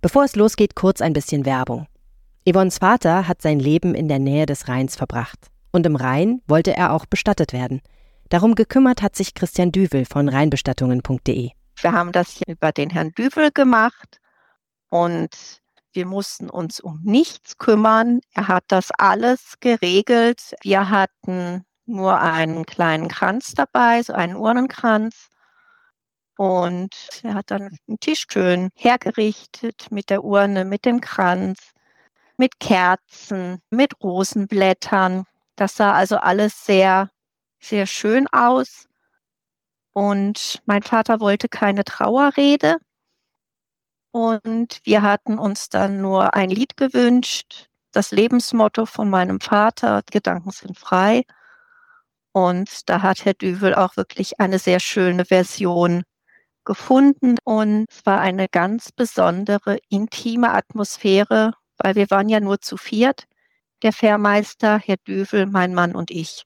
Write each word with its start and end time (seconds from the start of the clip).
Bevor 0.00 0.24
es 0.24 0.34
losgeht, 0.34 0.74
kurz 0.74 1.02
ein 1.02 1.12
bisschen 1.12 1.44
Werbung. 1.44 1.86
Yvonnes 2.48 2.78
Vater 2.78 3.28
hat 3.28 3.42
sein 3.42 3.60
Leben 3.60 3.94
in 3.94 4.08
der 4.08 4.18
Nähe 4.18 4.46
des 4.46 4.66
Rheins 4.66 4.96
verbracht. 4.96 5.38
Und 5.72 5.84
im 5.84 5.94
Rhein 5.94 6.40
wollte 6.46 6.74
er 6.74 6.92
auch 6.94 7.04
bestattet 7.04 7.52
werden. 7.52 7.82
Darum 8.30 8.54
gekümmert 8.54 9.02
hat 9.02 9.14
sich 9.14 9.34
Christian 9.34 9.72
Düvel 9.72 10.04
von 10.06 10.28
rheinbestattungen.de. 10.28 11.50
Wir 11.82 11.92
haben 11.92 12.12
das 12.12 12.30
hier 12.30 12.48
über 12.48 12.72
den 12.72 12.90
Herrn 12.90 13.12
Düvel 13.12 13.50
gemacht 13.52 14.20
und 14.88 15.30
wir 15.92 16.06
mussten 16.06 16.48
uns 16.48 16.80
um 16.80 17.00
nichts 17.02 17.58
kümmern. 17.58 18.20
Er 18.34 18.48
hat 18.48 18.64
das 18.68 18.90
alles 18.96 19.54
geregelt. 19.60 20.54
Wir 20.62 20.88
hatten 20.88 21.64
nur 21.84 22.20
einen 22.20 22.64
kleinen 22.64 23.08
Kranz 23.08 23.52
dabei, 23.54 24.02
so 24.02 24.12
einen 24.12 24.36
Urnenkranz. 24.36 25.28
Und 26.40 26.96
er 27.22 27.34
hat 27.34 27.50
dann 27.50 27.76
einen 27.86 28.00
Tisch 28.00 28.24
schön 28.32 28.70
hergerichtet 28.74 29.88
mit 29.90 30.08
der 30.08 30.24
Urne, 30.24 30.64
mit 30.64 30.86
dem 30.86 31.02
Kranz, 31.02 31.72
mit 32.38 32.58
Kerzen, 32.58 33.60
mit 33.68 34.02
Rosenblättern. 34.02 35.24
Das 35.56 35.76
sah 35.76 35.92
also 35.92 36.16
alles 36.16 36.64
sehr 36.64 37.10
sehr 37.62 37.84
schön 37.86 38.26
aus. 38.28 38.88
Und 39.92 40.62
mein 40.64 40.82
Vater 40.82 41.20
wollte 41.20 41.50
keine 41.50 41.84
Trauerrede. 41.84 42.78
Und 44.10 44.80
wir 44.84 45.02
hatten 45.02 45.38
uns 45.38 45.68
dann 45.68 46.00
nur 46.00 46.32
ein 46.32 46.48
Lied 46.48 46.78
gewünscht, 46.78 47.66
das 47.92 48.12
Lebensmotto 48.12 48.86
von 48.86 49.10
meinem 49.10 49.40
Vater, 49.40 50.00
Gedanken 50.10 50.52
sind 50.52 50.78
frei. 50.78 51.24
Und 52.32 52.88
da 52.88 53.02
hat 53.02 53.26
Herr 53.26 53.34
Düvel 53.34 53.74
auch 53.74 53.98
wirklich 53.98 54.40
eine 54.40 54.58
sehr 54.58 54.80
schöne 54.80 55.26
Version 55.26 56.04
gefunden. 56.70 57.36
Und 57.42 57.86
es 57.90 58.06
war 58.06 58.20
eine 58.20 58.46
ganz 58.48 58.92
besondere, 58.92 59.78
intime 59.88 60.52
Atmosphäre, 60.52 61.54
weil 61.78 61.96
wir 61.96 62.08
waren 62.10 62.28
ja 62.28 62.38
nur 62.38 62.60
zu 62.60 62.76
viert, 62.76 63.24
der 63.82 63.92
Fährmeister, 63.92 64.78
Herr 64.78 64.98
Düvel, 64.98 65.46
mein 65.46 65.74
Mann 65.74 65.96
und 65.96 66.12
ich. 66.12 66.44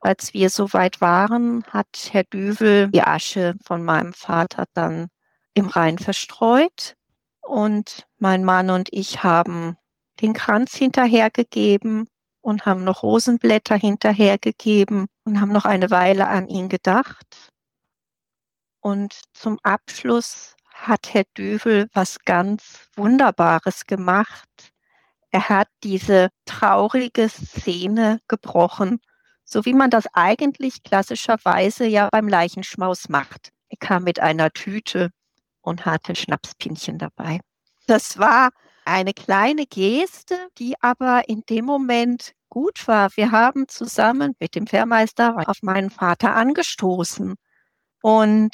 Als 0.00 0.32
wir 0.32 0.48
so 0.48 0.72
weit 0.72 1.02
waren, 1.02 1.64
hat 1.64 2.08
Herr 2.12 2.24
Düvel 2.24 2.88
die 2.88 3.02
Asche 3.02 3.56
von 3.62 3.84
meinem 3.84 4.14
Vater 4.14 4.64
dann 4.72 5.08
im 5.52 5.66
Rhein 5.66 5.98
verstreut 5.98 6.94
und 7.42 8.06
mein 8.18 8.42
Mann 8.42 8.70
und 8.70 8.88
ich 8.90 9.22
haben 9.22 9.76
den 10.22 10.32
Kranz 10.32 10.74
hinterhergegeben 10.74 12.08
und 12.40 12.64
haben 12.64 12.84
noch 12.84 13.02
Rosenblätter 13.02 13.74
hinterhergegeben 13.74 15.06
und 15.24 15.40
haben 15.40 15.52
noch 15.52 15.66
eine 15.66 15.90
Weile 15.90 16.26
an 16.28 16.48
ihn 16.48 16.70
gedacht. 16.70 17.50
Und 18.86 19.20
zum 19.32 19.58
Abschluss 19.62 20.54
hat 20.72 21.12
Herr 21.12 21.24
Düvel 21.36 21.88
was 21.92 22.18
ganz 22.24 22.88
Wunderbares 22.94 23.86
gemacht. 23.86 24.72
Er 25.30 25.48
hat 25.48 25.68
diese 25.82 26.28
traurige 26.44 27.28
Szene 27.28 28.20
gebrochen 28.28 29.00
so 29.46 29.64
wie 29.64 29.72
man 29.72 29.90
das 29.90 30.04
eigentlich 30.12 30.82
klassischerweise 30.82 31.86
ja 31.86 32.08
beim 32.10 32.28
Leichenschmaus 32.28 33.08
macht. 33.08 33.52
Er 33.68 33.78
kam 33.78 34.04
mit 34.04 34.20
einer 34.20 34.50
Tüte 34.50 35.10
und 35.62 35.86
hatte 35.86 36.14
Schnapspinchen 36.14 36.98
dabei. 36.98 37.40
Das 37.86 38.18
war 38.18 38.50
eine 38.84 39.14
kleine 39.14 39.66
Geste, 39.66 40.36
die 40.58 40.74
aber 40.80 41.28
in 41.28 41.42
dem 41.48 41.64
Moment 41.64 42.32
gut 42.48 42.86
war. 42.88 43.10
Wir 43.14 43.30
haben 43.30 43.68
zusammen 43.68 44.34
mit 44.40 44.54
dem 44.56 44.66
Fährmeister 44.66 45.48
auf 45.48 45.62
meinen 45.62 45.90
Vater 45.90 46.34
angestoßen. 46.34 47.36
Und 48.02 48.50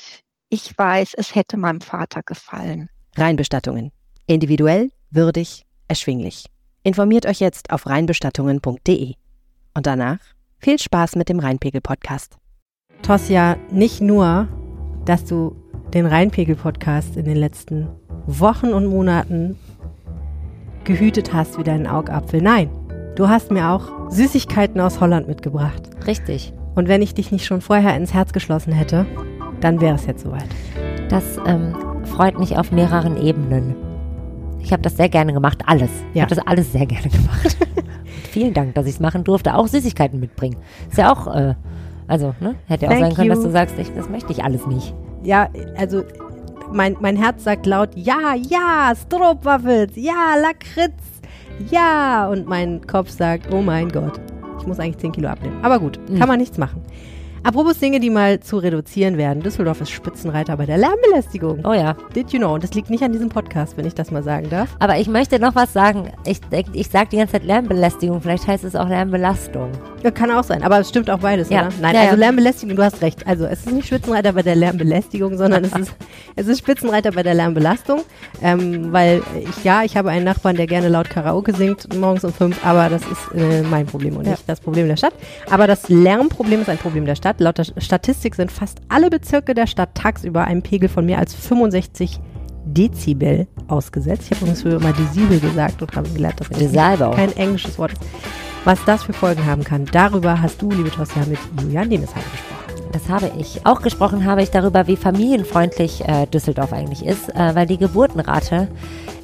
ich 0.48 0.76
weiß, 0.76 1.14
es 1.14 1.34
hätte 1.34 1.56
meinem 1.56 1.80
Vater 1.80 2.22
gefallen. 2.22 2.88
Reinbestattungen. 3.16 3.90
Individuell, 4.26 4.90
würdig, 5.10 5.64
erschwinglich. 5.88 6.46
Informiert 6.82 7.26
euch 7.26 7.40
jetzt 7.40 7.70
auf 7.70 7.86
reinbestattungen.de. 7.86 9.14
Und 9.74 9.86
danach 9.86 10.18
viel 10.58 10.78
Spaß 10.78 11.16
mit 11.16 11.28
dem 11.28 11.38
Rheinpegel-Podcast. 11.38 12.36
Tosja, 13.02 13.56
nicht 13.70 14.00
nur, 14.00 14.48
dass 15.04 15.24
du 15.24 15.56
den 15.92 16.06
Rheinpegel-Podcast 16.06 17.16
in 17.16 17.24
den 17.24 17.36
letzten 17.36 17.88
Wochen 18.26 18.68
und 18.68 18.86
Monaten 18.86 19.58
gehütet 20.84 21.32
hast 21.32 21.58
wie 21.58 21.64
deinen 21.64 21.86
Augapfel. 21.86 22.40
Nein, 22.40 22.70
du 23.16 23.28
hast 23.28 23.50
mir 23.50 23.70
auch 23.70 24.10
Süßigkeiten 24.10 24.80
aus 24.80 25.00
Holland 25.00 25.28
mitgebracht. 25.28 25.90
Richtig. 26.06 26.52
Und 26.74 26.88
wenn 26.88 27.02
ich 27.02 27.14
dich 27.14 27.32
nicht 27.32 27.44
schon 27.44 27.60
vorher 27.60 27.96
ins 27.96 28.14
Herz 28.14 28.32
geschlossen 28.32 28.72
hätte, 28.72 29.06
dann 29.62 29.80
wäre 29.80 29.94
es 29.94 30.06
jetzt 30.06 30.22
soweit. 30.24 30.48
Das 31.08 31.38
ähm, 31.46 31.74
freut 32.04 32.38
mich 32.38 32.56
auf 32.56 32.72
mehreren 32.72 33.16
Ebenen. 33.16 33.74
Ich 34.60 34.72
habe 34.72 34.82
das 34.82 34.96
sehr 34.96 35.08
gerne 35.08 35.32
gemacht, 35.32 35.62
alles. 35.66 35.90
Ich 36.14 36.20
habe 36.20 36.34
das 36.34 36.46
alles 36.46 36.72
sehr 36.72 36.86
gerne 36.86 37.08
gemacht. 37.08 37.56
Vielen 38.30 38.54
Dank, 38.54 38.74
dass 38.74 38.86
ich 38.86 38.94
es 38.94 39.00
machen 39.00 39.24
durfte. 39.24 39.54
Auch 39.54 39.66
Süßigkeiten 39.66 40.20
mitbringen. 40.20 40.56
Ist 40.88 40.98
ja 40.98 41.12
auch, 41.12 41.34
äh, 41.34 41.54
also, 42.06 42.34
ne? 42.40 42.54
Hätte 42.66 42.86
ja 42.86 42.92
auch 42.92 42.98
sein 42.98 43.14
können, 43.14 43.28
you. 43.28 43.34
dass 43.34 43.44
du 43.44 43.50
sagst, 43.50 43.78
ich, 43.78 43.92
das 43.94 44.08
möchte 44.08 44.32
ich 44.32 44.44
alles 44.44 44.66
nicht. 44.66 44.94
Ja, 45.22 45.48
also 45.76 46.02
mein, 46.72 46.96
mein 47.00 47.16
Herz 47.16 47.44
sagt 47.44 47.66
laut, 47.66 47.90
ja, 47.94 48.34
ja, 48.34 48.92
Stroopwaffels, 48.94 49.92
ja, 49.96 50.34
Lakritz, 50.40 50.92
ja. 51.70 52.28
Und 52.28 52.48
mein 52.48 52.86
Kopf 52.86 53.10
sagt, 53.10 53.52
oh 53.52 53.62
mein 53.62 53.90
Gott, 53.90 54.20
ich 54.58 54.66
muss 54.66 54.80
eigentlich 54.80 54.98
10 54.98 55.12
Kilo 55.12 55.28
abnehmen. 55.28 55.58
Aber 55.62 55.78
gut, 55.78 55.98
kann 56.06 56.18
mhm. 56.18 56.26
man 56.26 56.38
nichts 56.38 56.58
machen. 56.58 56.82
Apropos 57.44 57.78
Dinge, 57.80 57.98
die 57.98 58.10
mal 58.10 58.38
zu 58.38 58.58
reduzieren 58.58 59.16
werden. 59.16 59.42
Düsseldorf 59.42 59.80
ist 59.80 59.90
Spitzenreiter 59.90 60.56
bei 60.56 60.64
der 60.64 60.78
Lärmbelästigung. 60.78 61.64
Oh 61.64 61.72
ja. 61.72 61.96
Did 62.14 62.30
you 62.30 62.38
know? 62.38 62.54
Und 62.54 62.62
das 62.62 62.74
liegt 62.74 62.88
nicht 62.88 63.02
an 63.02 63.12
diesem 63.12 63.30
Podcast, 63.30 63.76
wenn 63.76 63.84
ich 63.84 63.94
das 63.94 64.12
mal 64.12 64.22
sagen 64.22 64.48
darf. 64.48 64.76
Aber 64.78 64.98
ich 64.98 65.08
möchte 65.08 65.40
noch 65.40 65.56
was 65.56 65.72
sagen. 65.72 66.12
Ich, 66.24 66.40
ich 66.72 66.88
sage 66.88 67.08
die 67.10 67.16
ganze 67.16 67.32
Zeit 67.32 67.44
Lärmbelästigung. 67.44 68.20
Vielleicht 68.20 68.46
heißt 68.46 68.62
es 68.62 68.76
auch 68.76 68.88
Lärmbelastung. 68.88 69.72
Ja, 70.02 70.10
kann 70.10 70.30
auch 70.30 70.44
sein. 70.44 70.62
Aber 70.62 70.80
es 70.80 70.88
stimmt 70.88 71.10
auch 71.10 71.18
beides, 71.18 71.48
ja. 71.48 71.66
oder? 71.66 71.70
Nein, 71.80 71.94
ja, 71.94 72.00
also. 72.02 72.16
Lärmbelästigung, 72.16 72.76
du 72.76 72.82
hast 72.82 73.02
recht. 73.02 73.26
Also 73.26 73.46
es 73.46 73.60
ist 73.60 73.72
nicht 73.72 73.86
Spitzenreiter 73.86 74.32
bei 74.32 74.42
der 74.42 74.56
Lärmbelästigung, 74.56 75.36
sondern 75.36 75.64
es 75.64 75.72
ist, 75.78 75.94
es 76.36 76.46
ist 76.48 76.58
Spitzenreiter 76.58 77.12
bei 77.12 77.22
der 77.22 77.34
Lärmbelastung. 77.34 78.02
Ähm, 78.42 78.92
weil 78.92 79.22
ich, 79.38 79.64
ja, 79.64 79.82
ich 79.82 79.96
habe 79.96 80.10
einen 80.10 80.24
Nachbarn, 80.24 80.56
der 80.56 80.66
gerne 80.66 80.88
laut 80.88 81.10
Karaoke 81.10 81.54
singt, 81.54 81.94
morgens 81.94 82.24
um 82.24 82.32
fünf, 82.32 82.64
aber 82.64 82.88
das 82.88 83.02
ist 83.02 83.34
äh, 83.34 83.62
mein 83.62 83.86
Problem 83.86 84.16
und 84.16 84.26
nicht 84.26 84.42
das 84.46 84.60
Problem 84.60 84.88
der 84.88 84.96
Stadt. 84.96 85.14
Aber 85.50 85.66
das 85.66 85.88
Lärmproblem 85.88 86.62
ist 86.62 86.68
ein 86.68 86.78
Problem 86.78 87.06
der 87.06 87.14
Stadt. 87.14 87.40
Laut 87.40 87.58
der 87.58 87.64
Statistik 87.64 88.22
Statistik 88.22 88.34
sind 88.34 88.52
fast 88.52 88.80
alle 88.88 89.10
Bezirke 89.10 89.54
der 89.54 89.66
Stadt 89.66 89.94
tagsüber 89.94 90.44
einem 90.44 90.62
Pegel 90.62 90.88
von 90.88 91.06
mehr 91.06 91.18
als 91.18 91.34
65 91.34 92.20
Dezibel 92.64 93.46
ausgesetzt. 93.68 94.24
Ich 94.24 94.30
habe 94.30 94.40
übrigens 94.40 94.62
früher 94.62 94.76
immer 94.76 94.92
Dezibel 94.92 95.40
gesagt 95.40 95.82
und 95.82 95.94
habe 95.94 96.08
gelernt, 96.10 96.40
dass 96.40 96.48
das 96.48 96.72
kein 97.16 97.36
englisches 97.36 97.78
Wort 97.78 97.92
ist. 97.92 98.00
Was 98.64 98.84
das 98.84 99.02
für 99.02 99.12
Folgen 99.12 99.44
haben 99.44 99.64
kann, 99.64 99.86
darüber 99.86 100.40
hast 100.40 100.62
du, 100.62 100.70
liebe 100.70 100.90
Tosja, 100.90 101.24
mit 101.26 101.38
Julian 101.60 101.90
Demesheim 101.90 102.22
gesprochen. 102.30 102.62
Das 102.92 103.08
habe 103.08 103.32
ich. 103.38 103.66
Auch 103.66 103.82
gesprochen 103.82 104.24
habe 104.24 104.42
ich 104.42 104.50
darüber, 104.50 104.86
wie 104.86 104.96
familienfreundlich 104.96 106.06
äh, 106.06 106.26
Düsseldorf 106.26 106.72
eigentlich 106.72 107.04
ist, 107.04 107.28
äh, 107.30 107.54
weil 107.54 107.66
die 107.66 107.78
Geburtenrate 107.78 108.68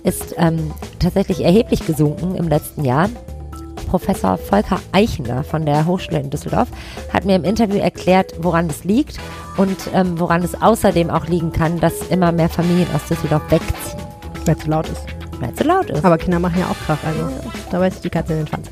ist 0.03 0.35
ähm, 0.39 0.73
tatsächlich 0.99 1.45
erheblich 1.45 1.87
gesunken 1.87 2.35
im 2.35 2.49
letzten 2.49 2.85
Jahr. 2.85 3.09
Professor 3.89 4.37
Volker 4.37 4.81
Eichner 4.93 5.45
von 5.45 5.65
der 5.65 5.87
Hochschule 5.87 6.21
in 6.21 6.31
Düsseldorf 6.31 6.69
hat 7.13 7.25
mir 7.25 7.37
im 7.37 7.45
Interview 7.45 7.79
erklärt, 7.79 8.33
woran 8.41 8.67
es 8.67 8.85
liegt 8.85 9.19
und 9.57 9.77
ähm, 9.95 10.19
woran 10.19 10.43
es 10.43 10.61
außerdem 10.61 11.11
auch 11.11 11.27
liegen 11.27 11.53
kann, 11.53 11.79
dass 11.79 12.03
immer 12.09 12.33
mehr 12.33 12.49
Familien 12.49 12.89
aus 12.95 13.07
Düsseldorf 13.09 13.43
wegziehen. 13.51 14.01
Weil 14.45 14.57
es 14.57 14.65
zu 14.65 14.71
laut 14.71 14.89
ist. 14.89 15.07
Weil 15.41 15.51
es 15.51 15.57
zu 15.57 15.65
laut 15.65 15.91
ist. 15.91 16.05
Aber 16.05 16.19
Kinder 16.19 16.39
machen 16.39 16.59
ja 16.59 16.67
auch 16.67 16.87
Krach, 16.87 16.99
also 17.07 17.29
da 17.71 17.81
weiß 17.81 17.95
ich 17.97 18.01
die 18.01 18.11
Katze 18.11 18.33
in 18.33 18.39
den 18.41 18.49
Schwanz. 18.49 18.71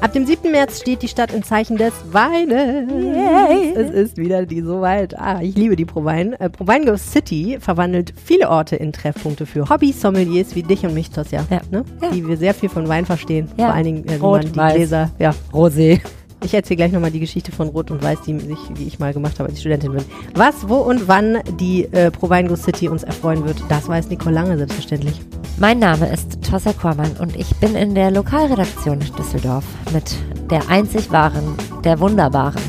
Ab 0.00 0.12
dem 0.12 0.26
7. 0.26 0.52
März 0.52 0.80
steht 0.80 1.02
die 1.02 1.08
Stadt 1.08 1.34
im 1.34 1.42
Zeichen 1.42 1.76
des 1.76 1.92
Weines. 2.12 2.88
Yay. 2.88 3.72
Es 3.74 3.90
ist 3.90 4.16
wieder 4.16 4.46
die 4.46 4.60
soweit. 4.60 5.18
Ah, 5.18 5.40
ich 5.42 5.56
liebe 5.56 5.74
die 5.74 5.84
Provine. 5.84 6.38
Äh, 6.38 6.48
Provine 6.50 6.96
City 6.96 7.58
verwandelt 7.60 8.14
viele 8.16 8.48
Orte 8.48 8.76
in 8.76 8.92
Treffpunkte 8.92 9.44
für 9.44 9.68
Hobby-Sommeliers 9.68 10.54
wie 10.54 10.62
dich 10.62 10.86
und 10.86 10.94
mich, 10.94 11.10
Tosja. 11.10 11.44
Ja. 11.50 11.60
Ne? 11.72 11.84
ja. 12.00 12.10
Die 12.10 12.24
wir 12.26 12.36
sehr 12.36 12.54
viel 12.54 12.68
von 12.68 12.86
Wein 12.86 13.06
verstehen. 13.06 13.48
Ja. 13.56 13.66
Vor 13.66 13.74
allen 13.74 13.84
Dingen, 13.84 14.04
äh, 14.06 14.16
Rot, 14.16 14.44
man 14.44 14.52
die 14.52 14.56
Weiß, 14.56 14.74
Gläser, 14.76 15.10
ja, 15.18 15.34
Rosé. 15.52 16.00
Ich 16.44 16.54
erzähle 16.54 16.76
gleich 16.76 16.92
nochmal 16.92 17.10
die 17.10 17.20
Geschichte 17.20 17.50
von 17.50 17.68
Rot 17.68 17.90
und 17.90 18.02
Weiß, 18.02 18.20
die, 18.22 18.38
sich, 18.38 18.58
die 18.76 18.86
ich 18.86 18.98
mal 18.98 19.12
gemacht 19.12 19.38
habe, 19.38 19.48
als 19.48 19.54
ich 19.54 19.60
Studentin 19.60 19.92
bin. 19.92 20.04
Was, 20.34 20.68
wo 20.68 20.76
und 20.76 21.08
wann 21.08 21.38
die 21.58 21.84
äh, 21.92 22.10
Provine 22.10 22.56
City 22.56 22.88
uns 22.88 23.02
erfreuen 23.02 23.44
wird, 23.44 23.62
das 23.68 23.88
weiß 23.88 24.08
Nicole 24.08 24.34
Lange 24.34 24.56
selbstverständlich. 24.56 25.20
Mein 25.58 25.80
Name 25.80 26.08
ist 26.08 26.40
Tossa 26.48 26.72
Kormann 26.72 27.16
und 27.18 27.34
ich 27.36 27.54
bin 27.56 27.74
in 27.74 27.94
der 27.94 28.12
Lokalredaktion 28.12 29.00
Düsseldorf 29.18 29.64
mit 29.92 30.14
der 30.50 30.68
einzig 30.70 31.10
wahren, 31.10 31.56
der 31.82 31.98
wunderbaren, 31.98 32.62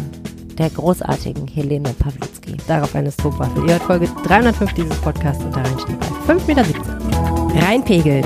der 0.57 0.71
großartigen 0.71 1.47
Helene 1.47 1.93
Pawlitzki. 1.99 2.57
Darauf 2.67 2.95
eine 2.95 3.11
Stropwaffe. 3.11 3.61
Ihr 3.67 3.73
hört 3.73 3.83
Folge 3.83 4.09
305 4.25 4.73
dieses 4.73 4.97
Podcasts 4.97 5.43
und 5.43 5.55
da 5.55 5.61
rein 5.61 5.79
steht 5.79 5.99
bei 5.99 6.33
5,17 6.33 6.47
Meter. 6.47 7.67
Reinpegel. 7.67 8.23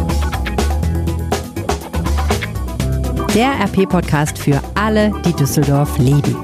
Der 3.36 3.60
RP-Podcast 3.62 4.38
für 4.38 4.62
alle, 4.76 5.12
die 5.26 5.34
Düsseldorf 5.34 5.98
lieben. 5.98 6.38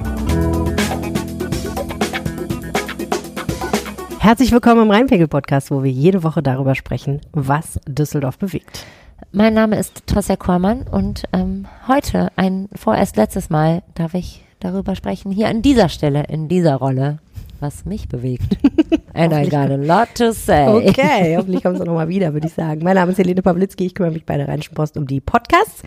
Herzlich 4.17 4.51
willkommen 4.51 4.81
im 4.81 4.89
Rheinpegel-Podcast, 4.89 5.69
wo 5.69 5.83
wir 5.83 5.91
jede 5.91 6.23
Woche 6.23 6.41
darüber 6.41 6.73
sprechen, 6.73 7.21
was 7.31 7.79
Düsseldorf 7.87 8.39
bewegt. 8.39 8.87
Mein 9.31 9.53
Name 9.53 9.77
ist 9.77 10.07
Tosja 10.07 10.35
Kormann 10.35 10.81
und 10.81 11.25
ähm, 11.31 11.67
heute, 11.87 12.31
ein 12.37 12.69
vorerst 12.73 13.17
letztes 13.17 13.51
Mal, 13.51 13.83
darf 13.93 14.15
ich 14.15 14.43
darüber 14.59 14.95
sprechen, 14.95 15.31
hier 15.31 15.47
an 15.47 15.61
dieser 15.61 15.89
Stelle, 15.89 16.23
in 16.23 16.47
dieser 16.47 16.77
Rolle, 16.77 17.19
was 17.59 17.85
mich 17.85 18.09
bewegt. 18.09 18.57
And 19.13 19.31
I 19.31 19.47
got 19.47 19.69
a 19.69 19.75
lot 19.75 20.07
to 20.15 20.31
say. 20.31 20.65
Okay, 20.89 21.37
hoffentlich 21.37 21.61
kommst 21.61 21.81
du 21.81 21.85
nochmal 21.85 22.07
wieder, 22.07 22.33
würde 22.33 22.47
ich 22.47 22.53
sagen. 22.53 22.81
Mein 22.83 22.95
Name 22.95 23.11
ist 23.11 23.19
Helene 23.19 23.43
Pawlitzki, 23.43 23.85
ich 23.85 23.93
kümmere 23.93 24.13
mich 24.13 24.25
bei 24.25 24.37
der 24.37 24.47
Rheinischen 24.47 24.73
Post 24.73 24.97
um 24.97 25.05
die 25.05 25.19
Podcasts. 25.19 25.83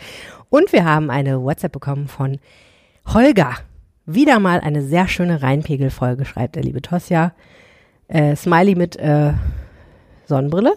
Und 0.53 0.71
wir 0.75 0.85
haben 0.85 1.11
eine 1.11 1.43
WhatsApp 1.43 1.73
bekommen 1.73 2.09
von 2.09 2.39
Holger. 3.07 3.55
Wieder 4.05 4.39
mal 4.39 4.61
eine 4.61 4.83
sehr 4.83 5.09
schöne 5.09 5.41
Rheinpegel-Folge, 5.41 6.27
schreibt 6.27 6.57
der 6.57 6.63
liebe 6.63 6.83
Tosja. 6.83 7.33
Äh, 8.09 8.37
Smiley 8.37 8.75
mit 8.75 8.97
äh, 8.97 9.33
Sonnenbrille. 10.27 10.75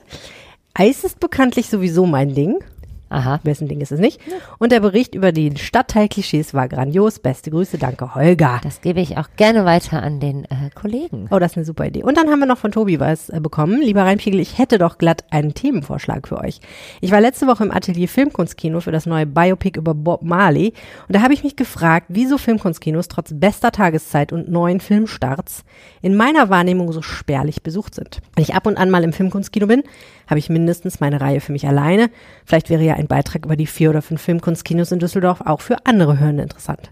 Eis 0.74 1.04
ist 1.04 1.20
bekanntlich 1.20 1.68
sowieso 1.68 2.06
mein 2.06 2.34
Ding. 2.34 2.64
Aha. 3.10 3.40
Wessen 3.44 3.68
Ding 3.68 3.82
ist 3.82 3.92
es 3.92 4.00
nicht? 4.00 4.20
Und 4.58 4.72
der 4.72 4.80
Bericht 4.80 5.14
über 5.14 5.32
die 5.32 5.56
Stadtteilklischees 5.58 6.54
war 6.54 6.68
grandios. 6.68 7.20
Beste 7.20 7.52
Grüße, 7.52 7.78
danke 7.78 8.16
Holger. 8.16 8.60
Das 8.64 8.82
gebe 8.82 9.00
ich 9.00 9.18
auch 9.18 9.28
gerne 9.36 9.64
weiter 9.64 10.02
an 10.02 10.20
den 10.20 10.46
äh, 10.46 10.70
Kollegen. 10.74 11.28
Oh, 11.30 11.40
das 11.40 11.52
ist 11.52 11.58
eine 11.58 11.66
super 11.66 11.86
Idee. 11.86 12.04
Und 12.04 12.18
dann 12.18 12.30
haben 12.30 12.40
wir 12.40 12.48
noch 12.48 12.58
von 12.58 12.72
Tobi 12.72 13.00
was 13.00 13.30
äh, 13.30 13.40
bekommen. 13.40 13.82
Lieber 13.82 14.04
Reinpegel, 14.04 14.40
ich 14.40 14.58
hätte 14.58 14.78
doch 14.80 14.98
glatt 14.98 15.24
einen 15.30 15.54
Themenvorschlag 15.54 16.28
für 16.28 16.40
euch. 16.40 16.60
Ich 17.00 17.12
war 17.12 17.22
letzte 17.22 17.48
Woche 17.48 17.64
im 17.64 17.72
Atelier 17.72 18.08
Filmkunstkino 18.08 18.80
für 18.82 18.92
das 18.92 19.06
neue 19.06 19.26
Biopic 19.26 19.78
über 19.78 19.94
Bob 19.94 20.24
Marley. 20.24 20.74
Und 21.08 21.16
da 21.16 21.22
habe 21.22 21.34
ich 21.34 21.44
mich 21.44 21.56
gefragt, 21.56 22.08
wieso 22.10 22.38
Filmkunstkinos 22.38 23.08
trotz 23.08 23.32
bester 23.34 23.72
Tageszeit 23.72 24.34
und 24.34 24.50
neuen 24.50 24.80
Filmstarts 24.80 25.64
in 26.02 26.16
meiner 26.16 26.50
Wahrnehmung 26.50 26.92
so 26.92 27.02
spärlich 27.02 27.62
besucht 27.62 27.96
sind. 27.96 28.22
Wenn 28.36 28.44
ich 28.44 28.56
ab 28.56 28.66
und 28.66 28.78
an 28.78 28.90
mal 28.90 29.04
im 29.04 29.14
Filmkunstkino 29.14 29.68
bin, 29.68 29.84
habe 30.28 30.40
ich 30.40 30.50
mindestens 30.50 31.00
meine 31.00 31.22
Reihe 31.22 31.40
für 31.40 31.52
mich 31.52 31.68
alleine. 31.68 32.10
Vielleicht 32.46 32.70
wäre 32.70 32.84
ja 32.84 32.95
ein 32.96 33.08
Beitrag 33.08 33.46
über 33.46 33.56
die 33.56 33.68
vier 33.68 33.90
oder 33.90 34.02
fünf 34.02 34.22
Filmkunstkinos 34.22 34.92
in 34.92 35.00
Düsseldorf 35.00 35.42
auch 35.42 35.62
für 35.62 35.86
andere 35.86 36.20
Hörende 36.20 36.44
interessant. 36.44 36.92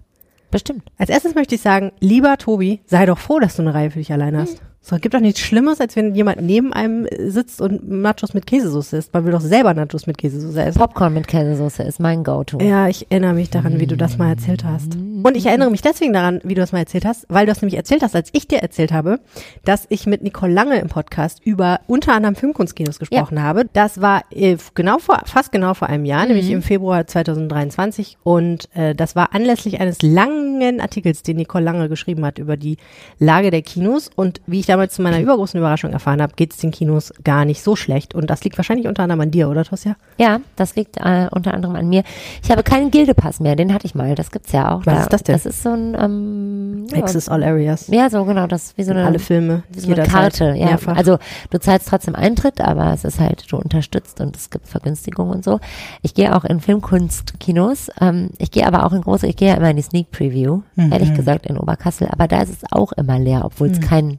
Bestimmt. 0.52 0.84
Als 0.98 1.10
erstes 1.10 1.34
möchte 1.34 1.56
ich 1.56 1.62
sagen, 1.62 1.92
lieber 2.00 2.38
Tobi, 2.38 2.82
sei 2.86 3.06
doch 3.06 3.18
froh, 3.18 3.40
dass 3.40 3.56
du 3.56 3.64
eine 3.64 3.74
Reihe 3.74 3.90
für 3.90 4.00
dich 4.00 4.12
alleine 4.12 4.40
hast. 4.40 4.62
So, 4.86 4.98
gibt 4.98 5.14
doch 5.14 5.22
nichts 5.22 5.40
Schlimmeres, 5.40 5.80
als 5.80 5.96
wenn 5.96 6.14
jemand 6.14 6.42
neben 6.42 6.74
einem 6.74 7.08
sitzt 7.18 7.62
und 7.62 7.90
Nachos 7.90 8.34
mit 8.34 8.46
Käsesauce 8.46 8.92
isst. 8.92 9.14
Man 9.14 9.24
will 9.24 9.32
doch 9.32 9.40
selber 9.40 9.74
Nachos 9.74 10.08
mit 10.08 10.18
Käsesauce 10.18 10.58
essen. 10.58 10.78
Popcorn 10.78 11.14
mit 11.14 11.26
Käsesauce 11.26 11.80
ist 11.80 12.02
mein 12.02 12.26
Go-To. 12.26 12.60
Ja, 12.60 12.90
ich 12.90 13.10
erinnere 13.10 13.34
mich 13.34 13.50
daran, 13.50 13.80
wie 13.80 13.88
du 13.88 13.96
das 13.96 14.18
mal 14.18 14.28
erzählt 14.28 14.66
hast. 14.66 14.96
Und 14.96 15.38
ich 15.38 15.46
erinnere 15.46 15.72
mich 15.72 15.82
deswegen 15.82 16.12
daran, 16.12 16.42
wie 16.44 16.54
du 16.54 16.60
das 16.60 16.74
mal 16.74 16.80
erzählt 16.80 17.06
hast, 17.06 17.26
weil 17.30 17.46
du 17.46 17.54
das 17.54 17.62
nämlich 17.62 17.78
erzählt 17.78 18.04
hast, 18.04 18.14
als 18.14 18.28
ich 18.34 18.46
dir 18.50 18.58
erzählt 18.58 18.92
habe, 18.92 19.22
dass 19.64 19.86
ich 19.88 20.06
mit 20.06 20.22
Nicole 20.22 20.52
Lange 20.52 20.78
im 20.80 20.90
Podcast 20.90 21.40
über 21.46 21.80
unter 21.88 22.14
anderem 22.14 22.36
Filmkunstkinos 22.36 23.00
gesprochen 23.00 23.42
habe. 23.42 23.64
Das 23.72 24.02
war 24.02 24.24
äh, 24.32 24.58
genau 24.76 25.00
vor, 25.00 25.22
fast 25.24 25.54
genau 25.54 25.76
vor 25.76 25.88
einem 25.88 26.04
Jahr, 26.04 26.26
nämlich 26.26 26.52
im 26.52 26.62
Februar 26.62 27.08
2023. 27.08 28.18
Und 28.24 28.68
äh, 28.76 28.94
das 28.96 29.16
war 29.16 29.34
anlässlich 29.34 29.80
eines 29.80 30.02
langen 30.02 30.82
Artikels, 30.82 31.24
den 31.24 31.38
Nicole 31.38 31.64
Lange 31.64 31.88
geschrieben 31.88 32.26
hat 32.26 32.38
über 32.38 32.58
die 32.58 32.76
Lage 33.18 33.50
der 33.50 33.62
Kinos. 33.62 34.10
Und 34.14 34.42
wie 34.46 34.60
ich 34.60 34.73
damals 34.74 34.94
zu 34.96 35.02
meiner 35.02 35.20
übergroßen 35.20 35.58
Überraschung 35.60 35.92
erfahren 35.92 36.22
habe, 36.22 36.34
geht 36.36 36.52
es 36.54 36.58
den 36.58 36.72
Kinos 36.72 37.14
gar 37.24 37.46
nicht 37.46 37.62
so 37.64 37.76
schlecht. 37.76 38.14
Und 38.16 38.30
das 38.30 38.44
liegt 38.44 38.58
wahrscheinlich 38.58 38.88
unter 38.88 39.04
anderem 39.04 39.22
an 39.22 39.32
dir, 39.32 39.50
oder 39.50 39.64
Tosja? 39.64 39.96
Ja, 40.18 40.40
das 40.56 40.76
liegt 40.76 40.98
äh, 40.98 41.28
unter 41.32 41.54
anderem 41.54 41.76
an 41.76 41.88
mir. 41.90 42.04
Ich 42.44 42.52
habe 42.52 42.64
keinen 42.64 42.92
Gildepass 42.92 43.40
mehr, 43.40 43.56
den 43.56 43.74
hatte 43.74 43.86
ich 43.86 43.96
mal. 43.96 44.16
Das 44.16 44.32
gibt's 44.32 44.52
ja 44.52 44.72
auch. 44.74 44.86
Was 44.86 44.96
da, 44.96 45.02
ist 45.02 45.14
das 45.14 45.24
denn? 45.24 45.36
Das 45.36 45.46
ist 45.46 45.64
so 45.64 45.70
ein 45.70 45.96
ähm, 46.00 46.88
ja, 46.92 46.98
Access 46.98 47.30
All 47.30 47.44
Areas. 47.44 47.88
ja, 47.88 48.10
so 48.10 48.26
genau, 48.26 48.48
das 48.48 48.76
wie 48.78 48.84
so 48.84 48.92
eine 48.92 49.06
Alle 49.06 49.20
Filme. 49.20 49.64
wie 49.70 49.80
so 49.80 49.92
eine 49.94 50.04
Karte. 50.04 50.54
Ja, 50.58 50.66
Mehrfach. 50.66 50.98
also 50.98 51.18
du 51.52 51.60
zahlst 51.60 51.88
trotzdem 51.88 52.16
Eintritt, 52.16 52.60
aber 52.62 52.92
es 52.94 53.04
ist 53.04 53.20
halt 53.20 53.46
du 53.52 53.58
unterstützt 53.58 54.20
und 54.22 54.36
es 54.36 54.50
gibt 54.50 54.68
Vergünstigungen 54.68 55.34
und 55.34 55.44
so. 55.44 55.60
Ich 56.02 56.14
gehe 56.14 56.36
auch 56.36 56.44
in 56.46 56.60
Filmkunstkinos. 56.60 57.90
Ähm, 58.02 58.30
ich 58.38 58.52
gehe 58.52 58.66
aber 58.66 58.86
auch 58.86 58.94
in 58.94 59.02
große. 59.02 59.28
Ich 59.28 59.36
gehe 59.36 59.50
ja 59.50 59.56
immer 59.56 59.70
in 59.70 59.76
die 59.78 59.82
Sneak 59.84 60.12
Preview, 60.12 60.62
Mhm. 60.76 60.92
ehrlich 60.92 61.14
gesagt 61.14 61.46
in 61.46 61.58
Oberkassel. 61.58 62.08
Aber 62.12 62.28
da 62.28 62.42
ist 62.42 62.50
es 62.50 62.72
auch 62.72 62.92
immer 62.94 63.20
leer, 63.20 63.42
obwohl 63.46 63.70
es 63.70 63.80
kein 63.80 64.18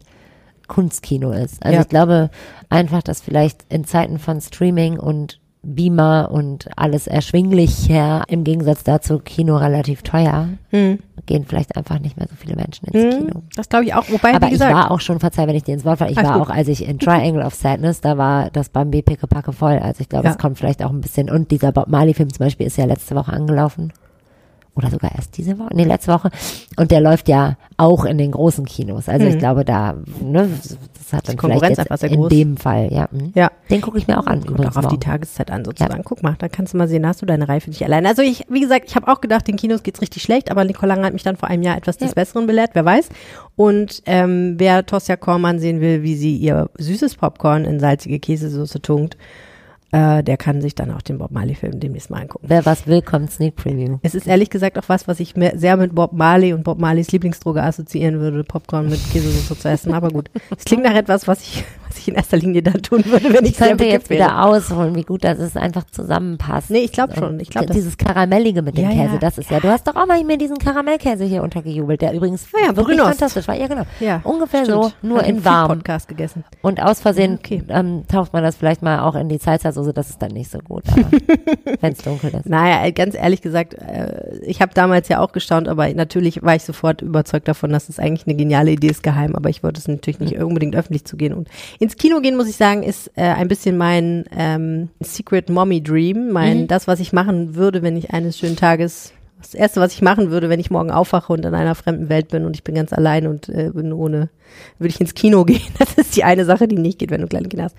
Kunstkino 0.68 1.30
ist. 1.30 1.62
Also 1.64 1.76
Ja. 1.76 1.82
ich 1.82 1.88
glaube 1.88 2.30
einfach, 2.70 3.02
dass 3.02 3.20
vielleicht 3.20 3.64
in 3.68 3.84
Zeiten 3.84 4.18
von 4.18 4.40
Streaming 4.40 4.98
und 4.98 5.40
Beamer 5.66 6.28
und 6.30 6.68
alles 6.76 7.06
erschwinglicher, 7.06 8.24
im 8.28 8.44
Gegensatz 8.44 8.84
dazu 8.84 9.18
Kino 9.18 9.56
relativ 9.56 10.02
teuer, 10.02 10.48
Hm. 10.70 10.98
gehen 11.24 11.46
vielleicht 11.48 11.74
einfach 11.78 11.98
nicht 12.00 12.18
mehr 12.18 12.26
so 12.28 12.34
viele 12.36 12.54
Menschen 12.54 12.86
ins 12.88 13.16
Kino. 13.16 13.42
Das 13.56 13.70
glaube 13.70 13.86
ich 13.86 13.94
auch. 13.94 14.04
Wobei, 14.10 14.34
Aber 14.34 14.42
wie 14.42 14.46
ich 14.46 14.52
gesagt, 14.52 14.74
war 14.74 14.90
auch 14.90 15.00
schon, 15.00 15.20
verzeih, 15.20 15.46
wenn 15.46 15.56
ich 15.56 15.62
dir 15.64 15.72
ins 15.72 15.86
Wort 15.86 16.00
falle, 16.00 16.10
ich 16.10 16.16
war 16.18 16.38
gut. 16.38 16.42
auch, 16.42 16.50
als 16.50 16.68
ich 16.68 16.86
in 16.86 16.98
Triangle 16.98 17.42
of 17.42 17.54
Sadness, 17.54 18.02
da 18.02 18.18
war 18.18 18.50
das 18.50 18.68
beim 18.68 18.90
BPK 18.90 19.26
Packe 19.26 19.52
voll. 19.54 19.78
Also 19.78 20.02
ich 20.02 20.10
glaube, 20.10 20.26
Ja. 20.26 20.32
es 20.32 20.38
kommt 20.38 20.58
vielleicht 20.58 20.84
auch 20.84 20.90
ein 20.90 21.00
bisschen. 21.00 21.30
Und 21.30 21.50
dieser 21.50 21.72
Bob 21.72 21.88
Marley-Film 21.88 22.30
zum 22.30 22.44
Beispiel 22.44 22.66
ist 22.66 22.76
ja 22.76 22.84
letzte 22.84 23.14
Woche 23.14 23.32
angelaufen. 23.32 23.90
Oder 24.76 24.90
sogar 24.90 25.14
erst 25.14 25.36
diese 25.38 25.56
Woche, 25.60 25.68
nee, 25.72 25.84
letzte 25.84 26.12
Woche. 26.12 26.30
Und 26.76 26.90
der 26.90 27.00
läuft 27.00 27.28
ja 27.28 27.56
auch 27.76 28.04
in 28.04 28.18
den 28.18 28.32
großen 28.32 28.64
Kinos. 28.64 29.08
Also 29.08 29.24
ich 29.26 29.36
Mhm. 29.36 29.38
glaube, 29.38 29.64
da, 29.64 29.94
ne, 30.20 30.48
das 30.98 31.12
hat 31.12 31.28
dann 31.28 31.36
Konkurrenz 31.36 31.62
vielleicht 31.76 31.78
einfach 31.80 31.90
jetzt 31.92 32.00
sehr 32.00 32.10
in 32.10 32.16
groß. 32.20 32.28
dem 32.30 32.56
Fall, 32.56 32.92
ja. 32.92 33.08
mhm. 33.12 33.30
ja. 33.36 33.52
Den 33.70 33.80
gucke 33.80 33.98
ich 33.98 34.08
mir 34.08 34.18
auch 34.18 34.26
an. 34.26 34.40
Kommt 34.40 34.50
übrigens 34.50 34.72
auch 34.76 34.78
auf 34.80 34.86
die 34.88 34.94
morgen. 34.96 35.00
Tageszeit 35.00 35.52
an, 35.52 35.64
sozusagen. 35.64 36.02
Guck 36.02 36.24
mal, 36.24 36.34
da 36.38 36.48
kannst 36.48 36.74
du 36.74 36.78
mal 36.78 36.88
sehen, 36.88 37.06
hast 37.06 37.22
du 37.22 37.26
deine 37.26 37.48
Reihe 37.48 37.60
für 37.60 37.70
dich 37.70 37.84
allein. 37.84 38.04
Also 38.04 38.22
ich, 38.22 38.46
wie 38.48 38.60
gesagt, 38.60 38.86
ich 38.88 38.96
habe 38.96 39.06
auch 39.06 39.20
gedacht, 39.20 39.46
den 39.46 39.54
Kinos 39.54 39.84
geht's 39.84 40.00
richtig 40.00 40.22
schlecht, 40.24 40.50
aber 40.50 40.64
Nicole 40.64 40.88
Lange 40.92 41.06
hat 41.06 41.12
mich 41.12 41.22
dann 41.22 41.36
vor 41.36 41.48
einem 41.48 41.62
Jahr 41.62 41.76
etwas 41.76 41.96
des 41.96 42.08
Ja. 42.08 42.14
Besseren 42.14 42.48
belehrt, 42.48 42.70
wer 42.72 42.84
weiß. 42.84 43.10
Und 43.54 44.02
ähm, 44.06 44.54
wer 44.58 44.84
Tosja 44.86 45.14
Kormann 45.16 45.60
sehen 45.60 45.80
will, 45.80 46.02
wie 46.02 46.16
sie 46.16 46.36
ihr 46.36 46.68
süßes 46.78 47.14
Popcorn 47.14 47.64
in 47.64 47.78
salzige 47.78 48.18
Käsesoße 48.18 48.82
tunkt, 48.82 49.16
äh, 49.94 50.24
der 50.24 50.36
kann 50.36 50.60
sich 50.60 50.74
dann 50.74 50.90
auch 50.90 51.02
den 51.02 51.18
Bob 51.18 51.30
Marley-Film 51.30 51.78
demnächst 51.78 52.10
mal 52.10 52.22
angucken. 52.22 52.46
Wer 52.48 52.66
was 52.66 52.88
will, 52.88 53.00
kommt 53.00 53.30
Sneak 53.30 53.54
Preview. 53.54 53.98
Es 54.02 54.16
ist 54.16 54.26
ehrlich 54.26 54.50
gesagt 54.50 54.76
auch 54.76 54.88
was, 54.88 55.06
was 55.06 55.20
ich 55.20 55.36
mir 55.36 55.52
sehr 55.56 55.76
mit 55.76 55.94
Bob 55.94 56.12
Marley 56.12 56.52
und 56.52 56.64
Bob 56.64 56.80
Marleys 56.80 57.12
Lieblingsdroge 57.12 57.62
assoziieren 57.62 58.18
würde, 58.18 58.42
Popcorn 58.42 58.88
mit 58.88 58.98
Käsesoße 59.12 59.56
zu 59.56 59.68
essen. 59.68 59.94
Aber 59.94 60.08
gut, 60.08 60.30
es 60.58 60.64
klingt 60.64 60.82
nach 60.82 60.96
etwas, 60.96 61.28
was 61.28 61.42
ich, 61.42 61.64
was 61.94 62.00
ich 62.00 62.08
in 62.08 62.14
erster 62.14 62.36
Linie 62.36 62.62
dann 62.62 62.82
tun 62.82 63.04
würde, 63.06 63.32
wenn 63.32 63.44
ich, 63.44 63.52
Ich 63.52 63.56
könnte 63.56 63.84
jetzt 63.84 64.10
wäre. 64.10 64.24
wieder 64.24 64.44
ausholen, 64.44 64.94
wie 64.96 65.02
gut 65.02 65.22
das 65.24 65.38
ist, 65.38 65.56
einfach 65.56 65.84
zusammenpasst. 65.90 66.70
Nee, 66.70 66.80
ich 66.80 66.92
glaube 66.92 67.14
schon. 67.14 67.34
Und 67.34 67.40
Ich 67.42 67.50
glaube, 67.50 67.72
dieses 67.72 67.96
Karamellige 67.96 68.62
mit 68.62 68.76
dem 68.76 68.84
Ja, 68.84 68.90
Käse, 68.90 69.14
ja. 69.14 69.18
das 69.18 69.38
ist 69.38 69.50
ja. 69.50 69.60
Du 69.60 69.68
hast 69.68 69.86
doch 69.86 69.94
auch 69.96 70.06
mal 70.06 70.22
mir 70.24 70.36
diesen 70.38 70.58
Karamellkäse 70.58 71.24
hier 71.24 71.42
untergejubelt, 71.42 72.00
der 72.02 72.12
übrigens 72.14 72.46
Ah 72.54 72.58
ja, 72.68 72.76
wirklich 72.76 72.96
Brünost. 72.98 73.18
fantastisch 73.18 73.48
war. 73.48 73.54
Ja, 73.56 73.66
genau. 73.68 73.82
Ja, 74.00 74.20
Ungefähr 74.24 74.64
stimmt. 74.64 74.82
so, 74.84 74.92
nur 75.02 75.22
ich 75.22 75.28
in 75.28 75.44
warm. 75.44 75.68
Podcast 75.68 76.08
gegessen. 76.08 76.44
Und 76.62 76.82
aus 76.82 77.00
Versehen 77.00 77.32
Ja, 77.32 77.38
okay. 77.38 77.62
ähm, 77.68 78.02
taucht 78.08 78.32
man 78.32 78.42
das 78.42 78.56
vielleicht 78.56 78.82
mal 78.82 79.00
auch 79.00 79.14
in 79.14 79.28
die 79.28 79.38
Salsa-Soße, 79.38 79.92
das 79.92 80.10
ist 80.10 80.20
dann 80.22 80.32
nicht 80.32 80.50
so 80.50 80.58
gut, 80.58 80.84
wenn 81.80 81.92
es 81.92 81.98
dunkel 81.98 82.30
ist. 82.34 82.46
Naja, 82.48 82.84
äh, 82.86 82.92
ganz 82.92 83.14
ehrlich 83.14 83.42
gesagt, 83.42 83.74
äh, 83.74 84.38
ich 84.42 84.60
habe 84.60 84.72
damals 84.74 85.08
ja 85.08 85.20
auch 85.20 85.32
gestaunt, 85.32 85.68
aber 85.68 85.88
natürlich 85.94 86.42
war 86.42 86.54
ich 86.56 86.62
sofort 86.64 87.02
überzeugt 87.02 87.48
davon, 87.48 87.70
dass 87.70 87.88
es 87.88 87.98
eigentlich 87.98 88.26
eine 88.26 88.36
geniale 88.36 88.70
Idee 88.72 88.88
ist, 88.88 89.02
geheim, 89.02 89.34
aber 89.34 89.48
ich 89.50 89.62
wollte 89.62 89.78
es 89.80 89.88
natürlich 89.88 90.20
nicht 90.20 90.38
unbedingt 90.38 90.74
öffentlich 90.76 91.04
zu 91.04 91.16
gehen. 91.16 91.32
Und 91.34 91.48
ins 91.84 91.96
Kino 91.96 92.20
gehen, 92.20 92.36
muss 92.36 92.48
ich 92.48 92.56
sagen, 92.56 92.82
ist 92.82 93.10
äh, 93.14 93.22
ein 93.22 93.46
bisschen 93.48 93.76
mein 93.76 94.24
ähm, 94.36 94.88
Secret 95.00 95.50
Mommy 95.50 95.82
Dream, 95.82 96.30
mein 96.32 96.62
Mhm. 96.62 96.66
das, 96.66 96.86
was 96.88 96.98
ich 97.00 97.12
machen 97.12 97.54
würde, 97.56 97.82
wenn 97.82 97.96
ich 97.96 98.10
eines 98.12 98.38
schönen 98.38 98.56
Tages 98.56 99.12
das 99.44 99.54
erste, 99.54 99.80
was 99.80 99.92
ich 99.92 100.02
machen 100.02 100.30
würde, 100.30 100.48
wenn 100.48 100.60
ich 100.60 100.70
morgen 100.70 100.90
aufwache 100.90 101.32
und 101.32 101.44
in 101.44 101.54
einer 101.54 101.74
fremden 101.74 102.08
Welt 102.08 102.28
bin 102.28 102.44
und 102.44 102.56
ich 102.56 102.64
bin 102.64 102.74
ganz 102.74 102.92
allein 102.92 103.26
und 103.26 103.48
äh, 103.48 103.70
bin 103.72 103.92
ohne, 103.92 104.30
würde 104.78 104.88
ich 104.88 105.00
ins 105.00 105.14
Kino 105.14 105.44
gehen. 105.44 105.60
Das 105.78 105.94
ist 105.94 106.16
die 106.16 106.24
eine 106.24 106.44
Sache, 106.44 106.66
die 106.66 106.76
nicht 106.76 106.98
geht, 106.98 107.10
wenn 107.10 107.20
du 107.20 107.26
kleine 107.26 107.48
Kinder 107.48 107.64
hast. 107.64 107.76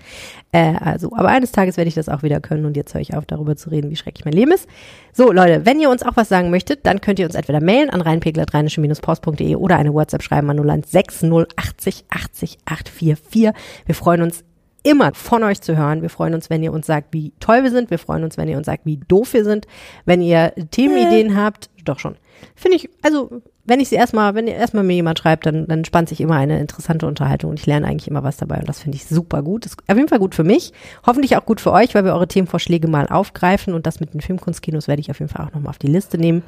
Äh, 0.52 0.74
also, 0.80 1.10
aber 1.14 1.28
eines 1.28 1.52
Tages 1.52 1.76
werde 1.76 1.88
ich 1.88 1.94
das 1.94 2.08
auch 2.08 2.22
wieder 2.22 2.40
können 2.40 2.64
und 2.66 2.76
jetzt 2.76 2.94
höre 2.94 3.00
ich 3.00 3.14
auf, 3.14 3.26
darüber 3.26 3.56
zu 3.56 3.70
reden, 3.70 3.90
wie 3.90 3.96
schrecklich 3.96 4.24
mein 4.24 4.34
Leben 4.34 4.52
ist. 4.52 4.68
So, 5.12 5.32
Leute, 5.32 5.66
wenn 5.66 5.80
ihr 5.80 5.90
uns 5.90 6.02
auch 6.02 6.16
was 6.16 6.28
sagen 6.28 6.50
möchtet, 6.50 6.86
dann 6.86 7.00
könnt 7.00 7.18
ihr 7.18 7.26
uns 7.26 7.34
entweder 7.34 7.60
mailen 7.60 7.90
an 7.90 8.00
reinpegel-post.de 8.00 9.56
oder 9.56 9.76
eine 9.76 9.92
WhatsApp 9.92 10.22
schreiben 10.22 10.50
an 10.50 10.82
016 10.82 11.46
80 11.56 12.04
80 12.10 12.58
844. 12.64 13.50
Wir 13.86 13.94
freuen 13.94 14.22
uns 14.22 14.44
immer 14.86 15.12
von 15.14 15.42
euch 15.42 15.60
zu 15.60 15.76
hören. 15.76 16.02
Wir 16.02 16.10
freuen 16.10 16.34
uns, 16.34 16.48
wenn 16.48 16.62
ihr 16.62 16.72
uns 16.72 16.86
sagt, 16.86 17.12
wie 17.12 17.32
toll 17.40 17.64
wir 17.64 17.70
sind. 17.70 17.90
Wir 17.90 17.98
freuen 17.98 18.22
uns, 18.22 18.38
wenn 18.38 18.48
ihr 18.48 18.56
uns 18.56 18.66
sagt, 18.66 18.86
wie 18.86 18.98
doof 19.08 19.32
wir 19.32 19.44
sind. 19.44 19.66
Wenn 20.04 20.22
ihr 20.22 20.52
Themenideen 20.70 21.36
habt, 21.36 21.70
doch 21.84 21.98
schon. 21.98 22.16
Finde 22.54 22.76
ich, 22.76 22.88
also, 23.02 23.42
wenn 23.64 23.80
ich 23.80 23.88
sie 23.88 23.96
erstmal, 23.96 24.34
wenn 24.34 24.46
ihr 24.46 24.54
erstmal 24.54 24.84
mir 24.84 24.94
jemand 24.94 25.18
schreibt, 25.18 25.46
dann, 25.46 25.66
dann 25.66 25.84
spannt 25.84 26.08
sich 26.08 26.20
immer 26.20 26.36
eine 26.36 26.60
interessante 26.60 27.06
Unterhaltung 27.06 27.50
und 27.50 27.58
ich 27.58 27.66
lerne 27.66 27.86
eigentlich 27.86 28.08
immer 28.08 28.22
was 28.22 28.36
dabei 28.36 28.58
und 28.58 28.68
das 28.68 28.80
finde 28.80 28.96
ich 28.96 29.06
super 29.06 29.42
gut. 29.42 29.64
Das 29.64 29.72
ist 29.72 29.78
auf 29.88 29.96
jeden 29.96 30.08
Fall 30.08 30.18
gut 30.18 30.34
für 30.34 30.44
mich. 30.44 30.72
Hoffentlich 31.04 31.36
auch 31.36 31.44
gut 31.44 31.60
für 31.60 31.72
euch, 31.72 31.94
weil 31.94 32.04
wir 32.04 32.12
eure 32.12 32.28
Themenvorschläge 32.28 32.86
mal 32.86 33.08
aufgreifen 33.08 33.74
und 33.74 33.86
das 33.86 33.98
mit 33.98 34.14
den 34.14 34.20
Filmkunstkinos 34.20 34.86
werde 34.86 35.00
ich 35.00 35.10
auf 35.10 35.18
jeden 35.18 35.32
Fall 35.32 35.46
auch 35.46 35.52
nochmal 35.52 35.70
auf 35.70 35.78
die 35.78 35.88
Liste 35.88 36.18
nehmen. 36.18 36.42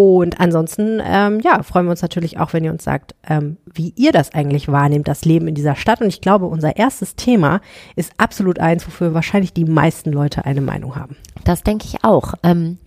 Und 0.00 0.38
ansonsten, 0.38 1.02
ähm, 1.04 1.40
ja, 1.40 1.60
freuen 1.64 1.86
wir 1.86 1.90
uns 1.90 2.02
natürlich 2.02 2.38
auch, 2.38 2.52
wenn 2.52 2.62
ihr 2.62 2.70
uns 2.70 2.84
sagt, 2.84 3.16
ähm, 3.28 3.56
wie 3.74 3.92
ihr 3.96 4.12
das 4.12 4.32
eigentlich 4.32 4.68
wahrnehmt, 4.68 5.08
das 5.08 5.24
Leben 5.24 5.48
in 5.48 5.56
dieser 5.56 5.74
Stadt. 5.74 6.00
Und 6.00 6.06
ich 6.06 6.20
glaube, 6.20 6.46
unser 6.46 6.76
erstes 6.76 7.16
Thema 7.16 7.60
ist 7.96 8.12
absolut 8.16 8.60
eins, 8.60 8.86
wofür 8.86 9.12
wahrscheinlich 9.12 9.54
die 9.54 9.64
meisten 9.64 10.12
Leute 10.12 10.44
eine 10.44 10.60
Meinung 10.60 10.94
haben. 10.94 11.16
Das 11.42 11.64
denke 11.64 11.86
ich 11.86 12.04
auch. 12.04 12.34
Ähm, 12.44 12.78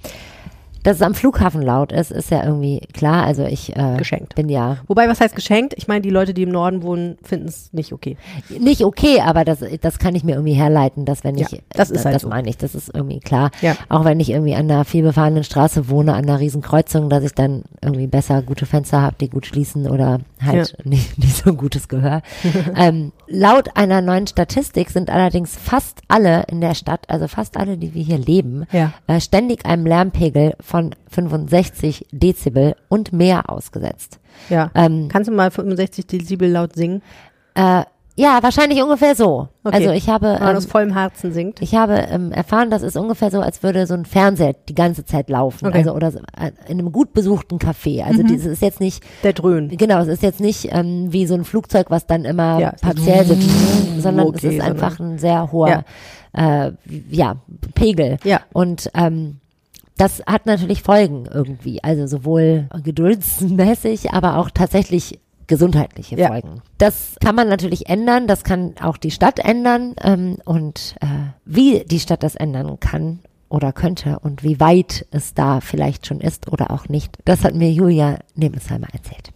Dass 0.84 0.98
es 0.98 1.02
am 1.02 1.14
Flughafen 1.14 1.62
laut 1.62 1.92
ist, 1.92 2.12
ist 2.12 2.32
ja 2.32 2.44
irgendwie 2.44 2.80
klar. 2.94 3.26
Also 3.26 3.44
ich 3.46 3.76
äh, 3.76 3.98
Geschenkt. 3.98 4.36
bin 4.36 4.50
ja 4.50 4.78
Wobei, 4.88 5.08
was 5.08 5.20
heißt 5.22 5.36
geschenkt? 5.36 5.74
Ich 5.78 5.88
meine, 5.88 6.02
die 6.02 6.10
Leute, 6.10 6.34
die 6.34 6.44
im 6.44 6.50
Norden 6.50 6.84
wohnen, 6.84 7.18
finden 7.24 7.48
es 7.48 7.72
nicht 7.74 7.94
okay. 7.94 8.18
nicht 8.60 8.84
okay, 8.84 9.22
aber 9.22 9.46
das, 9.46 9.60
das 9.82 10.00
kann 10.00 10.16
ich 10.16 10.24
mir 10.24 10.34
irgendwie 10.34 10.54
herleiten, 10.54 11.06
dass 11.06 11.24
wenn 11.24 11.38
Ja, 11.38 11.48
ich, 11.52 11.62
das 11.70 11.92
ist 11.92 12.06
halt 12.06 12.16
das 12.16 12.24
so. 12.24 12.30
meine 12.30 12.50
ich, 12.50 12.58
das 12.58 12.76
ist 12.76 12.92
irgendwie 12.94 13.20
klar. 13.20 13.52
Ja. 13.62 13.76
Auch 13.90 14.06
wenn 14.06 14.20
ich 14.20 14.30
irgendwie 14.32 14.56
an 14.56 14.70
einer 14.70 14.86
vielbefahrenen 14.86 15.44
Straße 15.44 15.90
wohne, 15.90 16.14
an 16.14 16.24
einer 16.24 16.40
riesen 16.40 16.62
Kreuzung, 16.62 17.10
dass 17.10 17.24
ich 17.24 17.34
dann 17.34 17.64
irgendwie 17.82 18.08
besser 18.08 18.42
gute 18.42 18.66
Fenster 18.66 19.02
habe, 19.02 19.16
die 19.20 19.30
gut 19.30 19.46
schließen 19.46 19.90
oder 19.90 20.20
halt 20.42 20.76
nicht, 20.86 21.18
nicht 21.20 21.36
so 21.36 21.52
ein 21.52 21.58
gutes 21.58 21.88
Gehör. 21.88 22.22
ähm, 22.76 23.12
laut 23.28 23.76
einer 23.78 24.02
neuen 24.02 24.28
Statistik 24.28 24.90
sind 24.90 25.10
allerdings 25.10 25.56
fast 25.56 26.02
alle 26.08 26.44
in 26.50 26.62
der 26.62 26.76
Stadt, 26.76 27.10
also 27.10 27.28
fast 27.28 27.58
alle, 27.58 27.78
die 27.78 27.94
wir 27.94 28.04
hier 28.04 28.18
leben, 28.18 28.66
Ja. 28.72 28.94
äh, 29.08 29.20
ständig 29.22 29.66
einem 29.66 29.86
Lärmpegel 29.86 30.56
von 30.60 30.96
65 31.10 32.08
Dezibel 32.12 32.76
und 32.90 33.14
mehr 33.14 33.50
ausgesetzt. 33.50 34.20
Ja. 34.50 34.72
Ähm, 34.76 35.08
Kannst 35.10 35.30
du 35.30 35.34
mal 35.34 35.52
65 35.52 36.08
Dezibel 36.08 36.50
laut 36.50 36.76
singen? 36.76 37.02
äh, 37.56 37.84
ja, 38.22 38.44
wahrscheinlich 38.44 38.82
ungefähr 38.84 39.16
so. 39.16 39.48
Okay. 39.63 39.75
Also 39.75 39.92
ich 39.92 40.08
habe, 40.10 40.28
Wenn 40.28 40.40
man 40.40 40.50
ähm, 40.51 40.58
aus 40.58 40.66
vollem 40.66 40.94
Herzen 40.94 41.34
singt. 41.34 41.62
ich 41.62 41.75
habe 41.75 41.94
ähm, 41.94 42.32
erfahren, 42.32 42.70
das 42.70 42.84
ist 42.84 42.96
ungefähr 42.96 43.32
so, 43.32 43.42
als 43.42 43.63
würde 43.63 43.88
so 43.88 43.96
ein 43.96 44.06
Fernseher 44.06 44.54
die 44.70 44.75
ganze 44.75 45.06
Zeit 45.06 45.30
laufen. 45.30 45.68
Okay. 45.68 45.80
Also 45.80 45.94
oder 45.94 46.12
so, 46.12 46.20
äh, 46.20 46.51
in 46.68 46.80
einem 46.80 46.92
gut 46.92 47.13
besuchten 47.13 47.58
Café. 47.58 48.04
Also 48.04 48.22
dieses 48.24 48.46
ist 48.46 48.62
jetzt 48.62 48.80
nicht, 48.80 49.04
Der 49.24 49.34
Dröhn. 49.34 49.70
genau, 49.70 50.00
es 50.00 50.08
ist 50.08 50.22
jetzt 50.22 50.40
nicht 50.40 50.70
ähm, 50.72 51.12
wie 51.12 51.25
so 51.25 51.34
ein 51.34 51.44
Flugzeug, 51.44 51.90
was 51.90 52.06
dann 52.06 52.25
immer 52.25 52.60
Ja, 52.60 52.74
es 52.75 52.82
partiell 52.82 53.25
sitzt, 53.25 53.50
sondern 54.01 54.28
es 54.28 54.36
okay, 54.36 54.58
ist 54.58 54.62
einfach 54.63 55.00
ein 55.00 55.18
sehr 55.18 55.51
hoher 55.51 55.84
äh, 56.34 56.72
ja, 57.10 57.38
Pegel. 57.74 58.18
Ja. 58.24 58.42
Und 58.54 58.92
ähm, 58.94 59.38
das 59.98 60.22
hat 60.25 60.46
natürlich 60.46 60.84
Folgen 60.84 61.28
irgendwie, 61.32 61.84
also 61.84 62.08
sowohl 62.08 62.68
geduldsmäßig, 62.84 64.12
aber 64.13 64.38
auch 64.38 64.50
tatsächlich 64.50 65.20
gesundheitliche 65.48 66.18
Ja. 66.18 66.28
Folgen. 66.28 66.62
Das 66.78 67.16
kann 67.24 67.36
man 67.36 67.50
natürlich 67.50 67.90
ändern, 67.90 68.28
das 68.28 68.44
kann 68.44 68.76
auch 68.82 68.98
die 68.98 69.12
Stadt 69.12 69.40
ändern 69.40 69.96
ähm, 70.04 70.38
und 70.46 70.96
äh, 71.02 71.06
wie 71.46 71.84
die 71.86 72.00
Stadt 72.00 72.24
das 72.24 72.36
ändern 72.36 72.80
kann 72.80 73.20
oder 73.50 73.74
könnte 73.74 74.20
und 74.20 74.44
wie 74.44 74.60
weit 74.60 75.06
es 75.12 75.34
da 75.34 75.60
vielleicht 75.60 76.08
schon 76.08 76.22
ist 76.22 76.52
oder 76.52 76.72
auch 76.72 76.88
nicht, 76.88 77.18
das 77.26 77.44
hat 77.44 77.54
mir 77.54 77.72
Julia 77.72 78.20
Nebensheimer 78.36 78.88
erzählt. 78.94 79.32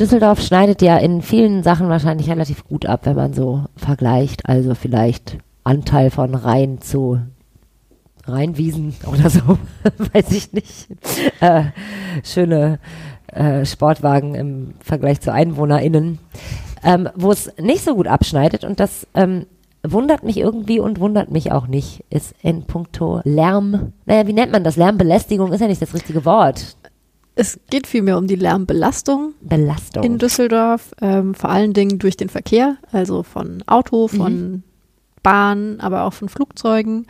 Düsseldorf 0.00 0.40
schneidet 0.40 0.80
ja 0.80 0.96
in 0.96 1.22
vielen 1.22 1.62
Sachen 1.62 1.88
wahrscheinlich 1.88 2.30
relativ 2.30 2.64
gut 2.64 2.86
ab, 2.86 3.00
wenn 3.04 3.16
man 3.16 3.34
so 3.34 3.64
vergleicht. 3.76 4.48
Also 4.48 4.74
vielleicht 4.76 5.38
Anteil 5.64 6.10
von 6.10 6.34
Rhein 6.36 6.80
zu 6.80 7.20
Rheinwiesen 8.24 8.94
oder 9.10 9.28
so, 9.28 9.58
weiß 10.12 10.30
ich 10.32 10.52
nicht. 10.52 10.88
Äh, 11.40 11.64
schöne 12.22 12.78
äh, 13.32 13.64
Sportwagen 13.64 14.34
im 14.34 14.74
Vergleich 14.80 15.20
zu 15.20 15.32
EinwohnerInnen. 15.32 16.18
Ähm, 16.84 17.08
Wo 17.14 17.32
es 17.32 17.52
nicht 17.58 17.84
so 17.84 17.94
gut 17.94 18.06
abschneidet 18.06 18.64
und 18.64 18.78
das 18.78 19.06
ähm, 19.14 19.46
wundert 19.82 20.22
mich 20.22 20.38
irgendwie 20.38 20.80
und 20.80 21.00
wundert 21.00 21.30
mich 21.30 21.52
auch 21.52 21.66
nicht, 21.66 22.04
ist 22.10 22.34
in 22.42 22.64
puncto 22.64 23.20
Lärm. 23.24 23.92
Naja, 24.06 24.26
wie 24.26 24.32
nennt 24.32 24.52
man 24.52 24.64
das? 24.64 24.76
Lärmbelästigung 24.76 25.52
ist 25.52 25.60
ja 25.60 25.66
nicht 25.66 25.82
das 25.82 25.94
richtige 25.94 26.24
Wort. 26.24 26.76
Es 27.34 27.60
geht 27.70 27.86
vielmehr 27.86 28.18
um 28.18 28.26
die 28.26 28.34
Lärmbelastung 28.34 29.34
Belastung. 29.40 30.02
in 30.02 30.18
Düsseldorf, 30.18 30.92
ähm, 31.00 31.34
vor 31.34 31.50
allen 31.50 31.72
Dingen 31.72 31.98
durch 32.00 32.16
den 32.16 32.28
Verkehr, 32.28 32.76
also 32.90 33.22
von 33.22 33.62
Auto, 33.66 34.08
von 34.08 34.64
Bahn, 35.22 35.78
aber 35.78 36.02
auch 36.02 36.12
von 36.12 36.28
Flugzeugen. 36.28 37.06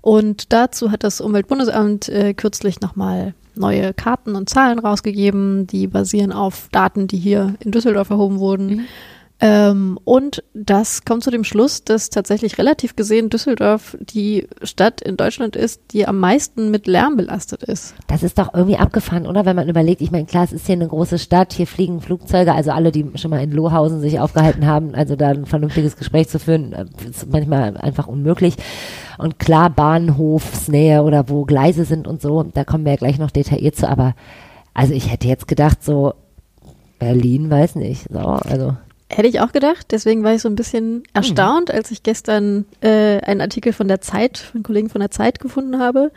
Und 0.00 0.52
dazu 0.52 0.90
hat 0.90 1.04
das 1.04 1.20
Umweltbundesamt 1.20 2.08
äh, 2.08 2.32
kürzlich 2.32 2.80
nochmal 2.80 3.34
neue 3.58 3.94
Karten 3.94 4.34
und 4.34 4.48
Zahlen 4.48 4.78
rausgegeben, 4.78 5.66
die 5.66 5.86
basieren 5.86 6.32
auf 6.32 6.68
Daten, 6.72 7.06
die 7.06 7.18
hier 7.18 7.54
in 7.60 7.70
Düsseldorf 7.70 8.10
erhoben 8.10 8.38
wurden. 8.38 8.66
Mhm. 8.66 8.84
Ähm, 9.40 10.00
und 10.02 10.42
das 10.52 11.04
kommt 11.04 11.22
zu 11.22 11.30
dem 11.30 11.44
Schluss, 11.44 11.84
dass 11.84 12.10
tatsächlich 12.10 12.58
relativ 12.58 12.96
gesehen 12.96 13.30
Düsseldorf 13.30 13.96
die 14.00 14.48
Stadt 14.64 15.00
in 15.00 15.16
Deutschland 15.16 15.54
ist, 15.54 15.80
die 15.92 16.08
am 16.08 16.18
meisten 16.18 16.72
mit 16.72 16.88
Lärm 16.88 17.16
belastet 17.16 17.62
ist. 17.62 17.94
Das 18.08 18.24
ist 18.24 18.36
doch 18.38 18.52
irgendwie 18.52 18.78
abgefahren, 18.78 19.28
oder? 19.28 19.46
Wenn 19.46 19.54
man 19.54 19.68
überlegt, 19.68 20.00
ich 20.00 20.10
meine, 20.10 20.26
klar, 20.26 20.42
es 20.42 20.52
ist 20.52 20.66
hier 20.66 20.74
eine 20.74 20.88
große 20.88 21.20
Stadt, 21.20 21.52
hier 21.52 21.68
fliegen 21.68 22.00
Flugzeuge, 22.00 22.52
also 22.52 22.72
alle, 22.72 22.90
die 22.90 23.06
schon 23.14 23.30
mal 23.30 23.40
in 23.40 23.52
Lohausen 23.52 24.00
sich 24.00 24.18
aufgehalten 24.18 24.66
haben, 24.66 24.96
also 24.96 25.14
da 25.14 25.28
ein 25.28 25.46
vernünftiges 25.46 25.96
Gespräch 25.96 26.28
zu 26.28 26.40
führen, 26.40 26.72
äh, 26.72 26.86
ist 27.08 27.30
manchmal 27.30 27.76
einfach 27.76 28.08
unmöglich. 28.08 28.56
Und 29.18 29.38
klar, 29.38 29.70
Bahnhofsnähe 29.70 31.02
oder 31.02 31.28
wo 31.28 31.44
Gleise 31.44 31.84
sind 31.84 32.08
und 32.08 32.20
so, 32.20 32.42
da 32.42 32.64
kommen 32.64 32.84
wir 32.84 32.92
ja 32.92 32.98
gleich 32.98 33.18
noch 33.18 33.30
detailliert 33.30 33.76
zu, 33.76 33.88
aber 33.88 34.16
also 34.74 34.94
ich 34.94 35.12
hätte 35.12 35.28
jetzt 35.28 35.46
gedacht, 35.46 35.84
so 35.84 36.14
Berlin, 36.98 37.50
weiß 37.50 37.76
nicht, 37.76 38.06
so, 38.10 38.18
also. 38.18 38.76
Hätte 39.10 39.28
ich 39.28 39.40
auch 39.40 39.52
gedacht. 39.52 39.86
Deswegen 39.90 40.22
war 40.22 40.34
ich 40.34 40.42
so 40.42 40.48
ein 40.48 40.54
bisschen 40.56 41.02
erstaunt, 41.14 41.70
als 41.70 41.90
ich 41.90 42.02
gestern 42.02 42.66
äh, 42.82 43.18
einen 43.20 43.40
Artikel 43.40 43.72
von 43.72 43.88
der 43.88 44.00
Zeit, 44.00 44.36
von 44.38 44.62
Kollegen 44.62 44.90
von 44.90 45.00
der 45.00 45.10
Zeit 45.10 45.40
gefunden 45.40 45.78
habe, 45.78 46.12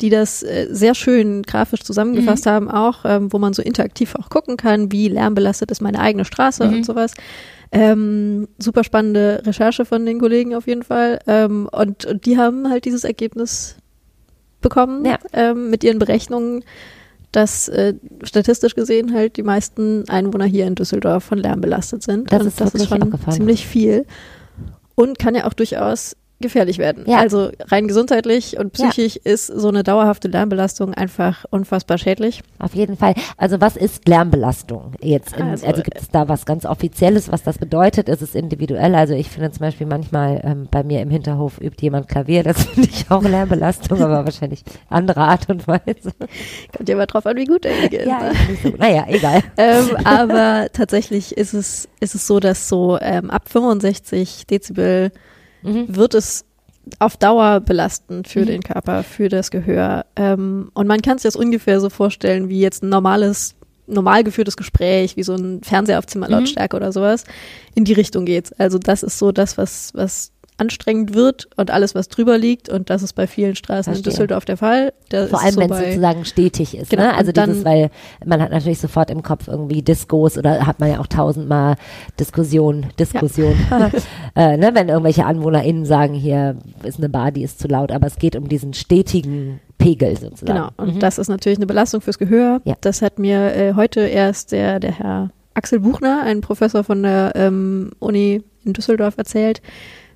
die 0.00 0.10
das 0.10 0.42
äh, 0.42 0.66
sehr 0.70 0.96
schön 0.96 1.42
grafisch 1.44 1.82
zusammengefasst 1.84 2.46
haben, 2.46 2.68
auch, 2.68 3.04
ähm, 3.04 3.32
wo 3.32 3.38
man 3.38 3.52
so 3.52 3.62
interaktiv 3.62 4.16
auch 4.16 4.28
gucken 4.30 4.56
kann, 4.56 4.90
wie 4.90 5.06
lärmbelastet 5.08 5.70
ist 5.70 5.80
meine 5.80 6.00
eigene 6.00 6.24
Straße 6.24 6.64
und 6.64 6.84
sowas. 6.84 7.14
Ähm, 7.70 8.48
super 8.58 8.82
spannende 8.82 9.42
Recherche 9.46 9.84
von 9.84 10.04
den 10.04 10.18
Kollegen 10.18 10.54
auf 10.56 10.66
jeden 10.66 10.82
Fall. 10.82 11.20
Ähm, 11.28 11.68
und, 11.70 12.04
und 12.04 12.26
die 12.26 12.36
haben 12.36 12.68
halt 12.68 12.84
dieses 12.84 13.04
Ergebnis 13.04 13.76
bekommen 14.60 15.04
Ja. 15.04 15.18
ähm, 15.32 15.70
mit 15.70 15.84
ihren 15.84 15.98
Berechnungen, 16.00 16.64
dass 17.34 17.68
äh, 17.68 17.94
statistisch 18.22 18.74
gesehen 18.74 19.12
halt 19.12 19.36
die 19.36 19.42
meisten 19.42 20.08
Einwohner 20.08 20.44
hier 20.44 20.66
in 20.66 20.74
Düsseldorf 20.74 21.24
von 21.24 21.38
Lärm 21.38 21.60
belastet 21.60 22.02
sind. 22.02 22.32
Das 22.32 22.46
ist 22.46 22.60
das 22.60 22.74
ist 22.74 22.88
schon 22.88 23.12
ziemlich 23.30 23.66
viel 23.66 24.06
und 24.94 25.18
kann 25.18 25.34
ja 25.34 25.46
auch 25.46 25.52
durchaus 25.52 26.16
gefährlich 26.40 26.78
werden. 26.78 27.04
Ja. 27.06 27.18
Also 27.18 27.50
rein 27.66 27.88
gesundheitlich 27.88 28.58
und 28.58 28.72
psychisch 28.72 29.16
ist 29.16 29.46
so 29.46 29.68
eine 29.68 29.82
dauerhafte 29.82 30.28
Lärmbelastung 30.28 30.92
einfach 30.92 31.44
unfassbar 31.50 31.96
schädlich. 31.96 32.42
Auf 32.58 32.74
jeden 32.74 32.96
Fall. 32.96 33.14
Also 33.36 33.60
was 33.60 33.76
ist 33.76 34.08
Lärmbelastung 34.08 34.92
jetzt? 35.00 35.36
In, 35.36 35.44
also 35.44 35.66
Also, 35.66 35.82
gibt 35.82 36.00
es 36.00 36.10
da 36.10 36.28
was 36.28 36.44
ganz 36.44 36.66
Offizielles, 36.66 37.30
was 37.30 37.44
das 37.44 37.58
bedeutet? 37.58 38.08
Ist 38.08 38.20
es 38.20 38.34
individuell? 38.34 38.94
Also 38.94 39.14
ich 39.14 39.30
finde 39.30 39.52
zum 39.52 39.60
Beispiel 39.60 39.86
manchmal 39.86 40.40
ähm, 40.44 40.68
bei 40.70 40.82
mir 40.82 41.00
im 41.00 41.10
Hinterhof 41.10 41.60
übt 41.60 41.80
jemand 41.80 42.08
Klavier. 42.08 42.42
Das 42.42 42.64
finde 42.66 42.88
ich 42.92 43.10
auch 43.10 43.22
Lärmbelastung, 43.22 44.02
aber 44.02 44.24
wahrscheinlich 44.24 44.64
andere 44.90 45.20
Art 45.20 45.48
und 45.48 45.66
Weise. 45.68 46.12
Kommt 46.76 46.88
ja 46.88 46.96
mal 46.96 47.06
drauf 47.06 47.26
an, 47.26 47.36
wie 47.36 47.44
gut 47.44 47.64
derjenige 47.64 47.98
ist. 47.98 48.06
Ja, 48.08 48.32
so. 48.62 48.70
Naja, 48.76 49.04
egal. 49.08 49.40
ähm, 49.56 49.96
aber 50.04 50.66
tatsächlich 50.72 51.36
ist 51.36 51.54
es, 51.54 51.88
ist 52.00 52.14
es 52.14 52.26
so, 52.26 52.40
dass 52.40 52.68
so 52.68 52.98
ähm, 53.00 53.30
ab 53.30 53.48
65 53.48 54.46
Dezibel 54.46 55.10
Mhm. 55.64 55.96
wird 55.96 56.14
es 56.14 56.44
auf 56.98 57.16
Dauer 57.16 57.60
belastend 57.60 58.28
für 58.28 58.40
Mhm. 58.42 58.46
den 58.46 58.62
Körper, 58.62 59.02
für 59.02 59.28
das 59.28 59.50
Gehör. 59.50 60.04
Ähm, 60.16 60.70
und 60.74 60.86
man 60.86 61.00
kann 61.02 61.18
sich 61.18 61.24
das 61.24 61.34
ungefähr 61.36 61.80
so 61.80 61.88
vorstellen 61.90 62.48
wie 62.50 62.60
jetzt 62.60 62.82
ein 62.82 62.90
normales, 62.90 63.54
normal 63.86 64.22
geführtes 64.24 64.56
Gespräch, 64.56 65.16
wie 65.16 65.22
so 65.22 65.34
ein 65.34 65.62
Fernseher 65.62 65.98
auf 65.98 66.06
Zimmerlautstärke 66.06 66.76
oder 66.76 66.92
sowas. 66.92 67.24
In 67.74 67.84
die 67.84 67.94
Richtung 67.94 68.26
geht's. 68.26 68.52
Also 68.52 68.78
das 68.78 69.02
ist 69.02 69.18
so 69.18 69.32
das, 69.32 69.56
was, 69.58 69.92
was 69.94 70.30
anstrengend 70.56 71.14
wird 71.14 71.48
und 71.56 71.70
alles, 71.70 71.94
was 71.94 72.08
drüber 72.08 72.38
liegt. 72.38 72.68
Und 72.68 72.88
das 72.88 73.02
ist 73.02 73.14
bei 73.14 73.26
vielen 73.26 73.56
Straßen 73.56 73.92
Verstehe. 73.92 74.04
in 74.04 74.10
Düsseldorf 74.10 74.44
der 74.44 74.56
Fall. 74.56 74.92
Da 75.08 75.26
Vor 75.26 75.42
allem, 75.42 75.54
so 75.54 75.60
wenn 75.60 75.72
es 75.72 75.78
sozusagen 75.78 76.24
stetig 76.24 76.76
ist. 76.76 76.90
Genau, 76.90 77.02
ne? 77.02 77.14
Also 77.14 77.32
dieses, 77.32 77.64
weil 77.64 77.90
man 78.24 78.40
hat 78.40 78.52
natürlich 78.52 78.78
sofort 78.78 79.10
im 79.10 79.22
Kopf 79.22 79.48
irgendwie 79.48 79.82
Diskos 79.82 80.38
oder 80.38 80.66
hat 80.66 80.78
man 80.78 80.90
ja 80.90 81.00
auch 81.00 81.08
tausendmal 81.08 81.76
Diskussion, 82.20 82.86
Diskussion. 82.98 83.54
äh, 84.36 84.56
ne? 84.56 84.70
Wenn 84.74 84.88
irgendwelche 84.88 85.26
AnwohnerInnen 85.26 85.84
sagen, 85.84 86.14
hier 86.14 86.56
ist 86.84 86.98
eine 86.98 87.08
Bar, 87.08 87.32
die 87.32 87.42
ist 87.42 87.58
zu 87.58 87.66
laut, 87.66 87.90
aber 87.90 88.06
es 88.06 88.16
geht 88.16 88.36
um 88.36 88.48
diesen 88.48 88.74
stetigen 88.74 89.60
Pegel 89.78 90.16
sozusagen. 90.16 90.46
Genau, 90.46 90.68
und 90.76 90.94
Mhm. 90.96 91.00
das 91.00 91.18
ist 91.18 91.28
natürlich 91.28 91.58
eine 91.58 91.66
Belastung 91.66 92.00
fürs 92.00 92.18
Gehör. 92.18 92.60
Ja. 92.64 92.74
Das 92.80 93.02
hat 93.02 93.18
mir 93.18 93.54
äh, 93.56 93.74
heute 93.74 94.00
erst 94.00 94.52
der, 94.52 94.78
der 94.78 94.92
Herr 94.92 95.30
Axel 95.54 95.80
Buchner, 95.80 96.22
ein 96.22 96.40
Professor 96.40 96.84
von 96.84 97.02
der 97.02 97.32
ähm, 97.34 97.90
Uni 97.98 98.42
in 98.64 98.72
Düsseldorf, 98.72 99.14
erzählt. 99.18 99.60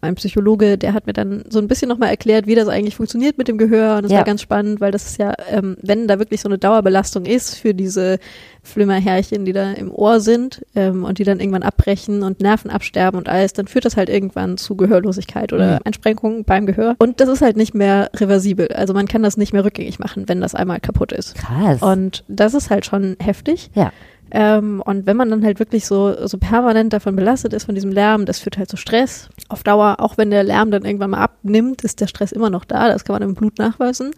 Ein 0.01 0.15
Psychologe, 0.17 0.79
der 0.79 0.93
hat 0.95 1.07
mir 1.07 1.13
dann 1.13 1.45
so 1.49 1.59
ein 1.59 1.69
bisschen 1.69 1.89
nochmal 1.89 2.11
erklärt, 2.11 2.47
wie 2.47 2.55
das 2.55 2.69
eigentlich 2.69 2.97
funktioniert 2.97 3.39
mit 3.39 3.49
dem 3.49 3.59
Gehör. 3.59 3.97
Und 3.97 4.03
das 4.05 4.13
Ja. 4.13 4.19
war 4.19 4.25
ganz 4.25 4.43
spannend, 4.43 4.81
weil 4.81 4.93
das 4.93 5.07
ist 5.07 5.19
ja, 5.19 5.35
ähm, 5.51 5.77
wenn 5.83 6.07
da 6.09 6.19
wirklich 6.19 6.41
so 6.41 6.49
eine 6.49 6.59
Dauerbelastung 6.59 7.25
ist 7.27 7.57
für 7.57 7.75
diese 7.75 8.19
Flimmerhärchen, 8.63 9.45
die 9.45 9.53
da 9.53 9.73
im 9.73 9.91
Ohr 9.91 10.21
sind 10.21 10.65
ähm, 10.75 11.05
und 11.05 11.19
die 11.19 11.25
dann 11.25 11.41
irgendwann 11.41 11.63
abbrechen 11.63 12.23
und 12.23 12.41
Nerven 12.41 12.71
absterben 12.71 13.19
und 13.19 13.29
alles, 13.29 13.53
dann 13.55 13.67
führt 13.67 13.85
das 13.85 13.97
halt 13.97 14.09
irgendwann 14.09 14.57
zu 14.59 14.77
Gehörlosigkeit 14.77 15.53
oder 15.53 15.71
Ja. 15.73 15.79
Einschränkungen 15.85 16.45
beim 16.45 16.67
Gehör. 16.67 16.95
Und 16.99 17.21
das 17.21 17.29
ist 17.29 17.41
halt 17.43 17.57
nicht 17.57 17.75
mehr 17.75 18.11
reversibel. 18.15 18.69
Also 18.69 18.93
man 18.95 19.09
kann 19.09 19.23
das 19.23 19.37
nicht 19.37 19.53
mehr 19.53 19.65
rückgängig 19.65 19.99
machen, 19.99 20.25
wenn 20.29 20.41
das 20.41 20.55
einmal 20.55 20.81
kaputt 20.81 21.13
ist. 21.13 21.35
Krass. 21.37 21.83
Und 21.83 22.25
das 22.29 22.55
ist 22.55 22.71
halt 22.71 22.85
schon 22.87 23.17
heftig. 23.21 23.71
ja. 23.75 23.93
Ähm, 24.31 24.83
und 24.85 25.07
wenn 25.07 25.17
man 25.17 25.31
dann 25.31 25.45
halt 25.45 25.59
wirklich 25.59 25.87
so, 25.87 26.27
so 26.27 26.39
permanent 26.39 26.93
davon 26.93 27.17
belastet 27.17 27.53
ist, 27.53 27.65
von 27.65 27.75
diesem 27.75 27.93
Lärm, 27.93 28.27
das 28.27 28.39
führt 28.39 28.59
halt 28.59 28.69
zu 28.69 28.77
Stress. 28.77 29.29
Auf 29.49 29.63
Dauer, 29.63 29.97
auch 30.01 30.19
wenn 30.19 30.31
der 30.31 30.45
Lärm 30.45 30.71
dann 30.71 30.85
irgendwann 30.85 31.11
mal 31.11 31.23
abnimmt, 31.23 31.83
ist 31.83 32.01
der 32.01 32.07
Stress 32.07 32.33
immer 32.33 32.51
noch 32.51 32.65
da. 32.65 32.89
Das 32.89 33.05
kann 33.05 33.15
man 33.15 33.23
im 33.23 33.35
Blut 33.35 33.59
nachweisen. 33.59 34.13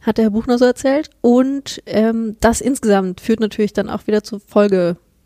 hat 0.00 0.18
der 0.18 0.24
Herr 0.26 0.30
Buchner 0.30 0.58
so 0.58 0.64
erzählt. 0.64 1.10
Und 1.20 1.82
ähm, 1.86 2.36
das 2.40 2.60
insgesamt 2.60 3.20
führt 3.20 3.40
natürlich 3.40 3.72
dann 3.72 3.90
auch 3.90 4.06
wieder 4.06 4.22
zu 4.22 4.38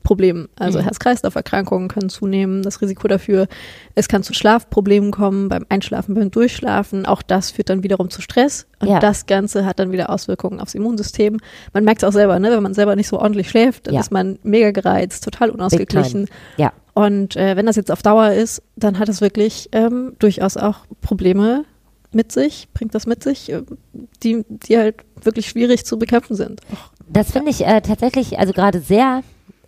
Folgeproblemen. 0.05 0.49
Also 0.59 0.79
Mhm. 0.79 0.85
Herz-Kreislauf-Erkrankungen 0.85 1.89
können 1.89 2.09
zunehmen, 2.09 2.63
das 2.63 2.81
Risiko 2.83 3.09
dafür. 3.09 3.47
Es 3.95 4.07
kann 4.09 4.23
zu 4.23 4.35
Schlafproblemen 4.35 5.11
kommen, 5.11 5.49
beim 5.49 5.65
Einschlafen, 5.69 6.15
beim 6.15 6.31
Durchschlafen. 6.31 7.07
Auch 7.07 7.23
das 7.23 7.51
führt 7.51 7.71
dann 7.71 7.83
wiederum 7.83 8.11
zu 8.11 8.21
Stress. 8.21 8.67
Und 8.81 8.89
Ja. 8.89 8.99
das 9.01 9.27
Ganze 9.27 9.65
hat 9.65 9.79
dann 9.79 9.93
wieder 9.93 10.11
Auswirkungen 10.11 10.61
aufs 10.61 10.75
Immunsystem. 10.75 11.39
Man 11.73 11.85
merkt 11.85 12.03
es 12.03 12.09
auch 12.09 12.13
selber, 12.13 12.39
ne? 12.39 12.51
wenn 12.51 12.63
man 12.63 12.75
selber 12.75 12.97
nicht 12.97 13.09
so 13.09 13.19
ordentlich 13.19 13.49
schläft, 13.49 13.87
dann 13.87 13.95
Ja. 13.95 14.01
ist 14.01 14.13
man 14.13 14.39
mega 14.43 14.71
gereizt, 14.71 15.25
total 15.25 15.51
unausgeglichen. 15.51 16.29
Ja. 16.57 16.73
Und 16.93 17.35
äh, 17.37 17.57
wenn 17.57 17.67
das 17.67 17.77
jetzt 17.77 17.91
auf 17.91 18.03
Dauer 18.03 18.31
ist, 18.33 18.63
dann 18.77 18.99
hat 18.99 19.09
es 19.09 19.21
wirklich 19.21 19.69
ähm, 19.73 20.13
durchaus 20.19 20.57
auch 20.57 20.81
Probleme 21.01 21.65
mit 22.13 22.31
sich, 22.31 22.69
bringt 22.75 22.95
das 22.95 23.07
mit 23.07 23.25
sich, 23.25 23.51
äh, 23.51 23.63
die, 24.23 24.45
die 24.49 24.77
halt 24.79 24.97
wirklich 25.21 25.49
schwierig 25.49 25.85
zu 25.85 25.99
bekämpfen 25.99 26.37
sind. 26.37 26.61
Das 27.09 27.33
finde 27.33 27.51
ich 27.51 27.67
äh, 27.67 27.81
tatsächlich, 27.81 28.39
also 28.39 28.53
gerade 28.53 28.79
sehr, 28.81 29.23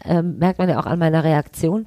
ähm, 0.08 0.38
merkt 0.38 0.58
man 0.58 0.68
ja 0.68 0.78
auch 0.80 0.86
an 0.86 0.98
meiner 0.98 1.24
Reaktion. 1.24 1.86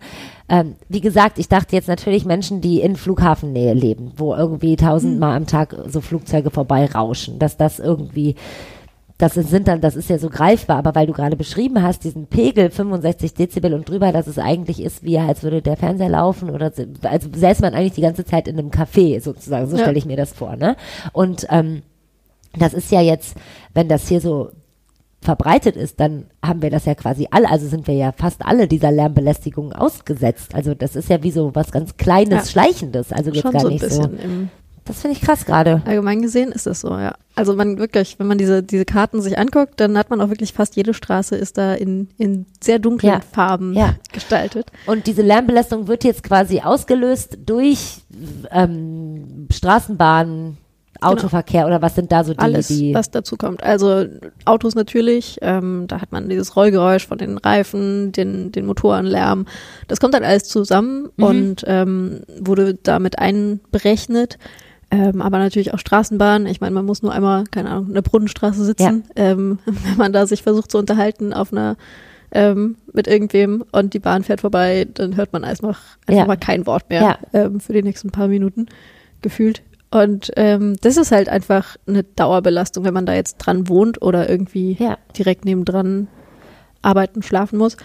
Ähm, 0.49 0.75
wie 0.87 1.01
gesagt, 1.01 1.39
ich 1.39 1.47
dachte 1.47 1.75
jetzt 1.75 1.87
natürlich 1.87 2.25
Menschen, 2.25 2.61
die 2.61 2.81
in 2.81 2.95
Flughafennähe 2.95 3.73
leben, 3.73 4.11
wo 4.17 4.33
irgendwie 4.35 4.75
tausendmal 4.75 5.35
am 5.37 5.45
Tag 5.47 5.75
so 5.87 6.01
Flugzeuge 6.01 6.49
vorbeirauschen, 6.51 7.39
dass 7.39 7.57
das 7.57 7.79
irgendwie, 7.79 8.35
das 9.17 9.33
sind 9.33 9.67
dann, 9.67 9.81
das 9.81 9.95
ist 9.95 10.09
ja 10.09 10.17
so 10.17 10.29
greifbar, 10.29 10.77
aber 10.77 10.95
weil 10.95 11.05
du 11.07 11.13
gerade 11.13 11.35
beschrieben 11.35 11.83
hast, 11.83 12.03
diesen 12.05 12.27
Pegel 12.27 12.69
65 12.71 13.33
Dezibel 13.33 13.73
und 13.73 13.89
drüber, 13.89 14.11
dass 14.11 14.27
es 14.27 14.39
eigentlich 14.39 14.81
ist, 14.81 15.03
wie 15.03 15.17
als 15.19 15.43
würde 15.43 15.61
der 15.61 15.75
Fernseher 15.77 16.09
laufen 16.09 16.49
oder 16.49 16.71
so- 16.71 16.83
also 17.03 17.27
säße 17.33 17.61
man 17.61 17.73
eigentlich 17.73 17.93
die 17.93 18.01
ganze 18.01 18.23
Zeit 18.25 18.47
in 18.47 18.57
einem 18.57 18.69
Café 18.71 19.19
sozusagen, 19.21 19.67
so 19.67 19.75
Ja. 19.75 19.83
stelle 19.83 19.97
ich 19.97 20.05
mir 20.05 20.17
das 20.17 20.31
vor, 20.33 20.55
ne? 20.55 20.75
Und 21.11 21.45
ähm, 21.49 21.81
das 22.57 22.73
ist 22.73 22.91
ja 22.91 23.01
jetzt, 23.01 23.35
wenn 23.73 23.87
das 23.89 24.07
hier 24.07 24.21
so 24.21 24.49
verbreitet 25.21 25.75
ist, 25.75 25.99
dann 25.99 26.25
haben 26.43 26.61
wir 26.61 26.69
das 26.69 26.85
ja 26.85 26.95
quasi 26.95 27.27
alle, 27.31 27.49
also 27.49 27.67
sind 27.67 27.87
wir 27.87 27.95
ja 27.95 28.11
fast 28.13 28.45
alle 28.45 28.67
dieser 28.67 28.91
Lärmbelästigung 28.91 29.73
ausgesetzt. 29.73 30.55
Also 30.55 30.73
das 30.73 30.95
ist 30.95 31.09
ja 31.09 31.21
wie 31.23 31.31
so 31.31 31.53
was 31.55 31.71
ganz 31.71 31.97
Kleines, 31.97 32.45
Ja. 32.45 32.51
Schleichendes. 32.51 33.11
Also 33.11 33.31
jetzt 33.31 33.43
gar 33.51 33.61
so 33.61 33.67
nicht 33.69 33.89
so. 33.89 34.09
Das 34.85 35.01
finde 35.01 35.17
ich 35.17 35.21
krass 35.21 35.45
gerade. 35.45 35.83
allgemein 35.85 36.21
gesehen 36.23 36.51
ist 36.51 36.65
das 36.65 36.81
so, 36.81 36.89
ja. 36.89 37.13
Also 37.35 37.53
man 37.55 37.77
wirklich, 37.77 38.17
wenn 38.17 38.25
man 38.25 38.39
diese, 38.39 38.63
diese 38.63 38.85
Karten 38.85 39.21
sich 39.21 39.37
anguckt, 39.37 39.73
dann 39.79 39.95
hat 39.97 40.09
man 40.09 40.19
auch 40.19 40.29
wirklich 40.29 40.51
fast 40.53 40.75
jede 40.77 40.95
Straße 40.95 41.35
ist 41.35 41.59
da 41.59 41.75
in, 41.75 42.07
in 42.17 42.47
sehr 42.59 42.79
dunklen 42.79 43.13
Ja. 43.13 43.19
Farben 43.19 43.73
Ja. 43.75 43.95
gestaltet. 44.11 44.71
Und 44.87 45.05
diese 45.05 45.21
Lärmbelastung 45.21 45.87
wird 45.87 46.03
jetzt 46.05 46.23
quasi 46.23 46.61
ausgelöst 46.61 47.37
durch 47.45 47.97
ähm, 48.51 49.47
Straßenbahn, 49.51 50.57
Autoverkehr 51.01 51.65
oder 51.65 51.81
was 51.81 51.95
sind 51.95 52.11
da 52.11 52.23
so 52.23 52.33
die, 52.33 52.39
Alles, 52.39 52.67
die 52.67 52.93
was 52.93 53.09
dazu 53.11 53.37
kommt. 53.37 53.63
Also 53.63 54.05
Autos 54.45 54.75
natürlich, 54.75 55.37
ähm, 55.41 55.85
da 55.87 56.01
hat 56.01 56.11
man 56.11 56.29
dieses 56.29 56.55
Rollgeräusch 56.55 57.07
von 57.07 57.17
den 57.17 57.37
Reifen, 57.37 58.11
den, 58.11 58.51
den 58.51 58.65
Motorenlärm. 58.65 59.45
Das 59.87 59.99
kommt 59.99 60.13
dann 60.13 60.23
alles 60.23 60.43
zusammen 60.45 61.09
Mhm. 61.17 61.23
und 61.23 61.63
ähm, 61.67 62.21
wurde 62.39 62.73
damit 62.75 63.19
einberechnet. 63.19 64.37
Ähm, 64.91 65.21
aber 65.21 65.37
natürlich 65.37 65.73
auch 65.73 65.79
Straßenbahn. 65.79 66.47
Ich 66.47 66.61
meine, 66.61 66.73
man 66.73 66.85
muss 66.85 67.03
nur 67.03 67.13
einmal, 67.13 67.43
keine 67.51 67.69
Ahnung, 67.69 67.89
in 67.89 67.93
der 67.93 68.01
Brunnenstraße 68.01 68.65
sitzen, 68.65 69.03
ähm, 69.15 69.59
wenn 69.65 69.97
man 69.97 70.13
da 70.13 70.25
sich 70.25 70.41
versucht 70.41 70.71
zu 70.71 70.77
unterhalten 70.79 71.31
auf 71.33 71.51
einer 71.53 71.75
ähm, 72.31 72.75
mit 72.93 73.07
irgendwem 73.07 73.63
und 73.71 73.93
die 73.95 73.99
Bahn 73.99 74.23
fährt 74.23 74.41
vorbei, 74.41 74.87
dann 74.93 75.15
hört 75.15 75.33
man 75.33 75.43
erst 75.43 75.63
noch 75.63 75.77
einfach 76.05 76.21
Ja. 76.21 76.25
mal 76.27 76.37
kein 76.37 76.65
Wort 76.67 76.89
mehr 76.89 77.01
Ja. 77.01 77.17
ähm, 77.33 77.59
für 77.59 77.73
die 77.73 77.81
nächsten 77.81 78.11
paar 78.11 78.27
Minuten 78.27 78.67
gefühlt. 79.21 79.61
Und 79.91 80.31
ähm, 80.35 80.75
das 80.81 80.97
ist 80.97 81.11
halt 81.11 81.29
einfach 81.29 81.75
eine 81.87 82.03
Dauerbelastung, 82.03 82.83
wenn 82.85 82.93
man 82.93 83.05
da 83.07 83.13
jetzt 83.13 83.37
dran 83.37 83.67
wohnt 83.67 84.01
oder 84.01 84.29
irgendwie 84.29 84.77
Ja. 84.79 84.97
direkt 85.17 85.45
nebendran 85.45 86.07
arbeiten, 86.81 87.23
schlafen 87.23 87.57
muss. 87.57 87.75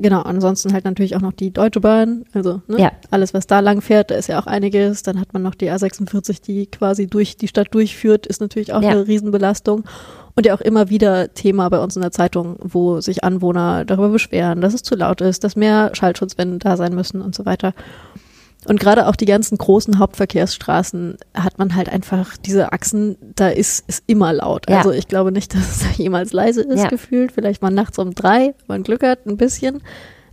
Genau, 0.00 0.22
ansonsten 0.22 0.72
halt 0.72 0.84
natürlich 0.84 1.16
auch 1.16 1.20
noch 1.20 1.32
die 1.32 1.50
Deutsche 1.50 1.80
Bahn, 1.80 2.24
also 2.32 2.62
ne, 2.68 2.78
Ja. 2.78 2.92
alles, 3.10 3.34
was 3.34 3.48
da 3.48 3.58
lang 3.58 3.80
fährt, 3.80 4.12
da 4.12 4.14
ist 4.14 4.28
ja 4.28 4.40
auch 4.40 4.46
einiges. 4.46 5.02
Dann 5.02 5.18
hat 5.18 5.32
man 5.32 5.42
noch 5.42 5.56
die 5.56 5.68
A46, 5.72 6.40
die 6.40 6.66
quasi 6.66 7.08
durch 7.08 7.36
die 7.36 7.48
Stadt 7.48 7.74
durchführt, 7.74 8.24
ist 8.28 8.40
natürlich 8.40 8.72
auch 8.72 8.80
Ja. 8.82 8.90
eine 8.90 9.08
Riesenbelastung. 9.08 9.82
Und 10.36 10.46
ja 10.46 10.54
auch 10.54 10.60
immer 10.60 10.88
wieder 10.88 11.34
Thema 11.34 11.68
bei 11.68 11.80
uns 11.80 11.96
in 11.96 12.02
der 12.02 12.12
Zeitung, 12.12 12.54
wo 12.60 13.00
sich 13.00 13.24
Anwohner 13.24 13.84
darüber 13.84 14.10
beschweren, 14.10 14.60
dass 14.60 14.72
es 14.72 14.84
zu 14.84 14.94
laut 14.94 15.20
ist, 15.20 15.42
dass 15.42 15.56
mehr 15.56 15.90
Schallschutzwände 15.94 16.58
da 16.58 16.76
sein 16.76 16.94
müssen 16.94 17.20
und 17.20 17.34
so 17.34 17.44
weiter. 17.44 17.74
Und 18.68 18.78
gerade 18.80 19.06
auch 19.06 19.16
die 19.16 19.24
ganzen 19.24 19.56
großen 19.58 19.98
Hauptverkehrsstraßen 19.98 21.16
hat 21.34 21.58
man 21.58 21.74
halt 21.74 21.88
einfach 21.88 22.36
diese 22.36 22.72
Achsen, 22.72 23.16
da 23.34 23.48
ist, 23.48 23.88
ist 23.88 24.04
immer 24.06 24.32
laut. 24.32 24.68
Ja. 24.68 24.78
Also 24.78 24.92
ich 24.92 25.08
glaube 25.08 25.32
nicht, 25.32 25.54
dass 25.54 25.76
es 25.76 25.78
da 25.80 25.86
jemals 26.02 26.32
leise 26.32 26.62
ist, 26.62 26.82
Ja. 26.82 26.88
gefühlt. 26.88 27.32
Vielleicht 27.32 27.62
mal 27.62 27.70
nachts 27.70 27.98
um 27.98 28.14
drei, 28.14 28.54
wenn 28.58 28.66
man 28.68 28.82
Glück 28.82 29.02
hat, 29.02 29.26
ein 29.26 29.36
bisschen. 29.36 29.82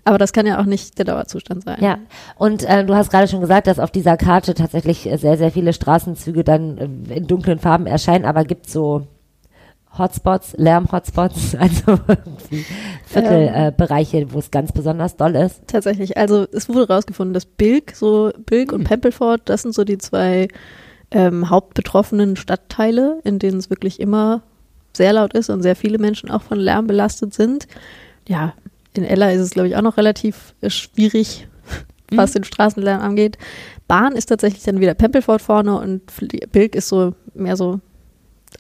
Aber 0.07 0.19
das 0.19 0.33
kann 0.33 0.45
ja 0.45 0.59
auch 0.59 0.65
nicht 0.65 0.99
der 0.99 1.05
Dauerzustand 1.05 1.63
sein. 1.63 1.77
Ja, 1.81 1.97
und 2.37 2.63
äh, 2.63 2.85
du 2.85 2.93
hast 2.93 3.09
gerade 3.09 3.27
schon 3.27 3.41
gesagt, 3.41 3.65
dass 3.65 3.79
auf 3.79 3.89
dieser 3.89 4.17
Karte 4.17 4.53
tatsächlich 4.53 5.09
äh, 5.11 5.17
sehr, 5.17 5.35
sehr 5.37 5.49
viele 5.51 5.73
Straßenzüge 5.73 6.43
dann 6.43 6.77
äh, 7.09 7.13
in 7.15 7.25
dunklen 7.25 7.57
Farben 7.57 7.87
erscheinen, 7.87 8.23
aber 8.25 8.43
gibt 8.43 8.69
so 8.69 9.07
Hotspots, 9.97 10.53
Lärm-Hotspots, 10.57 11.55
also 11.59 11.99
Viertelbereiche, 13.05 14.17
Ähm. 14.17 14.27
äh, 14.29 14.33
wo 14.33 14.39
es 14.39 14.51
ganz 14.51 14.71
besonders 14.71 15.15
doll 15.17 15.35
ist. 15.35 15.61
Tatsächlich. 15.67 16.17
Also 16.17 16.45
es 16.51 16.69
wurde 16.69 16.87
rausgefunden, 16.87 17.33
dass 17.33 17.45
Bilk, 17.45 17.93
so 17.95 18.31
Bilk 18.45 18.71
und 18.71 18.81
Hm. 18.81 18.85
Pempelfort, 18.87 19.39
das 19.45 19.61
sind 19.63 19.73
so 19.73 19.83
die 19.83 19.97
zwei 19.97 20.47
ähm, 21.11 21.49
hauptbetroffenen 21.49 22.35
Stadtteile, 22.35 23.19
in 23.23 23.39
denen 23.39 23.57
es 23.57 23.69
wirklich 23.69 23.99
immer 23.99 24.41
sehr 24.93 25.13
laut 25.13 25.33
ist 25.33 25.49
und 25.49 25.61
sehr 25.61 25.75
viele 25.75 25.97
Menschen 25.97 26.31
auch 26.31 26.41
von 26.41 26.59
Lärm 26.59 26.87
belastet 26.87 27.33
sind. 27.33 27.67
Ja, 28.27 28.53
in 28.93 29.03
Ella 29.03 29.31
ist 29.31 29.41
es, 29.41 29.51
glaube 29.51 29.67
ich, 29.67 29.75
auch 29.75 29.81
noch 29.81 29.97
relativ 29.97 30.55
äh, 30.61 30.69
schwierig, 30.69 31.47
was 32.11 32.31
den 32.33 32.43
Straßenlärm 32.43 33.01
angeht. 33.01 33.37
Bahn 33.87 34.13
ist 34.13 34.27
tatsächlich 34.27 34.63
dann 34.63 34.79
wieder 34.79 34.93
Pempelfort 34.93 35.39
vorne 35.39 35.77
und 35.79 36.01
Bilk 36.51 36.75
ist 36.75 36.87
so 36.87 37.13
mehr 37.33 37.55
so 37.57 37.79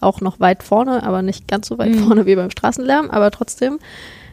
auch 0.01 0.21
noch 0.21 0.39
weit 0.39 0.63
vorne, 0.63 1.03
aber 1.03 1.21
nicht 1.21 1.47
ganz 1.47 1.67
so 1.67 1.77
weit 1.77 1.91
Mhm. 1.95 1.99
vorne 2.05 2.25
wie 2.25 2.35
beim 2.35 2.49
Straßenlärm, 2.51 3.09
aber 3.09 3.31
trotzdem 3.31 3.79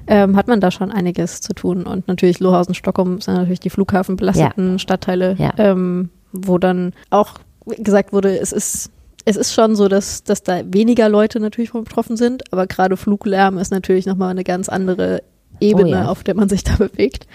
ähm, 0.08 0.36
hat 0.36 0.48
man 0.48 0.60
da 0.60 0.70
schon 0.72 0.90
einiges 0.90 1.40
zu 1.40 1.52
tun. 1.54 1.84
Und 1.84 2.08
natürlich 2.08 2.40
Lohausen, 2.40 2.74
Stockholm 2.74 3.20
sind 3.20 3.34
natürlich 3.34 3.60
die 3.60 3.70
flughafenbelasteten 3.70 4.78
Stadtteile, 4.80 5.36
Ja. 5.38 5.52
ähm, 5.58 6.10
wo 6.32 6.58
dann 6.58 6.92
auch 7.10 7.34
gesagt 7.78 8.12
wurde, 8.12 8.38
es 8.38 8.52
ist 8.52 8.90
es 9.24 9.36
ist 9.36 9.54
schon 9.54 9.76
so, 9.76 9.86
dass, 9.86 10.24
dass 10.24 10.42
da 10.42 10.62
weniger 10.66 11.08
Leute 11.08 11.38
natürlich 11.38 11.70
von 11.70 11.84
betroffen 11.84 12.16
sind, 12.16 12.52
aber 12.52 12.66
gerade 12.66 12.96
Fluglärm 12.96 13.56
ist 13.56 13.70
natürlich 13.70 14.04
nochmal 14.04 14.30
eine 14.30 14.42
ganz 14.42 14.68
andere 14.68 15.22
Ebene, 15.62 15.88
Oh 15.90 15.92
ja. 15.92 16.08
auf 16.08 16.22
der 16.24 16.34
man 16.34 16.48
sich 16.48 16.64
da 16.64 16.76
bewegt. 16.78 17.26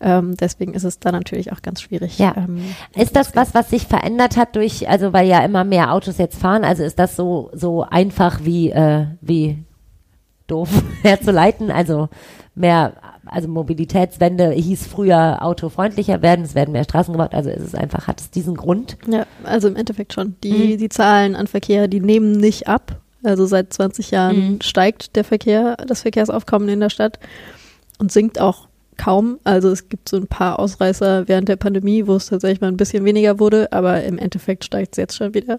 Ähm, 0.00 0.36
deswegen 0.36 0.74
ist 0.74 0.84
es 0.84 0.98
da 0.98 1.12
natürlich 1.12 1.52
auch 1.52 1.62
ganz 1.62 1.80
schwierig. 1.80 2.18
Ja. 2.18 2.34
Ähm, 2.36 2.60
Ist 2.96 3.16
das 3.16 3.34
was, 3.36 3.54
was 3.54 3.70
sich 3.70 3.86
verändert 3.86 4.36
hat 4.36 4.56
durch, 4.56 4.88
also 4.88 5.12
weil 5.12 5.26
ja 5.28 5.38
immer 5.44 5.64
mehr 5.64 5.92
Autos 5.94 6.18
jetzt 6.18 6.38
fahren, 6.38 6.64
also 6.64 6.82
ist 6.82 6.98
das 6.98 7.16
so, 7.16 7.50
so 7.54 7.82
einfach 7.82 8.40
wie, 8.42 8.70
äh, 8.70 9.06
wie 9.20 9.58
doof 10.46 10.68
herzuleiten, 11.02 11.70
also 11.70 12.08
mehr, 12.54 12.92
also 13.24 13.48
Mobilitätswende 13.48 14.50
hieß 14.50 14.86
früher 14.86 15.38
autofreundlicher 15.42 16.20
werden, 16.20 16.44
es 16.44 16.54
werden 16.54 16.72
mehr 16.72 16.84
Straßen 16.84 17.12
gebaut, 17.12 17.32
also 17.34 17.48
ist 17.48 17.62
es 17.62 17.74
einfach, 17.74 18.06
hat 18.06 18.20
es 18.20 18.30
diesen 18.30 18.56
Grund? 18.56 18.98
Ja, 19.08 19.24
also 19.44 19.68
im 19.68 19.76
Endeffekt 19.76 20.12
schon. 20.12 20.36
Die, 20.44 20.74
Mhm. 20.74 20.78
die 20.78 20.88
Zahlen 20.90 21.34
an 21.34 21.46
Verkehr, 21.46 21.88
die 21.88 22.00
nehmen 22.00 22.32
nicht 22.32 22.68
ab. 22.68 23.00
Also 23.22 23.46
seit 23.46 23.72
20 23.72 24.10
Jahren 24.10 24.36
Mhm. 24.54 24.60
steigt 24.60 25.16
der 25.16 25.24
Verkehr, 25.24 25.76
das 25.86 26.02
Verkehrsaufkommen 26.02 26.68
in 26.68 26.80
der 26.80 26.90
Stadt 26.90 27.18
und 27.98 28.12
sinkt 28.12 28.40
auch 28.40 28.68
kaum. 28.96 29.38
Also 29.44 29.70
es 29.70 29.88
gibt 29.88 30.08
so 30.08 30.16
ein 30.16 30.26
paar 30.28 30.58
Ausreißer 30.58 31.26
während 31.28 31.48
der 31.48 31.56
Pandemie, 31.56 32.06
wo 32.06 32.14
es 32.16 32.26
tatsächlich 32.26 32.60
mal 32.60 32.68
ein 32.68 32.76
bisschen 32.76 33.04
weniger 33.04 33.40
wurde, 33.40 33.72
aber 33.72 34.04
im 34.04 34.18
Endeffekt 34.18 34.64
steigt 34.64 34.92
es 34.94 34.98
jetzt 34.98 35.16
schon 35.16 35.34
wieder. 35.34 35.58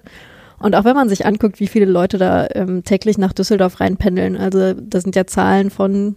Und 0.59 0.73
auch 0.75 0.85
wenn 0.85 0.95
man 0.95 1.09
sich 1.09 1.25
anguckt, 1.25 1.59
wie 1.59 1.67
viele 1.67 1.85
Leute 1.85 2.17
da 2.17 2.47
ähm, 2.53 2.83
täglich 2.85 3.17
nach 3.17 3.33
Düsseldorf 3.33 3.81
reinpendeln, 3.81 4.37
also 4.37 4.73
das 4.73 5.03
sind 5.03 5.15
ja 5.15 5.27
Zahlen 5.27 5.69
von, 5.69 6.15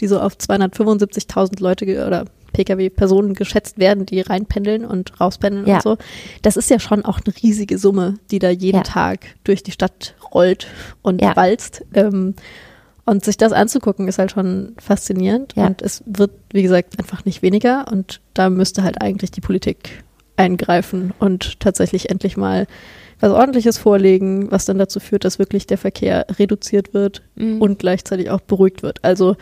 die 0.00 0.08
so 0.08 0.18
auf 0.20 0.34
275.000 0.34 1.62
Leute 1.62 1.84
oder 2.06 2.24
Pkw-Personen 2.52 3.34
geschätzt 3.34 3.78
werden, 3.78 4.06
die 4.06 4.20
reinpendeln 4.20 4.84
und 4.84 5.20
rauspendeln 5.20 5.66
Ja. 5.66 5.76
und 5.76 5.82
so. 5.82 5.96
Das 6.42 6.56
ist 6.56 6.70
ja 6.70 6.80
schon 6.80 7.04
auch 7.04 7.20
eine 7.24 7.34
riesige 7.42 7.78
Summe, 7.78 8.14
die 8.30 8.38
da 8.40 8.48
jeden 8.50 8.78
Ja. 8.78 8.82
Tag 8.82 9.20
durch 9.44 9.62
die 9.62 9.70
Stadt 9.72 10.14
rollt 10.34 10.66
und 11.02 11.20
Ja. 11.22 11.36
walzt. 11.36 11.84
Ähm, 11.94 12.34
und 13.08 13.24
sich 13.24 13.36
das 13.36 13.52
anzugucken, 13.52 14.06
ist 14.08 14.18
halt 14.18 14.32
schon 14.32 14.74
faszinierend. 14.78 15.54
Ja. 15.56 15.66
Und 15.66 15.82
es 15.82 16.02
wird, 16.06 16.30
wie 16.52 16.62
gesagt, 16.62 16.98
einfach 16.98 17.24
nicht 17.24 17.42
weniger. 17.42 17.86
Und 17.90 18.20
da 18.34 18.50
müsste 18.50 18.82
halt 18.82 19.00
eigentlich 19.00 19.30
die 19.30 19.40
Politik 19.40 20.04
eingreifen 20.36 21.12
und 21.18 21.58
tatsächlich 21.60 22.10
endlich 22.10 22.36
mal 22.36 22.66
was 23.20 23.32
Ordentliches 23.32 23.78
vorlegen, 23.78 24.50
was 24.52 24.64
dann 24.66 24.78
dazu 24.78 25.00
führt, 25.00 25.24
dass 25.24 25.38
wirklich 25.40 25.66
der 25.66 25.78
Verkehr 25.78 26.26
reduziert 26.38 26.94
wird 26.94 27.22
Mhm. 27.34 27.60
und 27.60 27.78
gleichzeitig 27.80 28.30
auch 28.30 28.40
beruhigt 28.40 28.82
wird. 28.84 29.02
Also 29.02 29.36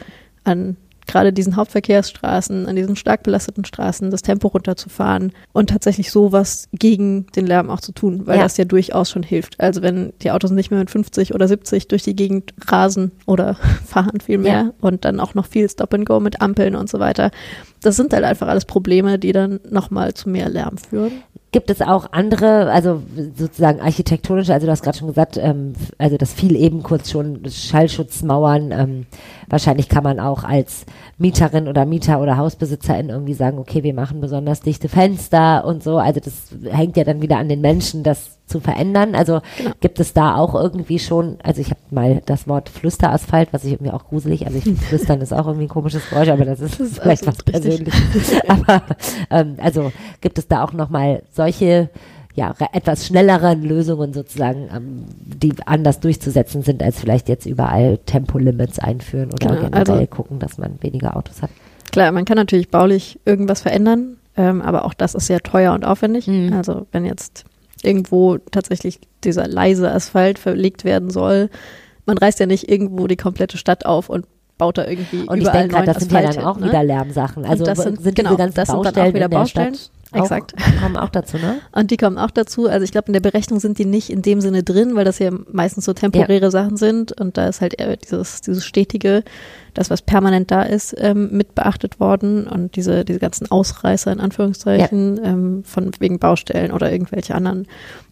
an 0.45 0.77
gerade 1.07 1.33
diesen 1.33 1.57
Hauptverkehrsstraßen, 1.57 2.67
an 2.67 2.77
diesen 2.77 2.97
stark 2.97 3.23
belasteten 3.23 3.65
Straßen 3.65 4.11
das 4.11 4.23
Tempo 4.23 4.49
runterzufahren 4.49 5.33
und 5.53 5.71
tatsächlich 5.71 6.11
sowas 6.11 6.69
gegen 6.73 7.27
den 7.37 7.47
Lärm 7.47 7.71
auch 7.71 7.81
zu 7.81 7.93
tun, 7.93 8.27
weil 8.27 8.37
Ja. 8.39 8.43
das 8.43 8.57
ja 8.57 8.65
durchaus 8.65 9.11
schon 9.11 9.23
hilft. 9.23 9.59
Also 9.61 9.83
wenn 9.83 10.13
die 10.23 10.31
Autos 10.31 10.51
nicht 10.51 10.71
mehr 10.71 10.81
mit 10.81 10.91
50 10.91 11.35
oder 11.35 11.49
70 11.49 11.89
durch 11.89 12.03
die 12.03 12.17
Gegend 12.17 12.55
rasen 12.67 13.13
oder 13.27 13.55
fahren 13.87 14.21
vielmehr 14.25 14.53
Ja. 14.53 14.73
und 14.81 15.05
dann 15.05 15.21
auch 15.21 15.35
noch 15.35 15.47
viel 15.47 15.69
Stop 15.69 15.95
and 15.95 16.07
Go 16.07 16.21
mit 16.21 16.41
Ampeln 16.41 16.75
und 16.77 16.89
so 16.91 16.99
weiter. 16.99 17.31
Das 17.83 17.97
sind 17.97 18.13
halt 18.13 18.25
einfach 18.25 18.49
alles 18.49 18.65
Probleme, 18.65 19.19
die 19.19 19.33
dann 19.33 19.61
nochmal 19.71 20.15
zu 20.15 20.29
mehr 20.29 20.49
Lärm 20.49 20.77
führen. 20.79 21.13
Gibt 21.57 21.71
es 21.71 21.81
auch 21.81 22.13
andere, 22.13 22.71
also 22.71 23.03
sozusagen 23.35 23.81
architektonische, 23.81 24.53
also 24.53 24.67
du 24.67 24.71
hast 24.71 24.83
gerade 24.83 24.99
schon 24.99 25.09
gesagt, 25.09 25.39
ähm, 25.39 25.73
also 25.97 26.19
das 26.19 26.35
fiel 26.35 26.55
eben 26.55 26.83
kurz 26.83 27.11
schon, 27.11 27.41
Schallschutzmauern. 27.49 28.73
Ähm, 28.73 29.07
wahrscheinlich 29.49 29.89
kann 29.89 30.05
man 30.05 30.21
auch 30.21 30.45
als 30.45 30.85
Mieterin 31.17 31.67
oder 31.67 31.87
Mieter 31.87 32.21
oder 32.21 32.37
Hausbesitzerin 32.37 33.09
irgendwie 33.09 33.33
sagen, 33.33 33.59
okay, 33.59 33.83
wir 33.83 33.95
machen 33.95 34.21
besonders 34.21 34.61
dichte 34.61 34.91
Fenster 34.91 35.65
und 35.65 35.83
so. 35.83 35.97
Also 35.97 36.21
das 36.21 36.55
hängt 36.65 36.99
ja 36.99 37.05
dann 37.05 37.23
wieder 37.23 37.39
an 37.39 37.49
den 37.49 37.63
Menschen, 37.63 38.03
das 38.03 38.36
zu 38.47 38.61
verändern. 38.61 39.15
Also 39.15 39.41
Genau. 39.59 39.73
gibt 39.81 39.99
es 40.01 40.13
da 40.13 40.37
auch 40.37 40.55
irgendwie 40.55 40.99
schon, 40.99 41.39
also 41.43 41.61
ich 41.61 41.71
habe 41.71 41.81
mal 41.91 42.23
das 42.27 42.47
Wort 42.49 42.69
Flüsterasphalt, 42.69 43.49
was 43.53 43.65
ich 43.65 43.73
irgendwie 43.73 43.93
auch 43.93 44.05
gruselig, 44.05 44.47
also 44.47 44.57
ich 44.59 44.65
finde 44.65 44.81
Flüstern 44.81 45.21
ist 45.21 45.33
auch 45.33 45.47
irgendwie 45.47 45.67
ein 45.67 45.69
komisches 45.69 46.09
Geräusch, 46.09 46.29
aber 46.29 46.45
das 46.45 46.61
ist, 46.61 46.79
Das 46.81 46.89
ist 46.91 46.99
vielleicht 47.01 47.27
was 47.27 47.39
absolut 47.41 47.65
richtig. 47.65 47.93
Persönliches. 47.93 48.43
aber 48.49 48.83
ähm, 49.31 49.57
also 49.61 49.93
gibt 50.21 50.39
es 50.39 50.47
da 50.49 50.63
auch 50.65 50.73
nochmal 50.73 51.23
solche 51.33 51.91
ja, 52.35 52.55
etwas 52.75 53.07
schnelleren 53.07 53.63
Lösungen 53.63 54.13
sozusagen, 54.13 54.69
ähm, 54.75 55.05
die 55.25 55.55
anders 55.65 56.01
durchzusetzen 56.01 56.61
sind, 56.63 56.83
als 56.83 57.01
vielleicht 57.01 57.31
jetzt 57.31 57.47
überall 57.47 57.97
Tempolimits 58.05 58.79
einführen 58.79 59.31
oder 59.33 59.49
Genau, 59.57 59.61
generell 59.71 59.91
also- 60.01 60.07
gucken, 60.07 60.39
dass 60.39 60.59
man 60.59 60.77
weniger 60.83 61.17
Autos 61.17 61.41
hat. 61.41 61.49
Klar, 61.93 62.13
man 62.13 62.27
kann 62.27 62.37
natürlich 62.37 62.69
baulich 62.71 63.19
irgendwas 63.25 63.63
verändern, 63.63 64.19
ähm, 64.37 64.61
aber 64.61 64.85
auch 64.85 64.93
das 64.93 65.15
ist 65.15 65.29
sehr 65.29 65.41
teuer 65.41 65.73
und 65.73 65.87
aufwendig. 65.87 66.27
Mhm. 66.27 66.53
Also 66.53 66.87
wenn 66.93 67.07
jetzt 67.07 67.45
irgendwo 67.87 68.39
tatsächlich 68.39 69.01
dieser 69.25 69.47
leise 69.49 69.91
Asphalt 69.91 70.39
verlegt 70.39 70.85
werden 70.85 71.11
soll, 71.11 71.49
man 72.05 72.19
reißt 72.19 72.39
ja 72.41 72.47
nicht 72.47 72.69
irgendwo 72.71 73.07
die 73.07 73.17
komplette 73.17 73.57
Stadt 73.59 73.87
auf 73.87 74.09
und 74.09 74.27
baut 74.59 74.79
da 74.79 74.87
irgendwie 74.87 75.23
Und 75.27 75.37
ich 75.39 75.43
überall 75.43 75.61
denke 75.69 75.75
gerade, 75.75 75.87
das 75.87 75.99
sind 75.99 76.13
ja 76.13 76.19
Asphalt 76.19 76.37
dann 76.37 76.45
auch 76.45 76.59
ne? 76.59 76.69
wieder 76.69 76.83
Lärmsachen. 76.83 77.45
Also 77.45 77.65
das 77.65 77.79
w- 77.79 77.83
sind- 77.83 78.03
sind 78.03 78.17
genau, 78.17 78.31
diese 78.31 78.39
ganzen 78.39 78.55
das 78.57 78.69
sind 78.69 78.85
dann 78.85 78.97
auch 79.09 79.15
wieder 79.15 79.29
Baustellen. 79.29 79.75
Stadt 79.75 79.91
Exakt. 80.13 80.55
Auch, 80.57 80.83
kommen 80.83 80.97
auch 80.97 81.09
dazu, 81.11 81.37
ne? 81.37 81.59
Und 81.73 81.91
die 81.91 81.97
kommen 81.97 82.17
auch 82.17 82.31
dazu. 82.31 82.69
Also 82.69 82.85
ich 82.85 82.93
glaube, 82.93 83.09
in 83.09 83.13
der 83.13 83.21
Berechnung 83.21 83.59
sind 83.61 83.79
die 83.79 83.85
nicht 83.85 84.09
in 84.09 84.23
dem 84.23 84.41
Sinne 84.41 84.63
drin, 84.63 84.95
weil 84.95 85.05
das 85.05 85.19
ja 85.19 85.31
meistens 85.51 85.85
so 85.85 85.93
temporäre 85.93 86.51
Sachen 86.51 86.77
sind 86.77 87.13
und 87.21 87.37
da 87.37 87.49
ist 87.49 87.61
halt 87.61 87.79
eher 87.79 87.97
dieses, 87.97 88.41
dieses 88.41 88.65
stetige, 88.65 89.25
das, 89.77 89.91
was 89.91 90.03
permanent 90.03 90.51
da 90.51 90.63
ist, 90.63 90.95
ähm, 90.99 91.29
mit 91.33 91.55
beachtet 91.55 92.01
worden 92.01 92.47
und 92.47 92.77
diese, 92.77 93.05
diese 93.05 93.19
ganzen 93.19 93.51
Ausreißer 93.51 94.11
in 94.13 94.21
Anführungszeichen 94.21 95.21
ähm, 95.23 95.63
von 95.65 95.91
wegen 95.99 96.19
Baustellen 96.19 96.73
oder 96.73 96.91
irgendwelche 96.91 97.35
anderen 97.35 97.67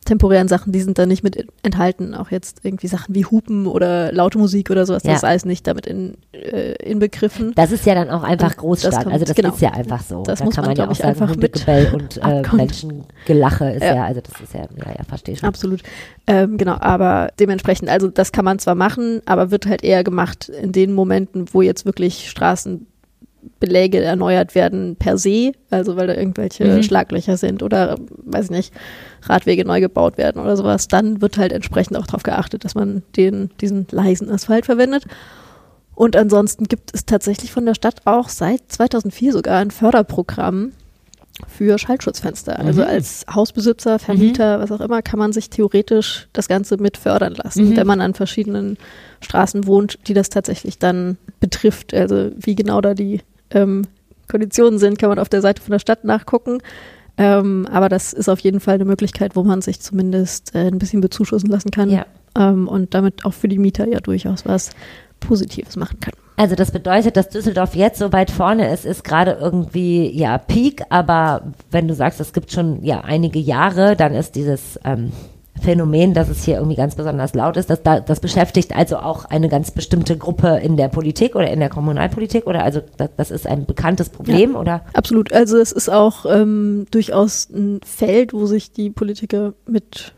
temporären 0.04 0.48
Sachen, 0.48 0.70
die 0.70 0.82
sind 0.82 0.98
da 0.98 1.06
nicht 1.06 1.22
mit 1.24 1.46
enthalten. 1.62 2.14
Auch 2.14 2.30
jetzt 2.30 2.60
irgendwie 2.62 2.88
Sachen 2.88 3.14
wie 3.14 3.24
Hupen 3.24 3.66
oder 3.66 4.12
laute 4.12 4.36
Musik 4.38 4.70
oder 4.70 4.84
sowas, 4.84 5.02
Ja. 5.02 5.12
das 5.12 5.20
ist 5.20 5.24
alles 5.24 5.44
nicht 5.46 5.66
damit 5.66 5.86
in, 5.86 6.18
äh, 6.32 6.74
inbegriffen. 6.74 7.52
Das 7.54 7.72
ist 7.72 7.86
ja 7.86 7.94
dann 7.94 8.10
auch 8.10 8.22
einfach 8.22 8.54
Großstadt. 8.56 8.92
das 8.92 9.02
kommt- 9.02 9.14
also 9.14 9.24
das 9.24 9.34
genau. 9.34 9.54
ist 9.54 9.62
ja 9.62 9.70
einfach 9.72 10.02
so. 10.02 10.22
Das 10.22 10.40
da 10.40 10.44
muss 10.44 10.54
kann 10.54 10.64
man, 10.66 10.72
man, 10.72 10.76
ja 10.76 10.86
auch 10.88 10.92
ich, 10.92 10.98
sagen, 10.98 11.08
einfach 11.08 11.34
mit 11.36 11.54
Hundegebell 11.66 11.94
und 11.94 12.18
äh. 12.22 12.42
Menschengelache 12.56 13.70
ist 13.70 13.82
ja. 13.82 13.94
Ja. 13.94 14.04
also 14.04 14.20
das 14.20 14.40
ist 14.42 14.52
ja, 14.52 14.60
ja, 14.60 14.92
ja, 14.98 15.04
verstehe 15.08 15.36
schon. 15.36 15.48
Absolut. 15.48 15.82
Ähm, 16.26 16.56
genau, 16.58 16.76
aber 16.80 17.30
dementsprechend, 17.40 17.88
also 17.88 18.08
das 18.08 18.32
kann 18.32 18.44
man 18.44 18.58
zwar 18.58 18.74
machen, 18.74 19.20
aber 19.26 19.50
wird 19.50 19.66
halt 19.66 19.82
eher 19.84 20.04
gemacht 20.04 20.48
in 20.48 20.72
den 20.72 20.92
Momenten, 20.92 21.46
wo 21.54 21.62
jetzt 21.62 21.86
wirklich 21.86 22.28
Straßenbeläge 22.28 24.00
erneuert 24.02 24.54
werden 24.54 24.96
per 24.96 25.16
se, 25.16 25.52
also 25.70 25.96
weil 25.96 26.06
da 26.06 26.14
irgendwelche 26.14 26.64
Mhm. 26.64 26.82
Schlaglöcher 26.82 27.36
sind 27.36 27.62
oder, 27.62 27.96
weiß 28.24 28.46
ich 28.46 28.50
nicht, 28.50 28.74
Radwege 29.22 29.64
neu 29.64 29.80
gebaut 29.80 30.18
werden 30.18 30.42
oder 30.42 30.56
sowas, 30.56 30.88
dann 30.88 31.20
wird 31.22 31.38
halt 31.38 31.52
entsprechend 31.52 31.96
auch 31.96 32.06
darauf 32.06 32.22
geachtet, 32.22 32.64
dass 32.64 32.74
man 32.74 33.02
den, 33.16 33.50
diesen 33.60 33.86
leisen 33.90 34.30
Asphalt 34.30 34.66
verwendet. 34.66 35.04
Und 35.94 36.16
ansonsten 36.16 36.64
gibt 36.64 36.90
es 36.92 37.06
tatsächlich 37.06 37.52
von 37.52 37.64
der 37.66 37.74
Stadt 37.74 38.02
auch 38.04 38.28
seit 38.28 38.60
2004 38.68 39.32
sogar 39.32 39.60
ein 39.60 39.70
Förderprogramm 39.70 40.72
für 41.48 41.78
Schallschutzfenster. 41.78 42.58
Also 42.60 42.82
Mhm. 42.82 42.88
als 42.88 43.24
Hausbesitzer, 43.32 43.98
Vermieter, 43.98 44.60
was 44.60 44.70
auch 44.70 44.80
immer, 44.80 45.02
kann 45.02 45.18
man 45.18 45.32
sich 45.32 45.50
theoretisch 45.50 46.28
das 46.32 46.46
Ganze 46.48 46.76
mit 46.76 46.96
fördern 46.96 47.34
lassen, 47.34 47.70
Mhm. 47.70 47.76
wenn 47.76 47.86
man 47.86 48.00
an 48.00 48.14
verschiedenen 48.14 48.76
Straßen 49.20 49.66
wohnt, 49.66 49.98
die 50.06 50.14
das 50.14 50.28
tatsächlich 50.28 50.78
dann 50.78 51.16
betrifft. 51.40 51.92
Also 51.92 52.30
wie 52.36 52.54
genau 52.54 52.80
da 52.80 52.94
die 52.94 53.20
ähm, 53.50 53.82
Konditionen 54.28 54.78
sind, 54.78 54.98
kann 54.98 55.08
man 55.10 55.18
auf 55.18 55.28
der 55.28 55.40
Seite 55.42 55.60
von 55.60 55.72
der 55.72 55.78
Stadt 55.80 56.04
nachgucken. 56.04 56.58
Ähm, 57.16 57.66
aber 57.70 57.88
das 57.88 58.12
ist 58.12 58.28
auf 58.28 58.40
jeden 58.40 58.58
Fall 58.60 58.74
eine 58.76 58.84
Möglichkeit, 58.84 59.36
wo 59.36 59.44
man 59.44 59.60
sich 59.62 59.80
zumindest 59.80 60.54
äh, 60.54 60.66
ein 60.66 60.78
bisschen 60.78 61.00
bezuschussen 61.00 61.48
lassen 61.50 61.70
kann 61.70 61.90
Ja. 61.90 62.06
ähm, 62.36 62.66
und 62.66 62.94
damit 62.94 63.24
auch 63.24 63.34
für 63.34 63.46
die 63.48 63.58
Mieter 63.58 63.86
ja 63.86 64.00
durchaus 64.00 64.44
was 64.46 64.70
Positives 65.20 65.76
machen 65.76 66.00
kann. 66.00 66.14
Also 66.36 66.54
das 66.56 66.70
bedeutet, 66.72 67.16
dass 67.16 67.28
Düsseldorf 67.28 67.74
jetzt 67.76 67.98
so 67.98 68.12
weit 68.12 68.30
vorne 68.30 68.72
ist, 68.72 68.84
ist 68.84 69.04
gerade 69.04 69.38
irgendwie 69.40 70.10
ja 70.10 70.36
Peak, 70.38 70.82
aber 70.88 71.42
wenn 71.70 71.86
du 71.86 71.94
sagst, 71.94 72.20
es 72.20 72.32
gibt 72.32 72.50
schon 72.50 72.82
ja 72.82 73.02
einige 73.02 73.38
Jahre, 73.38 73.94
dann 73.94 74.14
ist 74.14 74.34
dieses 74.34 74.78
ähm, 74.84 75.12
Phänomen, 75.62 76.12
dass 76.14 76.28
es 76.28 76.42
hier 76.44 76.56
irgendwie 76.56 76.74
ganz 76.76 76.96
besonders 76.96 77.34
laut 77.34 77.56
ist, 77.56 77.70
das, 77.70 77.84
da- 77.84 78.00
das 78.00 78.18
beschäftigt 78.18 78.74
also 78.74 78.96
auch 78.96 79.24
eine 79.26 79.48
ganz 79.48 79.70
bestimmte 79.70 80.18
Gruppe 80.18 80.58
in 80.62 80.76
der 80.76 80.88
Politik 80.88 81.36
oder 81.36 81.48
in 81.48 81.60
der 81.60 81.68
Kommunalpolitik 81.68 82.48
oder 82.48 82.64
also 82.64 82.80
das, 82.96 83.10
das 83.16 83.30
ist 83.30 83.46
ein 83.46 83.64
bekanntes 83.64 84.08
Problem 84.10 84.56
oder? 84.56 84.80
Absolut. 84.94 85.32
Also 85.32 85.56
es 85.58 85.70
ist 85.70 85.88
auch 85.88 86.26
ähm, 86.26 86.86
durchaus 86.90 87.48
ein 87.50 87.78
Feld, 87.86 88.32
wo 88.32 88.46
sich 88.46 88.72
die 88.72 88.90
Politiker 88.90 89.54
mit 89.68 90.12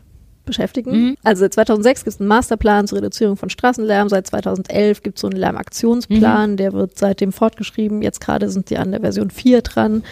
beschäftigen. 0.47 0.91
Mhm. 0.91 1.17
Also 1.23 1.41
seit 1.41 1.53
2006 1.53 2.03
gibt 2.05 2.15
es 2.15 2.19
einen 2.19 2.27
Masterplan 2.29 2.87
zur 2.87 2.97
Reduzierung 2.97 3.37
von 3.37 3.49
Straßenlärm. 3.51 4.09
Seit 4.09 4.25
2011 4.27 5.03
gibt 5.03 5.17
es 5.17 5.21
so 5.21 5.27
einen 5.27 5.37
Lärmaktionsplan, 5.37 6.51
Mhm. 6.51 6.57
der 6.57 6.73
wird 6.73 6.97
seitdem 6.97 7.31
fortgeschrieben. 7.31 8.01
Jetzt 8.01 8.19
gerade 8.21 8.49
sind 8.49 8.69
die 8.71 8.77
an 8.77 8.91
der 8.91 9.01
Version 9.01 9.29
4 9.29 9.61
dran, 9.61 10.03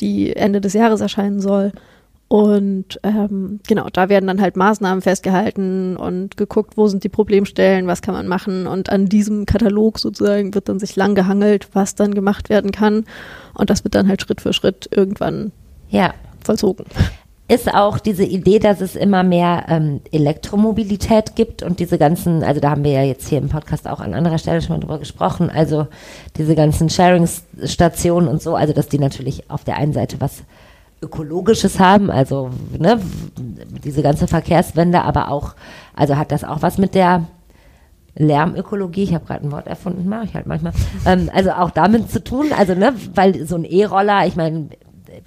die 0.00 0.34
Ende 0.34 0.60
des 0.60 0.72
Jahres 0.72 1.00
erscheinen 1.00 1.40
soll. 1.40 1.70
Und 2.28 2.98
ähm, 3.02 3.60
genau, 3.68 3.88
da 3.92 4.08
werden 4.08 4.26
dann 4.26 4.40
halt 4.40 4.56
Maßnahmen 4.56 5.02
festgehalten 5.02 5.98
und 5.98 6.38
geguckt, 6.38 6.78
wo 6.78 6.88
sind 6.88 7.04
die 7.04 7.10
Problemstellen, 7.10 7.86
was 7.86 8.00
kann 8.00 8.14
man 8.14 8.26
machen. 8.26 8.66
Und 8.66 8.88
an 8.88 9.04
diesem 9.06 9.44
Katalog 9.44 9.98
sozusagen 9.98 10.54
wird 10.54 10.70
dann 10.70 10.78
sich 10.78 10.96
lang 10.96 11.14
gehangelt, 11.14 11.68
was 11.74 11.94
dann 11.94 12.14
gemacht 12.14 12.48
werden 12.48 12.72
kann. 12.72 13.04
Und 13.52 13.68
das 13.68 13.84
wird 13.84 13.94
dann 13.94 14.08
halt 14.08 14.22
Schritt 14.22 14.40
für 14.40 14.54
Schritt 14.54 14.88
irgendwann 14.90 15.52
Ja. 15.90 16.14
vollzogen. 16.42 16.86
Ist 17.52 17.72
auch 17.72 17.98
diese 17.98 18.24
Idee, 18.24 18.58
dass 18.58 18.80
es 18.80 18.96
immer 18.96 19.22
mehr 19.22 19.66
ähm, 19.68 20.00
Elektromobilität 20.10 21.36
gibt 21.36 21.62
und 21.62 21.80
diese 21.80 21.98
ganzen, 21.98 22.42
also 22.42 22.60
da 22.60 22.70
haben 22.70 22.82
wir 22.82 22.92
ja 22.92 23.02
jetzt 23.02 23.28
hier 23.28 23.38
im 23.38 23.50
Podcast 23.50 23.86
auch 23.86 24.00
an 24.00 24.14
anderer 24.14 24.38
Stelle 24.38 24.62
schon 24.62 24.76
mal 24.76 24.80
drüber 24.80 24.98
gesprochen, 24.98 25.50
also 25.50 25.86
diese 26.38 26.54
ganzen 26.54 26.88
Sharing-Stationen 26.88 28.26
und 28.26 28.40
so, 28.40 28.56
also 28.56 28.72
dass 28.72 28.88
die 28.88 28.98
natürlich 28.98 29.50
auf 29.50 29.64
der 29.64 29.76
einen 29.76 29.92
Seite 29.92 30.18
was 30.18 30.44
Ökologisches 31.02 31.78
haben, 31.78 32.10
also 32.10 32.50
ne, 32.78 32.98
diese 33.84 34.02
ganze 34.02 34.28
Verkehrswende, 34.28 35.02
aber 35.02 35.30
auch, 35.30 35.54
also 35.94 36.16
hat 36.16 36.32
das 36.32 36.44
auch 36.44 36.62
was 36.62 36.78
mit 36.78 36.94
der 36.94 37.26
Lärmökologie, 38.14 39.02
ich 39.02 39.14
habe 39.14 39.26
gerade 39.26 39.46
ein 39.46 39.52
Wort 39.52 39.66
erfunden, 39.66 40.08
mache 40.08 40.24
ich 40.24 40.34
halt 40.34 40.46
manchmal, 40.46 40.72
ähm, 41.04 41.28
also 41.34 41.50
auch 41.50 41.70
damit 41.70 42.10
zu 42.10 42.24
tun, 42.24 42.46
also 42.56 42.74
ne, 42.74 42.94
weil 43.14 43.46
so 43.46 43.56
ein 43.56 43.64
E-Roller, 43.64 44.26
ich 44.26 44.36
meine, 44.36 44.68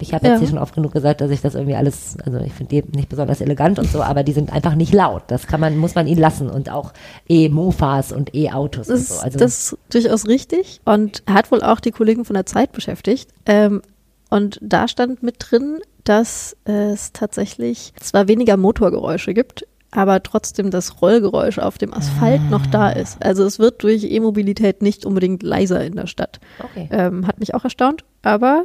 ich 0.00 0.12
habe 0.14 0.26
jetzt 0.26 0.34
Ja. 0.34 0.38
hier 0.40 0.48
schon 0.48 0.58
oft 0.58 0.74
genug 0.74 0.92
gesagt, 0.92 1.20
dass 1.20 1.30
ich 1.30 1.40
das 1.40 1.54
irgendwie 1.54 1.74
alles, 1.76 2.16
also 2.24 2.38
ich 2.38 2.52
finde 2.52 2.82
die 2.82 2.96
nicht 2.96 3.08
besonders 3.08 3.40
elegant 3.40 3.78
und 3.78 3.90
so, 3.90 4.02
aber 4.02 4.22
die 4.22 4.32
sind 4.32 4.52
einfach 4.52 4.74
nicht 4.74 4.92
laut. 4.92 5.22
Das 5.28 5.46
kann 5.46 5.60
man, 5.60 5.76
muss 5.76 5.94
man 5.94 6.06
ihnen 6.06 6.20
lassen 6.20 6.48
und 6.50 6.70
auch 6.70 6.92
E-Mofas 7.28 8.12
und 8.12 8.34
E-Autos 8.34 8.88
und 8.88 8.94
Das, 8.96 9.08
so. 9.08 9.22
Also 9.22 9.38
das 9.38 9.72
ist 9.72 9.78
durchaus 9.90 10.26
richtig 10.26 10.80
und 10.84 11.22
hat 11.28 11.50
wohl 11.50 11.62
auch 11.62 11.80
die 11.80 11.90
Kollegen 11.90 12.24
von 12.24 12.34
der 12.34 12.46
Zeit 12.46 12.72
beschäftigt. 12.72 13.28
Ähm, 13.46 13.82
und 14.30 14.58
da 14.62 14.88
stand 14.88 15.22
mit 15.22 15.36
drin, 15.38 15.78
dass 16.04 16.56
es 16.64 17.12
tatsächlich 17.12 17.92
zwar 18.00 18.28
weniger 18.28 18.56
Motorgeräusche 18.56 19.34
gibt, 19.34 19.66
aber 19.92 20.22
trotzdem 20.22 20.70
das 20.70 21.00
Rollgeräusch 21.00 21.58
auf 21.58 21.78
dem 21.78 21.94
Asphalt 21.94 22.42
noch 22.50 22.66
da 22.66 22.90
ist. 22.90 23.22
Also 23.24 23.44
es 23.44 23.58
wird 23.58 23.82
durch 23.82 24.04
E-Mobilität 24.04 24.82
nicht 24.82 25.06
unbedingt 25.06 25.42
leiser 25.42 25.82
in 25.84 25.94
der 25.96 26.06
Stadt. 26.06 26.40
okay. 26.62 26.88
Ähm, 26.90 27.26
hat 27.26 27.38
mich 27.40 27.54
auch 27.54 27.64
erstaunt, 27.64 28.04
aber 28.22 28.64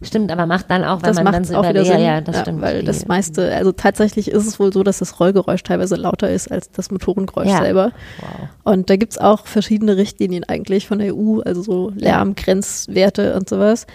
Stimmt, 0.00 0.30
aber 0.30 0.46
macht 0.46 0.70
dann 0.70 0.84
auch, 0.84 1.02
wenn 1.02 1.08
das 1.08 1.16
man 1.16 1.24
macht 1.24 1.34
dann 1.34 1.42
es 1.42 1.48
so 1.48 1.56
auch 1.56 1.68
wieder 1.68 1.84
Sinn. 1.84 1.98
ja, 2.00 2.14
ja, 2.14 2.20
das 2.20 2.40
stimmt. 2.40 2.60
Weil 2.62 2.84
das 2.84 3.06
meiste, 3.08 3.52
also 3.54 3.72
tatsächlich 3.72 4.30
ist 4.30 4.46
es 4.46 4.60
wohl 4.60 4.72
so, 4.72 4.82
dass 4.84 4.98
das 4.98 5.18
Rollgeräusch 5.18 5.62
teilweise 5.64 5.96
lauter 5.96 6.30
ist 6.30 6.52
als 6.52 6.70
das 6.70 6.90
Motorengeräusch 6.92 7.48
Ja. 7.48 7.58
selber. 7.62 7.90
Wow. 8.20 8.48
Und 8.62 8.90
da 8.90 8.96
gibt's 8.96 9.18
auch 9.18 9.46
verschiedene 9.46 9.96
Richtlinien 9.96 10.44
eigentlich 10.44 10.86
von 10.86 11.00
der 11.00 11.14
EU, 11.16 11.40
also 11.40 11.62
so 11.62 11.92
Lärmgrenzwerte 11.96 13.34
und 13.34 13.48
sowas. 13.48 13.86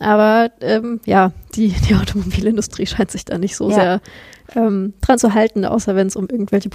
Aber 0.00 0.50
ähm, 0.60 1.00
ja, 1.04 1.32
die, 1.54 1.68
die 1.88 1.94
Automobilindustrie 1.94 2.86
scheint 2.86 3.10
sich 3.10 3.24
da 3.24 3.38
nicht 3.38 3.56
so 3.56 3.68
Ja. 3.70 3.74
sehr 3.74 4.00
ähm, 4.56 4.92
dran 5.00 5.18
zu 5.18 5.34
halten, 5.34 5.64
außer 5.64 5.94
wenn 5.96 6.06
es 6.08 6.16
um 6.16 6.28
irgendwelche 6.28 6.68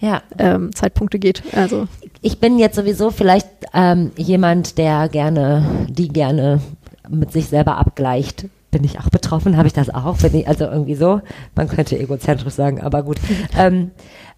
Ja. 0.00 0.22
ähm, 0.38 0.74
Zeitpunkte 0.74 1.18
geht. 1.18 1.42
Also 1.54 1.88
Ich 2.22 2.38
bin 2.38 2.58
jetzt 2.58 2.76
sowieso 2.76 3.10
vielleicht 3.10 3.48
ähm, 3.74 4.12
jemand, 4.16 4.78
der 4.78 5.08
gerne, 5.08 5.86
die 5.88 6.08
gerne 6.08 6.60
mit 7.08 7.32
sich 7.32 7.46
selber 7.46 7.76
abgleicht. 7.78 8.46
Bin 8.70 8.84
ich 8.84 8.98
auch 8.98 9.08
betroffen? 9.08 9.56
Habe 9.56 9.68
ich 9.68 9.72
das 9.72 9.90
auch? 9.90 10.18
Bin 10.18 10.34
ich, 10.34 10.48
also 10.48 10.64
irgendwie 10.64 10.94
so. 10.94 11.20
Man 11.54 11.68
könnte 11.68 11.98
egozentrisch 11.98 12.54
sagen, 12.54 12.80
aber 12.80 13.02
gut. 13.02 13.18
ähm, 13.58 13.90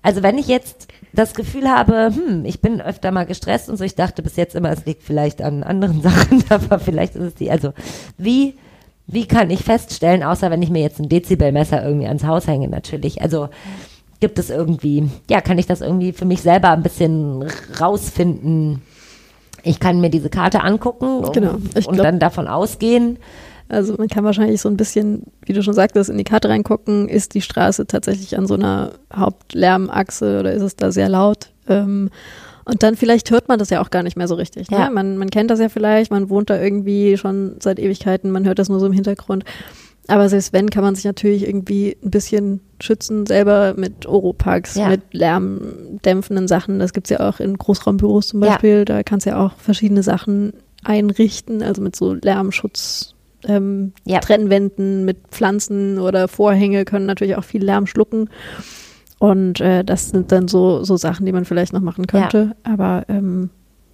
also 0.03 0.23
wenn 0.23 0.39
ich 0.39 0.47
jetzt 0.47 0.89
das 1.13 1.35
Gefühl 1.35 1.69
habe, 1.69 2.13
hm, 2.15 2.45
ich 2.45 2.61
bin 2.61 2.81
öfter 2.81 3.11
mal 3.11 3.27
gestresst 3.27 3.69
und 3.69 3.77
so, 3.77 3.85
ich 3.85 3.95
dachte 3.95 4.23
bis 4.23 4.37
jetzt 4.37 4.55
immer, 4.55 4.71
es 4.71 4.87
liegt 4.87 5.03
vielleicht 5.03 5.43
an 5.43 5.63
anderen 5.63 6.03
Sachen, 6.03 6.45
aber 6.49 6.79
vielleicht 6.79 7.17
ist 7.17 7.23
es 7.23 7.35
die, 7.35 7.51
also 7.51 7.73
wie, 8.17 8.55
wie 9.07 9.27
kann 9.27 9.51
ich 9.51 9.65
feststellen, 9.65 10.23
außer 10.23 10.51
wenn 10.51 10.63
ich 10.63 10.71
mir 10.71 10.83
jetzt 10.83 11.01
ein 11.01 11.09
Dezibelmesser 11.09 11.85
irgendwie 11.85 12.07
ans 12.07 12.25
Haus 12.25 12.47
hänge, 12.47 12.69
natürlich, 12.69 13.23
also 13.23 13.49
gibt 14.21 14.39
es 14.39 14.51
irgendwie, 14.51 15.09
ja, 15.31 15.41
kann 15.41 15.59
ich 15.59 15.67
das 15.67 15.81
irgendwie 15.81 16.13
für 16.13 16.25
mich 16.25 16.43
selber 16.43 16.71
ein 16.71 16.83
bisschen 16.83 17.45
rausfinden? 17.81 18.83
Ich 19.63 19.81
kann 19.81 20.01
mir 20.01 20.11
diese 20.11 20.31
Karte 20.31 20.63
angucken 20.63 21.19
und, 21.19 21.33
Genau, 21.33 21.57
ich 21.75 21.87
und 21.87 21.95
glaub- 21.95 22.05
dann 22.05 22.19
davon 22.19 22.47
ausgehen. 22.49 23.19
Also 23.69 23.95
man 23.99 24.09
kann 24.09 24.25
wahrscheinlich 24.25 24.61
so 24.63 24.69
ein 24.71 24.79
bisschen, 24.79 25.25
wie 25.45 25.53
du 25.53 25.63
schon 25.63 25.75
sagtest, 25.75 26.09
in 26.09 26.17
die 26.17 26.25
Karte 26.25 26.49
reingucken. 26.49 27.09
Ist 27.09 27.35
die 27.35 27.43
Straße 27.43 27.87
tatsächlich 27.87 28.39
an 28.39 28.47
so 28.47 28.55
einer 28.55 28.93
Hauptlärmachse 29.15 30.41
oder 30.41 30.53
ist 30.53 30.63
es 30.63 30.77
da 30.77 30.91
sehr 30.91 31.09
laut? 31.09 31.51
Ähm, 31.69 32.09
und 32.65 32.83
dann 32.83 32.97
vielleicht 32.97 33.31
hört 33.31 33.49
man 33.49 33.59
das 33.59 33.71
ja 33.71 33.81
auch 33.83 33.91
gar 33.91 34.03
nicht 34.03 34.17
mehr 34.17 34.29
so 34.29 34.35
richtig. 34.35 34.71
Ne? 34.71 34.79
Ja. 34.79 34.91
Man, 34.91 35.17
man 35.19 35.31
kennt 35.31 35.51
das 35.51 35.59
ja 35.61 35.69
vielleicht, 35.69 36.11
man 36.11 36.29
wohnt 36.31 36.51
da 36.51 36.61
irgendwie 36.61 37.17
schon 37.17 37.57
seit 37.61 37.79
Ewigkeiten, 37.79 38.31
man 38.31 38.47
hört 38.47 38.59
das 38.59 38.69
nur 38.69 38.81
so 38.81 38.87
im 38.87 38.93
Hintergrund. 38.93 39.45
Aber 40.09 40.29
selbst 40.29 40.53
wenn, 40.53 40.71
kann 40.71 40.83
man 40.83 40.95
sich 40.95 41.05
natürlich 41.05 41.47
irgendwie 41.47 41.97
ein 42.03 42.11
bisschen 42.11 42.61
schützen, 42.81 43.27
selber 43.27 43.75
mit 43.77 44.07
Oropax, 44.07 44.75
Ja. 44.77 44.89
mit 44.89 45.03
lärmdämpfenden 45.13 46.49
Sachen. 46.49 46.79
Das 46.79 46.93
gibt's 46.93 47.11
ja 47.11 47.21
auch 47.29 47.41
in 47.41 47.57
Großraumbüros 47.57 48.29
zum 48.29 48.43
Ja. 48.43 48.51
Beispiel. 48.53 48.85
Da 48.85 49.03
kannst 49.03 49.27
du 49.27 49.31
ja 49.31 49.45
auch 49.45 49.57
verschiedene 49.59 50.03
Sachen 50.03 50.53
einrichten, 50.85 51.63
also 51.63 51.83
mit 51.83 51.95
so 51.95 52.15
Lärmschutz 52.15 53.15
ähm, 53.47 53.93
Ja. 54.05 54.19
Trennwänden 54.21 55.05
mit 55.05 55.19
Pflanzen 55.31 55.99
oder 55.99 56.27
Vorhänge 56.27 56.85
können 56.85 57.07
natürlich 57.07 57.37
auch 57.37 57.45
viel 57.45 57.63
Lärm 57.65 57.87
schlucken. 57.87 58.31
Und 59.21 59.61
äh, 59.61 59.85
das 59.85 60.11
sind 60.11 60.33
dann 60.33 60.49
so, 60.49 60.85
so 60.85 60.97
Sachen, 60.97 61.27
die 61.27 61.33
man 61.33 61.45
vielleicht 61.45 61.73
noch 61.73 61.81
machen 61.81 62.07
könnte. 62.07 62.57
Aber 62.65 63.05
ähm, 63.09 63.51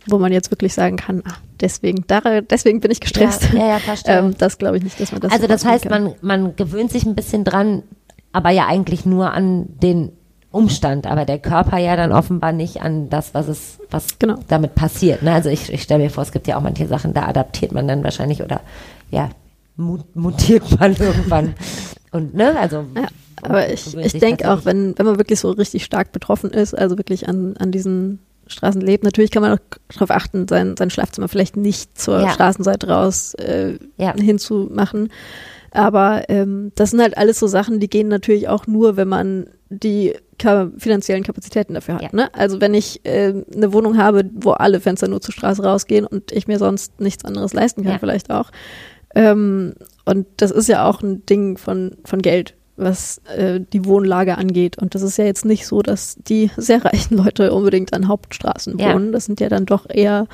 wo 0.07 0.19
man 0.19 0.33
jetzt 0.33 0.51
wirklich 0.51 0.75
sagen 0.75 0.97
kann, 0.97 1.23
ah, 1.27 1.35
deswegen, 1.61 2.05
da, 2.07 2.21
deswegen 2.43 2.81
bin 2.81 2.91
ich 2.91 3.01
gestresst. 3.01 3.49
Ja, 3.53 3.59
ja, 3.59 3.67
ja 3.69 3.79
verstehe. 3.79 4.19
ähm, 4.19 4.35
das 4.39 4.59
glaube 4.59 4.77
ich 4.77 4.83
nicht, 4.85 4.99
dass 5.01 5.13
man 5.13 5.21
das 5.21 5.33
also 5.33 5.43
so 5.45 5.49
das 5.49 5.65
heißt, 5.65 5.89
man, 5.91 6.15
man 6.21 6.57
gewöhnt 6.57 6.91
sich 6.91 7.05
ein 7.07 7.15
bisschen 7.15 7.45
dran, 7.45 7.83
aber 8.33 8.51
ja 8.51 8.67
eigentlich 8.67 9.07
nur 9.07 9.33
an 9.33 9.67
den 9.83 10.11
Umstand, 10.51 11.07
aber 11.09 11.25
der 11.25 11.39
Körper 11.41 11.79
ja 11.79 11.97
dann 11.97 12.13
offenbar 12.13 12.53
nicht 12.53 12.81
an 12.81 13.09
das, 13.11 13.35
was 13.35 13.49
es, 13.49 13.79
was 13.91 14.19
Genau. 14.21 14.37
damit 14.49 14.75
passiert. 14.77 15.23
Ne? 15.23 15.33
Also 15.33 15.49
ich, 15.49 15.73
ich 15.73 15.83
stelle 15.83 16.05
mir 16.05 16.11
vor, 16.11 16.23
es 16.23 16.31
gibt 16.33 16.47
ja 16.47 16.57
auch 16.57 16.61
manche 16.63 16.87
Sachen, 16.87 17.13
da 17.13 17.27
adaptiert 17.27 17.73
man 17.73 17.89
dann 17.89 18.05
wahrscheinlich 18.05 18.41
oder 18.43 18.61
ja, 19.11 19.31
mu- 19.77 19.99
mutiert 20.15 20.79
man 20.79 20.95
irgendwann. 20.99 21.55
Und 22.13 22.35
ne, 22.35 22.57
also 22.57 22.85
Ja, 22.95 23.09
aber 23.43 23.69
ich, 23.73 23.97
ich 23.97 24.13
denke 24.21 24.49
auch, 24.53 24.65
wenn, 24.65 24.97
wenn 24.97 25.07
man 25.07 25.19
wirklich 25.19 25.41
so 25.41 25.51
richtig 25.51 25.85
stark 25.85 26.13
betroffen 26.13 26.51
ist, 26.51 26.73
also 26.73 26.97
wirklich 26.97 27.29
an, 27.29 27.57
an 27.59 27.73
diesen 27.73 28.21
Straßen 28.47 28.81
lebt, 28.81 29.05
natürlich 29.05 29.31
kann 29.31 29.43
man 29.43 29.53
auch 29.53 29.59
darauf 29.93 30.11
achten, 30.11 30.47
sein, 30.49 30.77
sein 30.77 30.91
Schlafzimmer 30.91 31.29
vielleicht 31.29 31.57
nicht 31.57 31.99
zur 31.99 32.21
Ja. 32.21 32.31
Straßenseite 32.31 32.89
raus 32.89 33.35
äh, 33.35 33.79
Ja. 33.97 34.15
hinzumachen. 34.15 35.09
Aber 35.71 36.25
ähm, 36.29 36.71
das 36.77 36.91
sind 36.91 37.01
halt 37.03 37.19
alles 37.19 37.41
so 37.41 37.47
Sachen, 37.49 37.81
die 37.81 37.91
gehen 37.91 38.07
natürlich 38.09 38.49
auch 38.49 38.67
nur, 38.69 38.97
wenn 38.97 39.09
man 39.09 39.47
die 39.71 40.15
ka 40.39 40.71
finanziellen 40.79 41.25
Kapazitäten 41.25 41.75
dafür 41.75 41.95
hat. 41.97 42.03
Ja. 42.03 42.09
Ne? 42.13 42.33
Also 42.35 42.61
wenn 42.61 42.75
ich 42.75 43.05
äh, 43.05 43.35
eine 43.55 43.73
Wohnung 43.73 43.99
habe, 43.99 44.25
wo 44.35 44.53
alle 44.53 44.81
Fenster 44.81 45.09
nur 45.09 45.21
zur 45.21 45.35
Straße 45.35 45.65
rausgehen 45.65 46.07
und 46.07 46.31
ich 46.31 46.47
mir 46.47 46.59
sonst 46.59 47.01
nichts 47.01 47.25
anderes 47.25 47.53
leisten 47.55 47.83
kann, 47.85 47.99
vielleicht 47.99 48.31
auch. 48.31 48.51
Ähm, 49.17 49.75
und 50.05 50.27
das 50.37 50.51
ist 50.51 50.69
ja 50.69 50.89
auch 50.89 51.03
ein 51.03 51.25
Ding 51.27 51.57
von, 51.57 51.97
von 52.05 52.21
Geld, 52.23 52.55
was 52.77 53.19
äh, 53.37 53.61
die 53.73 53.85
Wohnlage 53.85 54.37
angeht. 54.39 54.79
Und 54.79 54.95
das 54.95 55.03
ist 55.03 55.17
ja 55.19 55.25
jetzt 55.25 55.45
nicht 55.45 55.67
so, 55.67 55.83
dass 55.83 56.17
die 56.27 56.51
sehr 56.57 56.85
reichen 56.85 57.17
Leute 57.17 57.53
unbedingt 57.53 57.93
an 57.93 58.09
Hauptstraßen 58.09 58.79
Ja. 58.79 58.95
wohnen. 58.95 59.13
Das 59.13 59.25
sind 59.27 59.41
ja 59.41 59.49
dann 59.49 59.67
doch 59.67 59.87
eher 59.89 60.27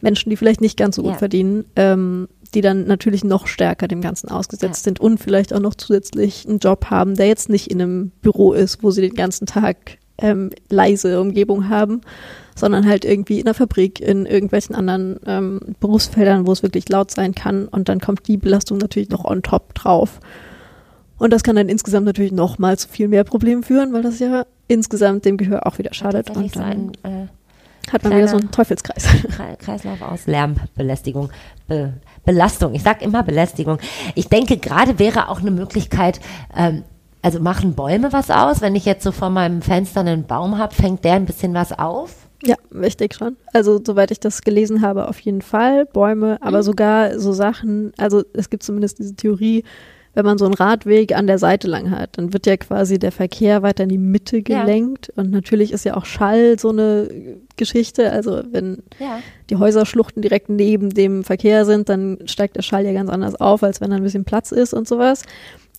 Menschen, 0.00 0.30
die 0.30 0.36
vielleicht 0.36 0.60
nicht 0.60 0.76
ganz 0.76 0.96
so 0.96 1.02
gut 1.02 1.12
Ja. 1.12 1.18
verdienen, 1.18 1.64
ähm, 1.76 2.28
die 2.54 2.60
dann 2.60 2.86
natürlich 2.86 3.24
noch 3.24 3.46
stärker 3.46 3.88
dem 3.88 4.00
Ganzen 4.00 4.28
ausgesetzt 4.30 4.80
Ja. 4.82 4.84
sind 4.84 5.00
und 5.00 5.18
vielleicht 5.18 5.52
auch 5.52 5.60
noch 5.60 5.74
zusätzlich 5.74 6.46
einen 6.48 6.58
Job 6.58 6.86
haben, 6.90 7.14
der 7.16 7.26
jetzt 7.28 7.48
nicht 7.48 7.70
in 7.70 7.80
einem 7.80 8.10
Büro 8.22 8.52
ist, 8.52 8.82
wo 8.82 8.90
sie 8.90 9.00
den 9.02 9.14
ganzen 9.14 9.46
Tag 9.46 9.98
ähm, 10.18 10.50
leise 10.70 11.20
Umgebung 11.20 11.68
haben, 11.68 12.00
sondern 12.54 12.86
halt 12.86 13.04
irgendwie 13.04 13.38
in 13.38 13.44
der 13.44 13.52
Fabrik, 13.54 14.00
in 14.00 14.24
irgendwelchen 14.24 14.74
anderen 14.74 15.20
ähm, 15.26 15.60
Berufsfeldern, 15.78 16.46
wo 16.46 16.52
es 16.52 16.62
wirklich 16.62 16.88
laut 16.88 17.10
sein 17.10 17.34
kann. 17.34 17.68
Und 17.68 17.88
dann 17.90 18.00
kommt 18.00 18.26
die 18.26 18.38
Belastung 18.38 18.78
natürlich 18.78 19.10
noch 19.10 19.24
on 19.26 19.42
top 19.42 19.74
drauf. 19.74 20.20
Und 21.18 21.32
das 21.32 21.42
kann 21.42 21.56
dann 21.56 21.68
insgesamt 21.68 22.06
natürlich 22.06 22.32
noch 22.32 22.58
mal 22.58 22.76
zu 22.78 22.88
viel 22.88 23.08
mehr 23.08 23.24
Problemen 23.24 23.62
führen, 23.62 23.92
weil 23.92 24.02
das 24.02 24.18
ja 24.18 24.44
insgesamt 24.68 25.24
dem 25.24 25.36
Gehör 25.36 25.66
auch 25.66 25.78
wieder 25.78 25.94
schadet. 25.94 26.30
Und 26.30 26.52
so 26.52 26.60
dann 26.60 26.92
ein 27.04 27.26
äh, 27.26 27.90
hat 27.92 28.02
man 28.04 28.16
wieder 28.16 28.28
so 28.28 28.36
einen 28.36 28.50
Teufelskreis. 28.50 29.06
Kre- 29.06 29.56
Kreislauf 29.58 30.02
aus 30.02 30.26
Lärmbelästigung, 30.26 31.30
Be 31.68 31.94
Belastung. 32.24 32.74
Ich 32.74 32.82
sag 32.82 33.02
immer 33.02 33.22
Belästigung. 33.22 33.78
Ich 34.14 34.28
denke, 34.28 34.56
gerade 34.56 34.98
wäre 34.98 35.28
auch 35.28 35.40
eine 35.40 35.52
Möglichkeit, 35.52 36.20
ähm, 36.56 36.82
also 37.22 37.40
machen 37.40 37.74
Bäume 37.74 38.12
was 38.12 38.30
aus? 38.30 38.60
Wenn 38.60 38.74
ich 38.74 38.84
jetzt 38.84 39.04
so 39.04 39.12
vor 39.12 39.30
meinem 39.30 39.62
Fenster 39.62 40.00
einen 40.00 40.24
Baum 40.24 40.58
habe, 40.58 40.74
fängt 40.74 41.04
der 41.04 41.14
ein 41.14 41.24
bisschen 41.24 41.54
was 41.54 41.72
auf? 41.72 42.26
Ja, 42.44 42.56
ich 42.82 42.96
denke 42.96 43.16
schon. 43.16 43.36
Also 43.52 43.80
soweit 43.84 44.10
ich 44.10 44.20
das 44.20 44.42
gelesen 44.42 44.82
habe, 44.82 45.08
auf 45.08 45.18
jeden 45.20 45.40
Fall 45.40 45.86
Bäume, 45.86 46.38
aber 46.42 46.62
sogar 46.62 47.18
so 47.18 47.32
Sachen, 47.32 47.92
also 47.96 48.22
es 48.34 48.50
gibt 48.50 48.62
zumindest 48.62 48.98
diese 48.98 49.14
Theorie, 49.14 49.64
wenn 50.16 50.24
man 50.24 50.38
so 50.38 50.46
einen 50.46 50.54
Radweg 50.54 51.14
an 51.14 51.26
der 51.28 51.38
Seite 51.38 51.68
lang 51.68 51.90
hat, 51.90 52.16
dann 52.18 52.32
wird 52.32 52.46
ja 52.46 52.56
quasi 52.56 52.98
der 52.98 53.12
Verkehr 53.12 53.62
weiter 53.62 53.84
in 53.84 53.90
die 53.90 53.98
Mitte 53.98 54.38
Ja. 54.38 54.62
gelenkt 54.64 55.10
und 55.14 55.30
natürlich 55.30 55.72
ist 55.72 55.84
ja 55.84 55.96
auch 55.96 56.06
Schall 56.06 56.58
so 56.58 56.70
eine 56.70 57.08
Geschichte, 57.56 58.10
also 58.10 58.42
wenn 58.50 58.82
Ja. 58.98 59.20
die 59.50 59.56
Häuserschluchten 59.56 60.22
direkt 60.22 60.48
neben 60.48 60.90
dem 60.90 61.22
Verkehr 61.22 61.64
sind, 61.66 61.88
dann 61.90 62.18
steigt 62.24 62.56
der 62.56 62.62
Schall 62.62 62.84
ja 62.86 62.92
ganz 62.92 63.10
anders 63.10 63.34
auf, 63.36 63.62
als 63.62 63.80
wenn 63.80 63.90
da 63.90 63.96
ein 63.96 64.02
bisschen 64.02 64.24
Platz 64.24 64.50
ist 64.52 64.72
und 64.74 64.88
sowas. 64.88 65.22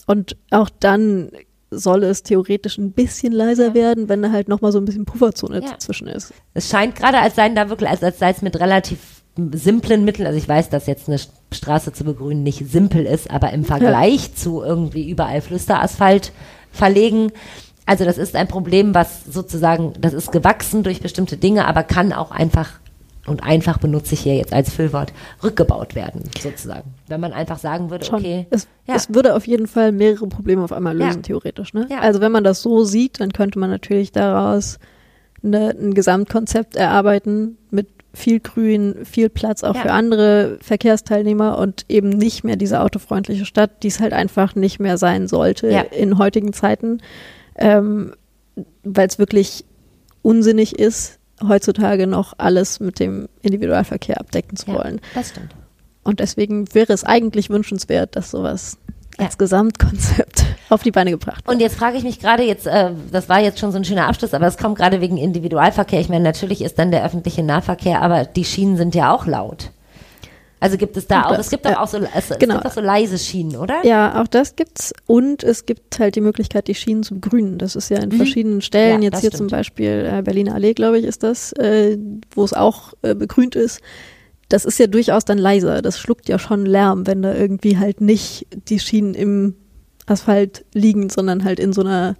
Und 0.05 0.37
auch 0.51 0.69
dann 0.79 1.29
soll 1.71 2.03
es 2.03 2.23
theoretisch 2.23 2.77
ein 2.77 2.91
bisschen 2.91 3.33
leiser 3.33 3.69
Ja. 3.69 3.73
werden, 3.73 4.07
wenn 4.07 4.21
da 4.21 4.31
halt 4.31 4.47
nochmal 4.47 4.71
so 4.71 4.77
ein 4.77 4.85
bisschen 4.85 5.03
Pufferzone 5.05 5.61
Ja. 5.61 5.71
dazwischen 5.71 6.07
ist. 6.07 6.31
Es 6.53 6.69
scheint 6.69 6.95
gerade, 6.95 7.17
als 7.19 7.35
seien 7.35 7.55
da 7.55 7.69
wirklich, 7.69 7.89
als, 7.89 8.01
als 8.03 8.19
sei 8.19 8.29
es 8.29 8.41
mit 8.41 8.57
relativ 8.59 9.16
simplen 9.53 10.03
Mitteln, 10.05 10.25
also 10.27 10.37
ich 10.37 10.47
weiß, 10.49 10.69
dass 10.69 10.87
jetzt 10.87 11.07
eine 11.07 11.19
Straße 11.53 11.93
zu 11.93 12.03
begrünen 12.03 12.43
nicht 12.43 12.69
simpel 12.69 13.05
ist, 13.05 13.29
aber 13.31 13.51
im 13.53 13.63
Vergleich 13.65 14.35
zu 14.35 14.61
irgendwie 14.63 15.09
überall 15.09 15.41
Flüsterasphalt 15.41 16.31
verlegen, 16.71 17.31
also 17.85 18.03
das 18.03 18.17
ist 18.17 18.35
ein 18.35 18.47
Problem, 18.49 18.93
was 18.93 19.23
sozusagen, 19.25 19.93
das 20.01 20.13
ist 20.13 20.31
gewachsen 20.33 20.83
durch 20.83 20.99
bestimmte 21.01 21.37
Dinge, 21.37 21.65
aber 21.67 21.83
kann 21.83 22.11
auch 22.11 22.31
einfach, 22.31 22.71
und 23.27 23.43
einfach 23.43 23.77
benutze 23.77 24.13
ich 24.13 24.19
hier 24.21 24.35
jetzt 24.35 24.51
als 24.53 24.73
Füllwort, 24.73 25.13
rückgebaut 25.41 25.95
werden, 25.95 26.23
sozusagen. 26.41 26.93
Wenn 27.07 27.21
man 27.21 27.31
einfach 27.31 27.59
sagen 27.59 27.89
würde, 27.89 28.05
Schon. 28.05 28.19
okay, 28.19 28.45
Es, 28.49 28.67
Ja. 28.87 28.95
es 28.95 29.13
würde 29.13 29.35
auf 29.35 29.47
jeden 29.47 29.67
Fall 29.67 29.91
mehrere 29.93 30.27
Probleme 30.27 30.63
auf 30.63 30.73
einmal 30.73 30.97
lösen, 30.97 31.17
Ja. 31.19 31.21
theoretisch. 31.23 31.73
Ne? 31.73 31.87
Ja. 31.89 31.99
Also 31.99 32.19
wenn 32.19 32.31
man 32.33 32.43
das 32.43 32.61
so 32.61 32.83
sieht, 32.83 33.21
dann 33.21 33.31
könnte 33.31 33.57
man 33.59 33.69
natürlich 33.69 34.11
daraus 34.11 34.79
eine, 35.43 35.69
ein 35.69 35.93
Gesamtkonzept 35.93 36.75
erarbeiten 36.75 37.57
mit 37.69 37.87
viel 38.17 38.39
Grün, 38.39 38.95
viel 39.05 39.29
Platz 39.29 39.63
auch 39.63 39.75
Ja. 39.75 39.81
für 39.81 39.91
andere 39.91 40.57
Verkehrsteilnehmer 40.61 41.57
und 41.59 41.85
eben 41.87 42.09
nicht 42.09 42.43
mehr 42.43 42.55
diese 42.55 42.81
autofreundliche 42.81 43.45
Stadt, 43.45 43.83
die 43.83 43.87
es 43.87 43.99
halt 43.99 44.11
einfach 44.13 44.55
nicht 44.55 44.79
mehr 44.79 44.97
sein 44.97 45.27
sollte 45.27 45.69
Ja. 45.69 45.81
in 45.81 46.17
heutigen 46.17 46.51
Zeiten, 46.51 46.99
ähm, 47.55 48.13
weil 48.83 49.07
es 49.07 49.19
wirklich 49.19 49.63
unsinnig 50.23 50.77
ist, 50.79 51.19
heutzutage 51.47 52.07
noch 52.07 52.33
alles 52.37 52.79
mit 52.79 52.99
dem 52.99 53.29
Individualverkehr 53.43 54.19
abdecken 54.19 54.57
zu 54.57 54.71
ja, 54.71 54.77
wollen. 54.79 54.99
das 55.13 55.29
stimmt. 55.29 55.55
Und 56.03 56.19
deswegen 56.19 56.73
wäre 56.73 56.91
es 56.93 57.03
eigentlich 57.03 57.49
wünschenswert, 57.49 58.15
dass 58.15 58.31
sowas 58.31 58.77
Ja. 59.19 59.25
als 59.25 59.37
Gesamtkonzept 59.37 60.45
auf 60.69 60.83
die 60.83 60.91
Beine 60.91 61.11
gebracht. 61.11 61.47
Und 61.47 61.59
jetzt 61.59 61.75
frage 61.75 61.97
ich 61.97 62.03
mich 62.03 62.19
gerade 62.19 62.43
jetzt, 62.43 62.67
äh, 62.67 62.91
das 63.11 63.29
war 63.29 63.39
jetzt 63.39 63.59
schon 63.59 63.71
so 63.71 63.77
ein 63.77 63.85
schöner 63.85 64.07
Abschluss, 64.07 64.33
aber 64.33 64.47
es 64.47 64.57
kommt 64.57 64.77
gerade 64.77 65.01
wegen 65.01 65.17
Individualverkehr. 65.17 65.99
Ich 65.99 66.09
meine, 66.09 66.23
natürlich 66.23 66.61
ist 66.61 66.77
dann 66.79 66.91
der 66.91 67.03
öffentliche 67.05 67.43
Nahverkehr, 67.43 68.01
aber 68.01 68.25
die 68.25 68.45
Schienen 68.45 68.77
sind 68.77 68.95
ja 68.95 69.13
auch 69.13 69.25
laut. 69.25 69.71
Also 70.59 70.75
gibt 70.77 70.97
es 70.97 71.05
da 71.05 71.25
Auch 71.27 71.37
es 71.37 71.51
gibt 71.51 71.65
doch 71.67 71.71
ja. 71.71 71.79
auch 71.83 71.87
so, 71.87 71.97
es, 71.99 72.31
es 72.31 72.39
Genau. 72.39 72.55
gibt 72.55 72.65
auch 72.65 72.71
so 72.71 72.81
leise 72.81 73.19
Schienen, 73.19 73.57
oder? 73.57 73.85
Ja, 73.85 74.19
auch 74.19 74.25
das 74.27 74.55
gibt's. 74.55 74.91
Und 75.05 75.43
es 75.43 75.67
gibt 75.67 75.99
halt 75.99 76.15
die 76.15 76.21
Möglichkeit, 76.21 76.67
die 76.67 76.73
Schienen 76.73 77.03
zu 77.03 77.19
begrünen. 77.19 77.59
Das 77.59 77.75
ist 77.75 77.89
ja 77.89 77.99
in 77.99 78.09
Mhm. 78.09 78.13
verschiedenen 78.17 78.61
Stellen, 78.61 79.03
Ja, 79.03 79.09
jetzt 79.11 79.21
hier 79.21 79.29
stimmt. 79.29 79.37
zum 79.37 79.47
Beispiel 79.55 80.09
äh, 80.11 80.21
Berliner 80.23 80.55
Allee, 80.55 80.73
glaube 80.73 80.97
ich, 80.97 81.05
ist 81.05 81.21
das, 81.21 81.51
äh, 81.53 81.95
wo 82.33 82.43
es 82.43 82.53
auch 82.53 82.93
äh, 83.03 83.13
begrünt 83.13 83.55
ist. 83.55 83.81
Das 84.49 84.63
ist 84.65 84.79
ja 84.79 84.87
durchaus 84.87 85.25
dann 85.25 85.37
leiser. 85.37 85.81
Das 85.81 85.99
schluckt 85.99 86.29
ja 86.29 86.39
schon 86.39 86.65
Lärm, 86.65 87.05
wenn 87.07 87.21
da 87.21 87.33
irgendwie 87.33 87.77
halt 87.77 88.01
nicht 88.01 88.47
die 88.69 88.79
Schienen 88.79 89.13
im 89.13 89.55
Asphalt 90.05 90.63
liegen, 90.73 91.09
sondern 91.09 91.43
halt 91.43 91.59
in 91.59 91.73
so 91.73 91.81
einer 91.81 92.15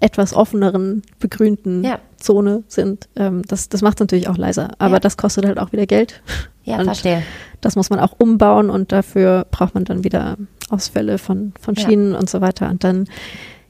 etwas 0.00 0.32
offeneren, 0.34 1.02
begrünten 1.18 1.84
Ja. 1.84 1.98
Zone 2.16 2.64
sind. 2.68 3.08
Ähm, 3.16 3.42
das 3.46 3.68
das 3.68 3.82
macht 3.82 3.98
es 3.98 4.00
natürlich 4.00 4.28
auch 4.28 4.38
leiser. 4.38 4.70
Aber 4.78 4.94
Ja. 4.94 5.00
das 5.00 5.16
kostet 5.16 5.44
halt 5.46 5.58
auch 5.58 5.72
wieder 5.72 5.86
Geld. 5.86 6.22
Ja, 6.64 6.78
Und 6.78 6.84
verstehe. 6.86 7.22
Das 7.60 7.76
muss 7.76 7.90
man 7.90 8.00
auch 8.00 8.14
umbauen 8.18 8.70
und 8.70 8.92
dafür 8.92 9.46
braucht 9.50 9.74
man 9.74 9.84
dann 9.84 10.02
wieder 10.04 10.36
Ausfälle 10.70 11.18
von, 11.18 11.52
von 11.60 11.74
Ja. 11.74 11.86
Schienen 11.86 12.14
und 12.14 12.28
so 12.30 12.40
weiter. 12.40 12.68
Und 12.70 12.82
dann, 12.84 13.06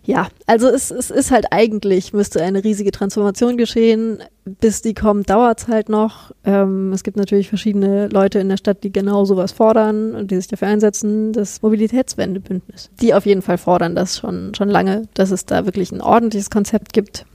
ja, 0.04 0.28
also 0.46 0.68
es, 0.68 0.90
es 0.90 1.10
ist 1.10 1.30
halt 1.30 1.46
eigentlich, 1.50 2.12
müsste 2.12 2.42
eine 2.42 2.64
riesige 2.64 2.90
Transformation 2.90 3.56
geschehen. 3.56 4.22
Bis 4.44 4.82
die 4.82 4.94
kommt, 4.94 5.28
dauert 5.30 5.60
es 5.60 5.68
halt 5.68 5.88
noch. 5.88 6.32
Ähm, 6.44 6.92
es 6.92 7.04
gibt 7.04 7.16
natürlich 7.16 7.48
verschiedene 7.48 8.08
Leute 8.08 8.38
in 8.38 8.48
der 8.48 8.56
Stadt, 8.56 8.82
die 8.82 8.90
genau 8.90 9.24
sowas 9.24 9.52
fordern 9.52 10.14
und 10.14 10.30
die 10.30 10.36
sich 10.36 10.48
dafür 10.48 10.68
einsetzen, 10.68 11.32
das 11.32 11.62
Mobilitätswendebündnis. 11.62 12.90
Die 13.00 13.14
auf 13.14 13.26
jeden 13.26 13.42
Fall 13.42 13.58
fordern 13.58 13.94
das 13.94 14.18
schon, 14.18 14.54
schon 14.54 14.68
lange, 14.68 15.06
dass 15.14 15.30
es 15.30 15.44
da 15.44 15.66
wirklich 15.66 15.92
ein 15.92 16.00
ordentliches 16.00 16.50
Konzept 16.50 16.92
gibt 16.92 17.26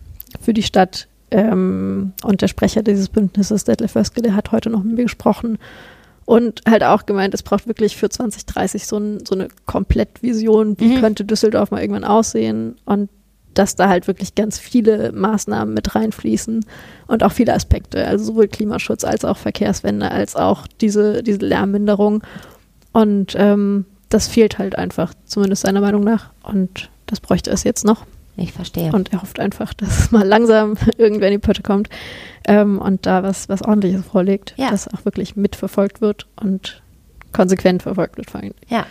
für 0.41 0.53
die 0.53 0.63
Stadt. 0.63 1.07
Ähm, 1.31 2.13
und 2.23 2.41
der 2.41 2.47
Sprecher 2.47 2.83
dieses 2.83 3.09
Bündnisses, 3.09 3.63
Detlef 3.63 3.95
Wöske, 3.95 4.21
der 4.21 4.35
hat 4.35 4.51
heute 4.51 4.69
noch 4.69 4.83
mit 4.83 4.95
mir 4.95 5.03
gesprochen 5.03 5.59
und 6.25 6.61
halt 6.67 6.83
auch 6.83 7.05
gemeint, 7.05 7.33
es 7.33 7.43
braucht 7.43 7.67
wirklich 7.67 7.95
für 7.97 8.09
2030 8.09 8.87
so, 8.87 8.97
ein, 8.97 9.25
so 9.25 9.35
eine 9.35 9.47
Komplettvision, 9.65 10.79
wie 10.79 10.95
Mhm. 10.95 11.01
könnte 11.01 11.25
Düsseldorf 11.25 11.71
mal 11.71 11.81
irgendwann 11.81 12.03
aussehen 12.03 12.75
und 12.85 13.09
dass 13.53 13.75
da 13.75 13.87
halt 13.87 14.07
wirklich 14.07 14.35
ganz 14.35 14.59
viele 14.59 15.13
Maßnahmen 15.13 15.73
mit 15.73 15.95
reinfließen 15.95 16.65
und 17.07 17.23
auch 17.23 17.31
viele 17.31 17.53
Aspekte, 17.53 18.05
also 18.05 18.25
sowohl 18.25 18.47
Klimaschutz 18.49 19.05
als 19.05 19.23
auch 19.23 19.37
Verkehrswende, 19.37 20.11
als 20.11 20.35
auch 20.35 20.67
diese, 20.81 21.23
diese 21.23 21.39
Lärmminderung. 21.39 22.21
Und 22.91 23.33
ähm, 23.37 23.85
das 24.09 24.27
fehlt 24.27 24.57
halt 24.57 24.77
einfach, 24.77 25.13
zumindest 25.25 25.61
seiner 25.61 25.79
Meinung 25.79 26.03
nach. 26.03 26.31
Und 26.43 26.89
das 27.05 27.21
bräuchte 27.21 27.49
es 27.49 27.63
jetzt 27.63 27.85
noch. 27.85 28.05
Ich 28.37 28.51
verstehe. 28.51 28.91
Und 28.91 29.13
er 29.13 29.21
hofft 29.21 29.39
einfach, 29.39 29.73
dass 29.75 30.11
mal 30.11 30.25
langsam 30.27 30.75
irgendwer 30.97 31.27
in 31.29 31.33
die 31.35 31.45
Pötte 31.45 31.61
kommt 31.63 31.89
ähm, 32.47 32.79
und 32.79 33.05
da 33.05 33.23
was, 33.23 33.47
was 33.49 33.61
ordentliches 33.61 34.05
vorlegt, 34.05 34.53
Ja. 34.57 34.69
das 34.71 34.87
auch 34.87 35.05
wirklich 35.05 35.35
mitverfolgt 35.35 36.01
wird 36.01 36.27
und 36.35 36.81
konsequent 37.31 37.83
verfolgt 37.83 38.17
wird 38.17 38.29
vor 38.31 38.41
allem. 38.41 38.53
Ja. 38.69 38.85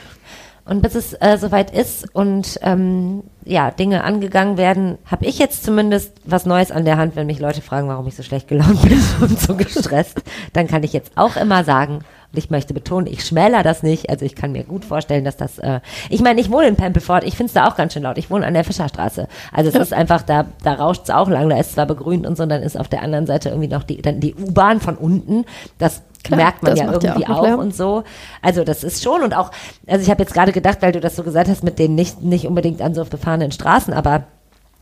Und 0.67 0.81
bis 0.81 0.95
es 0.95 1.13
äh, 1.21 1.37
soweit 1.39 1.71
ist 1.71 2.15
und 2.15 2.59
ähm, 2.63 3.23
ja, 3.45 3.71
Dinge 3.71 4.03
angegangen 4.03 4.57
werden, 4.57 4.97
habe 5.05 5.27
ich 5.27 5.39
jetzt 5.39 5.63
zumindest 5.63 6.13
was 6.25 6.47
Neues 6.47 6.71
an 6.71 6.87
der 6.87 6.97
Hand, 6.97 7.17
wenn 7.17 7.27
mich 7.27 7.39
Leute 7.39 7.61
fragen, 7.61 7.89
warum 7.89 8.07
ich 8.07 8.17
so 8.17 8.23
schlecht 8.23 8.49
gelaunt 8.49 8.81
bin 8.89 8.99
und 9.21 9.39
so 9.39 9.57
gestresst. 9.57 10.23
Dann 10.55 10.67
kann 10.67 10.83
ich 10.83 10.95
jetzt 10.95 11.13
auch 11.17 11.37
immer 11.37 11.65
sagen, 11.65 12.01
und 12.35 12.39
ich 12.39 12.51
möchte 12.51 12.75
betonen, 12.75 13.07
ich 13.07 13.25
schmäler 13.25 13.63
das 13.63 13.83
nicht. 13.83 14.11
Also 14.11 14.25
ich 14.25 14.35
kann 14.35 14.53
mir 14.53 14.65
gut 14.65 14.85
vorstellen, 14.85 15.25
dass 15.25 15.37
das, 15.37 15.59
äh, 15.61 15.81
ich 16.09 16.21
meine, 16.21 16.41
ich 16.41 16.51
wohne 16.51 16.67
in 16.67 16.77
Pempelfort, 16.77 17.23
ich 17.25 17.37
finde 17.37 17.49
es 17.49 17.55
da 17.55 17.69
auch 17.69 17.77
ganz 17.77 17.93
schön 17.93 18.03
laut. 18.03 18.19
Ich 18.19 18.31
wohne 18.31 18.45
an 18.45 18.55
der 18.55 18.65
Fischerstraße. 18.65 19.29
Also 19.53 19.69
es 19.69 19.77
ist 19.77 19.93
einfach, 19.93 20.23
da, 20.23 20.47
da 20.65 20.75
rauscht 20.75 21.03
es 21.05 21.11
auch 21.11 21.29
lang, 21.29 21.49
da 21.49 21.59
ist 21.59 21.75
zwar 21.75 21.87
begrünt 21.87 22.27
und 22.27 22.37
so, 22.37 22.43
und 22.43 22.49
dann 22.49 22.63
ist 22.63 22.77
auf 22.77 22.89
der 22.89 23.03
anderen 23.03 23.27
Seite 23.27 23.51
irgendwie 23.51 23.69
noch 23.69 23.85
die, 23.85 24.03
dann 24.03 24.19
die 24.19 24.35
U-Bahn 24.35 24.81
von 24.81 24.97
unten. 24.97 25.45
Das 25.79 26.03
Klar, 26.25 26.39
merkt 26.41 26.63
man 26.63 26.77
ja 26.77 26.87
macht 26.87 27.03
ja 27.03 27.11
irgendwie 27.15 27.27
auch 27.33 27.47
auch 27.47 27.59
und 27.59 27.75
so. 27.75 28.03
Also 28.43 28.65
das 28.65 28.83
ist 28.83 29.03
schon 29.03 29.23
und 29.23 29.35
auch, 29.37 29.51
also 29.87 30.03
ich 30.03 30.11
habe 30.11 30.23
jetzt 30.23 30.35
gerade 30.35 30.53
gedacht, 30.53 30.79
weil 30.81 30.93
du 30.93 31.01
das 31.01 31.17
so 31.17 31.23
gesagt 31.23 31.49
hast 31.49 31.63
mit 31.63 31.79
den 31.79 31.95
nicht, 31.95 32.23
nicht 32.23 32.47
unbedingt 32.47 32.83
an 32.83 32.95
so 32.95 33.05
befahrenen 33.05 33.53
Straßen, 33.53 33.93
aber 33.93 34.25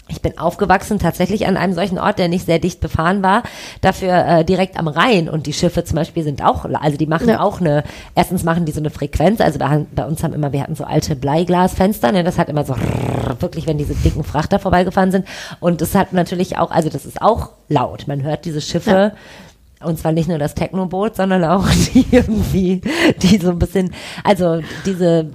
ich 0.09 0.20
bin 0.20 0.37
aufgewachsen 0.37 0.98
tatsächlich 0.98 1.46
an 1.46 1.57
einem 1.57 1.74
solchen 1.74 1.98
Ort, 1.98 2.18
der 2.18 2.28
nicht 2.28 2.44
sehr 2.44 2.59
dicht 2.59 2.81
befahren 2.81 3.22
war, 3.22 3.44
dafür 3.81 4.12
äh, 4.26 4.44
direkt 4.44 4.76
am 4.78 4.88
Rhein. 4.88 5.28
Und 5.28 5.46
die 5.46 5.52
Schiffe 5.52 5.85
zum 5.85 5.96
Beispiel 5.96 6.22
sind 6.24 6.44
auch, 6.44 6.64
also 6.64 6.96
die 6.96 7.07
machen 7.07 7.28
Ja. 7.28 7.40
auch 7.40 7.61
eine, 7.61 7.85
erstens 8.14 8.42
machen 8.42 8.66
die 8.66 8.72
so 8.72 8.81
eine 8.81 8.90
Frequenz, 8.90 9.40
also 9.40 9.59
bei, 9.59 9.87
bei 9.94 10.05
uns 10.05 10.22
haben 10.22 10.35
immer, 10.35 10.52
wir 10.52 10.62
hatten 10.62 10.74
so 10.74 10.85
alte 10.85 11.16
Bleiglasfenster, 11.16 12.12
ne, 12.12 12.24
das 12.24 12.37
hat 12.37 12.48
immer 12.48 12.64
so 12.64 12.74
wirklich, 13.40 13.66
wenn 13.66 13.78
diese 13.78 13.94
dicken 13.94 14.24
Frachter 14.24 14.59
vorbeigefahren 14.59 15.12
sind. 15.12 15.26
Und 15.61 15.81
das 15.81 15.94
hat 15.94 16.12
natürlich 16.12 16.59
auch, 16.59 16.72
also 16.72 16.88
das 16.88 17.07
ist 17.07 17.22
auch 17.22 17.50
laut, 17.68 18.07
man 18.09 18.22
hört 18.22 18.44
diese 18.44 18.61
Schiffe 18.61 19.12
und 19.85 19.99
zwar 19.99 20.12
nicht 20.12 20.29
nur 20.29 20.38
das 20.38 20.55
Technoboot, 20.55 21.16
sondern 21.16 21.45
auch 21.45 21.68
die 21.95 22.07
irgendwie, 22.11 22.81
die 23.23 23.38
so 23.38 23.51
ein 23.51 23.59
bisschen, 23.59 23.92
also 24.25 24.61
diese, 24.87 25.31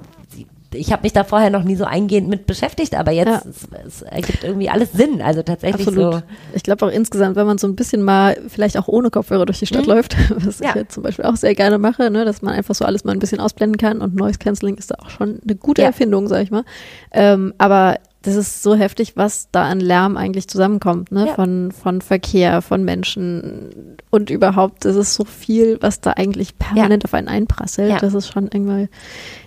ich 0.74 0.92
habe 0.92 1.04
mich 1.04 1.14
da 1.14 1.24
vorher 1.24 1.50
noch 1.50 1.64
nie 1.64 1.78
so 1.78 1.86
eingehend 1.86 2.28
mit 2.28 2.46
beschäftigt, 2.46 2.94
aber 2.94 3.12
jetzt 3.12 3.28
Ja. 3.30 3.42
es, 3.50 3.68
es 3.88 4.02
ergibt 4.02 4.44
irgendwie 4.44 4.70
alles 4.70 4.92
Sinn. 4.92 5.22
Also 5.22 5.42
tatsächlich 5.42 5.88
Absolut. 5.88 6.14
so. 6.16 6.22
Ich 6.54 6.62
glaube 6.64 6.86
auch 6.86 6.92
insgesamt, 6.92 7.38
wenn 7.38 7.48
man 7.48 7.58
so 7.58 7.68
ein 7.68 7.76
bisschen 7.76 8.04
mal 8.04 8.38
vielleicht 8.50 8.78
auch 8.78 8.90
ohne 8.90 9.10
Kopfhörer 9.10 9.46
durch 9.46 9.60
die 9.60 9.66
Stadt 9.66 9.86
läuft, 9.86 10.18
was 10.46 10.60
Mhm. 10.60 10.66
Ja. 10.66 10.70
ich 10.72 10.76
jetzt 10.76 10.94
zum 10.94 11.04
Beispiel 11.04 11.24
auch 11.26 11.38
sehr 11.38 11.56
gerne 11.56 11.78
mache, 11.78 12.12
ne, 12.12 12.26
dass 12.26 12.42
man 12.42 12.54
einfach 12.54 12.76
so 12.76 12.84
alles 12.84 13.06
mal 13.06 13.14
ein 13.14 13.20
bisschen 13.20 13.40
ausblenden 13.40 13.78
kann 13.78 14.02
und 14.02 14.16
Noise 14.16 14.40
Cancelling 14.40 14.76
ist 14.76 14.92
da 14.92 14.96
auch 15.00 15.10
schon 15.10 15.40
eine 15.42 15.56
gute 15.56 15.82
Ja. 15.84 15.88
Erfindung, 15.88 16.28
sag 16.28 16.44
ich 16.44 16.52
mal. 16.52 16.66
Ähm, 17.12 17.54
aber 17.58 17.96
das 18.28 18.36
ist 18.36 18.62
so 18.62 18.76
heftig, 18.76 19.13
was 19.16 19.48
da 19.54 19.63
an 19.63 19.80
Lärm 19.80 20.18
eigentlich 20.18 20.50
zusammenkommt, 20.50 21.13
ne? 21.13 21.28
Ja. 21.28 21.34
Von, 21.36 21.72
von 21.72 22.02
Verkehr, 22.02 22.62
von 22.62 22.84
Menschen 22.84 23.96
und 24.10 24.30
überhaupt, 24.30 24.84
das 24.84 24.98
ist 24.98 25.16
so 25.16 25.24
viel, 25.24 25.78
was 25.82 26.02
da 26.02 26.12
eigentlich 26.12 26.58
permanent 26.60 27.06
auf 27.06 27.13
einen 27.13 27.30
einprasselt. 27.30 27.90
Ja. 27.90 27.98
Das 28.00 28.13
ist 28.13 28.28
schon 28.32 28.50
irgendwie 28.52 28.90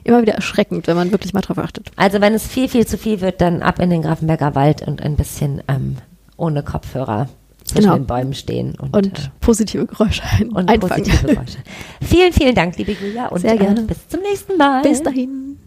immer 0.03 0.23
wieder 0.23 0.33
erschreckend, 0.33 0.87
wenn 0.87 0.97
man 0.97 1.12
wirklich 1.12 1.35
mal 1.35 1.43
drauf 1.43 1.59
achtet. 1.59 1.90
Also 1.97 2.23
wenn 2.23 2.33
es 2.33 2.47
viel, 2.47 2.69
viel 2.69 2.87
zu 2.87 2.97
viel 2.97 3.21
wird, 3.21 3.43
dann 3.43 3.61
ab 3.61 3.81
in 3.81 3.90
den 3.90 4.01
Grafenberger 4.01 4.55
Wald 4.55 4.81
und 4.87 5.03
ein 5.03 5.16
bisschen 5.16 5.62
ähm, 5.69 5.97
ohne 6.38 6.62
Kopfhörer 6.62 7.29
zwischen 7.64 7.83
Genau. 7.83 7.97
den 7.97 8.07
Bäumen 8.07 8.33
stehen 8.33 8.77
und, 8.81 8.97
Und 8.97 9.19
äh, 9.19 9.23
positive 9.40 9.85
Geräusche 9.85 10.23
ein, 10.38 10.49
und 10.49 10.71
einfangen. 10.71 11.05
positive 11.05 11.35
Geräusche. 11.35 11.59
vielen, 12.03 12.33
vielen 12.33 12.55
Dank, 12.55 12.79
liebe 12.79 12.93
Julia. 12.93 13.29
Und 13.29 13.40
Sehr 13.43 13.59
gerne. 13.59 13.83
Äh, 13.83 13.85
bis 13.85 14.09
zum 14.09 14.21
nächsten 14.23 14.57
Mal. 14.57 14.81
Bis 14.81 15.03
dahin. 15.03 15.59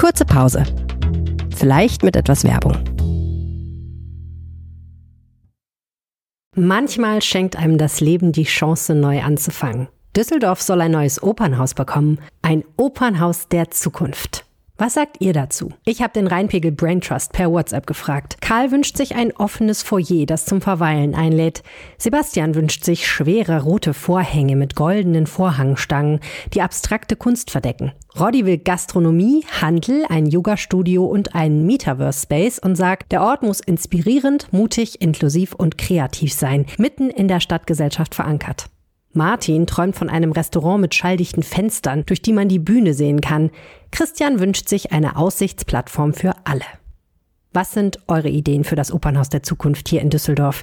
Kurze 0.00 0.24
Pause. 0.24 0.64
Vielleicht 1.54 2.02
mit 2.02 2.16
etwas 2.16 2.42
Werbung. 2.44 2.72
Manchmal 6.56 7.20
schenkt 7.20 7.56
einem 7.56 7.76
das 7.76 8.00
Leben 8.00 8.32
die 8.32 8.44
Chance, 8.44 8.94
neu 8.94 9.20
anzufangen. 9.20 9.88
Düsseldorf 10.16 10.62
soll 10.62 10.80
ein 10.80 10.92
neues 10.92 11.22
Opernhaus 11.22 11.74
bekommen. 11.74 12.18
Ein 12.40 12.64
Opernhaus 12.78 13.48
der 13.48 13.72
Zukunft. 13.72 14.46
Was 14.80 14.94
sagt 14.94 15.18
ihr 15.20 15.34
dazu? 15.34 15.74
Ich 15.84 16.00
habe 16.00 16.14
den 16.14 16.26
Rheinpegel 16.26 16.72
Brain 16.72 17.02
Trust 17.02 17.34
per 17.34 17.52
WhatsApp 17.52 17.86
gefragt. 17.86 18.38
Karl 18.40 18.70
wünscht 18.70 18.96
sich 18.96 19.14
ein 19.14 19.30
offenes 19.36 19.82
Foyer, 19.82 20.24
das 20.24 20.46
zum 20.46 20.62
Verweilen 20.62 21.14
einlädt. 21.14 21.62
Sebastian 21.98 22.54
wünscht 22.54 22.84
sich 22.84 23.06
schwere 23.06 23.60
rote 23.64 23.92
Vorhänge 23.92 24.56
mit 24.56 24.76
goldenen 24.76 25.26
Vorhangstangen, 25.26 26.20
die 26.54 26.62
abstrakte 26.62 27.14
Kunst 27.14 27.50
verdecken. 27.50 27.92
Roddy 28.18 28.46
will 28.46 28.56
Gastronomie, 28.56 29.44
Handel, 29.60 30.06
ein 30.08 30.24
Yoga-Studio 30.24 31.04
und 31.04 31.34
einen 31.34 31.66
Metaverse-Space 31.66 32.58
und 32.58 32.74
sagt, 32.74 33.12
der 33.12 33.20
Ort 33.20 33.42
muss 33.42 33.60
inspirierend, 33.60 34.50
mutig, 34.50 35.02
inklusiv 35.02 35.52
und 35.52 35.76
kreativ 35.76 36.32
sein, 36.32 36.64
mitten 36.78 37.10
in 37.10 37.28
der 37.28 37.40
Stadtgesellschaft 37.40 38.14
verankert. 38.14 38.70
Martin 39.12 39.66
träumt 39.66 39.96
von 39.96 40.08
einem 40.08 40.32
Restaurant 40.32 40.80
mit 40.80 40.94
schalldichten 40.94 41.42
Fenstern, 41.42 42.04
durch 42.06 42.22
die 42.22 42.32
man 42.32 42.48
die 42.48 42.60
Bühne 42.60 42.94
sehen 42.94 43.20
kann. 43.20 43.50
Christian 43.90 44.38
wünscht 44.38 44.68
sich 44.68 44.92
eine 44.92 45.16
Aussichtsplattform 45.16 46.14
für 46.14 46.34
alle. 46.44 46.64
Was 47.52 47.72
sind 47.72 47.98
eure 48.06 48.28
Ideen 48.28 48.62
für 48.62 48.76
das 48.76 48.92
Opernhaus 48.92 49.28
der 49.28 49.42
Zukunft 49.42 49.88
hier 49.88 50.00
in 50.00 50.10
Düsseldorf? 50.10 50.62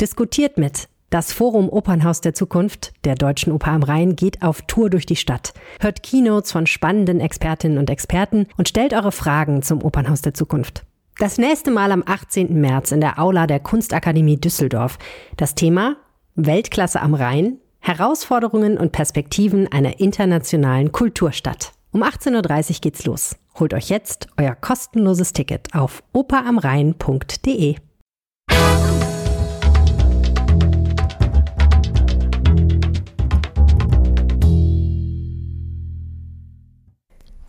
Diskutiert 0.00 0.56
mit. 0.56 0.88
Das 1.10 1.32
Forum 1.32 1.70
Opernhaus 1.70 2.20
der 2.20 2.34
Zukunft 2.34 2.92
der 3.04 3.14
Deutschen 3.14 3.52
Oper 3.52 3.72
am 3.72 3.82
Rhein 3.82 4.14
geht 4.14 4.42
auf 4.42 4.62
Tour 4.62 4.90
durch 4.90 5.06
die 5.06 5.16
Stadt. 5.16 5.54
Hört 5.80 6.02
Keynotes 6.02 6.52
von 6.52 6.66
spannenden 6.66 7.18
Expertinnen 7.18 7.78
und 7.78 7.90
Experten 7.90 8.46
und 8.58 8.68
stellt 8.68 8.92
eure 8.92 9.10
Fragen 9.10 9.62
zum 9.62 9.82
Opernhaus 9.82 10.20
der 10.20 10.34
Zukunft. 10.34 10.84
Das 11.18 11.38
nächste 11.38 11.72
Mal 11.72 11.90
am 11.90 12.04
18. 12.06 12.60
März 12.60 12.92
in 12.92 13.00
der 13.00 13.18
Aula 13.18 13.48
der 13.48 13.58
Kunstakademie 13.58 14.36
Düsseldorf. 14.36 14.98
Das 15.36 15.56
Thema 15.56 15.96
Weltklasse 16.36 17.00
am 17.00 17.14
Rhein, 17.14 17.58
Herausforderungen 17.88 18.76
und 18.76 18.92
Perspektiven 18.92 19.66
einer 19.72 19.98
internationalen 19.98 20.92
Kulturstadt. 20.92 21.72
Um 21.90 22.02
18.30 22.02 22.68
Uhr 22.68 22.76
geht's 22.82 23.06
los. 23.06 23.36
Holt 23.58 23.72
euch 23.72 23.88
jetzt 23.88 24.28
euer 24.36 24.54
kostenloses 24.54 25.32
Ticket 25.32 25.74
auf 25.74 26.02
operamrhein.de. 26.12 27.76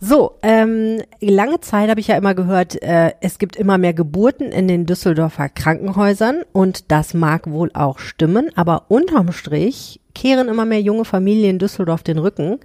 So, 0.02 0.38
ähm, 0.42 1.02
lange 1.20 1.60
Zeit 1.60 1.90
habe 1.90 2.00
ich 2.00 2.08
ja 2.08 2.16
immer 2.16 2.34
gehört, 2.34 2.82
äh, 2.82 3.12
es 3.20 3.38
gibt 3.38 3.56
immer 3.56 3.76
mehr 3.76 3.92
Geburten 3.92 4.50
in 4.50 4.66
den 4.66 4.86
Düsseldorfer 4.86 5.50
Krankenhäusern 5.50 6.42
und 6.52 6.90
das 6.90 7.12
mag 7.12 7.50
wohl 7.50 7.70
auch 7.74 7.98
stimmen, 7.98 8.50
aber 8.56 8.86
unterm 8.88 9.32
Strich 9.32 9.99
kehren 10.14 10.48
immer 10.48 10.64
mehr 10.64 10.80
junge 10.80 11.04
Familien 11.04 11.58
Düsseldorf 11.58 12.02
den 12.02 12.18
Rücken 12.18 12.58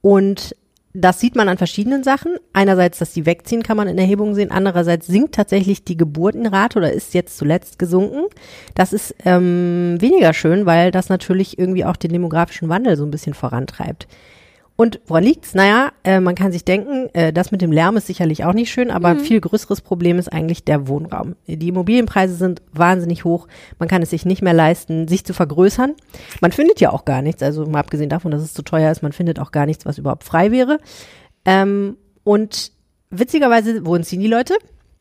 und 0.00 0.56
das 0.94 1.20
sieht 1.20 1.36
man 1.36 1.48
an 1.48 1.56
verschiedenen 1.56 2.04
Sachen. 2.04 2.36
Einerseits, 2.52 2.98
dass 2.98 3.14
die 3.14 3.24
wegziehen, 3.24 3.62
kann 3.62 3.78
man 3.78 3.88
in 3.88 3.96
Erhebungen 3.96 4.34
sehen. 4.34 4.50
Andererseits 4.50 5.06
sinkt 5.06 5.34
tatsächlich 5.34 5.84
die 5.84 5.96
Geburtenrate 5.96 6.78
oder 6.78 6.92
ist 6.92 7.14
jetzt 7.14 7.38
zuletzt 7.38 7.78
gesunken. 7.78 8.26
Das 8.74 8.92
ist 8.92 9.14
ähm, 9.24 9.96
weniger 10.00 10.34
schön, 10.34 10.66
weil 10.66 10.90
das 10.90 11.08
natürlich 11.08 11.58
irgendwie 11.58 11.86
auch 11.86 11.96
den 11.96 12.12
demografischen 12.12 12.68
Wandel 12.68 12.96
so 12.96 13.04
ein 13.04 13.10
bisschen 13.10 13.32
vorantreibt. 13.32 14.06
Und 14.76 15.00
woran 15.06 15.24
liegt's? 15.24 15.54
Naja, 15.54 15.92
äh, 16.02 16.20
man 16.20 16.34
kann 16.34 16.50
sich 16.50 16.64
denken, 16.64 17.08
äh, 17.12 17.32
das 17.32 17.52
mit 17.52 17.60
dem 17.60 17.72
Lärm 17.72 17.96
ist 17.96 18.06
sicherlich 18.06 18.44
auch 18.44 18.54
nicht 18.54 18.70
schön, 18.72 18.90
aber 18.90 19.08
ein 19.08 19.20
viel 19.20 19.40
größeres 19.40 19.82
Problem 19.82 20.18
ist 20.18 20.32
eigentlich 20.32 20.64
der 20.64 20.88
Wohnraum. 20.88 21.36
Die 21.46 21.68
Immobilienpreise 21.68 22.34
sind 22.34 22.62
wahnsinnig 22.72 23.24
hoch. 23.24 23.48
Man 23.78 23.88
kann 23.88 24.02
es 24.02 24.10
sich 24.10 24.24
nicht 24.24 24.42
mehr 24.42 24.54
leisten, 24.54 25.08
sich 25.08 25.24
zu 25.24 25.34
vergrößern. 25.34 25.94
Man 26.40 26.52
findet 26.52 26.80
ja 26.80 26.90
auch 26.90 27.04
gar 27.04 27.22
nichts, 27.22 27.42
also 27.42 27.66
mal 27.66 27.80
abgesehen 27.80 28.08
davon, 28.08 28.30
dass 28.30 28.42
es 28.42 28.54
zu 28.54 28.62
teuer 28.62 28.90
ist, 28.90 29.02
man 29.02 29.12
findet 29.12 29.38
auch 29.38 29.52
gar 29.52 29.66
nichts, 29.66 29.84
was 29.84 29.98
überhaupt 29.98 30.24
frei 30.24 30.50
wäre. 30.50 30.78
Ähm, 31.44 31.96
und 32.24 32.72
witzigerweise, 33.10 33.84
wohin 33.84 34.04
ziehen 34.04 34.20
die 34.20 34.28
Leute? 34.28 34.54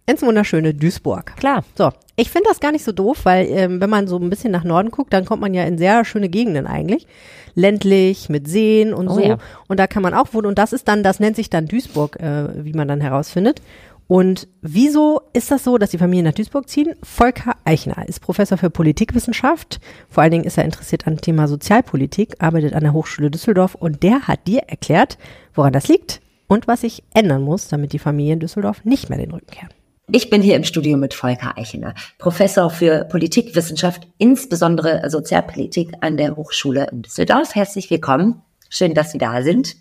Ins 0.06 0.22
wunderschöne 0.22 0.74
Duisburg. 0.74 1.38
Klar. 1.38 1.64
So, 1.78 1.92
ich 2.22 2.30
finde 2.30 2.50
das 2.50 2.60
gar 2.60 2.72
nicht 2.72 2.84
so 2.84 2.92
doof, 2.92 3.22
weil 3.24 3.48
ähm, 3.50 3.82
wenn 3.82 3.90
man 3.90 4.08
so 4.08 4.18
ein 4.18 4.30
bisschen 4.30 4.52
nach 4.52 4.64
Norden 4.64 4.92
guckt, 4.92 5.12
dann 5.12 5.26
kommt 5.26 5.42
man 5.42 5.56
ja 5.56 5.64
in 5.64 5.80
sehr 5.80 6.06
schöne 6.06 6.30
Gegenden 6.30 6.68
eigentlich. 6.68 7.08
Ländlich, 7.56 8.30
mit 8.30 8.48
Seen 8.48 8.94
und 8.94 9.08
Oh 9.08 9.16
so. 9.16 9.22
ja. 9.22 9.38
Und 9.68 9.80
da 9.80 9.88
kann 9.88 10.04
man 10.04 10.14
auch 10.14 10.32
wohnen. 10.34 10.46
Und 10.46 10.60
das 10.60 10.72
ist 10.72 10.88
dann, 10.88 11.02
das 11.02 11.20
nennt 11.20 11.36
sich 11.36 11.50
dann 11.50 11.66
Duisburg, 11.66 12.20
äh, 12.20 12.64
wie 12.64 12.74
man 12.74 12.88
dann 12.88 13.02
herausfindet. 13.02 13.62
Und 14.08 14.48
wieso 14.62 15.22
ist 15.34 15.50
das 15.50 15.64
so, 15.64 15.78
dass 15.80 15.90
die 15.90 15.98
Familien 15.98 16.26
nach 16.26 16.34
Duisburg 16.34 16.70
ziehen? 16.70 16.94
Volker 17.02 17.56
Eichner 17.66 18.08
ist 18.08 18.20
Professor 18.20 18.58
für 18.58 18.70
Politikwissenschaft. 18.70 19.80
Vor 20.08 20.22
allen 20.22 20.32
Dingen 20.32 20.44
ist 20.44 20.58
er 20.60 20.66
interessiert 20.66 21.08
an 21.08 21.16
dem 21.16 21.22
Thema 21.22 21.48
Sozialpolitik, 21.48 22.36
arbeitet 22.40 22.74
an 22.74 22.84
der 22.84 22.94
Hochschule 22.94 23.32
Düsseldorf 23.32 23.74
und 23.74 24.04
der 24.04 24.28
hat 24.28 24.48
dir 24.48 24.64
erklärt, 24.68 25.18
woran 25.56 25.74
das 25.74 25.88
liegt 25.88 26.22
und 26.48 26.68
was 26.68 26.82
sich 26.82 27.04
ändern 27.16 27.42
muss, 27.42 27.68
damit 27.70 27.94
die 27.94 28.00
Familien 28.00 28.34
in 28.34 28.40
Düsseldorf 28.42 28.84
nicht 28.86 29.10
mehr 29.10 29.18
den 29.18 29.32
Rücken 29.32 29.48
kehren. 29.50 29.70
Ich 30.14 30.30
bin 30.30 30.41
hier 30.41 30.57
im 30.57 30.66
Studio 30.66 30.97
mit 30.97 31.14
Volker 31.14 31.57
Eichener, 31.57 31.93
Professor 32.18 32.70
für 32.70 33.05
Politikwissenschaft, 33.05 34.07
insbesondere 34.18 35.09
Sozialpolitik 35.09 35.93
an 36.01 36.18
der 36.18 36.36
Hochschule 36.36 36.88
in 36.91 37.01
Düsseldorf. 37.01 37.55
Herzlich 37.55 37.89
willkommen. 37.89 38.41
Schön, 38.70 38.93
dass 38.93 39.14
Sie 39.14 39.18
da 39.18 39.41
sind. 39.41 39.78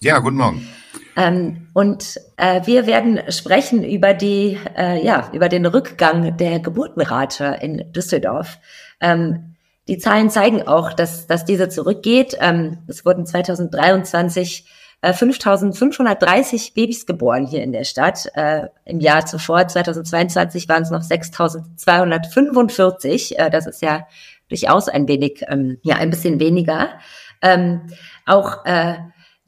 Ja, 0.00 0.20
guten 0.20 0.36
Morgen. 0.36 0.68
Ähm, 1.16 1.66
und 1.72 2.20
äh, 2.36 2.60
wir 2.66 2.86
werden 2.86 3.20
sprechen 3.30 3.82
über 3.82 4.14
die, 4.14 4.58
äh, 4.76 5.04
ja, 5.04 5.28
über 5.32 5.48
den 5.48 5.66
Rückgang 5.66 6.36
der 6.36 6.60
Geburtenrate 6.60 7.58
in 7.60 7.92
Düsseldorf. 7.92 8.58
Ähm, 9.00 9.56
die 9.88 9.98
Zahlen 9.98 10.30
zeigen 10.30 10.68
auch, 10.68 10.92
dass, 10.92 11.26
dass 11.26 11.44
diese 11.44 11.68
zurückgeht. 11.68 12.36
Ähm, 12.38 12.78
es 12.86 13.04
wurden 13.04 13.26
2023 13.26 14.66
äh, 15.04 15.12
5.530 15.12 16.74
Babys 16.74 17.04
geboren 17.04 17.46
hier 17.46 17.62
in 17.62 17.72
der 17.72 17.84
Stadt. 17.84 18.26
Äh, 18.34 18.68
Im 18.84 19.00
Jahr 19.00 19.26
zuvor, 19.26 19.68
2022, 19.68 20.66
waren 20.68 20.82
es 20.82 20.90
noch 20.90 21.02
6.245. 21.02 23.36
Äh, 23.36 23.50
das 23.50 23.66
ist 23.66 23.82
ja 23.82 24.08
durchaus 24.48 24.88
ein 24.88 25.06
wenig, 25.06 25.44
ähm, 25.48 25.76
ja, 25.82 25.96
ein 25.96 26.08
bisschen 26.10 26.40
weniger. 26.40 26.98
Ähm, 27.42 27.82
auch 28.24 28.64
äh, 28.64 28.94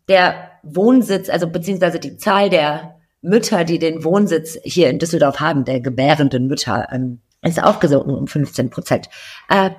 der 0.09 0.50
Wohnsitz, 0.62 1.30
also 1.30 1.46
beziehungsweise 1.46 2.00
die 2.00 2.18
Zahl 2.18 2.50
der 2.50 2.96
Mütter, 3.22 3.64
die 3.64 3.78
den 3.78 4.04
Wohnsitz 4.04 4.59
hier 4.62 4.90
in 4.90 4.98
Düsseldorf 4.98 5.40
haben, 5.40 5.64
der 5.64 5.80
gebärenden 5.80 6.48
Mütter, 6.48 6.88
ähm, 6.92 7.22
ist 7.42 7.62
auch 7.62 7.80
gesunken 7.80 8.14
um 8.14 8.26
15 8.26 8.68
Prozent. 8.68 9.09
Äh, 9.48 9.70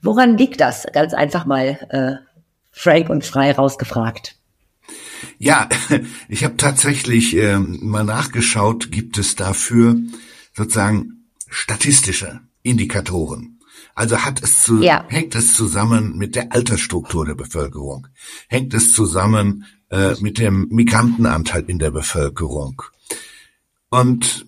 woran 0.00 0.38
liegt 0.38 0.62
das? 0.62 0.86
Ganz 0.92 1.12
einfach 1.12 1.44
mal 1.44 1.76
äh, 1.90 2.14
frank 2.70 3.10
und 3.10 3.26
frei 3.26 3.52
rausgefragt. 3.52 4.37
Ja, 5.38 5.68
ich 6.28 6.44
habe 6.44 6.56
tatsächlich 6.56 7.36
ähm, 7.36 7.78
mal 7.82 8.04
nachgeschaut, 8.04 8.90
gibt 8.90 9.18
es 9.18 9.36
dafür 9.36 9.96
sozusagen 10.54 11.24
statistische 11.48 12.40
Indikatoren. 12.62 13.60
Also 13.94 14.18
hat 14.24 14.42
es 14.42 14.62
zu, 14.62 14.82
Ja. 14.82 15.04
hängt 15.08 15.34
es 15.34 15.54
zusammen 15.54 16.16
mit 16.16 16.34
der 16.36 16.52
Altersstruktur 16.52 17.24
der 17.26 17.34
Bevölkerung, 17.34 18.06
hängt 18.48 18.72
es 18.74 18.92
zusammen 18.92 19.64
äh, 19.90 20.14
mit 20.20 20.38
dem 20.38 20.68
Migrantenanteil 20.70 21.64
in 21.66 21.78
der 21.78 21.90
Bevölkerung. 21.90 22.82
Und 23.90 24.46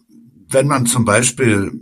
wenn 0.49 0.67
man 0.67 0.87
zum 0.87 1.05
Beispiel 1.05 1.73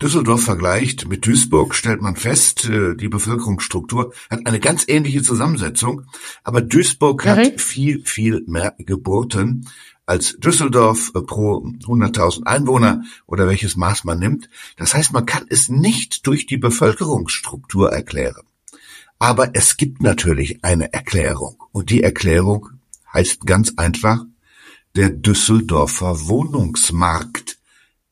Düsseldorf 0.00 0.42
vergleicht 0.42 1.08
mit 1.08 1.26
Duisburg, 1.26 1.74
stellt 1.74 2.02
man 2.02 2.16
fest, 2.16 2.66
äh, 2.68 2.94
die 2.94 3.08
Bevölkerungsstruktur 3.08 4.12
hat 4.30 4.46
eine 4.46 4.60
ganz 4.60 4.84
ähnliche 4.88 5.22
Zusammensetzung, 5.22 6.02
aber 6.44 6.60
Duisburg 6.60 7.24
Mhm. 7.24 7.28
hat 7.30 7.60
viel, 7.60 8.02
viel 8.04 8.42
mehr 8.46 8.74
Geburten 8.78 9.68
als 10.04 10.36
Düsseldorf 10.38 11.12
äh, 11.14 11.22
pro 11.22 11.64
100.000 11.86 12.46
Einwohner 12.46 13.04
oder 13.26 13.46
welches 13.48 13.76
Maß 13.76 14.04
man 14.04 14.18
nimmt. 14.18 14.50
Das 14.76 14.92
heißt, 14.94 15.12
man 15.14 15.24
kann 15.24 15.46
es 15.48 15.70
nicht 15.70 16.26
durch 16.26 16.46
die 16.46 16.58
Bevölkerungsstruktur 16.58 17.90
erklären. 17.90 18.42
Aber 19.18 19.50
es 19.54 19.78
gibt 19.78 20.02
natürlich 20.02 20.62
eine 20.62 20.92
Erklärung. 20.92 21.56
Und 21.72 21.88
die 21.88 22.02
Erklärung 22.02 22.68
heißt 23.14 23.46
ganz 23.46 23.72
einfach, 23.78 24.24
der 24.94 25.08
Düsseldorfer 25.08 26.28
Wohnungsmarkt 26.28 27.58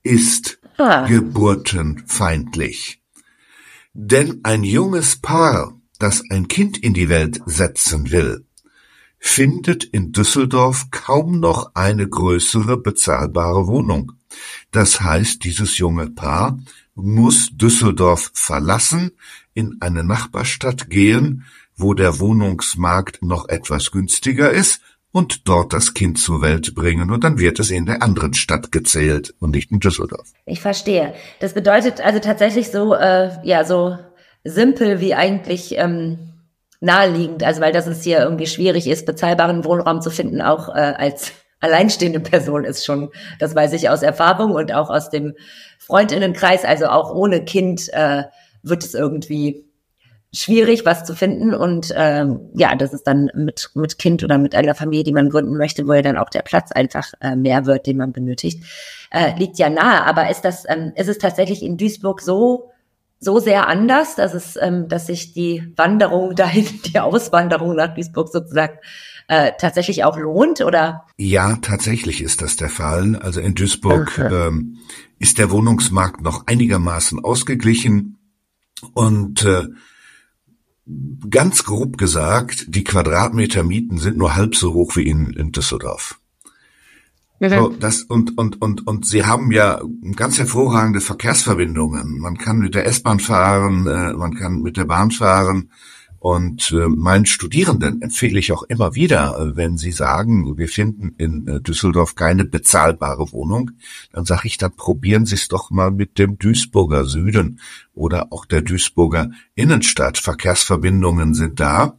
ist. 0.02 0.58
Geburtenfeindlich. 0.76 3.00
Denn 3.92 4.40
ein 4.42 4.64
junges 4.64 5.16
Paar, 5.16 5.78
das 5.98 6.22
ein 6.30 6.48
Kind 6.48 6.78
in 6.78 6.94
die 6.94 7.08
Welt 7.08 7.40
setzen 7.46 8.10
will, 8.10 8.46
findet 9.18 9.84
in 9.84 10.12
Düsseldorf 10.12 10.90
kaum 10.90 11.40
noch 11.40 11.74
eine 11.74 12.08
größere 12.08 12.76
bezahlbare 12.76 13.66
Wohnung. 13.66 14.12
Das 14.70 15.00
heißt, 15.00 15.44
dieses 15.44 15.78
junge 15.78 16.10
Paar 16.10 16.58
muss 16.94 17.50
Düsseldorf 17.52 18.30
verlassen, 18.34 19.12
in 19.54 19.76
eine 19.80 20.04
Nachbarstadt 20.04 20.90
gehen, 20.90 21.44
wo 21.76 21.94
der 21.94 22.20
Wohnungsmarkt 22.20 23.22
noch 23.22 23.48
etwas 23.48 23.90
günstiger 23.90 24.50
ist 24.50 24.80
und 25.14 25.48
dort 25.48 25.72
das 25.72 25.94
Kind 25.94 26.18
zur 26.18 26.42
Welt 26.42 26.74
bringen 26.74 27.12
und 27.12 27.22
dann 27.22 27.38
wird 27.38 27.60
es 27.60 27.70
in 27.70 27.86
der 27.86 28.02
anderen 28.02 28.34
Stadt 28.34 28.72
gezählt 28.72 29.32
und 29.38 29.52
nicht 29.52 29.70
in 29.70 29.78
Düsseldorf. 29.78 30.32
Ich 30.44 30.60
verstehe. 30.60 31.14
Das 31.38 31.54
bedeutet 31.54 32.00
also 32.00 32.18
tatsächlich 32.18 32.72
so, 32.72 32.94
äh, 32.94 33.30
ja, 33.44 33.62
so 33.62 33.96
simpel 34.42 35.00
wie 35.00 35.14
eigentlich 35.14 35.78
ähm, 35.78 36.32
naheliegend. 36.80 37.44
Also 37.44 37.60
weil 37.60 37.72
das 37.72 37.86
es 37.86 38.02
hier 38.02 38.18
irgendwie 38.18 38.48
schwierig 38.48 38.88
ist, 38.88 39.06
bezahlbaren 39.06 39.64
Wohnraum 39.64 40.00
zu 40.00 40.10
finden, 40.10 40.42
auch 40.42 40.68
äh, 40.68 40.72
als 40.72 41.30
alleinstehende 41.60 42.18
Person 42.18 42.64
ist 42.64 42.84
schon, 42.84 43.10
das 43.38 43.54
weiß 43.54 43.72
ich 43.74 43.88
aus 43.90 44.02
Erfahrung 44.02 44.50
und 44.50 44.74
auch 44.74 44.90
aus 44.90 45.10
dem 45.10 45.34
Freundinnenkreis, 45.78 46.64
also 46.64 46.86
auch 46.86 47.14
ohne 47.14 47.44
Kind 47.44 47.88
äh, 47.92 48.24
wird 48.64 48.82
es 48.82 48.94
irgendwie 48.94 49.64
schwierig, 50.34 50.84
was 50.84 51.04
zu 51.04 51.14
finden. 51.14 51.54
Und 51.54 51.92
ähm, 51.96 52.40
ja, 52.54 52.74
das 52.74 52.92
ist 52.92 53.04
dann 53.04 53.30
mit, 53.34 53.70
mit 53.74 53.98
Kind 53.98 54.22
oder 54.24 54.36
mit 54.36 54.54
einer 54.54 54.74
Familie, 54.74 55.04
die 55.04 55.12
man 55.12 55.30
gründen 55.30 55.56
möchte, 55.56 55.86
wo 55.86 55.92
ja 55.92 56.02
dann 56.02 56.18
auch 56.18 56.28
der 56.28 56.42
Platz 56.42 56.72
einfach 56.72 57.12
äh, 57.20 57.36
mehr 57.36 57.66
wird, 57.66 57.86
den 57.86 57.96
man 57.96 58.12
benötigt, 58.12 58.64
äh, 59.10 59.38
liegt 59.38 59.58
ja 59.58 59.70
nahe. 59.70 60.04
Aber 60.04 60.30
ist 60.30 60.42
das, 60.42 60.64
ähm, 60.68 60.92
ist 60.96 61.08
es 61.08 61.18
tatsächlich 61.18 61.62
in 61.62 61.76
Duisburg 61.76 62.20
so, 62.20 62.70
so 63.20 63.38
sehr 63.38 63.68
anders, 63.68 64.16
dass 64.16 64.34
es, 64.34 64.58
ähm, 64.60 64.88
dass 64.88 65.06
sich 65.06 65.32
die 65.32 65.72
Wanderung 65.76 66.34
dahin, 66.36 66.66
die 66.84 66.98
Auswanderung 66.98 67.76
nach 67.76 67.94
Duisburg 67.94 68.28
sozusagen 68.28 68.78
äh, 69.28 69.52
tatsächlich 69.58 70.04
auch 70.04 70.18
lohnt? 70.18 70.60
Oder 70.60 71.06
Ja, 71.16 71.56
tatsächlich 71.62 72.20
ist 72.20 72.42
das 72.42 72.56
der 72.56 72.70
Fall. 72.70 73.16
Also 73.16 73.40
in 73.40 73.54
Duisburg 73.54 74.18
ähm, 74.18 74.78
ist 75.20 75.38
der 75.38 75.50
Wohnungsmarkt 75.50 76.22
noch 76.22 76.46
einigermaßen 76.46 77.24
ausgeglichen 77.24 78.18
und 78.92 79.44
äh, 79.44 79.68
ganz 81.30 81.64
grob 81.64 81.96
gesagt, 81.96 82.66
die 82.68 82.84
Quadratmeter-Mieten 82.84 83.98
sind 83.98 84.16
nur 84.16 84.34
halb 84.34 84.54
so 84.54 84.74
hoch 84.74 84.96
wie 84.96 85.06
in, 85.06 85.32
in 85.32 85.52
Düsseldorf. 85.52 86.20
So, 87.40 87.68
das, 87.68 88.02
und, 88.02 88.38
und, 88.38 88.62
und, 88.62 88.86
und 88.86 89.06
sie 89.06 89.24
haben 89.24 89.50
ja 89.50 89.82
ganz 90.16 90.38
hervorragende 90.38 91.00
Verkehrsverbindungen. 91.00 92.18
Man 92.18 92.38
kann 92.38 92.58
mit 92.58 92.74
der 92.74 92.86
S-Bahn 92.86 93.20
fahren, 93.20 93.86
äh, 93.86 94.14
man 94.14 94.34
kann 94.34 94.62
mit 94.62 94.76
der 94.76 94.84
Bahn 94.84 95.10
fahren. 95.10 95.70
Und 96.24 96.72
äh, 96.72 96.88
meinen 96.88 97.26
Studierenden 97.26 98.00
empfehle 98.00 98.38
ich 98.38 98.50
auch 98.50 98.62
immer 98.62 98.94
wieder, 98.94 99.38
äh, 99.38 99.56
wenn 99.56 99.76
sie 99.76 99.92
sagen, 99.92 100.56
wir 100.56 100.68
finden 100.68 101.14
in 101.18 101.46
äh, 101.46 101.60
Düsseldorf 101.60 102.14
keine 102.14 102.46
bezahlbare 102.46 103.30
Wohnung, 103.32 103.72
dann 104.10 104.24
sage 104.24 104.46
ich, 104.46 104.56
dann 104.56 104.74
probieren 104.74 105.26
Sie 105.26 105.34
es 105.34 105.48
doch 105.48 105.70
mal 105.70 105.90
mit 105.90 106.18
dem 106.18 106.38
Duisburger 106.38 107.04
Süden 107.04 107.60
oder 107.92 108.32
auch 108.32 108.46
der 108.46 108.62
Duisburger 108.62 109.32
Innenstadt. 109.54 110.16
Verkehrsverbindungen 110.16 111.34
sind 111.34 111.60
da 111.60 111.98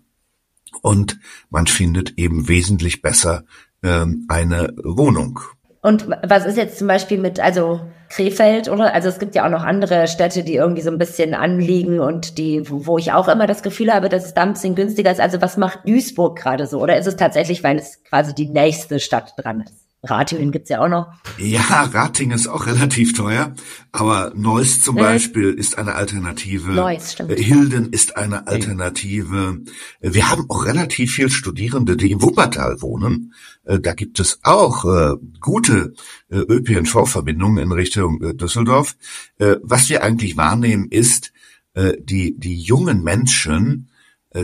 und 0.82 1.19
man 1.51 1.67
findet 1.67 2.17
eben 2.17 2.47
wesentlich 2.47 3.03
besser 3.03 3.45
ähm, 3.84 4.26
eine 4.28 4.73
Wohnung. 4.84 5.39
Und 5.86 6.07
was 6.23 6.47
ist 6.47 6.57
jetzt 6.57 6.79
zum 6.79 6.88
Beispiel 6.88 7.19
mit, 7.19 7.39
also 7.39 7.79
Krefeld 8.09 8.69
oder? 8.69 8.95
Also 8.95 9.07
es 9.07 9.19
gibt 9.19 9.36
ja 9.36 9.45
auch 9.45 9.51
noch 9.51 9.63
andere 9.63 10.07
Städte, 10.07 10.41
die 10.41 10.55
irgendwie 10.55 10.81
so 10.81 10.89
ein 10.89 10.97
bisschen 10.97 11.36
anliegen 11.36 11.99
und 11.99 12.39
die, 12.39 12.63
wo 12.67 12.97
ich 12.97 13.11
auch 13.11 13.27
immer 13.27 13.45
das 13.45 13.61
Gefühl 13.61 13.93
habe, 13.93 14.09
dass 14.09 14.25
es 14.25 14.33
da 14.33 14.41
ein 14.41 14.53
bisschen 14.53 14.73
günstiger 14.73 15.11
ist. 15.11 15.21
Also 15.21 15.43
was 15.43 15.57
macht 15.57 15.88
Duisburg 15.88 16.39
gerade 16.39 16.65
so? 16.65 16.81
Oder 16.81 16.97
ist 16.97 17.05
es 17.05 17.17
tatsächlich, 17.17 17.63
weil 17.63 17.77
es 17.77 18.03
quasi 18.03 18.33
die 18.33 18.49
nächste 18.49 18.99
Stadt 18.99 19.36
dran 19.38 19.61
ist? 19.61 19.84
Ratingen 20.10 20.51
gibt's 20.51 20.70
ja 20.70 20.82
auch 20.82 20.88
noch. 20.88 21.08
Ja, 21.38 21.89
Ratingen 21.93 22.36
ist 22.36 22.47
auch 22.47 22.66
relativ 22.66 23.14
teuer, 23.14 23.53
aber 23.91 24.32
Neuss 24.36 24.82
zum 24.82 24.97
äh, 24.97 25.01
Beispiel 25.01 25.51
ist 25.51 25.78
eine 25.78 25.95
Alternative. 25.95 26.72
Neuss, 26.72 27.14
stimmt. 27.14 27.32
Äh, 27.32 27.41
Hilden 27.41 27.91
ist 27.91 28.18
eine 28.18 28.47
Alternative. 28.47 29.62
Äh, 30.01 30.14
wir 30.14 30.30
haben 30.30 30.45
auch 30.49 30.66
relativ 30.66 31.14
viel 31.14 31.30
Studierende, 31.30 31.97
die 31.97 32.12
im 32.12 32.22
Wuppertal 32.22 32.82
wohnen. 32.82 33.34
Da 33.68 33.93
gibt 33.93 34.20
es 34.20 34.39
auch 34.43 34.86
äh, 34.86 35.16
gute 35.39 35.93
äh, 36.30 36.38
ÖPNV-Verbindungen 36.38 37.58
in 37.58 37.72
Richtung 37.72 38.22
äh, 38.22 38.36
Düsseldorf. 38.36 38.95
was 39.38 39.89
wir 39.89 40.03
eigentlich 40.03 40.38
wahrnehmen 40.38 40.88
ist, 40.89 41.32
die, 41.76 42.38
die 42.38 42.58
jungen 42.62 43.03
Menschen 43.03 43.89
äh, 43.89 43.95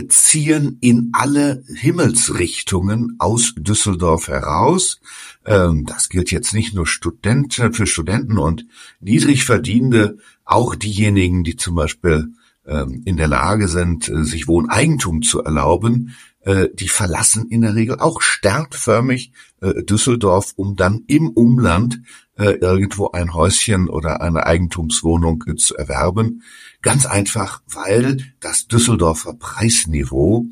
ziehen 0.08 0.78
in 0.80 1.10
alle 1.12 1.64
Himmelsrichtungen 1.74 3.16
aus 3.18 3.54
Düsseldorf 3.56 4.28
heraus. 4.28 5.00
Ähm, 5.44 5.84
das 5.86 6.08
gilt 6.08 6.30
jetzt 6.30 6.54
nicht 6.54 6.74
nur 6.74 6.86
Studenten, 6.86 7.72
für 7.72 7.86
Studenten 7.86 8.38
und 8.38 8.66
Niedrigverdienende, 9.00 10.18
auch 10.44 10.74
diejenigen, 10.74 11.44
die 11.44 11.56
zum 11.56 11.74
Beispiel 11.74 12.32
ähm, 12.64 13.02
in 13.04 13.16
der 13.16 13.28
Lage 13.28 13.68
sind, 13.68 14.08
äh, 14.08 14.24
sich 14.24 14.46
Wohneigentum 14.46 15.22
zu 15.22 15.42
erlauben, 15.42 16.14
äh, 16.40 16.68
die 16.72 16.88
verlassen 16.88 17.48
in 17.48 17.62
der 17.62 17.74
Regel 17.74 17.98
auch 17.98 18.20
sternförmig 18.20 19.32
Düsseldorf, 19.60 20.54
um 20.56 20.74
dann 20.74 21.04
im 21.06 21.28
Umland 21.28 22.00
irgendwo 22.36 23.10
ein 23.10 23.34
Häuschen 23.34 23.88
oder 23.88 24.20
eine 24.20 24.46
Eigentumswohnung 24.46 25.44
zu 25.56 25.76
erwerben. 25.76 26.42
Ganz 26.80 27.06
einfach, 27.06 27.62
weil 27.66 28.18
das 28.40 28.66
Düsseldorfer 28.68 29.34
Preisniveau 29.34 30.46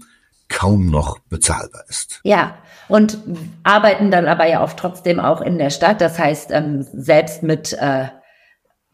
kaum 0.49 0.91
noch 0.91 1.19
bezahlbar 1.31 1.85
ist. 1.89 2.21
Ja, 2.25 2.59
und 2.89 3.19
arbeiten 3.63 4.11
dann 4.11 4.27
aber 4.27 4.47
ja 4.47 4.63
oft 4.63 4.79
trotzdem 4.79 5.21
auch 5.21 5.41
in 5.41 5.59
der 5.59 5.71
Stadt. 5.71 6.01
Das 6.01 6.19
heißt, 6.19 6.51
ähm, 6.51 6.85
selbst 6.93 7.43
mit 7.43 7.73
äh, 7.73 8.09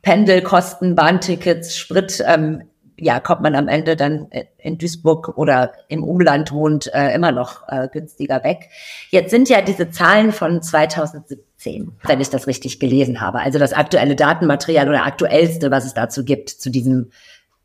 Pendelkosten, 0.03 0.95
Bahntickets, 0.95 1.77
Sprit, 1.77 2.23
ähm, 2.25 2.63
ja, 2.99 3.21
kommt 3.21 3.43
man 3.43 3.55
am 3.55 3.69
Ende 3.69 3.95
dann 3.95 4.29
in 4.59 4.79
Duisburg 4.79 5.37
oder 5.37 5.73
im 5.89 6.03
Umland 6.03 6.51
wohnt, 6.53 6.93
äh, 6.95 7.15
immer 7.15 7.31
noch 7.31 7.69
äh, 7.69 7.89
günstiger 7.93 8.43
weg. 8.43 8.71
Jetzt 9.11 9.31
sind 9.31 9.49
ja 9.49 9.61
diese 9.61 9.91
Zahlen 9.91 10.33
von 10.33 10.63
2017, 10.63 11.93
wenn 12.05 12.21
ich 12.21 12.31
das 12.31 12.47
richtig 12.47 12.81
gelesen 12.81 13.21
habe. 13.21 13.41
Also 13.41 13.59
das 13.59 13.73
aktuelle 13.73 14.17
Datenmaterial 14.17 14.89
oder 14.89 15.05
aktuellste, 15.05 15.71
was 15.71 15.85
es 15.85 15.95
dazu 15.95 16.25
gibt, 16.25 16.49
zu 16.49 16.71
diesem 16.71 17.11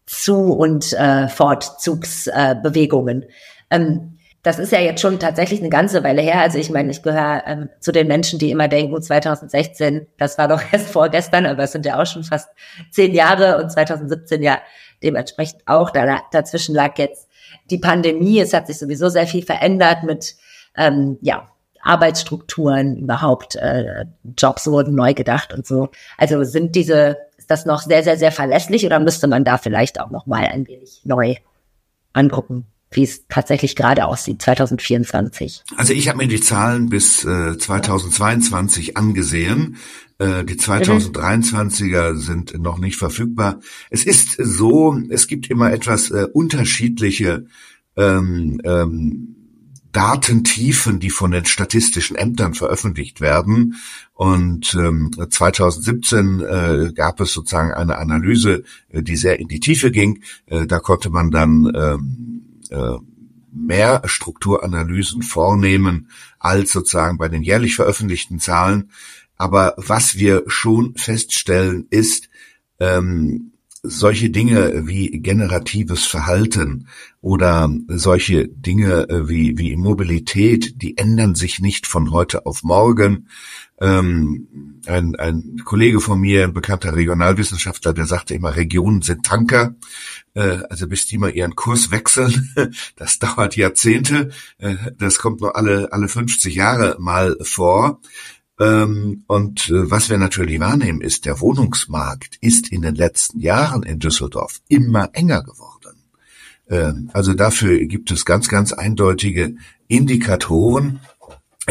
Zu- 0.05 0.53
und 0.53 0.91
äh, 0.93 1.29
Fortzugsbewegungen. 1.29 3.23
Äh, 3.23 3.27
ähm, 3.77 4.17
das 4.43 4.57
ist 4.57 4.71
ja 4.71 4.79
jetzt 4.79 5.01
schon 5.01 5.19
tatsächlich 5.19 5.59
eine 5.59 5.69
ganze 5.69 6.03
Weile 6.03 6.21
her. 6.21 6.41
Also 6.41 6.57
ich 6.57 6.71
meine, 6.71 6.89
ich 6.91 7.03
gehöre 7.03 7.43
ähm, 7.45 7.69
zu 7.79 7.91
den 7.91 8.07
Menschen, 8.07 8.39
die 8.39 8.49
immer 8.49 8.67
denken, 8.67 8.99
2016, 8.99 10.07
das 10.17 10.37
war 10.37 10.47
doch 10.47 10.61
erst 10.71 10.89
vorgestern, 10.89 11.45
aber 11.45 11.63
es 11.63 11.71
sind 11.71 11.85
ja 11.85 12.01
auch 12.01 12.05
schon 12.05 12.23
fast 12.23 12.49
zehn 12.89 13.13
Jahre 13.13 13.61
und 13.61 13.71
2017 13.71 14.41
ja 14.41 14.59
dementsprechend 15.03 15.61
auch. 15.65 15.89
Da, 15.91 16.21
dazwischen 16.31 16.75
lag 16.75 16.97
jetzt 16.97 17.27
die 17.69 17.77
Pandemie. 17.77 18.39
Es 18.39 18.53
hat 18.53 18.67
sich 18.67 18.77
sowieso 18.77 19.09
sehr 19.09 19.27
viel 19.27 19.43
verändert 19.43 20.03
mit 20.03 20.35
ähm, 20.75 21.17
ja, 21.21 21.49
Arbeitsstrukturen 21.81 22.97
überhaupt. 22.97 23.55
Äh, 23.55 24.05
Jobs 24.37 24.67
wurden 24.67 24.95
neu 24.95 25.13
gedacht 25.13 25.53
und 25.53 25.65
so. 25.65 25.89
Also 26.17 26.43
sind 26.43 26.75
diese, 26.75 27.17
ist 27.37 27.51
das 27.51 27.65
noch 27.65 27.81
sehr, 27.81 28.03
sehr, 28.03 28.17
sehr 28.17 28.31
verlässlich 28.31 28.85
oder 28.85 28.99
müsste 28.99 29.27
man 29.27 29.43
da 29.43 29.57
vielleicht 29.57 29.99
auch 29.99 30.11
noch 30.11 30.25
mal 30.25 30.45
ein 30.45 30.67
wenig 30.67 31.01
neu 31.03 31.35
angucken? 32.13 32.67
Wie 32.91 33.03
es 33.03 33.25
tatsächlich 33.27 33.75
gerade 33.75 34.05
aussieht, 34.05 34.41
2024. 34.41 35.63
Also 35.77 35.93
ich 35.93 36.09
habe 36.09 36.19
mir 36.19 36.27
die 36.27 36.41
Zahlen 36.41 36.89
bis 36.89 37.23
äh, 37.23 37.57
2022 37.57 38.97
angesehen. 38.97 39.77
Äh, 40.19 40.43
die 40.43 40.55
2023er 40.55 42.13
mhm. 42.13 42.19
sind 42.19 42.61
noch 42.61 42.77
nicht 42.77 42.97
verfügbar. 42.97 43.59
Es 43.89 44.03
ist 44.03 44.35
so, 44.37 44.99
es 45.09 45.27
gibt 45.27 45.49
immer 45.49 45.71
etwas 45.71 46.11
äh, 46.11 46.27
unterschiedliche 46.33 47.45
ähm, 47.95 48.61
ähm, 48.63 49.35
Datentiefen, 49.91 50.99
die 50.99 51.09
von 51.09 51.31
den 51.31 51.45
statistischen 51.45 52.15
Ämtern 52.15 52.53
veröffentlicht 52.53 53.19
werden. 53.19 53.75
Und 54.13 54.73
ähm, 54.75 55.11
2017 55.29 56.39
äh, 56.39 56.91
gab 56.93 57.19
es 57.19 57.33
sozusagen 57.33 57.73
eine 57.73 57.97
Analyse, 57.97 58.63
äh, 58.89 59.01
die 59.03 59.15
sehr 59.15 59.39
in 59.39 59.47
die 59.47 59.59
Tiefe 59.59 59.91
ging. 59.91 60.23
Äh, 60.45 60.67
da 60.67 60.79
konnte 60.79 61.09
man 61.09 61.31
dann 61.31 61.71
ähm, 61.75 62.40
äh, 62.40 62.40
mehr 63.53 64.01
Strukturanalysen 64.05 65.21
vornehmen 65.21 66.09
als 66.39 66.71
sozusagen 66.71 67.17
bei 67.17 67.29
den 67.29 67.43
jährlich 67.43 67.75
veröffentlichten 67.75 68.39
Zahlen. 68.39 68.91
Aber 69.37 69.73
was 69.77 70.17
wir 70.17 70.43
schon 70.47 70.95
feststellen 70.95 71.87
ist, 71.89 72.29
ähm, 72.79 73.51
solche 73.83 74.29
Dinge 74.29 74.87
wie 74.87 75.09
generatives 75.09 76.05
Verhalten 76.05 76.87
oder 77.19 77.69
solche 77.87 78.47
Dinge 78.47 79.09
äh, 79.09 79.27
wie, 79.27 79.57
wie 79.57 79.75
Mobilität, 79.75 80.81
die 80.81 80.97
ändern 80.97 81.33
sich 81.33 81.59
nicht 81.59 81.87
von 81.87 82.11
heute 82.11 82.45
auf 82.45 82.63
morgen. 82.63 83.27
Ähm, 83.79 84.79
ein, 84.85 85.15
ein 85.15 85.61
Kollege 85.65 85.99
von 85.99 86.19
mir, 86.21 86.43
ein 86.43 86.53
bekannter 86.53 86.95
Regionalwissenschaftler, 86.95 87.93
der 87.93 88.05
sagte 88.05 88.35
immer, 88.35 88.55
Regionen 88.55 89.01
sind 89.01 89.25
Tanker. 89.25 89.73
Äh, 90.33 90.59
also 90.69 90.87
bis 90.87 91.05
die 91.05 91.17
mal 91.17 91.31
ihren 91.31 91.55
Kurs 91.55 91.91
wechseln, 91.91 92.53
das 92.95 93.19
dauert 93.19 93.55
Jahrzehnte. 93.55 94.31
Äh, 94.57 94.75
das 94.97 95.19
kommt 95.19 95.41
nur 95.41 95.55
alle, 95.55 95.91
alle 95.91 96.07
50 96.07 96.55
Jahre 96.55 96.95
mal 96.99 97.37
vor. 97.41 97.99
Ähm, 98.59 99.23
und 99.27 99.69
äh, 99.69 99.89
was 99.89 100.09
wir 100.09 100.17
natürlich 100.17 100.59
wahrnehmen, 100.59 101.01
ist, 101.01 101.25
der 101.25 101.39
Wohnungsmarkt 101.39 102.37
ist 102.41 102.71
in 102.71 102.81
den 102.81 102.95
letzten 102.95 103.39
Jahren 103.39 103.83
in 103.83 103.99
Düsseldorf 103.99 104.61
immer 104.67 105.09
enger 105.13 105.43
geworden. 105.43 106.03
Ähm, 106.69 107.09
also 107.13 107.33
dafür 107.33 107.79
gibt 107.85 108.11
es 108.11 108.23
ganz, 108.23 108.47
ganz 108.47 108.71
eindeutige 108.71 109.55
Indikatoren. 109.87 110.99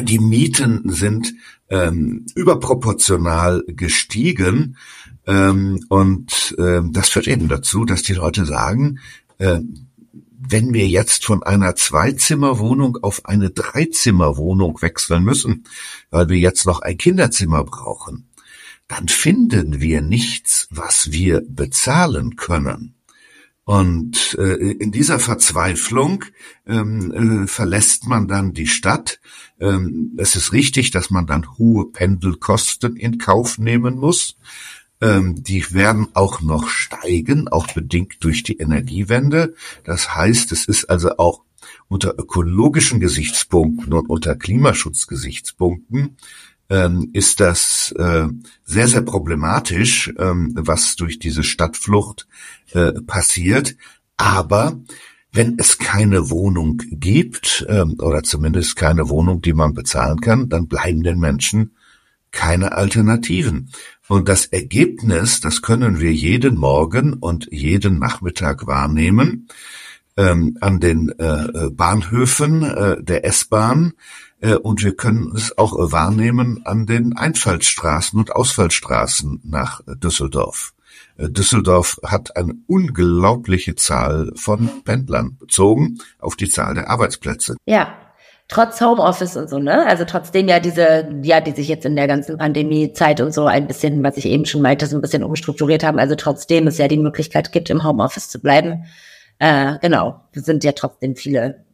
Die 0.00 0.18
Mieten 0.18 0.82
sind 0.84 1.32
ähm, 1.70 2.26
überproportional 2.34 3.64
gestiegen. 3.68 4.76
Ähm, 5.26 5.84
und 5.88 6.54
ähm, 6.58 6.92
das 6.92 7.08
führt 7.08 7.28
eben 7.28 7.48
dazu, 7.48 7.84
dass 7.84 8.02
die 8.02 8.14
Leute 8.14 8.44
sagen, 8.44 8.98
äh, 9.38 9.60
wenn 10.42 10.72
wir 10.74 10.88
jetzt 10.88 11.24
von 11.24 11.42
einer 11.42 11.76
Zweizimmerwohnung 11.76 12.98
auf 13.02 13.26
eine 13.26 13.50
Dreizimmerwohnung 13.50 14.82
wechseln 14.82 15.22
müssen, 15.22 15.64
weil 16.10 16.28
wir 16.28 16.38
jetzt 16.38 16.66
noch 16.66 16.80
ein 16.80 16.98
Kinderzimmer 16.98 17.62
brauchen, 17.64 18.28
dann 18.88 19.06
finden 19.08 19.80
wir 19.80 20.00
nichts, 20.00 20.66
was 20.70 21.12
wir 21.12 21.42
bezahlen 21.46 22.36
können. 22.36 22.99
Und 23.70 24.36
äh, 24.36 24.72
in 24.72 24.90
dieser 24.90 25.20
Verzweiflung 25.20 26.24
ähm, 26.66 27.44
äh, 27.44 27.46
verlässt 27.46 28.04
man 28.08 28.26
dann 28.26 28.52
die 28.52 28.66
Stadt. 28.66 29.20
Ähm, 29.60 30.10
es 30.18 30.34
ist 30.34 30.52
richtig, 30.52 30.90
dass 30.90 31.10
man 31.10 31.28
dann 31.28 31.56
hohe 31.56 31.86
Pendelkosten 31.86 32.96
in 32.96 33.18
Kauf 33.18 33.58
nehmen 33.58 33.96
muss. 33.96 34.36
Ähm, 35.00 35.44
die 35.44 35.72
werden 35.72 36.08
auch 36.14 36.40
noch 36.40 36.66
steigen, 36.68 37.46
auch 37.46 37.68
bedingt 37.68 38.16
durch 38.24 38.42
die 38.42 38.56
Energiewende. 38.58 39.54
Das 39.84 40.16
heißt, 40.16 40.50
es 40.50 40.64
ist 40.64 40.86
also 40.86 41.18
auch 41.18 41.44
unter 41.86 42.18
ökologischen 42.18 42.98
Gesichtspunkten 42.98 43.92
und 43.92 44.10
unter 44.10 44.34
Klimaschutzgesichtspunkten 44.34 46.16
ähm, 46.70 47.10
ist 47.12 47.40
das 47.40 47.92
äh, 47.98 48.28
sehr, 48.64 48.88
sehr 48.88 49.02
problematisch, 49.02 50.12
ähm, 50.18 50.52
was 50.56 50.96
durch 50.96 51.18
diese 51.18 51.42
Stadtflucht 51.42 52.26
äh, 52.72 52.92
passiert. 52.92 53.76
Aber 54.16 54.78
wenn 55.32 55.56
es 55.58 55.78
keine 55.78 56.30
Wohnung 56.30 56.80
gibt, 56.90 57.66
ähm, 57.68 57.96
oder 57.98 58.22
zumindest 58.22 58.76
keine 58.76 59.08
Wohnung, 59.08 59.42
die 59.42 59.52
man 59.52 59.74
bezahlen 59.74 60.20
kann, 60.20 60.48
dann 60.48 60.68
bleiben 60.68 61.02
den 61.02 61.18
Menschen 61.18 61.72
keine 62.30 62.72
Alternativen. 62.72 63.70
Und 64.08 64.28
das 64.28 64.46
Ergebnis, 64.46 65.40
das 65.40 65.62
können 65.62 66.00
wir 66.00 66.12
jeden 66.12 66.56
Morgen 66.56 67.14
und 67.14 67.48
jeden 67.50 67.98
Nachmittag 67.98 68.66
wahrnehmen 68.66 69.48
ähm, 70.16 70.56
an 70.60 70.80
den 70.80 71.10
äh, 71.18 71.70
Bahnhöfen 71.70 72.62
äh, 72.62 73.02
der 73.02 73.24
S-Bahn 73.24 73.92
und 74.40 74.82
wir 74.82 74.96
können 74.96 75.32
es 75.36 75.56
auch 75.58 75.74
äh, 75.74 75.92
wahrnehmen 75.92 76.62
an 76.64 76.86
den 76.86 77.16
Einfallstraßen 77.16 78.18
und 78.18 78.32
Ausfallstraßen 78.34 79.40
nach 79.44 79.82
Düsseldorf. 79.86 80.72
Äh, 81.16 81.28
Düsseldorf 81.28 82.00
hat 82.04 82.36
eine 82.36 82.54
unglaubliche 82.66 83.74
Zahl 83.74 84.32
von 84.34 84.70
Pendlern 84.84 85.36
bezogen 85.38 85.98
auf 86.18 86.36
die 86.36 86.48
Zahl 86.48 86.74
der 86.74 86.88
Arbeitsplätze. 86.88 87.56
Ja, 87.66 87.94
trotz 88.48 88.80
Homeoffice 88.80 89.36
und 89.36 89.48
so, 89.48 89.58
ne? 89.58 89.86
Also 89.86 90.04
trotzdem 90.04 90.48
ja 90.48 90.60
diese, 90.60 91.08
ja, 91.22 91.40
die 91.40 91.52
sich 91.52 91.68
jetzt 91.68 91.84
in 91.84 91.96
der 91.96 92.08
ganzen 92.08 92.38
Pandemiezeit 92.38 93.20
und 93.20 93.32
so 93.32 93.46
ein 93.46 93.66
bisschen, 93.66 94.02
was 94.02 94.16
ich 94.16 94.26
eben 94.26 94.46
schon 94.46 94.62
meinte, 94.62 94.86
so 94.86 94.96
ein 94.96 95.02
bisschen 95.02 95.22
umstrukturiert 95.22 95.84
haben. 95.84 95.98
Also 95.98 96.14
trotzdem 96.14 96.66
es 96.66 96.78
ja 96.78 96.88
die 96.88 96.98
Möglichkeit 96.98 97.52
gibt, 97.52 97.70
im 97.70 97.84
Homeoffice 97.84 98.28
zu 98.28 98.40
bleiben. 98.40 98.84
Äh, 99.38 99.78
genau, 99.80 100.20
sind 100.32 100.64
ja 100.64 100.72
trotzdem 100.72 101.16
viele. 101.16 101.64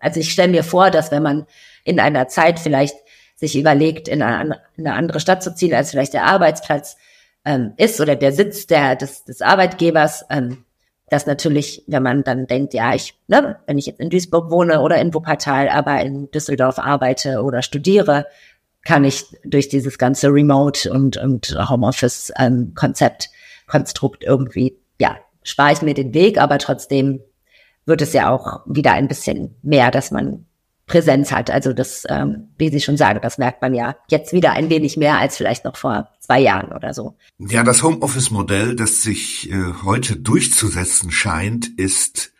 Also 0.00 0.20
ich 0.20 0.32
stelle 0.32 0.50
mir 0.50 0.64
vor, 0.64 0.90
dass 0.90 1.10
wenn 1.10 1.22
man 1.22 1.46
in 1.86 2.00
einer 2.00 2.28
Zeit 2.28 2.58
vielleicht 2.58 2.96
sich 3.36 3.56
überlegt, 3.56 4.08
in 4.08 4.22
eine, 4.22 4.60
in 4.76 4.86
eine 4.86 4.96
andere 4.96 5.20
Stadt 5.20 5.42
zu 5.42 5.54
ziehen, 5.54 5.74
als 5.74 5.90
vielleicht 5.90 6.14
der 6.14 6.24
Arbeitsplatz 6.24 6.96
ähm, 7.44 7.74
ist 7.76 8.00
oder 8.00 8.16
der 8.16 8.32
Sitz 8.32 8.66
der, 8.66 8.96
des, 8.96 9.24
des 9.24 9.40
Arbeitgebers, 9.40 10.24
ähm, 10.30 10.64
dass 11.08 11.26
natürlich, 11.26 11.84
wenn 11.86 12.02
man 12.02 12.24
dann 12.24 12.46
denkt, 12.46 12.74
ja, 12.74 12.94
ich, 12.94 13.14
ne, 13.28 13.58
wenn 13.66 13.78
ich 13.78 13.86
jetzt 13.86 14.00
in 14.00 14.10
Duisburg 14.10 14.50
wohne 14.50 14.80
oder 14.80 15.00
in 15.00 15.14
Wuppertal, 15.14 15.68
aber 15.68 16.00
in 16.00 16.30
Düsseldorf 16.32 16.78
arbeite 16.78 17.42
oder 17.42 17.62
studiere, 17.62 18.26
kann 18.84 19.04
ich 19.04 19.24
durch 19.44 19.68
dieses 19.68 19.98
ganze 19.98 20.28
Remote 20.28 20.90
und, 20.90 21.16
und 21.16 21.56
Homeoffice-Konzept, 21.68 23.24
ähm, 23.24 23.30
Konstrukt 23.68 24.24
irgendwie, 24.24 24.78
ja, 25.00 25.16
spare 25.42 25.72
ich 25.72 25.82
mir 25.82 25.94
den 25.94 26.14
Weg, 26.14 26.40
aber 26.40 26.58
trotzdem 26.58 27.20
wird 27.84 28.00
es 28.02 28.12
ja 28.12 28.30
auch 28.30 28.60
wieder 28.66 28.92
ein 28.92 29.08
bisschen 29.08 29.56
mehr, 29.62 29.90
dass 29.90 30.10
man 30.10 30.45
Präsenz 30.86 31.32
hat. 31.32 31.50
Also 31.50 31.72
das, 31.72 32.04
ähm, 32.08 32.48
wie 32.58 32.70
Sie 32.70 32.80
schon 32.80 32.96
sagen, 32.96 33.18
das 33.20 33.38
merkt 33.38 33.60
man 33.60 33.74
ja 33.74 33.96
jetzt 34.08 34.32
wieder 34.32 34.52
ein 34.52 34.70
wenig 34.70 34.96
mehr 34.96 35.18
als 35.18 35.36
vielleicht 35.36 35.64
noch 35.64 35.76
vor 35.76 36.08
zwei 36.20 36.40
Jahren 36.40 36.72
oder 36.72 36.94
so. 36.94 37.16
Ja, 37.38 37.64
das 37.64 37.82
Homeoffice-Modell, 37.82 38.76
das 38.76 39.02
sich 39.02 39.50
äh, 39.50 39.72
heute 39.84 40.16
durchzusetzen 40.16 41.10
scheint, 41.10 41.68
ist 41.76 42.32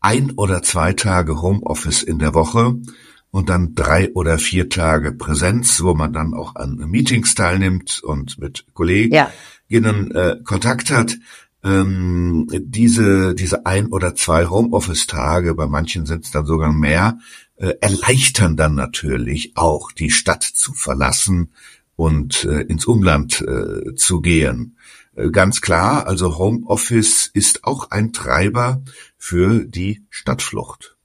ein 0.00 0.32
oder 0.32 0.62
zwei 0.62 0.92
Tage 0.92 1.40
Homeoffice 1.40 2.02
in 2.02 2.18
der 2.18 2.34
Woche 2.34 2.76
und 3.30 3.48
dann 3.48 3.74
drei 3.74 4.12
oder 4.12 4.38
vier 4.38 4.68
Tage 4.68 5.12
Präsenz, 5.12 5.82
wo 5.82 5.94
man 5.94 6.12
dann 6.12 6.34
auch 6.34 6.56
an 6.56 6.76
Meetings 6.76 7.34
teilnimmt 7.34 8.00
und 8.02 8.38
mit 8.38 8.66
Kolleginnen 8.74 9.12
ja. 10.12 10.30
äh, 10.30 10.36
Kontakt 10.42 10.90
hat. 10.90 11.16
Ähm, 11.64 12.46
diese, 12.50 13.34
diese 13.34 13.66
ein 13.66 13.88
oder 13.88 14.14
zwei 14.14 14.46
Homeoffice-Tage, 14.46 15.54
bei 15.54 15.66
manchen 15.66 16.06
sind 16.06 16.24
es 16.24 16.30
dann 16.30 16.46
sogar 16.46 16.72
mehr, 16.72 17.18
erleichtern 17.80 18.56
dann 18.56 18.76
natürlich 18.76 19.56
auch 19.56 19.90
die 19.92 20.10
Stadt 20.10 20.44
zu 20.44 20.72
verlassen 20.72 21.52
und 21.98 22.44
äh, 22.44 22.60
ins 22.60 22.86
Umland 22.86 23.40
äh, 23.40 23.96
zu 23.96 24.20
gehen. 24.20 24.76
Äh, 25.16 25.30
ganz 25.30 25.60
klar, 25.60 26.06
also 26.06 26.38
Homeoffice 26.38 27.26
ist 27.26 27.64
auch 27.64 27.90
ein 27.90 28.12
Treiber 28.12 28.82
für 29.16 29.64
die 29.64 30.04
Stadtflucht. 30.08 30.96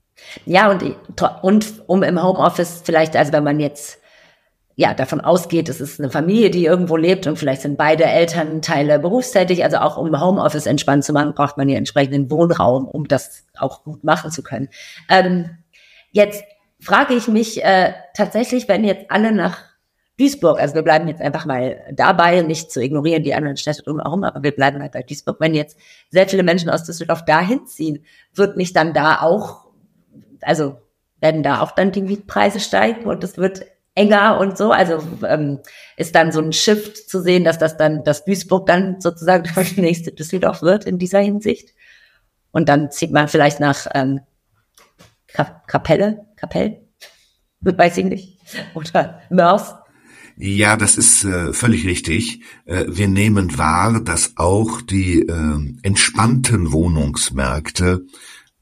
Ja, 0.46 0.70
und, 0.70 0.96
und 1.42 1.82
um 1.88 2.04
im 2.04 2.22
Homeoffice 2.22 2.82
vielleicht, 2.84 3.16
also 3.16 3.32
wenn 3.32 3.42
man 3.42 3.58
jetzt 3.58 3.98
ja, 4.76 4.94
davon 4.94 5.20
ausgeht, 5.20 5.68
es 5.68 5.80
ist 5.80 6.00
eine 6.00 6.10
Familie, 6.10 6.50
die 6.50 6.64
irgendwo 6.64 6.96
lebt 6.96 7.26
und 7.26 7.38
vielleicht 7.38 7.62
sind 7.62 7.76
beide 7.76 8.04
Elternteile 8.04 9.00
berufstätig, 9.00 9.64
also 9.64 9.78
auch 9.78 9.96
um 9.96 10.20
Homeoffice 10.20 10.66
entspannt 10.66 11.04
zu 11.04 11.12
machen, 11.12 11.34
braucht 11.34 11.56
man 11.56 11.68
ja 11.68 11.76
entsprechenden 11.76 12.30
Wohnraum, 12.30 12.86
um 12.86 13.06
das 13.06 13.44
auch 13.56 13.82
gut 13.82 14.04
machen 14.04 14.30
zu 14.30 14.42
können. 14.42 14.68
Ähm, 15.08 15.50
Jetzt 16.14 16.44
frage 16.80 17.14
ich 17.14 17.26
mich 17.26 17.64
äh, 17.64 17.92
tatsächlich, 18.14 18.68
wenn 18.68 18.84
jetzt 18.84 19.10
alle 19.10 19.32
nach 19.32 19.58
Duisburg, 20.16 20.60
also 20.60 20.76
wir 20.76 20.82
bleiben 20.82 21.08
jetzt 21.08 21.20
einfach 21.20 21.44
mal 21.44 21.80
dabei, 21.92 22.42
nicht 22.42 22.70
zu 22.70 22.80
ignorieren 22.80 23.24
die 23.24 23.34
anderen 23.34 23.56
Städte 23.56 23.82
drumherum, 23.82 24.22
aber 24.22 24.44
wir 24.44 24.52
bleiben 24.52 24.80
halt 24.80 24.92
bei 24.92 25.02
Duisburg. 25.02 25.40
Wenn 25.40 25.54
jetzt 25.54 25.76
sehr 26.10 26.28
viele 26.28 26.44
Menschen 26.44 26.70
aus 26.70 26.84
Düsseldorf 26.84 27.24
dahin 27.24 27.66
ziehen, 27.66 28.04
wird 28.32 28.56
nicht 28.56 28.76
dann 28.76 28.94
da 28.94 29.22
auch, 29.22 29.66
also 30.40 30.76
werden 31.18 31.42
da 31.42 31.60
auch 31.60 31.72
dann 31.72 31.90
die 31.90 32.02
Mietpreise 32.02 32.60
steigen 32.60 33.06
und 33.06 33.24
es 33.24 33.36
wird 33.36 33.66
enger 33.96 34.38
und 34.38 34.56
so. 34.56 34.70
Also 34.70 35.02
ähm, 35.26 35.58
ist 35.96 36.14
dann 36.14 36.30
so 36.30 36.40
ein 36.40 36.52
Shift 36.52 37.10
zu 37.10 37.20
sehen, 37.22 37.42
dass 37.42 37.58
das 37.58 37.76
dann, 37.76 38.04
dass 38.04 38.24
Duisburg 38.24 38.66
dann 38.66 39.00
sozusagen 39.00 39.50
das 39.56 39.76
nächste 39.76 40.12
Düsseldorf 40.12 40.62
wird 40.62 40.84
in 40.84 40.98
dieser 40.98 41.18
Hinsicht. 41.18 41.70
Und 42.52 42.68
dann 42.68 42.92
zieht 42.92 43.10
man 43.10 43.26
vielleicht 43.26 43.58
nach 43.58 43.88
ähm, 43.94 44.20
Kapelle, 45.66 46.26
Kapell, 46.36 46.82
weiß 47.60 47.98
ich 47.98 48.04
nicht, 48.04 48.38
oder 48.74 49.20
Mörs. 49.30 49.74
Ja, 50.36 50.76
das 50.76 50.96
ist 50.96 51.24
äh, 51.24 51.52
völlig 51.52 51.86
richtig. 51.86 52.40
Äh, 52.64 52.86
wir 52.88 53.06
nehmen 53.06 53.56
wahr, 53.56 54.00
dass 54.00 54.32
auch 54.36 54.80
die 54.80 55.20
äh, 55.20 55.76
entspannten 55.82 56.72
Wohnungsmärkte 56.72 58.04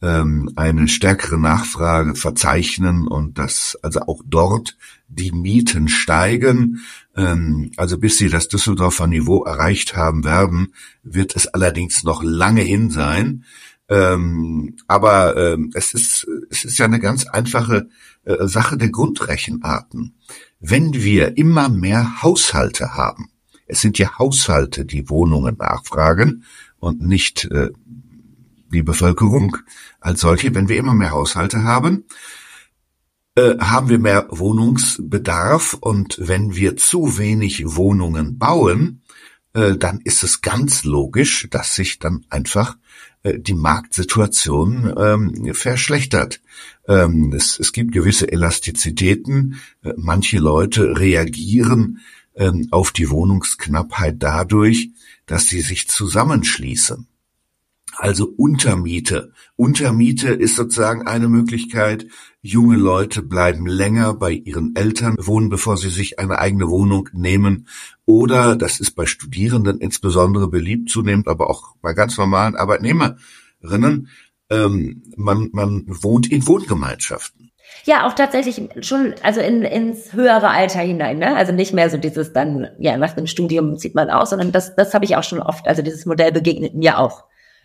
ähm, 0.03 0.51
eine 0.57 0.89
stärkere 0.89 1.39
Nachfrage 1.39 2.15
verzeichnen 2.15 3.07
und 3.07 3.39
dass 3.39 3.79
also 3.83 4.01
auch 4.03 4.21
dort 4.27 4.77
die 5.09 5.33
Mieten 5.33 5.89
steigen. 5.89 6.81
Ähm, 7.17 7.71
also 7.77 7.99
bis 7.99 8.19
sie 8.19 8.29
das 8.29 8.49
Düsseldorfer 8.49 9.07
Niveau 9.07 9.45
erreicht 9.45 9.97
haben 9.97 10.25
werden, 10.25 10.75
wird 11.03 11.37
es 11.37 11.47
allerdings 11.47 12.03
noch 12.03 12.23
lange 12.23 12.63
hin 12.63 12.91
sein. 12.91 13.45
Ähm, 13.89 14.77
aber 14.87 15.37
ähm, 15.37 15.71
es 15.75 15.95
ist 15.95 16.27
es 16.51 16.65
ist 16.65 16.79
ja 16.79 16.87
eine 16.87 17.01
ganz 17.01 17.27
einfache 17.27 17.89
äh, 18.25 18.47
Sache 18.47 18.77
der 18.77 18.91
Grundrechenarten. 18.91 20.15
Wenn 20.61 20.95
wir 20.95 21.37
immer 21.37 21.69
mehr 21.69 22.23
Haushalte 22.23 22.95
haben, 22.95 23.31
es 23.67 23.81
sind 23.81 23.99
ja 23.99 24.19
Haushalte, 24.19 24.85
die 24.85 25.09
Wohnungen 25.09 25.57
nachfragen 25.57 26.45
und 26.79 27.03
nicht 27.03 27.45
äh, 27.47 27.71
die 28.73 28.83
Bevölkerung 28.83 29.57
als 30.01 30.21
solche. 30.21 30.55
Wenn 30.55 30.69
wir 30.69 30.77
immer 30.77 30.95
mehr 30.95 31.11
Haushalte 31.11 31.65
haben, 31.65 32.05
äh, 33.35 33.59
haben 33.59 33.89
wir 33.89 33.99
mehr 33.99 34.27
Wohnungsbedarf 34.31 35.75
und 35.81 36.17
wenn 36.21 36.55
wir 36.55 36.77
zu 36.77 37.19
wenig 37.19 37.77
Wohnungen 37.77 38.39
bauen, 38.39 39.02
äh, 39.55 39.77
dann 39.77 40.01
ist 40.01 40.23
es 40.23 40.41
ganz 40.41 40.85
logisch, 40.85 41.49
dass 41.51 41.75
sich 41.75 41.99
dann 41.99 42.25
einfach 42.31 42.77
äh, 43.23 43.39
die 43.39 43.55
Marktsituation 43.55 44.95
ähm, 44.97 45.55
verschlechtert. 45.55 46.41
Ähm, 46.89 47.33
es, 47.33 47.59
es 47.59 47.73
gibt 47.73 47.93
gewisse 47.93 48.31
Elastizitäten. 48.31 49.61
Äh, 49.83 49.93
manche 49.97 50.39
Leute 50.39 50.99
reagieren 50.99 52.01
ähm, 52.35 52.69
auf 52.71 52.93
die 52.93 53.11
Wohnungsknappheit 53.11 54.17
dadurch, 54.19 54.91
dass 55.27 55.47
sie 55.47 55.61
sich 55.61 55.89
zusammenschließen. 55.89 57.07
Also 57.97 58.33
Untermiete. 58.37 59.33
Untermiete 59.57 60.29
ist 60.29 60.57
sozusagen 60.57 61.07
eine 61.07 61.29
Möglichkeit. 61.29 62.07
Junge 62.41 62.77
Leute 62.77 63.23
bleiben 63.23 63.67
länger 63.67 64.15
bei 64.15 64.33
ihren 64.33 64.75
Eltern 64.75 65.17
wohnen, 65.19 65.51
bevor 65.51 65.77
sie 65.77 65.91
sich 65.91 66.19
eine 66.19 66.39
eigene 66.39 66.69
Wohnung 66.69 67.09
nehmen. 67.13 67.69
Oder, 68.07 68.57
das 68.57 68.81
ist 68.81 68.93
bei 68.93 69.07
Studierenden 69.07 69.79
insbesondere 69.79 70.49
beliebt 70.49 70.91
zunehmend, 70.91 71.29
aber 71.29 71.51
auch 71.51 71.77
bei 71.83 71.93
ganz 71.93 72.17
normalen 72.17 72.57
Arbeitnehmerinnen, 72.57 74.09
ähm, 74.51 75.03
man, 75.17 75.51
man 75.53 75.85
wohnt 75.87 76.31
in 76.31 76.47
Wohngemeinschaften. 76.47 77.51
Ja, 77.85 78.07
auch 78.07 78.15
tatsächlich 78.15 78.61
schon, 78.81 79.15
also 79.23 79.41
in, 79.41 79.63
ins 79.63 80.13
höhere 80.13 80.51
Alter 80.51 80.81
hinein, 80.81 81.19
ne? 81.19 81.37
Also 81.37 81.53
nicht 81.53 81.73
mehr 81.73 81.91
so 81.91 81.97
dieses 81.97 82.33
dann, 82.33 82.69
ja, 82.79 82.97
nach 82.97 83.15
dem 83.15 83.27
Studium 83.27 83.77
zieht 83.79 83.95
man 83.95 84.11
aus, 84.11 84.31
sondern 84.31 84.53
das, 84.53 84.77
das 84.77 84.95
habe 84.95 85.05
ich 85.05 85.17
auch 85.17 85.25
schon 85.25 85.41
oft, 85.41 85.67
also 85.67 85.83
dieses 85.83 86.07
Modell 86.07 86.33
begegnet 86.33 86.75
mir 86.75 86.99
auch 86.99 87.25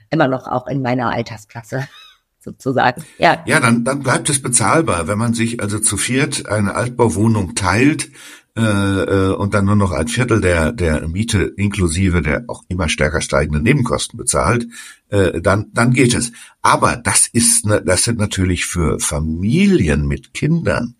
immer 0.09 0.27
noch 0.27 0.47
auch 0.47 0.67
in 0.67 0.81
meiner 0.81 1.11
Altersklasse 1.11 1.87
sozusagen. 2.39 3.03
Ja, 3.17 3.43
ja 3.45 3.59
dann, 3.59 3.83
dann 3.83 4.03
bleibt 4.03 4.29
es 4.29 4.41
bezahlbar, 4.41 5.07
wenn 5.07 5.17
man 5.17 5.33
sich 5.33 5.61
also 5.61 5.79
zu 5.79 5.97
viert 5.97 6.47
eine 6.47 6.75
Altbauwohnung 6.75 7.55
teilt 7.55 8.09
äh, 8.57 8.61
äh, 8.61 9.35
und 9.35 9.53
dann 9.53 9.65
nur 9.65 9.75
noch 9.75 9.91
ein 9.91 10.07
Viertel 10.07 10.41
der, 10.41 10.71
der 10.71 11.07
Miete 11.07 11.43
inklusive 11.43 12.23
der 12.23 12.45
auch 12.47 12.63
immer 12.67 12.89
stärker 12.89 13.21
steigenden 13.21 13.61
Nebenkosten 13.61 14.17
bezahlt, 14.17 14.67
äh, 15.09 15.41
dann, 15.41 15.67
dann 15.73 15.93
geht 15.93 16.15
es. 16.15 16.31
Aber 16.63 16.95
das 16.95 17.27
ist, 17.27 17.67
ne, 17.67 17.83
das 17.85 18.03
sind 18.03 18.17
natürlich 18.17 18.65
für 18.65 18.99
Familien 18.99 20.07
mit 20.07 20.33
Kindern 20.33 20.95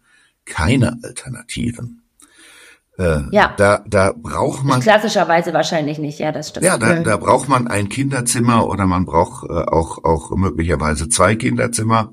keine 0.46 1.00
Alternativen. 1.04 2.04
Äh, 2.98 3.22
ja. 3.32 3.54
Da, 3.58 3.84
da 3.86 4.14
braucht 4.16 4.64
man. 4.64 4.80
Klassischerweise 4.80 5.54
wahrscheinlich 5.54 6.00
nicht, 6.00 6.20
ja, 6.20 6.32
das 6.32 6.50
stimmt. 6.50 6.66
Ja, 6.66 6.78
da, 6.78 6.96
da 6.96 7.18
braucht 7.18 7.48
man 7.48 7.68
ein 7.68 7.90
Kinderzimmer 7.90 8.68
oder 8.68 8.88
man 8.88 9.06
braucht 9.06 9.48
äh, 9.50 9.54
auch, 9.54 10.04
auch 10.04 10.32
möglicherweise 10.32 11.08
zwei 11.08 11.36
Kinderzimmer. 11.36 12.12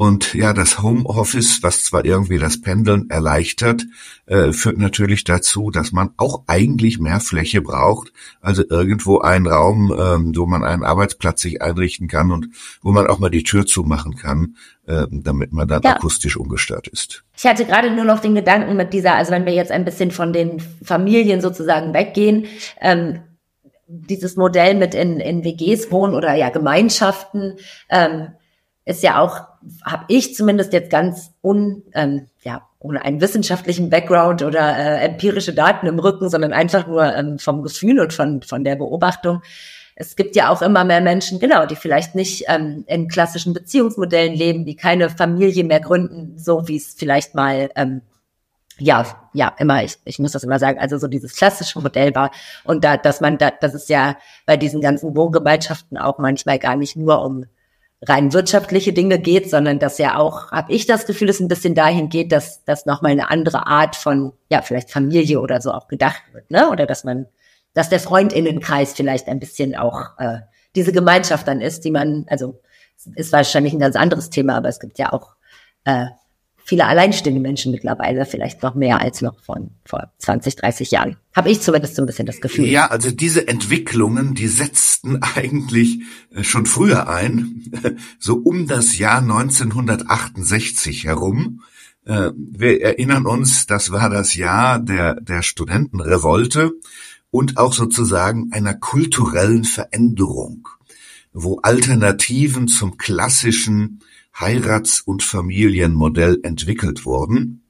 Und 0.00 0.32
ja, 0.34 0.52
das 0.52 0.80
Homeoffice, 0.80 1.64
was 1.64 1.82
zwar 1.82 2.04
irgendwie 2.04 2.38
das 2.38 2.60
Pendeln 2.60 3.10
erleichtert, 3.10 3.82
äh, 4.26 4.52
führt 4.52 4.78
natürlich 4.78 5.24
dazu, 5.24 5.72
dass 5.72 5.90
man 5.90 6.10
auch 6.18 6.44
eigentlich 6.46 7.00
mehr 7.00 7.18
Fläche 7.18 7.62
braucht. 7.62 8.12
Also 8.40 8.62
irgendwo 8.70 9.18
einen 9.18 9.48
Raum, 9.48 9.92
ähm, 9.98 10.36
wo 10.36 10.46
man 10.46 10.62
einen 10.62 10.84
Arbeitsplatz 10.84 11.42
sich 11.42 11.62
einrichten 11.62 12.06
kann 12.06 12.30
und 12.30 12.50
wo 12.80 12.92
man 12.92 13.08
auch 13.08 13.18
mal 13.18 13.28
die 13.28 13.42
Tür 13.42 13.66
zumachen 13.66 14.14
kann, 14.14 14.54
äh, 14.86 15.06
damit 15.10 15.52
man 15.52 15.66
dann 15.66 15.82
ja. 15.82 15.96
akustisch 15.96 16.36
ungestört 16.36 16.86
ist. 16.86 17.24
Ich 17.36 17.44
hatte 17.44 17.64
gerade 17.64 17.90
nur 17.90 18.04
noch 18.04 18.20
den 18.20 18.36
Gedanken 18.36 18.76
mit 18.76 18.92
dieser, 18.92 19.16
also 19.16 19.32
wenn 19.32 19.46
wir 19.46 19.54
jetzt 19.54 19.72
ein 19.72 19.84
bisschen 19.84 20.12
von 20.12 20.32
den 20.32 20.60
Familien 20.60 21.40
sozusagen 21.40 21.92
weggehen, 21.92 22.46
ähm, 22.80 23.18
dieses 23.88 24.36
Modell 24.36 24.76
mit 24.76 24.94
in, 24.94 25.18
in 25.18 25.42
WGs 25.42 25.90
wohnen 25.90 26.14
oder 26.14 26.34
ja 26.34 26.50
Gemeinschaften, 26.50 27.56
ähm, 27.90 28.28
ist 28.88 29.02
ja 29.02 29.20
auch, 29.20 29.42
habe 29.84 30.04
ich 30.08 30.34
zumindest 30.34 30.72
jetzt 30.72 30.88
ganz 30.88 31.32
un, 31.42 31.82
ähm, 31.92 32.26
ja, 32.42 32.66
ohne 32.78 33.04
einen 33.04 33.20
wissenschaftlichen 33.20 33.90
Background 33.90 34.42
oder 34.42 34.78
äh, 34.78 35.04
empirische 35.04 35.52
Daten 35.52 35.86
im 35.86 35.98
Rücken, 35.98 36.30
sondern 36.30 36.54
einfach 36.54 36.86
nur 36.86 37.14
ähm, 37.14 37.38
vom 37.38 37.62
Gefühl 37.62 38.00
und 38.00 38.14
von, 38.14 38.40
von 38.40 38.64
der 38.64 38.76
Beobachtung. 38.76 39.42
Es 39.94 40.16
gibt 40.16 40.36
ja 40.36 40.48
auch 40.48 40.62
immer 40.62 40.84
mehr 40.84 41.02
Menschen, 41.02 41.38
genau, 41.38 41.66
die 41.66 41.76
vielleicht 41.76 42.14
nicht 42.14 42.44
ähm, 42.48 42.84
in 42.86 43.08
klassischen 43.08 43.52
Beziehungsmodellen 43.52 44.32
leben, 44.32 44.64
die 44.64 44.76
keine 44.76 45.10
Familie 45.10 45.64
mehr 45.64 45.80
gründen, 45.80 46.38
so 46.38 46.66
wie 46.66 46.76
es 46.76 46.94
vielleicht 46.96 47.34
mal 47.34 47.68
ähm, 47.76 48.00
ja, 48.78 49.04
ja, 49.34 49.52
immer, 49.58 49.82
ich, 49.82 49.98
ich 50.04 50.18
muss 50.18 50.32
das 50.32 50.44
immer 50.44 50.58
sagen, 50.58 50.78
also 50.78 50.96
so 50.96 51.08
dieses 51.08 51.34
klassische 51.34 51.80
Modell 51.80 52.14
war 52.14 52.30
und 52.64 52.84
da, 52.84 52.96
dass 52.96 53.20
man 53.20 53.36
da, 53.36 53.50
das 53.50 53.74
ist 53.74 53.90
ja 53.90 54.16
bei 54.46 54.56
diesen 54.56 54.80
ganzen 54.80 55.14
Wohngemeinschaften 55.14 55.98
auch 55.98 56.18
manchmal 56.18 56.58
gar 56.58 56.76
nicht 56.76 56.96
nur 56.96 57.22
um 57.22 57.44
rein 58.02 58.32
wirtschaftliche 58.32 58.92
Dinge 58.92 59.18
geht, 59.18 59.50
sondern 59.50 59.78
dass 59.78 59.98
ja 59.98 60.16
auch, 60.16 60.52
habe 60.52 60.72
ich 60.72 60.86
das 60.86 61.06
Gefühl, 61.06 61.28
es 61.28 61.40
ein 61.40 61.48
bisschen 61.48 61.74
dahin 61.74 62.08
geht, 62.08 62.30
dass 62.30 62.64
dass 62.64 62.86
nochmal 62.86 63.12
eine 63.12 63.30
andere 63.30 63.66
Art 63.66 63.96
von, 63.96 64.32
ja, 64.50 64.62
vielleicht 64.62 64.90
Familie 64.90 65.40
oder 65.40 65.60
so 65.60 65.72
auch 65.72 65.88
gedacht 65.88 66.22
wird, 66.32 66.50
ne? 66.50 66.70
Oder 66.70 66.86
dass 66.86 67.04
man, 67.04 67.26
dass 67.74 67.88
der 67.88 68.00
Freundinnenkreis 68.00 68.92
vielleicht 68.92 69.28
ein 69.28 69.40
bisschen 69.40 69.76
auch 69.76 70.18
äh, 70.18 70.38
diese 70.76 70.92
Gemeinschaft 70.92 71.48
dann 71.48 71.60
ist, 71.60 71.84
die 71.84 71.90
man, 71.90 72.24
also 72.28 72.60
ist 73.14 73.32
wahrscheinlich 73.32 73.72
ein 73.72 73.80
ganz 73.80 73.96
anderes 73.96 74.30
Thema, 74.30 74.56
aber 74.56 74.68
es 74.68 74.80
gibt 74.80 74.98
ja 74.98 75.12
auch 75.12 75.34
äh, 75.84 76.06
viele 76.68 76.84
alleinstehende 76.84 77.40
Menschen 77.40 77.72
mittlerweile, 77.72 78.26
vielleicht 78.26 78.62
noch 78.62 78.74
mehr 78.74 79.00
als 79.00 79.22
noch 79.22 79.40
von 79.40 79.70
vor 79.86 80.12
20, 80.18 80.54
30 80.56 80.90
Jahren. 80.90 81.16
Habe 81.34 81.48
ich 81.48 81.62
zumindest 81.62 81.96
so 81.96 82.02
ein 82.02 82.06
bisschen 82.06 82.26
das 82.26 82.42
Gefühl. 82.42 82.66
Ja, 82.66 82.88
also 82.88 83.10
diese 83.10 83.48
Entwicklungen, 83.48 84.34
die 84.34 84.48
setzten 84.48 85.22
eigentlich 85.34 86.00
äh, 86.34 86.44
schon 86.44 86.66
früher 86.66 87.08
ein, 87.08 87.64
so 88.18 88.34
um 88.34 88.66
das 88.66 88.98
Jahr 88.98 89.22
1968 89.22 91.04
herum. 91.04 91.62
Äh, 92.04 92.32
wir 92.36 92.82
erinnern 92.82 93.24
uns, 93.24 93.64
das 93.64 93.90
war 93.90 94.10
das 94.10 94.34
Jahr 94.34 94.78
der, 94.78 95.14
der 95.22 95.40
Studentenrevolte 95.40 96.72
und 97.30 97.56
auch 97.56 97.72
sozusagen 97.72 98.52
einer 98.52 98.74
kulturellen 98.74 99.64
Veränderung, 99.64 100.68
wo 101.32 101.58
Alternativen 101.60 102.68
zum 102.68 102.96
klassischen 102.96 104.00
Heirats- 104.38 105.00
und 105.00 105.22
Familienmodell 105.22 106.40
entwickelt 106.42 107.04
wurden. 107.04 107.62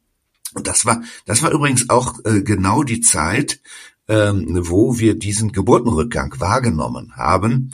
Und 0.54 0.66
das 0.66 0.86
war, 0.86 1.02
das 1.26 1.42
war 1.42 1.50
übrigens 1.50 1.88
auch 1.90 2.18
äh, 2.24 2.42
genau 2.42 2.82
die 2.82 3.00
Zeit, 3.00 3.61
ähm, 4.09 4.46
wo 4.68 4.98
wir 4.98 5.14
diesen 5.14 5.52
Geburtenrückgang 5.52 6.34
wahrgenommen 6.38 7.16
haben. 7.16 7.72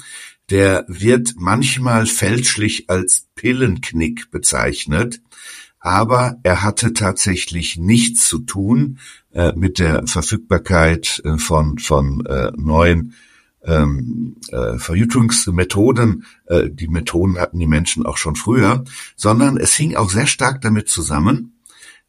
Der 0.50 0.84
wird 0.88 1.34
manchmal 1.36 2.06
fälschlich 2.06 2.90
als 2.90 3.26
Pillenknick 3.34 4.30
bezeichnet, 4.30 5.22
aber 5.78 6.38
er 6.42 6.62
hatte 6.62 6.92
tatsächlich 6.92 7.76
nichts 7.76 8.28
zu 8.28 8.40
tun 8.40 8.98
äh, 9.32 9.52
mit 9.54 9.78
der 9.78 10.06
Verfügbarkeit 10.06 11.22
äh, 11.24 11.38
von, 11.38 11.78
von 11.78 12.24
äh, 12.26 12.52
neuen 12.56 13.14
ähm, 13.64 14.36
äh, 14.50 14.78
Verhütungsmethoden, 14.78 16.24
äh, 16.46 16.70
die 16.70 16.88
Methoden 16.88 17.38
hatten 17.38 17.58
die 17.58 17.66
Menschen 17.66 18.06
auch 18.06 18.16
schon 18.16 18.36
früher, 18.36 18.84
sondern 19.16 19.56
es 19.56 19.74
hing 19.74 19.96
auch 19.96 20.10
sehr 20.10 20.26
stark 20.26 20.60
damit 20.60 20.88
zusammen, 20.88 21.60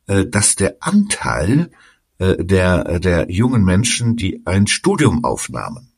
äh, 0.08 0.26
dass 0.26 0.56
der 0.56 0.78
Anteil 0.80 1.72
äh, 2.18 2.43
der, 2.43 2.99
der 2.99 3.32
jungen 3.32 3.64
Menschen, 3.64 4.16
die 4.16 4.45
ein 4.45 4.68
Studium 4.68 5.24
aufnahmen 5.24 5.91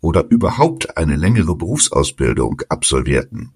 oder 0.00 0.24
überhaupt 0.30 0.96
eine 0.96 1.16
längere 1.16 1.56
Berufsausbildung 1.56 2.62
absolvierten, 2.68 3.52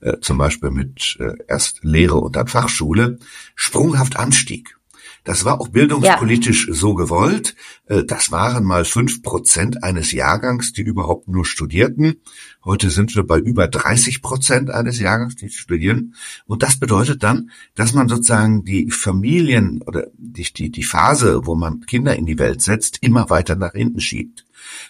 äh, 0.00 0.18
zum 0.20 0.38
Beispiel 0.38 0.70
mit 0.70 1.16
äh, 1.20 1.34
erst 1.48 1.82
Lehre 1.82 2.16
und 2.16 2.36
dann 2.36 2.48
Fachschule, 2.48 3.18
sprunghaft 3.54 4.16
anstieg. 4.16 4.76
Das 5.24 5.44
war 5.44 5.60
auch 5.60 5.68
bildungspolitisch 5.68 6.68
ja. 6.68 6.74
so 6.74 6.94
gewollt. 6.94 7.54
Äh, 7.86 8.04
das 8.04 8.32
waren 8.32 8.64
mal 8.64 8.84
fünf 8.84 9.22
Prozent 9.22 9.84
eines 9.84 10.12
Jahrgangs, 10.12 10.72
die 10.72 10.82
überhaupt 10.82 11.28
nur 11.28 11.44
studierten. 11.44 12.16
Heute 12.64 12.90
sind 12.90 13.14
wir 13.14 13.24
bei 13.24 13.38
über 13.38 13.68
30 13.68 14.22
Prozent 14.22 14.70
eines 14.70 14.98
Jahrgangs, 14.98 15.36
die 15.36 15.48
studieren. 15.48 16.14
Und 16.46 16.62
das 16.62 16.78
bedeutet 16.78 17.22
dann, 17.22 17.50
dass 17.74 17.92
man 17.92 18.08
sozusagen 18.08 18.64
die 18.64 18.90
Familien 18.90 19.82
oder 19.82 20.08
die, 20.16 20.52
die, 20.52 20.70
die 20.70 20.82
Phase, 20.82 21.46
wo 21.46 21.54
man 21.54 21.80
Kinder 21.82 22.16
in 22.16 22.26
die 22.26 22.38
Welt 22.38 22.60
setzt, 22.62 22.98
immer 23.00 23.30
weiter 23.30 23.54
nach 23.54 23.72
hinten 23.72 24.00
schiebt. 24.00 24.44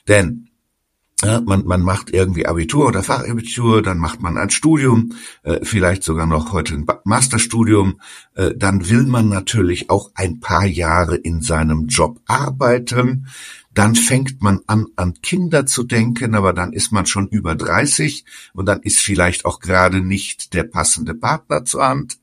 Denn 0.08 0.48
ja, 1.24 1.40
man, 1.40 1.64
man 1.64 1.82
macht 1.82 2.10
irgendwie 2.10 2.46
Abitur 2.46 2.86
oder 2.86 3.02
Fachabitur, 3.02 3.82
dann 3.82 3.98
macht 3.98 4.20
man 4.20 4.36
ein 4.36 4.50
Studium, 4.50 5.12
äh, 5.44 5.60
vielleicht 5.62 6.02
sogar 6.02 6.26
noch 6.26 6.52
heute 6.52 6.74
ein 6.74 6.86
Masterstudium. 7.04 8.00
Äh, 8.34 8.54
dann 8.56 8.88
will 8.88 9.04
man 9.04 9.28
natürlich 9.28 9.88
auch 9.90 10.10
ein 10.14 10.40
paar 10.40 10.66
Jahre 10.66 11.16
in 11.16 11.40
seinem 11.40 11.86
Job 11.86 12.20
arbeiten. 12.26 13.28
Dann 13.74 13.94
fängt 13.94 14.42
man 14.42 14.60
an, 14.66 14.86
an 14.96 15.14
Kinder 15.22 15.64
zu 15.64 15.84
denken, 15.84 16.34
aber 16.34 16.52
dann 16.52 16.72
ist 16.72 16.92
man 16.92 17.06
schon 17.06 17.28
über 17.28 17.54
30 17.54 18.24
und 18.52 18.66
dann 18.66 18.80
ist 18.82 18.98
vielleicht 18.98 19.44
auch 19.44 19.60
gerade 19.60 20.00
nicht 20.00 20.54
der 20.54 20.64
passende 20.64 21.14
Partner 21.14 21.64
zur 21.64 21.86
Hand. 21.86 22.18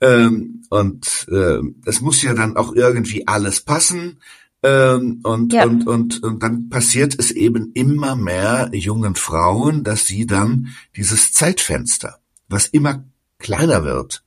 Ähm, 0.00 0.64
und 0.70 1.26
äh, 1.30 1.60
es 1.84 2.00
muss 2.00 2.22
ja 2.22 2.34
dann 2.34 2.56
auch 2.56 2.74
irgendwie 2.74 3.26
alles 3.28 3.60
passen. 3.60 4.18
Ähm, 4.62 5.20
und, 5.24 5.52
ja. 5.52 5.64
und, 5.64 5.86
und, 5.86 6.22
und 6.22 6.42
dann 6.42 6.68
passiert 6.68 7.18
es 7.18 7.30
eben 7.32 7.72
immer 7.74 8.14
mehr 8.14 8.70
jungen 8.72 9.16
Frauen, 9.16 9.82
dass 9.82 10.06
sie 10.06 10.26
dann 10.26 10.68
dieses 10.96 11.32
Zeitfenster, 11.32 12.18
was 12.48 12.66
immer 12.68 13.04
kleiner 13.38 13.84
wird, 13.84 14.22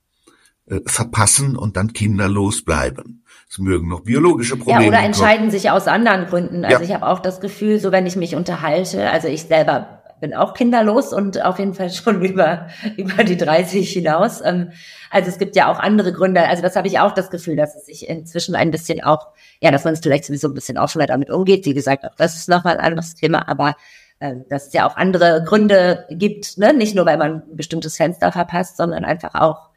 äh, 0.66 0.80
verpassen 0.84 1.56
und 1.56 1.76
dann 1.76 1.92
kinderlos 1.94 2.62
bleiben. 2.62 3.22
Es 3.48 3.58
mögen 3.58 3.88
noch 3.88 4.00
biologische 4.00 4.56
Probleme. 4.56 4.84
Ja, 4.84 4.88
oder 4.88 5.00
entscheiden 5.00 5.46
kommen. 5.46 5.50
sich 5.52 5.70
aus 5.70 5.86
anderen 5.86 6.26
Gründen. 6.26 6.64
Also 6.64 6.78
ja. 6.78 6.84
ich 6.84 6.92
habe 6.92 7.06
auch 7.06 7.20
das 7.20 7.40
Gefühl, 7.40 7.78
so 7.78 7.92
wenn 7.92 8.04
ich 8.06 8.16
mich 8.16 8.34
unterhalte, 8.34 9.08
also 9.10 9.28
ich 9.28 9.44
selber 9.44 9.95
bin 10.20 10.34
auch 10.34 10.54
kinderlos 10.54 11.12
und 11.12 11.42
auf 11.44 11.58
jeden 11.58 11.74
Fall 11.74 11.90
schon 11.92 12.22
über, 12.22 12.68
über 12.96 13.24
die 13.24 13.36
30 13.36 13.90
hinaus. 13.90 14.40
Ähm, 14.44 14.72
also 15.10 15.28
es 15.28 15.38
gibt 15.38 15.56
ja 15.56 15.70
auch 15.70 15.78
andere 15.78 16.12
Gründe. 16.12 16.46
Also 16.48 16.62
das 16.62 16.76
habe 16.76 16.88
ich 16.88 16.98
auch 16.98 17.12
das 17.12 17.30
Gefühl, 17.30 17.56
dass 17.56 17.74
es 17.74 17.86
sich 17.86 18.08
inzwischen 18.08 18.54
ein 18.54 18.70
bisschen 18.70 19.02
auch, 19.02 19.28
ja, 19.60 19.70
dass 19.70 19.84
man 19.84 19.94
es 19.94 20.00
vielleicht 20.00 20.24
sowieso 20.24 20.48
ein 20.48 20.54
bisschen 20.54 20.78
offener 20.78 21.06
damit 21.06 21.30
umgeht. 21.30 21.66
Wie 21.66 21.74
gesagt, 21.74 22.04
auch 22.04 22.14
das 22.16 22.36
ist 22.36 22.48
nochmal 22.48 22.78
ein 22.78 22.84
anderes 22.84 23.14
Thema, 23.14 23.48
aber 23.48 23.76
äh, 24.18 24.34
dass 24.48 24.68
es 24.68 24.72
ja 24.72 24.88
auch 24.88 24.96
andere 24.96 25.44
Gründe 25.46 26.06
gibt, 26.10 26.58
ne? 26.58 26.72
nicht 26.72 26.94
nur, 26.94 27.06
weil 27.06 27.18
man 27.18 27.42
ein 27.50 27.56
bestimmtes 27.56 27.96
Fenster 27.96 28.32
verpasst, 28.32 28.76
sondern 28.76 29.04
einfach 29.04 29.34
auch, 29.34 29.68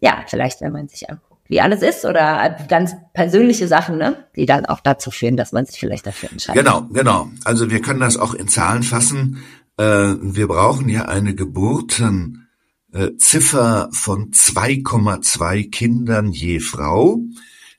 ja, 0.00 0.24
vielleicht, 0.26 0.60
wenn 0.60 0.72
man 0.72 0.88
sich 0.88 1.08
anguckt, 1.08 1.42
wie 1.46 1.60
alles 1.60 1.82
ist 1.82 2.04
oder 2.04 2.56
ganz 2.68 2.96
persönliche 3.12 3.68
Sachen, 3.68 3.96
ne? 3.96 4.24
die 4.34 4.46
dann 4.46 4.66
auch 4.66 4.80
dazu 4.80 5.10
führen, 5.10 5.36
dass 5.36 5.52
man 5.52 5.66
sich 5.66 5.78
vielleicht 5.78 6.06
dafür 6.06 6.32
entscheidet. 6.32 6.64
Genau, 6.64 6.82
genau. 6.90 7.28
Also 7.44 7.70
wir 7.70 7.80
können 7.80 8.00
das 8.00 8.16
auch 8.16 8.34
in 8.34 8.48
Zahlen 8.48 8.82
fassen. 8.82 9.44
Äh, 9.76 10.14
wir 10.20 10.46
brauchen 10.48 10.88
ja 10.88 11.06
eine 11.06 11.34
Geburtenziffer 11.34 13.88
von 13.92 14.30
2,2 14.30 15.70
Kindern 15.70 16.32
je 16.32 16.60
Frau, 16.60 17.20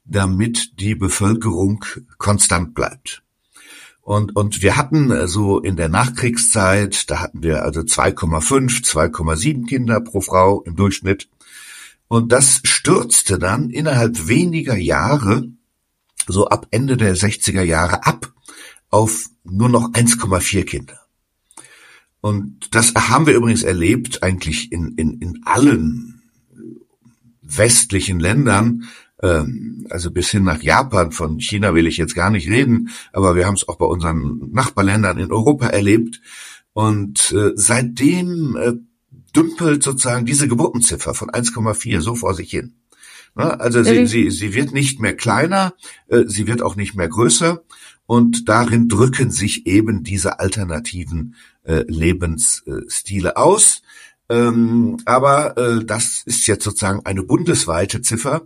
damit 0.04 0.80
die 0.80 0.96
Bevölkerung 0.96 1.86
konstant 2.18 2.74
bleibt. 2.74 3.22
Und, 4.02 4.36
und 4.36 4.62
wir 4.62 4.76
hatten 4.78 5.28
so 5.28 5.60
in 5.60 5.78
der 5.78 5.90
Nachkriegszeit, 5.90 7.10
da 7.10 7.22
hatten 7.22 7.42
wir 7.42 7.64
also 7.64 7.82
2,5, 7.82 8.86
2,7 8.86 9.66
Kinder 9.66 10.00
pro 10.00 10.22
Frau 10.22 10.62
im 10.62 10.76
Durchschnitt. 10.76 11.28
Und 12.08 12.32
das 12.32 12.62
stürzte 12.64 13.40
dann 13.40 13.72
innerhalb 13.72 14.28
weniger 14.28 14.78
Jahre, 14.78 15.50
so 16.28 16.48
ab 16.48 16.68
Ende 16.70 16.98
der 16.98 17.16
60er 17.16 17.64
Jahre 17.64 18.06
ab, 18.06 18.32
auf 18.92 19.26
nur 19.44 19.70
noch 19.70 19.92
1,4 19.94 20.66
Kinder. 20.66 21.05
Und 22.26 22.74
das 22.74 22.92
haben 22.96 23.28
wir 23.28 23.36
übrigens 23.36 23.62
erlebt 23.62 24.24
eigentlich 24.24 24.72
in, 24.72 24.96
in, 24.96 25.20
in 25.22 25.42
allen 25.46 26.24
westlichen 27.44 28.20
Ländern, 28.20 28.86
ähm, 29.22 29.86
also 29.92 30.10
bis 30.10 30.32
hin 30.32 30.44
nach 30.44 30.64
Japan, 30.64 31.12
von 31.12 31.40
China 31.40 31.76
will 31.76 31.86
ich 31.86 31.98
jetzt 31.98 32.16
gar 32.16 32.32
nicht 32.32 32.50
reden, 32.50 32.90
aber 33.14 33.36
wir 33.36 33.46
haben 33.46 33.54
es 33.54 33.68
auch 33.68 33.76
bei 33.76 33.86
unseren 33.86 34.50
Nachbarländern 34.52 35.20
in 35.20 35.32
Europa 35.32 35.68
erlebt. 35.68 36.20
Und 36.74 37.32
äh, 37.32 37.52
seitdem 37.54 38.58
äh, 38.58 38.74
dümpelt 39.36 39.84
sozusagen 39.84 40.26
diese 40.26 40.48
Geburtenziffer 40.48 41.14
von 41.14 41.30
1,4 41.30 42.02
so 42.02 42.16
vor 42.16 42.34
sich 42.34 42.50
hin. 42.50 42.74
Also 43.36 43.84
sie, 43.84 44.08
sie, 44.08 44.32
sie 44.32 44.56
wird 44.56 44.72
nicht 44.72 45.00
mehr 45.00 45.16
kleiner, 45.16 45.76
äh, 46.08 46.24
sie 46.26 46.48
wird 46.48 46.64
auch 46.64 46.76
nicht 46.76 46.96
mehr 46.96 47.08
größer 47.08 47.62
und 48.08 48.48
darin 48.50 48.88
drücken 48.88 49.32
sich 49.32 49.66
eben 49.66 50.04
diese 50.04 50.40
alternativen 50.40 51.36
äh, 51.64 51.84
Lebensstile 51.88 53.38
aus. 53.38 53.82
Ähm, 54.30 54.98
aber 55.06 55.58
äh, 55.58 55.86
das 55.86 56.24
ist 56.26 56.48
jetzt 56.48 56.64
sozusagen 56.64 57.06
eine 57.06 57.24
bundesweite 57.24 58.02
Ziffer. 58.02 58.42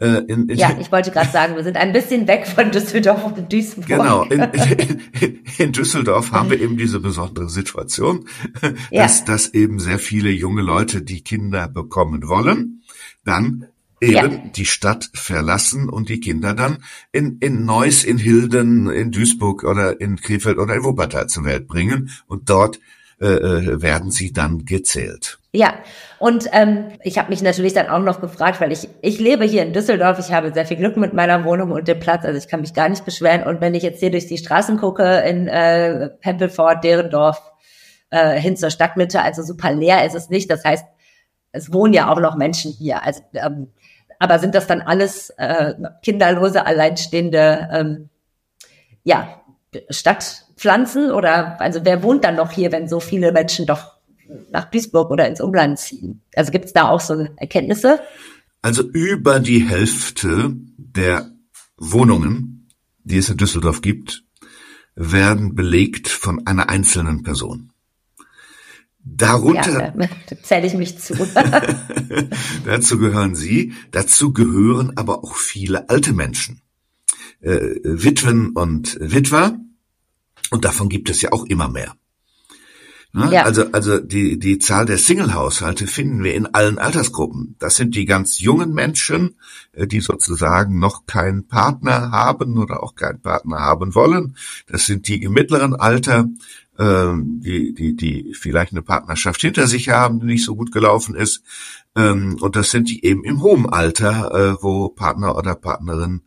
Äh, 0.00 0.24
in, 0.28 0.48
in, 0.48 0.56
ja, 0.56 0.74
ich 0.80 0.90
wollte 0.90 1.10
gerade 1.10 1.30
sagen, 1.30 1.56
wir 1.56 1.62
sind 1.62 1.76
ein 1.76 1.92
bisschen 1.92 2.26
weg 2.26 2.46
von 2.46 2.70
Düsseldorf 2.70 3.36
und 3.36 3.52
Duisburg. 3.52 3.86
Genau, 3.86 4.22
in, 4.24 4.40
in, 4.40 5.40
in 5.58 5.72
Düsseldorf 5.72 6.32
haben 6.32 6.48
wir 6.48 6.58
eben 6.58 6.78
diese 6.78 7.00
besondere 7.00 7.50
Situation, 7.50 8.26
dass, 8.90 9.18
ja. 9.20 9.24
dass 9.26 9.52
eben 9.52 9.78
sehr 9.78 9.98
viele 9.98 10.30
junge 10.30 10.62
Leute, 10.62 11.02
die 11.02 11.22
Kinder 11.22 11.68
bekommen 11.68 12.26
wollen, 12.28 12.82
dann 13.26 13.66
eben 14.00 14.32
ja. 14.32 14.42
die 14.54 14.66
Stadt 14.66 15.10
verlassen 15.14 15.88
und 15.88 16.08
die 16.08 16.20
Kinder 16.20 16.54
dann 16.54 16.78
in, 17.12 17.38
in 17.40 17.64
Neuss, 17.64 18.04
in 18.04 18.18
Hilden, 18.18 18.90
in 18.90 19.10
Duisburg 19.10 19.64
oder 19.64 20.00
in 20.00 20.16
Krefeld 20.16 20.58
oder 20.58 20.74
in 20.74 20.84
Wuppertal 20.84 21.26
zur 21.26 21.44
Welt 21.44 21.68
bringen 21.68 22.10
und 22.26 22.48
dort 22.48 22.80
äh, 23.20 23.26
äh, 23.26 23.82
werden 23.82 24.10
sie 24.10 24.32
dann 24.32 24.64
gezählt. 24.64 25.38
Ja, 25.52 25.74
und 26.18 26.48
ähm, 26.52 26.92
ich 27.02 27.18
habe 27.18 27.28
mich 27.28 27.42
natürlich 27.42 27.74
dann 27.74 27.88
auch 27.88 27.98
noch 27.98 28.20
gefragt, 28.20 28.60
weil 28.60 28.72
ich 28.72 28.88
ich 29.02 29.18
lebe 29.18 29.44
hier 29.44 29.62
in 29.62 29.72
Düsseldorf, 29.74 30.18
ich 30.18 30.32
habe 30.32 30.52
sehr 30.54 30.64
viel 30.64 30.78
Glück 30.78 30.96
mit 30.96 31.12
meiner 31.12 31.44
Wohnung 31.44 31.72
und 31.72 31.86
dem 31.86 32.00
Platz, 32.00 32.24
also 32.24 32.38
ich 32.38 32.48
kann 32.48 32.62
mich 32.62 32.72
gar 32.72 32.88
nicht 32.88 33.04
beschweren. 33.04 33.42
Und 33.42 33.60
wenn 33.60 33.74
ich 33.74 33.82
jetzt 33.82 34.00
hier 34.00 34.10
durch 34.10 34.26
die 34.26 34.38
Straßen 34.38 34.78
gucke 34.78 35.04
in 35.28 35.48
äh, 35.48 36.08
Pempelfort, 36.20 36.82
Derendorf, 36.82 37.42
äh, 38.10 38.40
hin 38.40 38.56
zur 38.56 38.70
Stadtmitte, 38.70 39.22
also 39.22 39.42
super 39.42 39.72
leer 39.72 40.06
ist 40.06 40.14
es 40.14 40.30
nicht. 40.30 40.50
Das 40.50 40.64
heißt, 40.64 40.86
es 41.52 41.72
wohnen 41.72 41.92
ja 41.92 42.10
auch 42.10 42.20
noch 42.20 42.36
Menschen 42.36 42.72
hier. 42.72 43.02
Also, 43.04 43.20
ähm, 43.34 43.68
aber 44.20 44.38
sind 44.38 44.54
das 44.54 44.66
dann 44.66 44.82
alles 44.82 45.30
äh, 45.38 45.74
kinderlose, 46.02 46.64
alleinstehende 46.66 47.68
ähm, 47.72 48.10
ja, 49.02 49.40
Stadtpflanzen? 49.88 51.10
Oder 51.10 51.58
also 51.60 51.80
wer 51.84 52.02
wohnt 52.02 52.22
dann 52.22 52.36
noch 52.36 52.52
hier, 52.52 52.70
wenn 52.70 52.86
so 52.86 53.00
viele 53.00 53.32
Menschen 53.32 53.66
doch 53.66 53.96
nach 54.50 54.66
Duisburg 54.66 55.10
oder 55.10 55.26
ins 55.26 55.40
Umland 55.40 55.78
ziehen? 55.78 56.20
Also 56.36 56.52
gibt 56.52 56.66
es 56.66 56.74
da 56.74 56.90
auch 56.90 57.00
so 57.00 57.26
Erkenntnisse? 57.36 57.98
Also 58.60 58.82
über 58.82 59.40
die 59.40 59.66
Hälfte 59.66 60.52
der 60.76 61.30
Wohnungen, 61.78 62.68
die 63.02 63.16
es 63.16 63.30
in 63.30 63.38
Düsseldorf 63.38 63.80
gibt, 63.80 64.24
werden 64.94 65.54
belegt 65.54 66.08
von 66.08 66.46
einer 66.46 66.68
einzelnen 66.68 67.22
Person. 67.22 67.69
Darunter 69.02 69.94
ja, 69.98 70.08
zähle 70.42 70.66
ich 70.66 70.74
mich 70.74 70.98
zu. 70.98 71.14
dazu 72.64 72.98
gehören 72.98 73.34
Sie, 73.34 73.72
dazu 73.90 74.32
gehören 74.32 74.96
aber 74.96 75.24
auch 75.24 75.36
viele 75.36 75.88
alte 75.88 76.12
Menschen, 76.12 76.60
äh, 77.40 77.76
Witwen 77.82 78.50
und 78.50 78.98
Witwer, 79.00 79.58
und 80.50 80.64
davon 80.64 80.88
gibt 80.88 81.08
es 81.08 81.22
ja 81.22 81.32
auch 81.32 81.44
immer 81.46 81.68
mehr. 81.68 81.94
Ne? 83.12 83.28
Ja. 83.32 83.42
Also, 83.42 83.72
also 83.72 83.98
die, 83.98 84.38
die 84.38 84.58
Zahl 84.58 84.86
der 84.86 84.98
Single-Haushalte 84.98 85.88
finden 85.88 86.22
wir 86.22 86.34
in 86.34 86.46
allen 86.46 86.78
Altersgruppen. 86.78 87.56
Das 87.58 87.74
sind 87.74 87.96
die 87.96 88.04
ganz 88.04 88.38
jungen 88.38 88.72
Menschen, 88.72 89.36
äh, 89.72 89.86
die 89.86 90.00
sozusagen 90.00 90.78
noch 90.78 91.06
keinen 91.06 91.48
Partner 91.48 92.12
haben 92.12 92.56
oder 92.56 92.82
auch 92.82 92.94
keinen 92.94 93.20
Partner 93.20 93.58
haben 93.58 93.94
wollen. 93.94 94.36
Das 94.68 94.86
sind 94.86 95.08
die 95.08 95.22
im 95.22 95.32
mittleren 95.32 95.74
Alter, 95.74 96.28
ähm, 96.80 97.40
die, 97.44 97.74
die, 97.74 97.94
die 97.94 98.34
vielleicht 98.34 98.72
eine 98.72 98.82
Partnerschaft 98.82 99.42
hinter 99.42 99.66
sich 99.66 99.90
haben, 99.90 100.20
die 100.20 100.26
nicht 100.26 100.44
so 100.44 100.56
gut 100.56 100.72
gelaufen 100.72 101.14
ist. 101.14 101.42
Ähm, 101.94 102.38
und 102.40 102.56
das 102.56 102.70
sind 102.70 102.88
die 102.88 103.04
eben 103.04 103.22
im 103.22 103.42
hohen 103.42 103.68
Alter, 103.68 104.34
äh, 104.34 104.62
wo 104.62 104.88
Partner 104.88 105.36
oder 105.36 105.54
Partnerin 105.54 106.22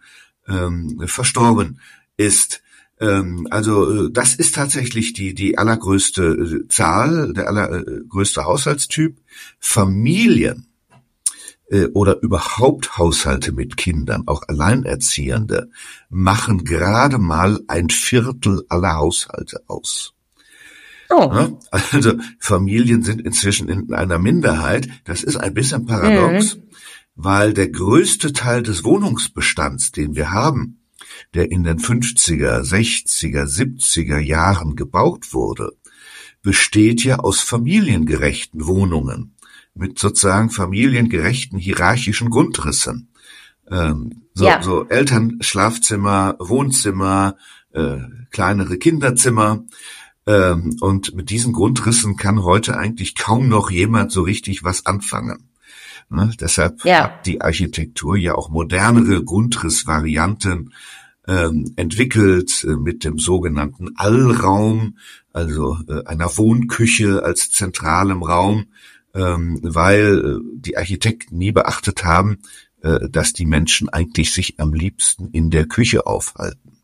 ähm, 0.47 1.01
verstorben 1.07 1.79
ist. 2.17 2.61
Ähm, 2.99 3.47
also 3.49 4.05
äh, 4.05 4.11
das 4.11 4.35
ist 4.35 4.53
tatsächlich 4.53 5.13
die, 5.13 5.33
die 5.33 5.57
allergrößte 5.57 6.23
äh, 6.23 6.67
Zahl, 6.67 7.33
der 7.33 7.47
allergrößte 7.47 8.45
Haushaltstyp. 8.45 9.17
Familien 9.59 10.67
äh, 11.71 11.87
oder 11.87 12.21
überhaupt 12.21 12.99
Haushalte 12.99 13.53
mit 13.53 13.75
Kindern, 13.75 14.23
auch 14.27 14.43
Alleinerziehende, 14.47 15.71
machen 16.11 16.63
gerade 16.63 17.17
mal 17.17 17.59
ein 17.67 17.89
Viertel 17.89 18.63
aller 18.69 18.97
Haushalte 18.97 19.63
aus. 19.65 20.13
Oh. 21.13 21.59
Also 21.69 22.13
Familien 22.39 23.03
sind 23.03 23.21
inzwischen 23.21 23.69
in 23.69 23.93
einer 23.93 24.17
Minderheit. 24.17 24.87
Das 25.05 25.23
ist 25.23 25.37
ein 25.37 25.53
bisschen 25.53 25.85
paradox, 25.85 26.55
mhm. 26.55 26.61
weil 27.15 27.53
der 27.53 27.69
größte 27.69 28.33
Teil 28.33 28.63
des 28.63 28.83
Wohnungsbestands, 28.83 29.91
den 29.91 30.15
wir 30.15 30.31
haben, 30.31 30.79
der 31.33 31.51
in 31.51 31.63
den 31.63 31.77
50er, 31.77 32.61
60er, 32.61 33.45
70er 33.45 34.17
Jahren 34.17 34.75
gebaut 34.75 35.33
wurde, 35.33 35.73
besteht 36.41 37.03
ja 37.03 37.19
aus 37.19 37.39
familiengerechten 37.41 38.65
Wohnungen 38.65 39.35
mit 39.75 39.99
sozusagen 39.99 40.49
familiengerechten 40.49 41.57
hierarchischen 41.57 42.29
Grundrissen. 42.29 43.09
Ähm, 43.69 44.23
so, 44.33 44.45
ja. 44.45 44.61
so 44.61 44.87
Eltern, 44.87 45.37
Schlafzimmer, 45.41 46.35
Wohnzimmer, 46.39 47.37
äh, 47.71 47.97
kleinere 48.31 48.77
Kinderzimmer. 48.77 49.63
Ähm, 50.25 50.77
und 50.79 51.15
mit 51.15 51.29
diesen 51.29 51.53
Grundrissen 51.53 52.15
kann 52.15 52.43
heute 52.43 52.77
eigentlich 52.77 53.15
kaum 53.15 53.49
noch 53.49 53.69
jemand 53.71 54.11
so 54.11 54.21
richtig 54.21 54.63
was 54.63 54.85
anfangen. 54.85 55.49
Ne? 56.09 56.31
Deshalb 56.39 56.83
ja. 56.85 57.05
hat 57.05 57.25
die 57.25 57.41
Architektur 57.41 58.15
ja 58.15 58.35
auch 58.35 58.49
modernere 58.49 59.23
Grundrissvarianten 59.23 60.73
ähm, 61.27 61.73
entwickelt 61.75 62.65
äh, 62.67 62.75
mit 62.75 63.03
dem 63.03 63.17
sogenannten 63.17 63.95
Allraum, 63.95 64.97
also 65.31 65.77
äh, 65.87 66.05
einer 66.05 66.37
Wohnküche 66.37 67.23
als 67.23 67.49
zentralem 67.51 68.23
Raum, 68.23 68.65
ähm, 69.13 69.59
weil 69.61 70.19
äh, 70.19 70.39
die 70.55 70.77
Architekten 70.77 71.37
nie 71.37 71.51
beachtet 71.51 72.03
haben, 72.03 72.39
äh, 72.81 73.09
dass 73.09 73.33
die 73.33 73.45
Menschen 73.45 73.89
eigentlich 73.89 74.31
sich 74.31 74.59
am 74.59 74.73
liebsten 74.73 75.29
in 75.29 75.49
der 75.49 75.65
Küche 75.65 76.05
aufhalten. 76.05 76.77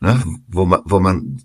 Ne? 0.00 0.22
Wo 0.48 0.64
man, 0.64 0.80
wo 0.84 1.00
man 1.00 1.42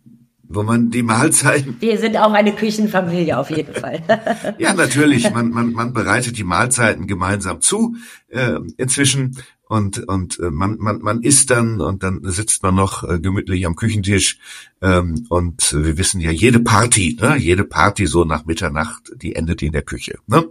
wo 0.53 0.63
man 0.63 0.89
die 0.89 1.03
Mahlzeiten. 1.03 1.77
Wir 1.79 1.97
sind 1.97 2.17
auch 2.17 2.33
eine 2.33 2.53
Küchenfamilie 2.53 3.37
auf 3.37 3.49
jeden 3.49 3.73
Fall. 3.73 4.01
ja, 4.57 4.73
natürlich. 4.73 5.31
Man, 5.31 5.49
man, 5.49 5.73
man 5.73 5.93
bereitet 5.93 6.37
die 6.37 6.43
Mahlzeiten 6.43 7.07
gemeinsam 7.07 7.61
zu 7.61 7.95
äh, 8.29 8.59
inzwischen 8.77 9.37
und 9.67 10.07
und 10.07 10.39
äh, 10.39 10.51
man 10.51 10.77
man 10.77 10.99
man 10.99 11.23
isst 11.23 11.49
dann 11.49 11.81
und 11.81 12.03
dann 12.03 12.19
sitzt 12.23 12.63
man 12.63 12.75
noch 12.75 13.03
äh, 13.09 13.19
gemütlich 13.19 13.65
am 13.65 13.75
Küchentisch 13.75 14.37
ähm, 14.81 15.25
und 15.29 15.73
wir 15.73 15.97
wissen 15.97 16.21
ja 16.21 16.31
jede 16.31 16.59
Party, 16.59 17.17
ne, 17.19 17.37
jede 17.37 17.63
Party 17.63 18.05
so 18.05 18.23
nach 18.25 18.45
Mitternacht, 18.45 19.11
die 19.15 19.35
endet 19.35 19.61
in 19.61 19.71
der 19.71 19.81
Küche, 19.81 20.19
ne? 20.27 20.45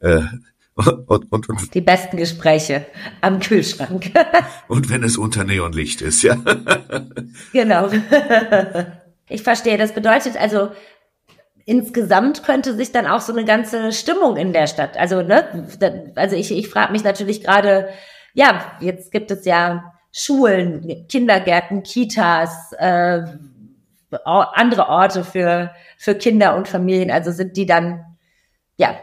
Äh, 0.00 0.22
und, 1.06 1.32
und, 1.32 1.48
und, 1.48 1.74
die 1.74 1.80
besten 1.80 2.16
Gespräche 2.16 2.86
am 3.20 3.40
Kühlschrank. 3.40 4.12
und 4.68 4.88
wenn 4.88 5.02
es 5.02 5.16
unter 5.16 5.42
Neonlicht 5.42 6.02
ist, 6.02 6.22
ja. 6.22 6.36
genau. 7.52 7.90
Ich 9.28 9.42
verstehe. 9.42 9.78
Das 9.78 9.92
bedeutet 9.92 10.36
also, 10.40 10.70
insgesamt 11.64 12.44
könnte 12.44 12.74
sich 12.74 12.92
dann 12.92 13.06
auch 13.06 13.20
so 13.20 13.32
eine 13.32 13.44
ganze 13.44 13.92
Stimmung 13.92 14.36
in 14.36 14.52
der 14.54 14.66
Stadt, 14.66 14.96
also 14.96 15.20
ne, 15.20 16.12
also 16.14 16.34
ich, 16.34 16.50
ich 16.50 16.68
frage 16.68 16.92
mich 16.92 17.04
natürlich 17.04 17.42
gerade, 17.42 17.90
ja, 18.32 18.72
jetzt 18.80 19.12
gibt 19.12 19.30
es 19.30 19.44
ja 19.44 19.92
Schulen, 20.10 21.06
Kindergärten, 21.08 21.82
Kitas, 21.82 22.72
äh, 22.78 23.22
andere 24.24 24.88
Orte 24.88 25.22
für 25.24 25.70
für 25.98 26.14
Kinder 26.14 26.56
und 26.56 26.68
Familien. 26.68 27.10
Also 27.10 27.30
sind 27.30 27.56
die 27.58 27.66
dann, 27.66 28.16
ja, 28.78 28.94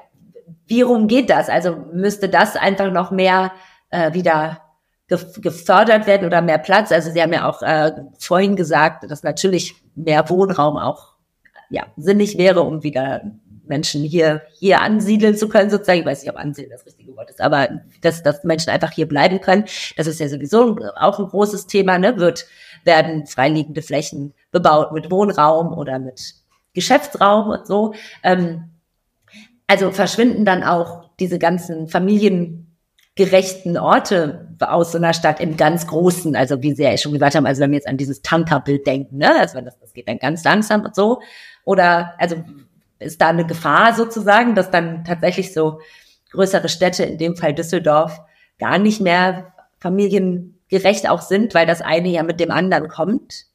wie 0.66 0.82
rum 0.82 1.08
geht 1.08 1.30
das? 1.30 1.50
Also 1.50 1.76
müsste 1.94 2.30
das 2.30 2.56
einfach 2.56 2.92
noch 2.92 3.12
mehr 3.12 3.52
äh, 3.92 4.14
wieder 4.14 4.62
gefördert 5.08 6.08
werden 6.08 6.26
oder 6.26 6.42
mehr 6.42 6.58
Platz. 6.58 6.92
Also 6.92 7.12
Sie 7.12 7.22
haben 7.22 7.34
ja 7.34 7.48
auch 7.48 7.62
äh, 7.62 7.92
vorhin 8.18 8.56
gesagt, 8.56 9.10
dass 9.10 9.24
natürlich 9.24 9.76
mehr 9.96 10.28
Wohnraum 10.30 10.78
auch 10.78 11.14
ja 11.70 11.86
sinnig 11.96 12.38
wäre, 12.38 12.62
um 12.62 12.84
wieder 12.84 13.22
Menschen 13.68 14.04
hier 14.04 14.42
hier 14.54 14.82
ansiedeln 14.82 15.36
zu 15.36 15.50
können, 15.50 15.70
sozusagen. 15.70 16.00
Ich 16.00 16.06
weiß 16.06 16.22
nicht, 16.22 16.32
ob 16.32 16.38
ansiedeln 16.38 16.72
das 16.72 16.86
richtige 16.86 17.16
Wort 17.16 17.30
ist, 17.30 17.42
aber 17.42 17.82
dass, 18.02 18.24
dass 18.24 18.44
Menschen 18.44 18.70
einfach 18.70 18.92
hier 18.92 19.08
bleiben 19.08 19.42
können. 19.42 19.66
Das 19.98 20.08
ist 20.08 20.20
ja 20.20 20.28
sowieso 20.28 20.78
auch 20.96 21.20
ein 21.20 21.28
großes 21.28 21.68
Thema. 21.68 21.98
Ne? 21.98 22.18
Wird 22.18 22.46
werden 22.84 23.26
freiliegende 23.26 23.82
Flächen 23.82 24.34
bebaut 24.52 24.92
mit 24.92 25.12
Wohnraum 25.12 25.74
oder 25.74 26.00
mit 26.00 26.36
Geschäftsraum 26.74 27.50
und 27.50 27.68
so. 27.68 27.94
Ähm, 28.24 28.72
also 29.68 29.92
verschwinden 29.92 30.46
dann 30.46 30.64
auch 30.64 31.10
diese 31.20 31.40
ganzen 31.40 31.88
Familien 31.88 32.65
gerechten 33.16 33.78
Orte 33.78 34.50
aus 34.60 34.92
so 34.92 34.98
einer 34.98 35.14
Stadt 35.14 35.40
im 35.40 35.56
ganz 35.56 35.88
Großen, 35.88 36.36
also 36.36 36.62
wie 36.62 36.74
Sie 36.74 36.84
ja 36.84 36.98
schon 36.98 37.14
gesagt 37.14 37.36
haben, 37.36 37.46
also 37.46 37.62
wenn 37.62 37.72
wir 37.72 37.78
jetzt 37.78 37.88
an 37.88 37.98
dieses 37.98 38.22
Tankerbild 38.22 38.86
denken, 38.86 39.18
ne, 39.18 39.40
also 39.40 39.56
wenn 39.56 39.66
das, 39.66 39.80
das 39.80 39.94
geht 39.94 40.08
dann 40.08 40.20
ganz 40.20 40.44
langsam 40.44 40.84
und 40.84 40.96
so, 40.96 41.22
oder 41.64 42.14
also 42.18 42.36
ist 43.00 43.22
da 43.22 43.30
eine 43.30 43.46
Gefahr 43.46 43.94
sozusagen, 43.94 44.56
dass 44.56 44.70
dann 44.70 45.06
tatsächlich 45.06 45.54
so 45.54 45.80
größere 46.32 46.68
Städte, 46.68 47.04
in 47.04 47.18
dem 47.18 47.38
Fall 47.38 47.54
Düsseldorf, 47.54 48.20
gar 48.60 48.80
nicht 48.80 49.00
mehr 49.00 49.54
familiengerecht 49.80 51.10
auch 51.10 51.22
sind, 51.22 51.54
weil 51.54 51.66
das 51.66 51.82
eine 51.82 52.10
ja 52.10 52.24
mit 52.24 52.40
dem 52.40 52.52
anderen 52.52 52.90
kommt? 52.90 53.46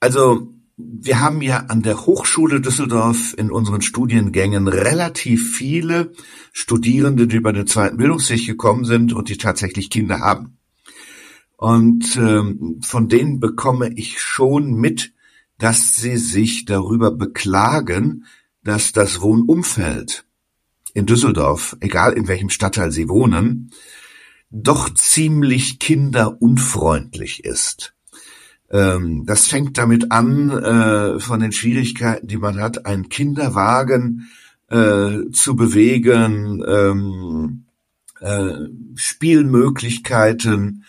Also 0.00 0.48
wir 0.78 1.20
haben 1.20 1.42
ja 1.42 1.64
an 1.66 1.82
der 1.82 2.06
Hochschule 2.06 2.60
Düsseldorf 2.60 3.34
in 3.36 3.50
unseren 3.50 3.82
Studiengängen 3.82 4.68
relativ 4.68 5.56
viele 5.56 6.12
Studierende, 6.52 7.26
die 7.26 7.36
über 7.36 7.52
den 7.52 7.66
zweiten 7.66 7.96
Bildungsweg 7.96 8.46
gekommen 8.46 8.84
sind 8.84 9.12
und 9.12 9.28
die 9.28 9.36
tatsächlich 9.36 9.90
Kinder 9.90 10.20
haben. 10.20 10.56
Und 11.56 12.16
ähm, 12.16 12.78
von 12.80 13.08
denen 13.08 13.40
bekomme 13.40 13.90
ich 13.96 14.20
schon 14.20 14.74
mit, 14.74 15.12
dass 15.58 15.96
sie 15.96 16.16
sich 16.16 16.64
darüber 16.64 17.10
beklagen, 17.10 18.24
dass 18.62 18.92
das 18.92 19.20
Wohnumfeld 19.20 20.24
in 20.94 21.06
Düsseldorf, 21.06 21.76
egal 21.80 22.12
in 22.12 22.28
welchem 22.28 22.50
Stadtteil 22.50 22.92
sie 22.92 23.08
wohnen, 23.08 23.72
doch 24.50 24.88
ziemlich 24.94 25.80
kinderunfreundlich 25.80 27.44
ist. 27.44 27.94
Ähm, 28.70 29.24
das 29.26 29.46
fängt 29.46 29.78
damit 29.78 30.12
an, 30.12 30.50
äh, 30.50 31.20
von 31.20 31.40
den 31.40 31.52
Schwierigkeiten, 31.52 32.26
die 32.26 32.36
man 32.36 32.60
hat, 32.60 32.86
einen 32.86 33.08
Kinderwagen 33.08 34.28
äh, 34.68 35.30
zu 35.32 35.56
bewegen, 35.56 36.62
ähm, 36.66 37.64
äh, 38.20 38.68
Spielmöglichkeiten 38.94 40.84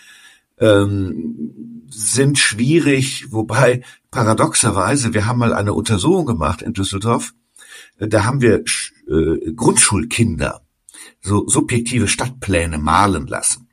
ähm, 0.57 1.85
sind 1.89 2.37
schwierig, 2.37 3.31
wobei 3.31 3.83
paradoxerweise, 4.11 5.13
wir 5.13 5.25
haben 5.25 5.39
mal 5.39 5.53
eine 5.53 5.73
Untersuchung 5.73 6.25
gemacht 6.25 6.61
in 6.61 6.73
Düsseldorf, 6.73 7.33
äh, 7.97 8.07
da 8.07 8.25
haben 8.25 8.41
wir 8.41 8.63
äh, 9.07 9.53
Grundschulkinder 9.53 10.61
so 11.21 11.47
subjektive 11.47 12.07
Stadtpläne 12.07 12.77
malen 12.77 13.27
lassen. 13.27 13.68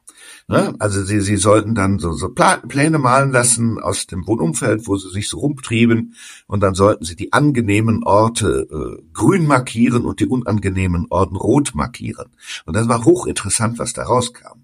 Ne? 0.48 0.76
Also 0.78 1.02
sie, 1.02 1.20
sie 1.20 1.36
sollten 1.36 1.74
dann 1.74 1.98
so, 1.98 2.12
so 2.12 2.28
Pläne 2.28 2.98
malen 2.98 3.32
lassen 3.32 3.80
aus 3.80 4.06
dem 4.06 4.26
Wohnumfeld, 4.28 4.86
wo 4.86 4.96
sie 4.96 5.10
sich 5.10 5.28
so 5.28 5.38
rumtrieben 5.38 6.14
und 6.46 6.60
dann 6.60 6.74
sollten 6.74 7.04
sie 7.04 7.16
die 7.16 7.32
angenehmen 7.32 8.04
Orte 8.04 8.68
äh, 8.70 9.02
grün 9.12 9.46
markieren 9.46 10.04
und 10.04 10.20
die 10.20 10.26
unangenehmen 10.26 11.06
Orten 11.10 11.34
rot 11.34 11.74
markieren. 11.74 12.28
Und 12.64 12.76
das 12.76 12.88
war 12.88 13.04
hochinteressant, 13.04 13.80
was 13.80 13.92
da 13.92 14.04
rauskam. 14.04 14.60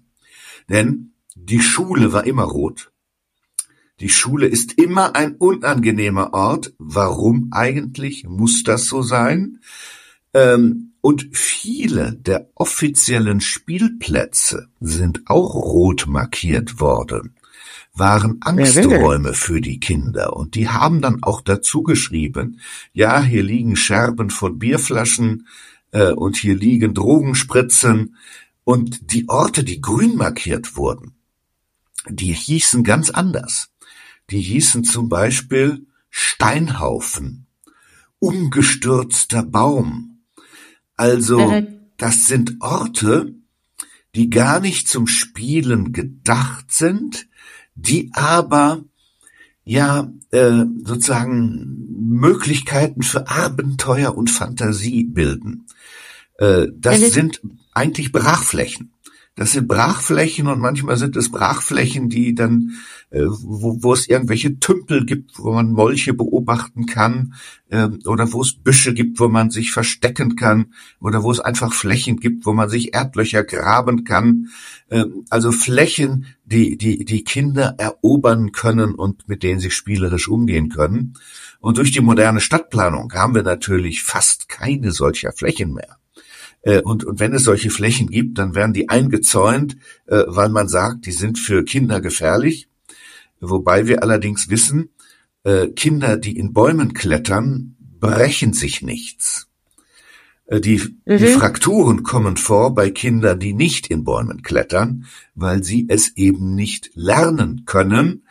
Denn 0.69 1.13
die 1.35 1.59
Schule 1.59 2.13
war 2.13 2.25
immer 2.25 2.43
rot. 2.43 2.91
Die 3.99 4.09
Schule 4.09 4.47
ist 4.47 4.73
immer 4.73 5.15
ein 5.15 5.35
unangenehmer 5.35 6.33
Ort. 6.33 6.73
Warum 6.77 7.49
eigentlich 7.51 8.25
muss 8.25 8.63
das 8.63 8.85
so 8.85 9.01
sein? 9.01 9.59
Ähm, 10.33 10.92
und 11.03 11.27
viele 11.33 12.13
der 12.13 12.49
offiziellen 12.55 13.41
Spielplätze 13.41 14.69
sind 14.79 15.23
auch 15.25 15.53
rot 15.53 16.05
markiert 16.07 16.79
worden, 16.79 17.35
waren 17.93 18.37
Angsträume 18.39 19.33
für 19.33 19.59
die 19.59 19.81
Kinder. 19.81 20.33
Und 20.33 20.55
die 20.55 20.69
haben 20.69 21.01
dann 21.01 21.21
auch 21.21 21.41
dazu 21.41 21.83
geschrieben, 21.83 22.61
ja, 22.93 23.21
hier 23.21 23.43
liegen 23.43 23.75
Scherben 23.75 24.29
von 24.29 24.59
Bierflaschen 24.59 25.45
äh, 25.91 26.13
und 26.13 26.37
hier 26.37 26.55
liegen 26.55 26.93
Drogenspritzen. 26.93 28.15
Und 28.63 29.11
die 29.11 29.27
Orte, 29.27 29.65
die 29.65 29.81
grün 29.81 30.15
markiert 30.15 30.77
wurden, 30.77 31.15
die 32.07 32.31
hießen 32.31 32.85
ganz 32.85 33.09
anders. 33.09 33.71
Die 34.29 34.39
hießen 34.39 34.85
zum 34.85 35.09
Beispiel 35.09 35.85
Steinhaufen, 36.09 37.45
umgestürzter 38.19 39.43
Baum, 39.43 40.12
also 41.03 41.49
mhm. 41.49 41.67
das 41.97 42.27
sind 42.27 42.61
Orte, 42.61 43.35
die 44.15 44.29
gar 44.29 44.61
nicht 44.61 44.87
zum 44.87 45.05
Spielen 45.05 45.91
gedacht 45.91 46.71
sind, 46.71 47.27
die 47.75 48.09
aber 48.13 48.85
ja 49.65 50.09
äh, 50.31 50.63
sozusagen 50.85 51.87
Möglichkeiten 51.89 53.03
für 53.03 53.27
Abenteuer 53.27 54.15
und 54.15 54.31
Fantasie 54.31 55.03
bilden. 55.03 55.65
Äh, 56.37 56.67
das 56.73 57.01
sind 57.11 57.41
eigentlich 57.73 58.13
Brachflächen. 58.13 58.93
Das 59.35 59.53
sind 59.53 59.67
Brachflächen 59.67 60.47
und 60.47 60.59
manchmal 60.59 60.95
sind 60.95 61.15
es 61.15 61.31
Brachflächen, 61.31 62.07
die 62.07 62.35
dann, 62.35 62.73
äh, 63.09 63.23
wo, 63.25 63.81
wo 63.81 63.93
es 63.93 64.07
irgendwelche 64.07 64.59
Tümpel 64.59 65.07
gibt, 65.07 65.39
wo 65.39 65.53
man 65.53 65.71
Molche 65.71 66.13
beobachten 66.13 66.85
kann, 66.85 67.33
äh, 67.69 67.87
oder 68.05 68.31
wo 68.31 68.43
es 68.43 68.53
Büsche 68.53 68.93
gibt, 68.93 69.19
wo 69.19 69.29
man 69.29 69.49
sich 69.49 69.71
verstecken 69.71 70.35
kann, 70.35 70.73
oder 70.99 71.23
wo 71.23 71.31
es 71.31 71.39
einfach 71.39 71.73
Flächen 71.73 72.19
gibt, 72.19 72.45
wo 72.45 72.53
man 72.53 72.69
sich 72.69 72.93
Erdlöcher 72.93 73.43
graben 73.43 74.03
kann. 74.03 74.49
Äh, 74.89 75.05
also 75.31 75.51
Flächen, 75.51 76.27
die, 76.45 76.77
die, 76.77 77.03
die 77.03 77.23
Kinder 77.23 77.73
erobern 77.79 78.51
können 78.51 78.93
und 78.93 79.27
mit 79.27 79.41
denen 79.41 79.59
sie 79.59 79.71
spielerisch 79.71 80.27
umgehen 80.27 80.69
können. 80.69 81.15
Und 81.59 81.79
durch 81.79 81.91
die 81.91 82.01
moderne 82.01 82.39
Stadtplanung 82.39 83.11
haben 83.13 83.33
wir 83.33 83.43
natürlich 83.43 84.03
fast 84.03 84.47
keine 84.47 84.91
solcher 84.91 85.31
Flächen 85.31 85.73
mehr. 85.73 85.97
Äh, 86.63 86.81
und, 86.81 87.03
und 87.03 87.19
wenn 87.19 87.33
es 87.33 87.43
solche 87.43 87.69
Flächen 87.69 88.07
gibt, 88.07 88.37
dann 88.37 88.55
werden 88.55 88.73
die 88.73 88.89
eingezäunt, 88.89 89.77
äh, 90.07 90.23
weil 90.27 90.49
man 90.49 90.67
sagt, 90.67 91.05
die 91.05 91.11
sind 91.11 91.37
für 91.37 91.63
Kinder 91.63 92.01
gefährlich. 92.01 92.67
Wobei 93.39 93.87
wir 93.87 94.01
allerdings 94.01 94.49
wissen, 94.49 94.89
äh, 95.43 95.67
Kinder, 95.67 96.17
die 96.17 96.37
in 96.37 96.53
Bäumen 96.53 96.93
klettern, 96.93 97.75
brechen 97.99 98.53
sich 98.53 98.81
nichts. 98.81 99.47
Die, 100.51 100.81
mhm. 101.05 101.17
die 101.17 101.27
Frakturen 101.27 102.03
kommen 102.03 102.35
vor 102.35 102.75
bei 102.75 102.89
Kindern, 102.89 103.39
die 103.39 103.53
nicht 103.53 103.87
in 103.87 104.03
Bäumen 104.03 104.41
klettern, 104.41 105.05
weil 105.35 105.63
sie 105.63 105.85
es 105.87 106.17
eben 106.17 106.53
nicht 106.53 106.91
lernen 106.95 107.63
können, 107.65 108.23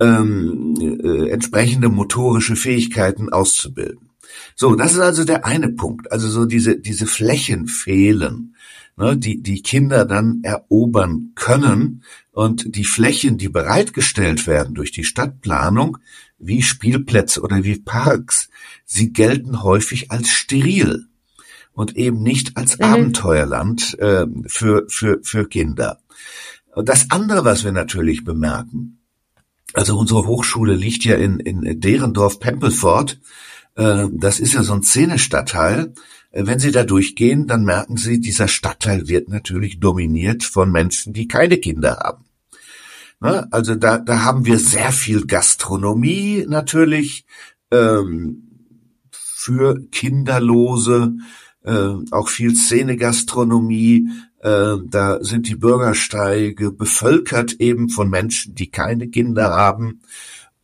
ähm, 0.00 0.74
äh, 0.80 1.30
entsprechende 1.30 1.88
motorische 1.88 2.56
Fähigkeiten 2.56 3.32
auszubilden. 3.32 4.03
So, 4.54 4.74
das 4.74 4.92
ist 4.92 5.00
also 5.00 5.24
der 5.24 5.44
eine 5.44 5.70
Punkt. 5.70 6.10
Also 6.12 6.28
so 6.28 6.44
diese, 6.44 6.78
diese 6.78 7.06
Flächen 7.06 7.66
fehlen, 7.66 8.54
ne, 8.96 9.16
die, 9.16 9.42
die 9.42 9.62
Kinder 9.62 10.04
dann 10.04 10.40
erobern 10.42 11.32
können. 11.34 12.02
Und 12.32 12.76
die 12.76 12.84
Flächen, 12.84 13.38
die 13.38 13.48
bereitgestellt 13.48 14.46
werden 14.46 14.74
durch 14.74 14.92
die 14.92 15.04
Stadtplanung, 15.04 15.98
wie 16.38 16.62
Spielplätze 16.62 17.40
oder 17.40 17.64
wie 17.64 17.78
Parks, 17.78 18.48
sie 18.84 19.12
gelten 19.12 19.62
häufig 19.62 20.10
als 20.10 20.30
steril 20.30 21.06
und 21.72 21.96
eben 21.96 22.22
nicht 22.22 22.56
als 22.56 22.78
mhm. 22.78 22.84
Abenteuerland 22.84 23.98
äh, 23.98 24.26
für, 24.46 24.84
für, 24.88 25.20
für 25.22 25.48
Kinder. 25.48 26.00
Und 26.74 26.88
das 26.88 27.10
andere, 27.10 27.44
was 27.44 27.64
wir 27.64 27.72
natürlich 27.72 28.24
bemerken, 28.24 28.98
also 29.74 29.98
unsere 29.98 30.26
Hochschule 30.26 30.74
liegt 30.74 31.04
ja 31.04 31.16
in, 31.16 31.40
in 31.40 31.80
Derendorf-Pempelfort, 31.80 33.18
das 34.12 34.40
ist 34.40 34.54
ja 34.54 34.62
so 34.62 34.74
ein 34.74 34.82
Szenestadtteil. 34.82 35.92
Äh, 36.34 36.46
wenn 36.46 36.58
Sie 36.58 36.72
da 36.72 36.84
durchgehen, 36.84 37.46
dann 37.46 37.64
merken 37.64 37.96
Sie, 37.96 38.20
dieser 38.20 38.48
Stadtteil 38.48 39.08
wird 39.08 39.28
natürlich 39.28 39.80
dominiert 39.80 40.44
von 40.44 40.70
Menschen, 40.70 41.12
die 41.12 41.28
keine 41.28 41.58
Kinder 41.58 41.98
haben. 42.02 42.24
Ne? 43.20 43.46
Also 43.52 43.74
da, 43.74 43.98
da 43.98 44.24
haben 44.24 44.44
wir 44.44 44.58
sehr 44.58 44.92
viel 44.92 45.26
Gastronomie 45.26 46.44
natürlich 46.48 47.24
ähm, 47.70 48.42
für 49.10 49.80
Kinderlose, 49.90 51.14
äh, 51.62 51.94
auch 52.10 52.28
viel 52.28 52.54
Szenegastronomie. 52.54 54.08
Äh, 54.40 54.76
da 54.84 55.22
sind 55.22 55.48
die 55.48 55.56
Bürgersteige 55.56 56.72
bevölkert 56.72 57.54
eben 57.60 57.88
von 57.88 58.10
Menschen, 58.10 58.54
die 58.54 58.70
keine 58.70 59.08
Kinder 59.08 59.50
haben 59.50 60.00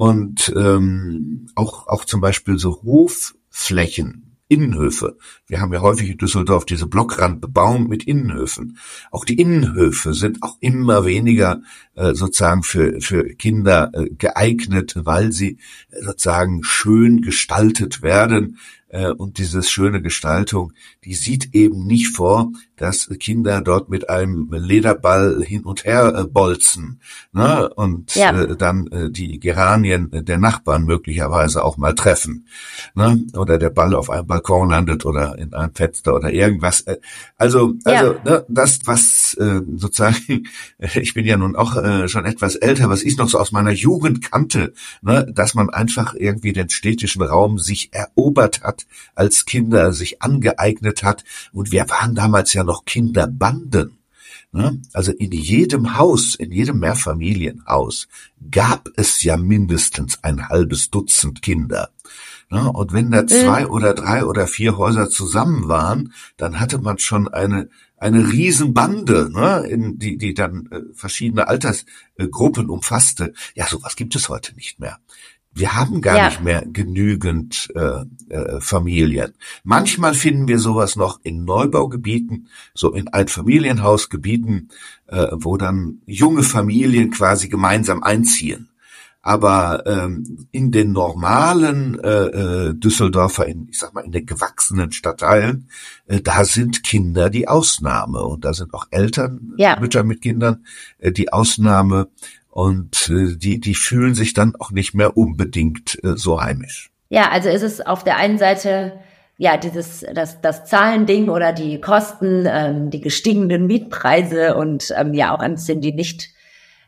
und 0.01 0.51
ähm, 0.57 1.49
auch 1.57 1.87
auch 1.87 2.07
zum 2.07 2.23
Beispiel 2.23 2.59
so 2.59 2.81
Hofflächen, 2.85 4.39
Innenhöfe. 4.49 5.19
Wir 5.47 5.61
haben 5.61 5.75
ja 5.75 5.83
häufig 5.83 6.09
in 6.09 6.17
Düsseldorf 6.17 6.65
diese 6.65 6.87
Blockrandbebauung 6.87 7.87
mit 7.87 8.05
Innenhöfen. 8.05 8.79
Auch 9.11 9.27
die 9.27 9.39
Innenhöfe 9.39 10.15
sind 10.15 10.43
auch 10.43 10.57
immer 10.61 11.05
weniger 11.05 11.61
äh, 11.97 12.15
sozusagen 12.15 12.63
für 12.63 13.03
für 13.03 13.25
Kinder 13.35 13.91
äh, 13.93 14.09
geeignet, 14.09 14.95
weil 14.97 15.33
sie 15.33 15.59
äh, 15.91 16.03
sozusagen 16.03 16.65
schön 16.65 17.21
gestaltet 17.21 18.01
werden 18.01 18.57
äh, 18.89 19.11
und 19.11 19.37
dieses 19.37 19.71
schöne 19.71 20.01
Gestaltung, 20.01 20.73
die 21.05 21.13
sieht 21.13 21.55
eben 21.55 21.87
nicht 21.87 22.09
vor, 22.09 22.53
dass 22.81 23.11
Kinder 23.21 23.61
dort 23.61 23.91
mit 23.91 24.09
einem 24.09 24.49
Lederball 24.51 25.43
hin 25.45 25.65
und 25.65 25.85
her 25.85 26.15
äh, 26.17 26.25
bolzen 26.25 27.01
ne? 27.33 27.69
und 27.75 28.15
ja. 28.15 28.33
äh, 28.33 28.57
dann 28.57 28.87
äh, 28.89 29.11
die 29.11 29.39
Geranien 29.39 30.09
der 30.13 30.39
Nachbarn 30.39 30.85
möglicherweise 30.85 31.63
auch 31.63 31.77
mal 31.77 31.95
treffen 31.95 32.47
ne? 32.95 33.23
oder 33.37 33.59
der 33.59 33.71
Ball 33.71 33.95
auf 33.95 34.09
einem 34.09 34.27
Balkon 34.27 34.71
landet 34.71 35.05
oder 35.05 35.39
in 35.39 35.53
einem 35.53 35.75
Fenster 35.75 36.15
oder 36.15 36.33
irgendwas. 36.33 36.85
Also 37.37 37.75
also 37.85 38.15
ja. 38.15 38.15
ne, 38.25 38.47
das 38.49 38.81
was 38.85 39.35
äh, 39.39 39.61
sozusagen 39.77 40.45
ich 40.79 41.13
bin 41.13 41.27
ja 41.27 41.37
nun 41.37 41.57
auch 41.57 41.77
äh, 41.77 42.09
schon 42.09 42.25
etwas 42.25 42.57
älter, 42.57 42.89
was 42.89 43.03
ich 43.03 43.19
noch 43.19 43.29
so 43.29 43.39
aus 43.39 43.53
meiner 43.53 43.73
Jugend 43.73 44.23
kannte, 44.31 44.73
ne? 45.03 45.31
dass 45.35 45.55
man 45.55 45.69
einfach 45.69 46.15
irgendwie 46.15 46.53
den 46.53 46.71
städtischen 46.71 47.23
Raum 47.23 47.59
sich 47.59 47.93
erobert 47.93 48.63
hat 48.63 48.87
als 49.15 49.45
Kinder 49.45 49.93
sich 49.93 50.23
angeeignet 50.23 51.03
hat 51.03 51.25
und 51.53 51.73
wir 51.73 51.89
waren 51.91 52.15
damals 52.15 52.55
ja 52.55 52.65
noch 52.65 52.70
Kinderbanden. 52.85 53.99
Ne? 54.53 54.81
Also 54.93 55.13
in 55.13 55.33
jedem 55.33 55.97
Haus, 55.97 56.35
in 56.35 56.51
jedem 56.51 56.81
Mehrfamilienhaus 56.81 58.09
gab 58.51 58.89
es 58.97 59.23
ja 59.23 59.37
mindestens 59.37 60.23
ein 60.25 60.49
halbes 60.49 60.91
Dutzend 60.91 61.43
Kinder. 61.43 61.91
Ne? 62.51 62.71
Und 62.73 62.93
wenn 62.93 63.11
da 63.13 63.27
zwei 63.27 63.65
mhm. 63.65 63.71
oder 63.71 63.95
drei 63.95 64.25
oder 64.25 64.47
vier 64.49 64.77
Häuser 64.77 65.09
zusammen 65.09 65.69
waren, 65.69 66.13
dann 66.37 66.59
hatte 66.59 66.79
man 66.79 66.99
schon 66.99 67.29
eine 67.29 67.69
eine 68.01 68.33
Riesenbande, 68.33 69.31
ne, 69.31 69.67
in 69.69 69.99
die, 69.99 70.17
die 70.17 70.33
dann 70.33 70.69
äh, 70.73 70.81
verschiedene 70.95 71.49
Altersgruppen 71.49 72.71
umfasste. 72.71 73.35
Ja, 73.55 73.67
sowas 73.67 73.95
gibt 73.95 74.17
es 74.17 74.31
heute 74.31 74.55
nicht 74.55 74.81
mehr. 74.81 74.99
Wir 75.61 75.75
haben 75.77 76.01
gar 76.01 76.17
ja. 76.17 76.29
nicht 76.29 76.43
mehr 76.43 76.65
genügend 76.67 77.69
äh, 77.75 78.05
äh, 78.35 78.61
Familien. 78.63 79.35
Manchmal 79.63 80.15
finden 80.15 80.49
wir 80.49 80.59
sowas 80.59 80.97
noch 80.97 81.21
in 81.23 81.45
Neubaugebieten, 81.45 82.49
so 82.73 82.95
in 82.95 83.09
Einfamilienhausgebieten, 83.09 84.71
äh, 85.09 85.27
wo 85.33 85.59
dann 85.59 86.01
junge 86.07 86.45
Familien 86.45 87.11
quasi 87.11 87.49
gemeinsam 87.51 88.03
einziehen. 88.03 88.71
Aber 89.23 89.85
ähm, 89.85 90.47
in 90.51 90.73
den 90.73 90.93
normalen 90.93 92.01
äh, 92.01 92.09
äh, 92.09 92.75
Düsseldorfer, 92.75 93.45
in, 93.45 93.69
ich 93.69 93.79
sag 93.79 93.93
mal, 93.93 94.01
in 94.01 94.13
den 94.13 94.25
gewachsenen 94.25 94.93
Stadtteilen, 94.93 95.69
äh, 96.07 96.23
da 96.23 96.45
sind 96.45 96.85
Kinder 96.85 97.29
die 97.29 97.47
Ausnahme 97.47 98.23
und 98.23 98.47
da 98.47 98.55
sind 98.55 98.73
auch 98.73 98.87
Eltern, 98.91 99.53
Ja. 99.59 99.79
Mütter 99.79 100.05
mit 100.05 100.23
Kindern 100.23 100.65
äh, 101.01 101.13
die 101.13 101.35
Ausnahme 101.35 102.09
und 102.51 103.09
äh, 103.09 103.37
die 103.37 103.61
die 103.61 103.75
fühlen 103.75 104.15
sich 104.15 104.35
dann 104.35 104.55
auch 104.57 104.71
nicht 104.71 104.95
mehr 104.95 105.17
unbedingt 105.17 106.03
äh, 106.05 106.17
so 106.17 106.41
heimisch. 106.41 106.91
Ja, 107.09 107.31
also 107.31 107.49
ist 107.49 107.63
es 107.63 107.81
auf 107.81 108.05
der 108.05 108.17
einen 108.17 108.39
Seite 108.39 109.01
ja 109.39 109.57
dieses 109.57 110.05
das 110.15 110.41
das 110.41 110.67
Zahlending 110.67 111.29
oder 111.29 111.53
die 111.53 111.81
Kosten, 111.81 112.47
ähm, 112.47 112.91
die 112.91 113.01
gestiegenen 113.01 113.67
Mietpreise 113.67 114.57
und 114.57 114.93
ähm, 114.97 115.15
ja 115.15 115.35
auch 115.35 115.41
ein 115.41 115.55
bisschen 115.55 115.81
die 115.81 115.93
nicht 115.93 116.29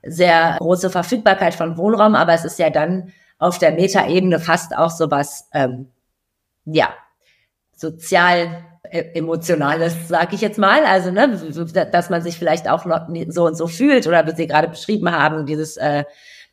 sehr 0.02 0.56
große 0.58 0.90
Verfügbarkeit 0.90 1.54
von 1.54 1.76
Wohnraum, 1.76 2.16
aber 2.16 2.32
es 2.32 2.44
ist 2.44 2.58
ja 2.58 2.70
dann 2.70 3.12
auf 3.38 3.58
der 3.58 3.72
Metaebene 3.72 4.40
fast 4.40 4.76
auch 4.76 4.90
sowas 4.90 5.48
ähm, 5.52 5.88
ja 6.64 6.92
sozial 7.76 8.64
äh, 8.92 9.12
emotionales, 9.14 10.08
sag 10.08 10.34
ich 10.34 10.42
jetzt 10.42 10.58
mal, 10.58 10.84
also 10.84 11.10
ne, 11.10 11.40
dass 11.90 12.10
man 12.10 12.22
sich 12.22 12.38
vielleicht 12.38 12.68
auch 12.68 12.84
noch 12.84 13.08
so 13.28 13.46
und 13.46 13.56
so 13.56 13.66
fühlt 13.66 14.06
oder 14.06 14.24
wie 14.26 14.36
Sie 14.36 14.46
gerade 14.46 14.68
beschrieben 14.68 15.10
haben, 15.10 15.46
dieses, 15.46 15.78
äh, 15.78 16.04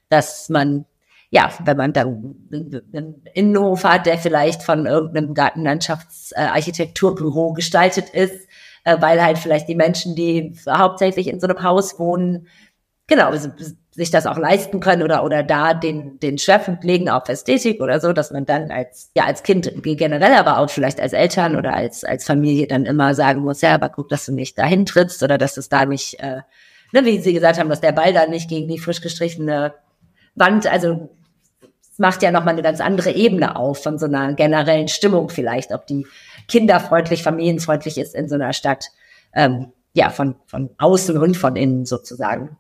dass 0.10 0.50
man 0.50 0.86
ja, 1.32 1.52
wenn 1.64 1.78
man 1.78 1.94
da 1.94 2.02
einen 2.02 3.24
Innenhof 3.34 3.84
hat, 3.84 4.08
der 4.08 4.18
vielleicht 4.18 4.64
von 4.64 4.88
irgendeinem 4.88 5.36
Gartenlandschaftsarchitekturbüro 5.36 7.54
gestaltet 7.54 8.10
ist, 8.10 8.48
äh, 8.84 8.98
weil 9.00 9.22
halt 9.22 9.38
vielleicht 9.38 9.68
die 9.68 9.76
Menschen, 9.76 10.16
die 10.16 10.56
hauptsächlich 10.68 11.28
in 11.28 11.40
so 11.40 11.46
einem 11.48 11.62
Haus 11.62 12.00
wohnen, 12.00 12.48
genau, 13.06 13.32
sich 14.00 14.12
das 14.12 14.26
auch 14.26 14.38
leisten 14.38 14.80
können 14.80 15.04
oder, 15.04 15.26
oder 15.26 15.44
da 15.44 15.74
den, 15.74 16.20
den 16.22 16.38
Schwerpunkt 16.38 16.86
legen 16.86 17.10
auf 17.10 17.28
Ästhetik 17.28 17.82
oder 17.82 18.00
so, 18.00 18.14
dass 18.14 18.32
man 18.32 18.46
dann 18.46 18.72
als, 18.72 19.12
ja, 19.14 19.26
als 19.26 19.44
Kind 19.44 19.70
generell, 19.84 20.34
aber 20.34 20.58
auch 20.58 20.70
vielleicht 20.70 21.02
als 21.02 21.12
Eltern 21.12 21.58
oder 21.58 21.74
als, 21.74 22.06
als 22.06 22.26
Familie 22.26 22.66
dann 22.66 22.86
immer 22.86 23.14
sagen 23.14 23.42
muss, 23.42 23.62
ja, 23.62 23.76
aber 23.76 23.90
guck, 23.90 24.08
dass 24.08 24.26
du 24.26 24.32
nicht 24.32 24.58
dahin 24.58 24.86
trittst 24.86 25.22
oder 25.22 25.38
dass 25.38 25.58
es 25.58 25.68
da 25.68 25.86
nicht, 25.86 26.18
äh, 26.22 26.38
ne, 26.94 27.04
wie 27.04 27.20
Sie 27.20 27.34
gesagt 27.34 27.60
haben, 27.60 27.70
dass 27.70 27.82
der 27.82 27.92
Ball 27.92 28.14
da 28.14 28.26
nicht 28.26 28.50
gegen 28.50 28.70
die 28.70 28.80
frisch 28.80 29.02
gestrichene 29.02 29.74
Wand, 30.36 30.66
also 30.66 31.10
macht 31.98 32.24
ja 32.24 32.32
nochmal 32.32 32.54
eine 32.54 32.64
ganz 32.64 32.80
andere 32.80 33.12
Ebene 33.12 33.58
auf 33.58 33.84
von 33.84 34.00
so 34.00 34.06
einer 34.06 34.34
generellen 34.34 34.88
Stimmung 34.88 35.28
vielleicht, 35.28 35.74
ob 35.74 35.86
die 35.88 36.08
kinderfreundlich, 36.48 37.22
familienfreundlich 37.22 37.98
ist 37.98 38.16
in 38.16 38.30
so 38.30 38.36
einer 38.36 38.54
Stadt, 38.54 38.86
ähm, 39.34 39.74
ja, 39.94 40.10
von, 40.10 40.36
von 40.48 40.70
außen 40.78 41.18
und 41.18 41.36
von 41.36 41.58
innen 41.58 41.86
sozusagen. 41.86 42.58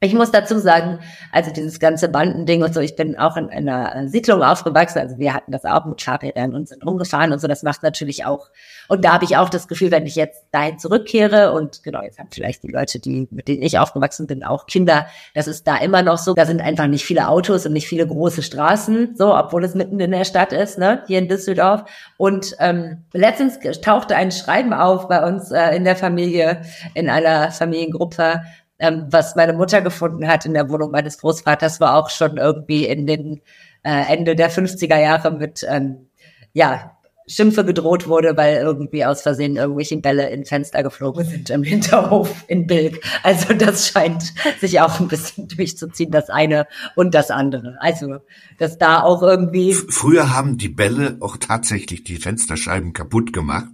Ich 0.00 0.14
muss 0.14 0.30
dazu 0.30 0.60
sagen, 0.60 1.00
also 1.32 1.50
dieses 1.52 1.80
ganze 1.80 2.08
Bandending 2.08 2.62
und 2.62 2.72
so, 2.72 2.78
ich 2.78 2.94
bin 2.94 3.18
auch 3.18 3.36
in 3.36 3.50
einer 3.50 4.06
Siedlung 4.06 4.44
aufgewachsen, 4.44 5.00
also 5.00 5.18
wir 5.18 5.34
hatten 5.34 5.50
das 5.50 5.64
auch 5.64 5.86
mit 5.86 6.00
Fahrrädern 6.00 6.54
und 6.54 6.68
sind 6.68 6.86
umgefahren 6.86 7.32
und 7.32 7.40
so, 7.40 7.48
das 7.48 7.64
macht 7.64 7.82
natürlich 7.82 8.24
auch, 8.24 8.48
und 8.86 9.04
da 9.04 9.14
habe 9.14 9.24
ich 9.24 9.36
auch 9.36 9.48
das 9.48 9.66
Gefühl, 9.66 9.90
wenn 9.90 10.06
ich 10.06 10.14
jetzt 10.14 10.44
dahin 10.52 10.78
zurückkehre 10.78 11.52
und 11.52 11.82
genau, 11.82 12.00
jetzt 12.02 12.20
haben 12.20 12.28
vielleicht 12.30 12.62
die 12.62 12.70
Leute, 12.70 13.00
die, 13.00 13.26
mit 13.32 13.48
denen 13.48 13.62
ich 13.62 13.80
aufgewachsen 13.80 14.28
bin, 14.28 14.44
auch 14.44 14.66
Kinder, 14.66 15.08
das 15.34 15.48
ist 15.48 15.66
da 15.66 15.76
immer 15.78 16.02
noch 16.02 16.18
so, 16.18 16.34
da 16.34 16.46
sind 16.46 16.60
einfach 16.60 16.86
nicht 16.86 17.04
viele 17.04 17.26
Autos 17.26 17.66
und 17.66 17.72
nicht 17.72 17.88
viele 17.88 18.06
große 18.06 18.44
Straßen, 18.44 19.16
so, 19.16 19.34
obwohl 19.34 19.64
es 19.64 19.74
mitten 19.74 19.98
in 19.98 20.12
der 20.12 20.24
Stadt 20.24 20.52
ist, 20.52 20.78
ne, 20.78 21.02
hier 21.08 21.18
in 21.18 21.26
Düsseldorf. 21.26 21.90
Und 22.16 22.54
ähm, 22.60 23.02
letztens 23.12 23.58
tauchte 23.80 24.14
ein 24.14 24.30
Schreiben 24.30 24.72
auf 24.72 25.08
bei 25.08 25.26
uns 25.26 25.50
äh, 25.50 25.74
in 25.74 25.82
der 25.82 25.96
Familie, 25.96 26.62
in 26.94 27.10
einer 27.10 27.50
Familiengruppe, 27.50 28.42
ähm, 28.78 29.06
was 29.10 29.36
meine 29.36 29.52
Mutter 29.52 29.80
gefunden 29.80 30.26
hat 30.28 30.46
in 30.46 30.54
der 30.54 30.68
Wohnung 30.68 30.90
meines 30.90 31.18
Großvaters, 31.18 31.80
war 31.80 31.96
auch 31.96 32.10
schon 32.10 32.36
irgendwie 32.36 32.86
in 32.86 33.06
den 33.06 33.40
äh, 33.82 34.12
Ende 34.12 34.36
der 34.36 34.50
50er 34.50 35.00
Jahre 35.00 35.30
mit 35.30 35.66
ähm, 35.68 36.08
ja, 36.52 36.98
Schimpfe 37.28 37.64
gedroht 37.64 38.08
wurde, 38.08 38.36
weil 38.36 38.56
irgendwie 38.56 39.04
aus 39.04 39.22
Versehen 39.22 39.56
irgendwelche 39.56 39.98
Bälle 39.98 40.30
in 40.30 40.44
Fenster 40.44 40.82
geflogen 40.82 41.24
sind 41.24 41.50
im 41.50 41.62
Hinterhof 41.62 42.44
in 42.48 42.66
Bilk. 42.66 43.04
Also 43.22 43.52
das 43.52 43.88
scheint 43.88 44.32
sich 44.60 44.80
auch 44.80 44.98
ein 44.98 45.08
bisschen 45.08 45.46
durchzuziehen, 45.56 46.10
das 46.10 46.30
eine 46.30 46.66
und 46.96 47.14
das 47.14 47.30
andere. 47.30 47.76
Also, 47.80 48.16
dass 48.58 48.78
da 48.78 49.02
auch 49.02 49.22
irgendwie. 49.22 49.74
Früher 49.74 50.34
haben 50.34 50.56
die 50.56 50.70
Bälle 50.70 51.18
auch 51.20 51.36
tatsächlich 51.36 52.02
die 52.02 52.16
Fensterscheiben 52.16 52.92
kaputt 52.92 53.32
gemacht. 53.32 53.68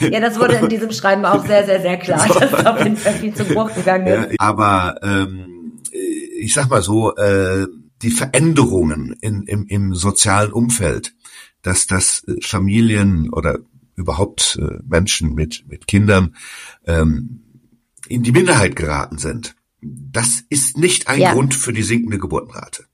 Ja, 0.00 0.20
das 0.20 0.38
wurde 0.38 0.54
in 0.56 0.68
diesem 0.68 0.90
Schreiben 0.92 1.24
auch 1.24 1.46
sehr, 1.46 1.64
sehr, 1.64 1.80
sehr 1.80 1.96
klar, 1.98 2.26
so. 2.28 2.38
dass 2.40 2.66
auf 2.66 2.78
jeden 2.82 2.96
Fall 2.96 3.14
viel 3.14 3.34
zu 3.34 3.44
Bruch 3.44 3.74
gegangen 3.74 4.06
ist. 4.06 4.32
Ja, 4.32 4.36
aber 4.38 4.98
ähm, 5.02 5.80
ich 6.38 6.54
sag 6.54 6.70
mal 6.70 6.82
so, 6.82 7.14
äh, 7.16 7.66
die 8.02 8.10
Veränderungen 8.10 9.16
in, 9.20 9.42
im, 9.42 9.66
im 9.66 9.94
sozialen 9.94 10.52
Umfeld, 10.52 11.14
dass 11.62 11.86
das 11.86 12.24
Familien 12.40 13.30
oder 13.30 13.58
überhaupt 13.94 14.58
äh, 14.60 14.78
Menschen 14.84 15.34
mit, 15.34 15.64
mit 15.68 15.86
Kindern 15.86 16.34
ähm, 16.86 17.42
in 18.08 18.22
die 18.22 18.32
Minderheit 18.32 18.74
geraten 18.74 19.18
sind, 19.18 19.54
das 19.80 20.42
ist 20.48 20.76
nicht 20.76 21.08
ein 21.08 21.20
Ja. 21.20 21.32
Grund 21.32 21.54
für 21.54 21.72
die 21.72 21.82
sinkende 21.82 22.18
Geburtenrate. 22.18 22.84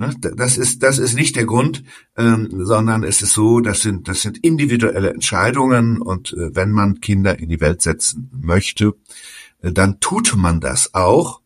Ne, 0.00 0.14
Das 0.18 0.56
ist, 0.56 0.82
das 0.82 0.98
ist 0.98 1.14
nicht 1.14 1.36
der 1.36 1.44
Grund, 1.44 1.84
ähm, 2.16 2.48
sondern 2.50 3.04
es 3.04 3.20
ist 3.20 3.34
so, 3.34 3.60
das 3.60 3.82
sind, 3.82 4.08
das 4.08 4.22
sind 4.22 4.38
individuelle 4.38 5.10
Entscheidungen 5.10 6.00
und 6.00 6.32
äh, 6.32 6.56
wenn 6.56 6.70
man 6.70 7.02
Kinder 7.02 7.38
in 7.38 7.50
die 7.50 7.60
Welt 7.60 7.82
setzen 7.82 8.30
möchte, 8.32 8.94
äh, 9.62 9.72
dann 9.72 10.00
tut 10.00 10.34
man 10.36 10.58
das 10.58 10.94
auch. 10.94 11.42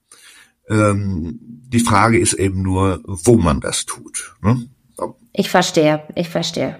Ähm, 0.70 1.40
die 1.42 1.80
Frage 1.80 2.16
ist 2.16 2.34
eben 2.34 2.62
nur, 2.62 3.00
wo 3.04 3.36
man 3.36 3.60
das 3.60 3.86
tut. 3.86 4.36
Ne? 4.40 4.68
Ich 5.32 5.50
verstehe, 5.50 6.04
ich 6.14 6.28
verstehe. 6.28 6.76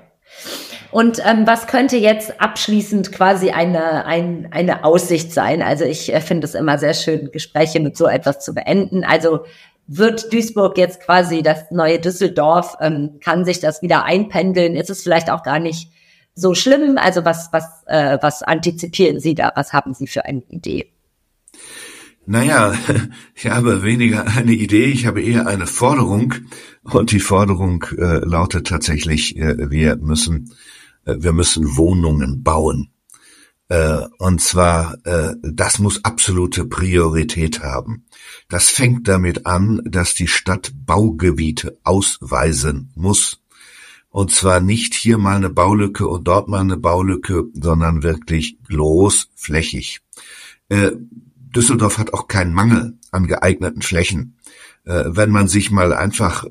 Und 0.93 1.21
ähm, 1.25 1.45
was 1.45 1.67
könnte 1.67 1.97
jetzt 1.97 2.41
abschließend 2.41 3.11
quasi 3.11 3.51
eine, 3.51 4.07
ein, 4.07 4.47
eine 4.53 4.85
Aussicht 4.85 5.33
sein? 5.33 5.61
Also 5.61 5.85
ich 5.85 6.15
äh, 6.15 6.21
finde 6.21 6.47
es 6.47 6.55
immer 6.55 6.79
sehr 6.79 6.95
schön, 6.95 7.33
Gespräche 7.33 7.81
mit 7.81 7.97
so 7.97 8.07
etwas 8.07 8.45
zu 8.45 8.55
beenden. 8.55 9.03
Also 9.03 9.45
wird 9.87 10.33
Duisburg 10.33 10.79
jetzt 10.79 11.01
quasi 11.01 11.43
das 11.43 11.71
neue 11.71 11.99
Düsseldorf? 11.99 12.77
Ähm, 12.81 13.19
kann 13.23 13.45
sich 13.45 13.61
das 13.61 13.83
wieder 13.83 14.05
einpendeln? 14.05 14.77
Ist 14.77 14.91
es 14.91 15.03
vielleicht 15.03 15.31
auch 15.31 15.43
gar 15.43 15.59
nicht 15.59 15.91
so 16.35 16.55
schlimm? 16.55 16.99
Also 16.99 17.25
was, 17.25 17.51
was, 17.53 17.85
äh, 17.87 18.19
was 18.21 18.43
antizipieren 18.43 19.21
Sie 19.21 19.35
da? 19.35 19.53
Was 19.55 19.73
haben 19.73 19.95
Sie 19.95 20.07
für 20.07 20.25
eine 20.25 20.43
Idee? 20.49 20.91
Naja, 22.27 22.75
ich 23.35 23.47
habe 23.47 23.83
weniger 23.83 24.27
eine 24.27 24.53
Idee, 24.53 24.87
ich 24.87 25.07
habe 25.07 25.23
eher 25.23 25.47
eine 25.47 25.67
Forderung. 25.67 26.35
Und 26.83 27.13
die 27.13 27.21
Forderung 27.21 27.85
äh, 27.97 28.19
lautet 28.25 28.67
tatsächlich, 28.67 29.37
äh, 29.37 29.71
wir 29.71 29.97
müssen, 29.97 30.53
äh, 31.05 31.17
wir 31.19 31.33
müssen 31.33 31.77
Wohnungen 31.77 32.43
bauen. 32.43 32.94
Äh, 33.69 34.03
und 34.19 34.43
zwar, 34.43 34.99
äh, 35.05 35.35
das 35.43 35.79
muss 35.79 36.05
absolute 36.05 36.67
Priorität 36.67 37.63
haben. 37.63 38.05
Das 38.49 38.71
fängt 38.71 39.09
damit 39.09 39.47
an, 39.47 39.81
dass 39.85 40.15
die 40.15 40.29
Stadt 40.29 40.73
Baugebiete 40.85 41.79
ausweisen 41.83 42.91
muss. 42.95 43.41
Und 44.11 44.31
zwar 44.31 44.61
nicht 44.61 44.95
hier 44.95 45.19
mal 45.19 45.37
eine 45.37 45.51
Baulücke 45.51 46.07
und 46.07 46.29
dort 46.29 46.49
mal 46.49 46.61
eine 46.61 46.77
Baulücke, 46.77 47.45
sondern 47.55 48.03
wirklich 48.03 48.59
großflächig. 48.69 50.01
Äh, 50.69 50.93
Düsseldorf 51.35 51.99
hat 51.99 52.13
auch 52.13 52.29
keinen 52.29 52.53
Mangel 52.53 52.99
an 53.11 53.27
geeigneten 53.27 53.83
Flächen. 53.83 54.37
Wenn 54.87 55.31
man 55.31 55.49
sich 55.49 55.71
mal 55.71 55.95
einfach 55.95 56.45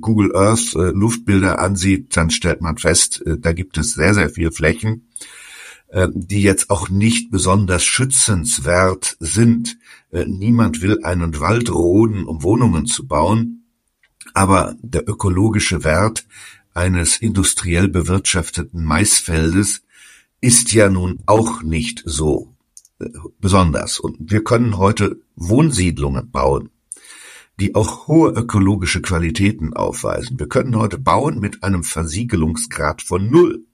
Google 0.00 0.36
Earth 0.36 0.74
Luftbilder 0.74 1.58
ansieht, 1.58 2.14
dann 2.14 2.28
stellt 2.28 2.60
man 2.60 2.76
fest, 2.76 3.22
da 3.24 3.54
gibt 3.54 3.78
es 3.78 3.94
sehr, 3.94 4.12
sehr 4.12 4.28
viel 4.28 4.50
Flächen, 4.50 5.08
die 6.14 6.42
jetzt 6.42 6.70
auch 6.70 6.88
nicht 6.88 7.30
besonders 7.30 7.84
schützenswert 7.84 9.16
sind. 9.20 9.78
Äh, 10.10 10.24
niemand 10.26 10.80
will 10.80 11.04
einen 11.04 11.38
Wald 11.40 11.70
roden, 11.70 12.24
um 12.24 12.42
Wohnungen 12.42 12.86
zu 12.86 13.06
bauen, 13.06 13.64
aber 14.34 14.74
der 14.80 15.08
ökologische 15.08 15.84
Wert 15.84 16.26
eines 16.74 17.18
industriell 17.18 17.88
bewirtschafteten 17.88 18.84
Maisfeldes 18.84 19.82
ist 20.40 20.72
ja 20.72 20.88
nun 20.88 21.20
auch 21.26 21.62
nicht 21.62 22.02
so 22.06 22.54
äh, 22.98 23.08
besonders. 23.40 24.00
Und 24.00 24.16
wir 24.18 24.42
können 24.42 24.78
heute 24.78 25.20
Wohnsiedlungen 25.36 26.30
bauen, 26.30 26.70
die 27.60 27.74
auch 27.74 28.08
hohe 28.08 28.30
ökologische 28.30 29.02
Qualitäten 29.02 29.74
aufweisen. 29.74 30.38
Wir 30.38 30.48
können 30.48 30.76
heute 30.76 30.98
bauen 30.98 31.38
mit 31.38 31.62
einem 31.62 31.84
Versiegelungsgrad 31.84 33.02
von 33.02 33.30
null. 33.30 33.64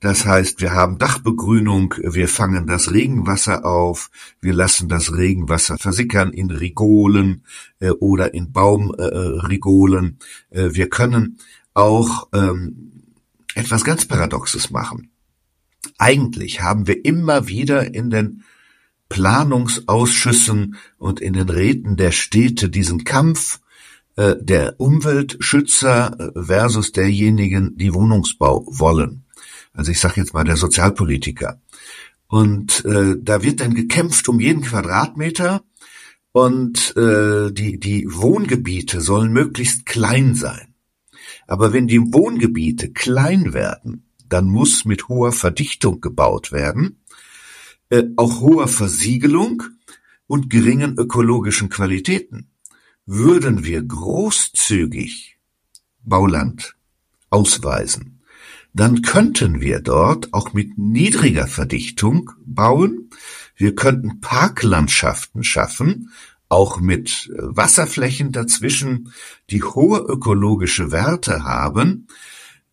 Das 0.00 0.24
heißt, 0.24 0.60
wir 0.60 0.72
haben 0.72 0.98
Dachbegrünung, 0.98 1.94
wir 2.02 2.28
fangen 2.28 2.68
das 2.68 2.92
Regenwasser 2.92 3.64
auf, 3.64 4.10
wir 4.40 4.52
lassen 4.52 4.88
das 4.88 5.12
Regenwasser 5.12 5.76
versickern 5.76 6.32
in 6.32 6.50
Rigolen 6.50 7.42
äh, 7.80 7.90
oder 7.90 8.32
in 8.32 8.52
Baumrigolen. 8.52 10.18
Äh, 10.50 10.70
wir 10.72 10.88
können 10.88 11.38
auch 11.74 12.28
ähm, 12.32 12.92
etwas 13.54 13.84
ganz 13.84 14.06
Paradoxes 14.06 14.70
machen. 14.70 15.10
Eigentlich 15.98 16.62
haben 16.62 16.86
wir 16.86 17.04
immer 17.04 17.48
wieder 17.48 17.92
in 17.92 18.10
den 18.10 18.44
Planungsausschüssen 19.08 20.76
und 20.98 21.20
in 21.20 21.32
den 21.32 21.48
Räten 21.48 21.96
der 21.96 22.12
Städte 22.12 22.68
diesen 22.68 23.02
Kampf 23.04 23.60
äh, 24.16 24.36
der 24.40 24.78
Umweltschützer 24.78 26.34
äh, 26.36 26.42
versus 26.44 26.92
derjenigen, 26.92 27.76
die 27.76 27.94
Wohnungsbau 27.94 28.64
wollen. 28.68 29.24
Also 29.78 29.92
ich 29.92 30.00
sage 30.00 30.20
jetzt 30.20 30.34
mal 30.34 30.42
der 30.42 30.56
Sozialpolitiker. 30.56 31.62
Und 32.26 32.84
äh, 32.84 33.14
da 33.22 33.44
wird 33.44 33.60
dann 33.60 33.74
gekämpft 33.74 34.28
um 34.28 34.40
jeden 34.40 34.62
Quadratmeter 34.62 35.62
und 36.32 36.96
äh, 36.96 37.52
die, 37.52 37.78
die 37.78 38.04
Wohngebiete 38.12 39.00
sollen 39.00 39.32
möglichst 39.32 39.86
klein 39.86 40.34
sein. 40.34 40.74
Aber 41.46 41.72
wenn 41.72 41.86
die 41.86 42.00
Wohngebiete 42.00 42.90
klein 42.90 43.54
werden, 43.54 44.10
dann 44.28 44.46
muss 44.46 44.84
mit 44.84 45.06
hoher 45.06 45.30
Verdichtung 45.30 46.00
gebaut 46.00 46.50
werden, 46.50 47.04
äh, 47.88 48.02
auch 48.16 48.40
hoher 48.40 48.66
Versiegelung 48.66 49.62
und 50.26 50.50
geringen 50.50 50.98
ökologischen 50.98 51.68
Qualitäten. 51.68 52.50
Würden 53.06 53.64
wir 53.64 53.80
großzügig 53.80 55.38
Bauland 56.02 56.74
ausweisen, 57.30 58.17
dann 58.72 59.02
könnten 59.02 59.60
wir 59.60 59.80
dort 59.80 60.32
auch 60.32 60.52
mit 60.52 60.78
niedriger 60.78 61.46
Verdichtung 61.46 62.30
bauen. 62.44 63.10
Wir 63.56 63.74
könnten 63.74 64.20
Parklandschaften 64.20 65.42
schaffen, 65.42 66.10
auch 66.48 66.80
mit 66.80 67.30
Wasserflächen 67.36 68.32
dazwischen, 68.32 69.12
die 69.50 69.62
hohe 69.62 69.98
ökologische 69.98 70.92
Werte 70.92 71.44
haben, 71.44 72.06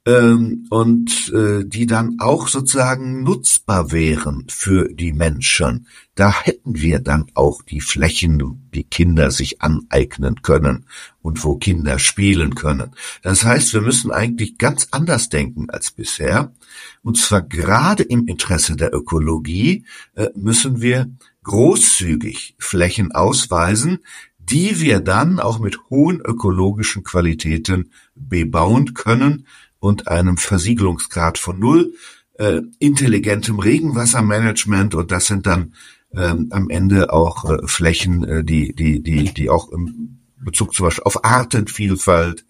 ähm, 0.06 0.68
und 0.70 1.34
äh, 1.34 1.66
die 1.66 1.88
dann 1.88 2.18
auch 2.20 2.48
sozusagen 2.48 3.24
nutzbar 3.24 3.92
wären 3.92 4.46
für 4.50 4.88
die 4.94 5.14
Menschen. 5.14 5.88
Da 6.14 6.32
hätten 6.44 6.80
wir 6.80 7.00
dann 7.00 7.26
auch 7.34 7.62
die 7.64 7.82
Flächen, 7.82 8.70
die 8.74 8.84
Kinder 8.84 9.32
sich 9.32 9.62
aneignen 9.62 10.42
können 10.44 10.86
und 11.22 11.44
wo 11.44 11.56
Kinder 11.56 11.98
spielen 11.98 12.56
können. 12.56 12.92
Das 13.24 13.44
heißt, 13.44 13.74
wir 13.74 13.82
müssen 13.82 14.12
eigentlich 14.12 14.58
ganz 14.58 14.88
anders 14.92 15.30
denken 15.30 15.70
als 15.70 15.92
bisher. 15.92 16.54
Und 17.02 17.18
zwar 17.18 17.42
gerade 17.42 18.04
im 18.04 18.28
Interesse 18.28 18.76
der 18.76 18.94
Ökologie 18.94 19.86
äh, 20.14 20.30
müssen 20.36 20.82
wir 20.82 21.10
großzügig 21.44 22.56
Flächen 22.60 23.12
ausweisen, 23.12 24.00
die 24.38 24.80
wir 24.80 25.00
dann 25.00 25.40
auch 25.40 25.60
mit 25.60 25.80
hohen 25.90 26.22
ökologischen 26.22 27.04
Qualitäten 27.04 27.92
bebauen 28.14 28.94
können, 28.94 29.48
und 29.86 30.08
einem 30.08 30.38
Versiegelungsgrad 30.38 31.38
von 31.38 31.60
null, 31.60 31.94
äh, 32.40 32.62
intelligentem 32.80 33.60
Regenwassermanagement 33.60 34.96
und 34.96 35.12
das 35.12 35.28
sind 35.28 35.46
dann 35.46 35.76
ähm, 36.12 36.48
am 36.50 36.72
Ende 36.72 37.14
auch 37.14 37.48
äh, 37.48 37.68
Flächen, 37.68 38.24
äh, 38.24 38.44
die, 38.44 38.74
die, 38.74 39.04
die, 39.04 39.32
die 39.32 39.50
auch 39.52 39.72
im 39.72 40.22
Bezug 40.38 40.74
zum 40.74 40.88
Beispiel 40.88 41.04
auf 41.04 41.24
Artenvielfalt 41.24 42.46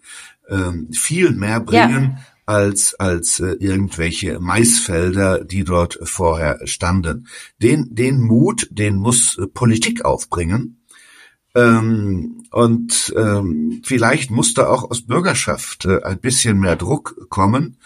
äh, 0.48 0.72
viel 0.92 1.32
mehr 1.32 1.60
bringen. 1.60 2.16
Ja. 2.16 2.24
als 2.46 2.94
als 2.94 3.40
äh, 3.40 3.56
irgendwelche 3.58 4.38
Maisfelder, 4.38 5.44
die 5.44 5.64
dort 5.64 5.98
vorher 6.04 6.60
standen. 6.64 7.26
Den 7.60 7.94
den 7.94 8.22
Mut, 8.22 8.68
den 8.70 8.96
muss 8.96 9.36
äh, 9.36 9.46
Politik 9.46 10.04
aufbringen 10.04 10.80
ähm, 11.56 12.35
und 12.56 13.12
ähm, 13.18 13.82
vielleicht 13.84 14.30
muss 14.30 14.54
da 14.54 14.68
auch 14.68 14.90
aus 14.90 15.02
Bürgerschaft 15.02 15.84
äh, 15.84 16.02
ein 16.02 16.18
bisschen 16.20 16.58
mehr 16.58 16.76
Druck 16.76 17.28
kommen. 17.28 17.76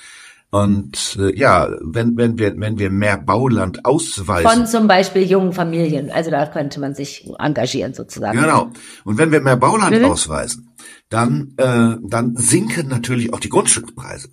Und 0.51 1.19
äh, 1.19 1.37
ja, 1.37 1.69
wenn, 1.81 2.17
wenn, 2.17 2.39
wir, 2.39 2.55
wenn 2.57 2.79
wir 2.79 2.89
mehr 2.89 3.19
Bauland 3.19 3.85
ausweisen. 3.85 4.49
Von 4.49 4.67
zum 4.69 4.87
Beispiel 4.87 5.25
jungen 5.25 5.53
Familien. 5.53 6.13
Also 6.13 6.31
da 6.31 6.47
könnte 6.47 6.79
man 6.79 6.95
sich 6.95 7.29
engagieren 7.41 7.95
sozusagen. 7.95 8.39
Genau. 8.39 8.71
Und 9.03 9.19
wenn 9.19 9.33
wir 9.33 9.41
mehr 9.41 9.57
Bauland 9.57 9.99
mhm. 9.99 10.05
ausweisen, 10.05 10.69
dann, 11.09 11.53
äh, 11.57 11.97
dann 12.09 12.37
sinken 12.37 12.87
natürlich 12.87 13.35
auch 13.35 13.41
die 13.41 13.49
Grundstückspreise. 13.49 14.29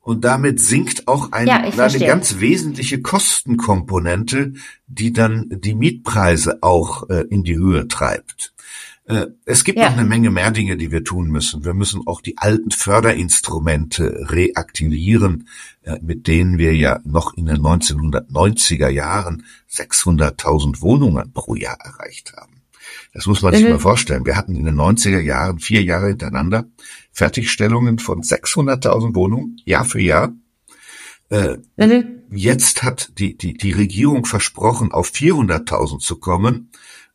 Und 0.00 0.24
damit 0.24 0.58
sinkt 0.58 1.06
auch 1.06 1.30
ein, 1.30 1.46
ja, 1.46 1.58
eine 1.58 1.98
ganz 2.00 2.40
wesentliche 2.40 3.00
Kostenkomponente, 3.00 4.54
die 4.88 5.12
dann 5.12 5.46
die 5.48 5.76
Mietpreise 5.76 6.64
auch 6.64 7.08
äh, 7.08 7.26
in 7.30 7.44
die 7.44 7.54
Höhe 7.54 7.86
treibt. 7.86 8.52
Äh, 9.04 9.26
es 9.44 9.64
gibt 9.64 9.78
ja. 9.78 9.90
noch 9.90 9.98
eine 9.98 10.08
Menge 10.08 10.30
mehr 10.30 10.50
Dinge, 10.50 10.76
die 10.76 10.92
wir 10.92 11.04
tun 11.04 11.28
müssen. 11.28 11.64
Wir 11.64 11.74
müssen 11.74 12.06
auch 12.06 12.20
die 12.20 12.38
alten 12.38 12.70
Förderinstrumente 12.70 14.28
reaktivieren, 14.30 15.48
äh, 15.82 15.98
mit 16.00 16.26
denen 16.26 16.58
wir 16.58 16.74
ja 16.74 17.00
noch 17.04 17.34
in 17.36 17.46
den 17.46 17.58
1990er 17.58 18.88
Jahren 18.88 19.44
600.000 19.70 20.80
Wohnungen 20.80 21.32
pro 21.32 21.54
Jahr 21.54 21.78
erreicht 21.80 22.32
haben. 22.36 22.62
Das 23.12 23.26
muss 23.26 23.42
man 23.42 23.54
sich 23.54 23.64
mhm. 23.64 23.70
mal 23.70 23.78
vorstellen. 23.78 24.24
Wir 24.24 24.36
hatten 24.36 24.54
in 24.54 24.64
den 24.64 24.76
90er 24.76 25.20
Jahren 25.20 25.58
vier 25.58 25.82
Jahre 25.82 26.08
hintereinander 26.08 26.66
Fertigstellungen 27.10 27.98
von 27.98 28.22
600.000 28.22 29.14
Wohnungen, 29.14 29.60
Jahr 29.64 29.84
für 29.84 30.00
Jahr. 30.00 30.32
Äh, 31.28 31.58
mhm. 31.76 32.22
Jetzt 32.30 32.82
hat 32.82 33.12
die, 33.18 33.36
die, 33.36 33.54
die 33.54 33.72
Regierung 33.72 34.24
versprochen, 34.24 34.92
auf 34.92 35.10
400.000 35.10 35.98
zu 35.98 36.16
kommen. 36.16 36.70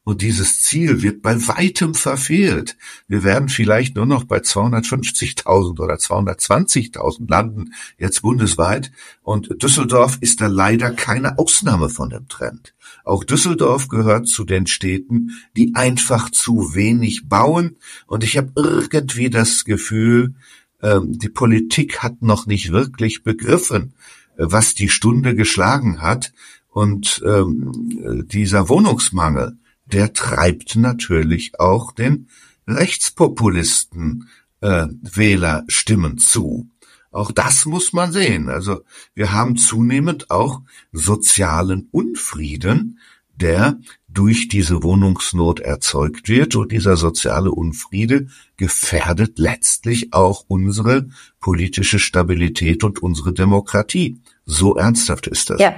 Und 0.07 0.21
dieses 0.21 0.61
Ziel 0.61 1.01
wird 1.01 1.21
bei 1.21 1.35
weitem 1.47 1.93
verfehlt. 1.93 2.77
Wir 3.09 3.25
werden 3.25 3.49
vielleicht 3.49 3.97
nur 3.97 4.05
noch 4.05 4.23
bei 4.23 4.37
250.000 4.37 5.81
oder 5.81 5.95
220.000 5.95 7.29
landen, 7.29 7.73
jetzt 7.97 8.21
bundesweit. 8.21 8.93
Und 9.21 9.61
Düsseldorf 9.61 10.17
ist 10.21 10.39
da 10.39 10.47
leider 10.47 10.91
keine 10.91 11.37
Ausnahme 11.37 11.89
von 11.89 12.09
dem 12.09 12.29
Trend. 12.29 12.73
Auch 13.03 13.25
Düsseldorf 13.25 13.89
gehört 13.89 14.29
zu 14.29 14.45
den 14.45 14.65
Städten, 14.65 15.31
die 15.57 15.75
einfach 15.75 16.29
zu 16.29 16.73
wenig 16.73 17.27
bauen. 17.27 17.75
Und 18.05 18.23
ich 18.23 18.37
habe 18.37 18.53
irgendwie 18.55 19.29
das 19.29 19.65
Gefühl, 19.65 20.35
ähm, 20.81 21.19
die 21.19 21.27
Politik 21.27 22.01
hat 22.01 22.21
noch 22.21 22.45
nicht 22.45 22.71
wirklich 22.71 23.23
begriffen, 23.23 23.93
äh, 24.37 24.45
was 24.47 24.73
die 24.73 24.87
Stunde 24.87 25.35
geschlagen 25.35 26.01
hat. 26.01 26.31
Und 26.69 27.21
ähm, 27.25 28.23
dieser 28.31 28.69
Wohnungsmangel, 28.69 29.57
der 29.91 30.13
treibt 30.13 30.75
natürlich 30.75 31.59
auch 31.59 31.91
den 31.91 32.27
Rechtspopulisten 32.67 34.29
äh, 34.61 34.87
Wählerstimmen 35.01 36.17
zu. 36.17 36.69
Auch 37.11 37.31
das 37.31 37.65
muss 37.65 37.93
man 37.93 38.11
sehen. 38.11 38.49
Also 38.49 38.81
wir 39.15 39.31
haben 39.31 39.57
zunehmend 39.57 40.29
auch 40.29 40.61
sozialen 40.91 41.87
Unfrieden, 41.91 42.99
der 43.33 43.77
durch 44.07 44.47
diese 44.47 44.83
Wohnungsnot 44.83 45.59
erzeugt 45.59 46.27
wird. 46.27 46.55
Und 46.55 46.71
dieser 46.71 46.97
soziale 46.97 47.51
Unfriede 47.51 48.27
gefährdet 48.57 49.39
letztlich 49.39 50.13
auch 50.13 50.43
unsere 50.47 51.07
politische 51.39 51.99
Stabilität 51.99 52.83
und 52.83 53.01
unsere 53.01 53.33
Demokratie. 53.33 54.21
So 54.45 54.75
ernsthaft 54.75 55.27
ist 55.27 55.49
das. 55.49 55.59
Ja, 55.59 55.75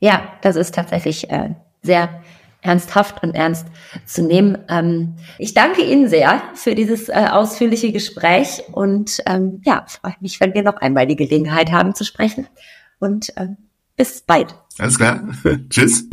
ja 0.00 0.32
das 0.42 0.56
ist 0.56 0.74
tatsächlich 0.74 1.30
äh, 1.30 1.54
sehr 1.82 2.22
ernsthaft 2.62 3.22
und 3.22 3.34
ernst 3.34 3.66
zu 4.06 4.22
nehmen. 4.22 4.58
Ähm, 4.68 5.16
ich 5.38 5.54
danke 5.54 5.82
Ihnen 5.82 6.08
sehr 6.08 6.42
für 6.54 6.74
dieses 6.74 7.08
äh, 7.08 7.26
ausführliche 7.30 7.92
Gespräch 7.92 8.62
und 8.72 9.22
ähm, 9.26 9.60
ja, 9.64 9.84
freue 9.86 10.16
mich, 10.20 10.40
wenn 10.40 10.54
wir 10.54 10.62
noch 10.62 10.76
einmal 10.76 11.06
die 11.06 11.16
Gelegenheit 11.16 11.72
haben 11.72 11.94
zu 11.94 12.04
sprechen. 12.04 12.46
Und 12.98 13.32
ähm, 13.36 13.56
bis 13.96 14.22
bald. 14.22 14.54
Alles 14.78 14.98
klar. 14.98 15.22
Tschüss. 15.70 16.04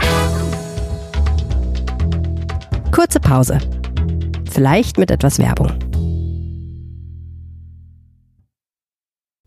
Kurze 2.92 3.20
Pause. 3.20 3.60
Vielleicht 4.50 4.98
mit 4.98 5.12
etwas 5.12 5.40
Werbung. 5.40 5.72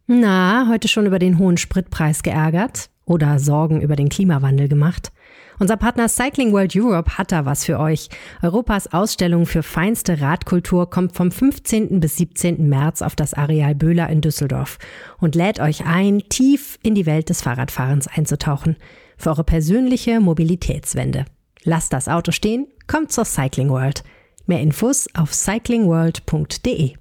Na, 0.07 0.67
heute 0.69 0.89
schon 0.89 1.07
über 1.07 1.19
den 1.19 1.39
hohen 1.39 1.57
Spritpreis 1.57 2.23
geärgert 2.23 2.91
oder 3.05 3.39
Sorgen 3.39 3.81
über 3.81 3.97
den 3.97 4.09
Klimawandel 4.09 4.69
gemacht? 4.69 5.13
Unser 5.61 5.77
Partner 5.77 6.09
Cycling 6.09 6.53
World 6.53 6.75
Europe 6.75 7.19
hat 7.19 7.33
da 7.33 7.45
was 7.45 7.67
für 7.67 7.79
euch. 7.79 8.09
Europas 8.43 8.95
Ausstellung 8.95 9.45
für 9.45 9.63
feinste 9.63 10.23
Radkultur 10.23 10.89
kommt 10.89 11.15
vom 11.15 11.31
15. 11.31 12.01
bis 12.01 12.17
17. 12.17 12.67
März 12.67 13.03
auf 13.03 13.15
das 13.15 13.35
Areal 13.35 13.75
Böhler 13.75 14.09
in 14.09 14.23
Düsseldorf 14.23 14.79
und 15.19 15.35
lädt 15.35 15.61
euch 15.61 15.85
ein, 15.85 16.23
tief 16.31 16.79
in 16.83 16.95
die 16.95 17.05
Welt 17.05 17.29
des 17.29 17.43
Fahrradfahrens 17.43 18.09
einzutauchen. 18.09 18.77
Für 19.19 19.29
eure 19.29 19.45
persönliche 19.45 20.19
Mobilitätswende. 20.19 21.27
Lasst 21.63 21.93
das 21.93 22.09
Auto 22.09 22.33
stehen, 22.33 22.67
kommt 22.87 23.13
zur 23.13 23.27
Cycling 23.27 23.69
World. 23.69 24.03
Mehr 24.47 24.63
Infos 24.63 25.09
auf 25.13 25.35
cyclingworld.de. 25.35 27.00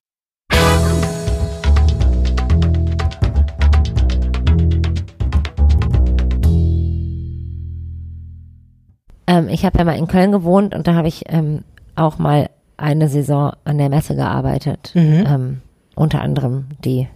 Ähm, 9.29 9.47
ich 9.47 9.63
habe 9.63 9.77
ja 9.77 9.85
mal 9.85 9.95
in 9.95 10.07
Köln 10.07 10.31
gewohnt 10.31 10.73
und 10.73 10.87
da 10.87 10.95
habe 10.95 11.07
ich 11.07 11.25
ähm, 11.27 11.63
auch 11.95 12.17
mal 12.17 12.49
eine 12.77 13.09
Saison 13.09 13.53
an 13.63 13.77
der 13.77 13.89
Messe 13.89 14.15
gearbeitet. 14.15 14.91
Mhm. 14.95 15.23
Ähm, 15.27 15.61
unter 15.95 16.21
anderem 16.21 16.65
die 16.83 17.07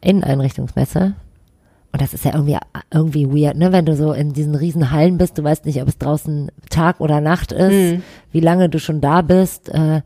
Inneneinrichtungsmesse. 0.00 1.14
Und 1.92 2.00
das 2.00 2.14
ist 2.14 2.24
ja 2.24 2.32
irgendwie, 2.32 2.56
irgendwie 2.90 3.26
weird, 3.26 3.56
ne? 3.56 3.72
Wenn 3.72 3.84
du 3.84 3.94
so 3.94 4.12
in 4.12 4.32
diesen 4.32 4.54
riesen 4.54 4.90
Hallen 4.90 5.18
bist, 5.18 5.36
du 5.36 5.44
weißt 5.44 5.66
nicht, 5.66 5.82
ob 5.82 5.88
es 5.88 5.98
draußen 5.98 6.50
Tag 6.70 7.00
oder 7.00 7.20
Nacht 7.20 7.52
ist, 7.52 7.72
mhm. 7.72 8.02
wie 8.32 8.40
lange 8.40 8.70
du 8.70 8.78
schon 8.78 9.02
da 9.02 9.20
bist. 9.20 9.68
Äh, 9.68 10.00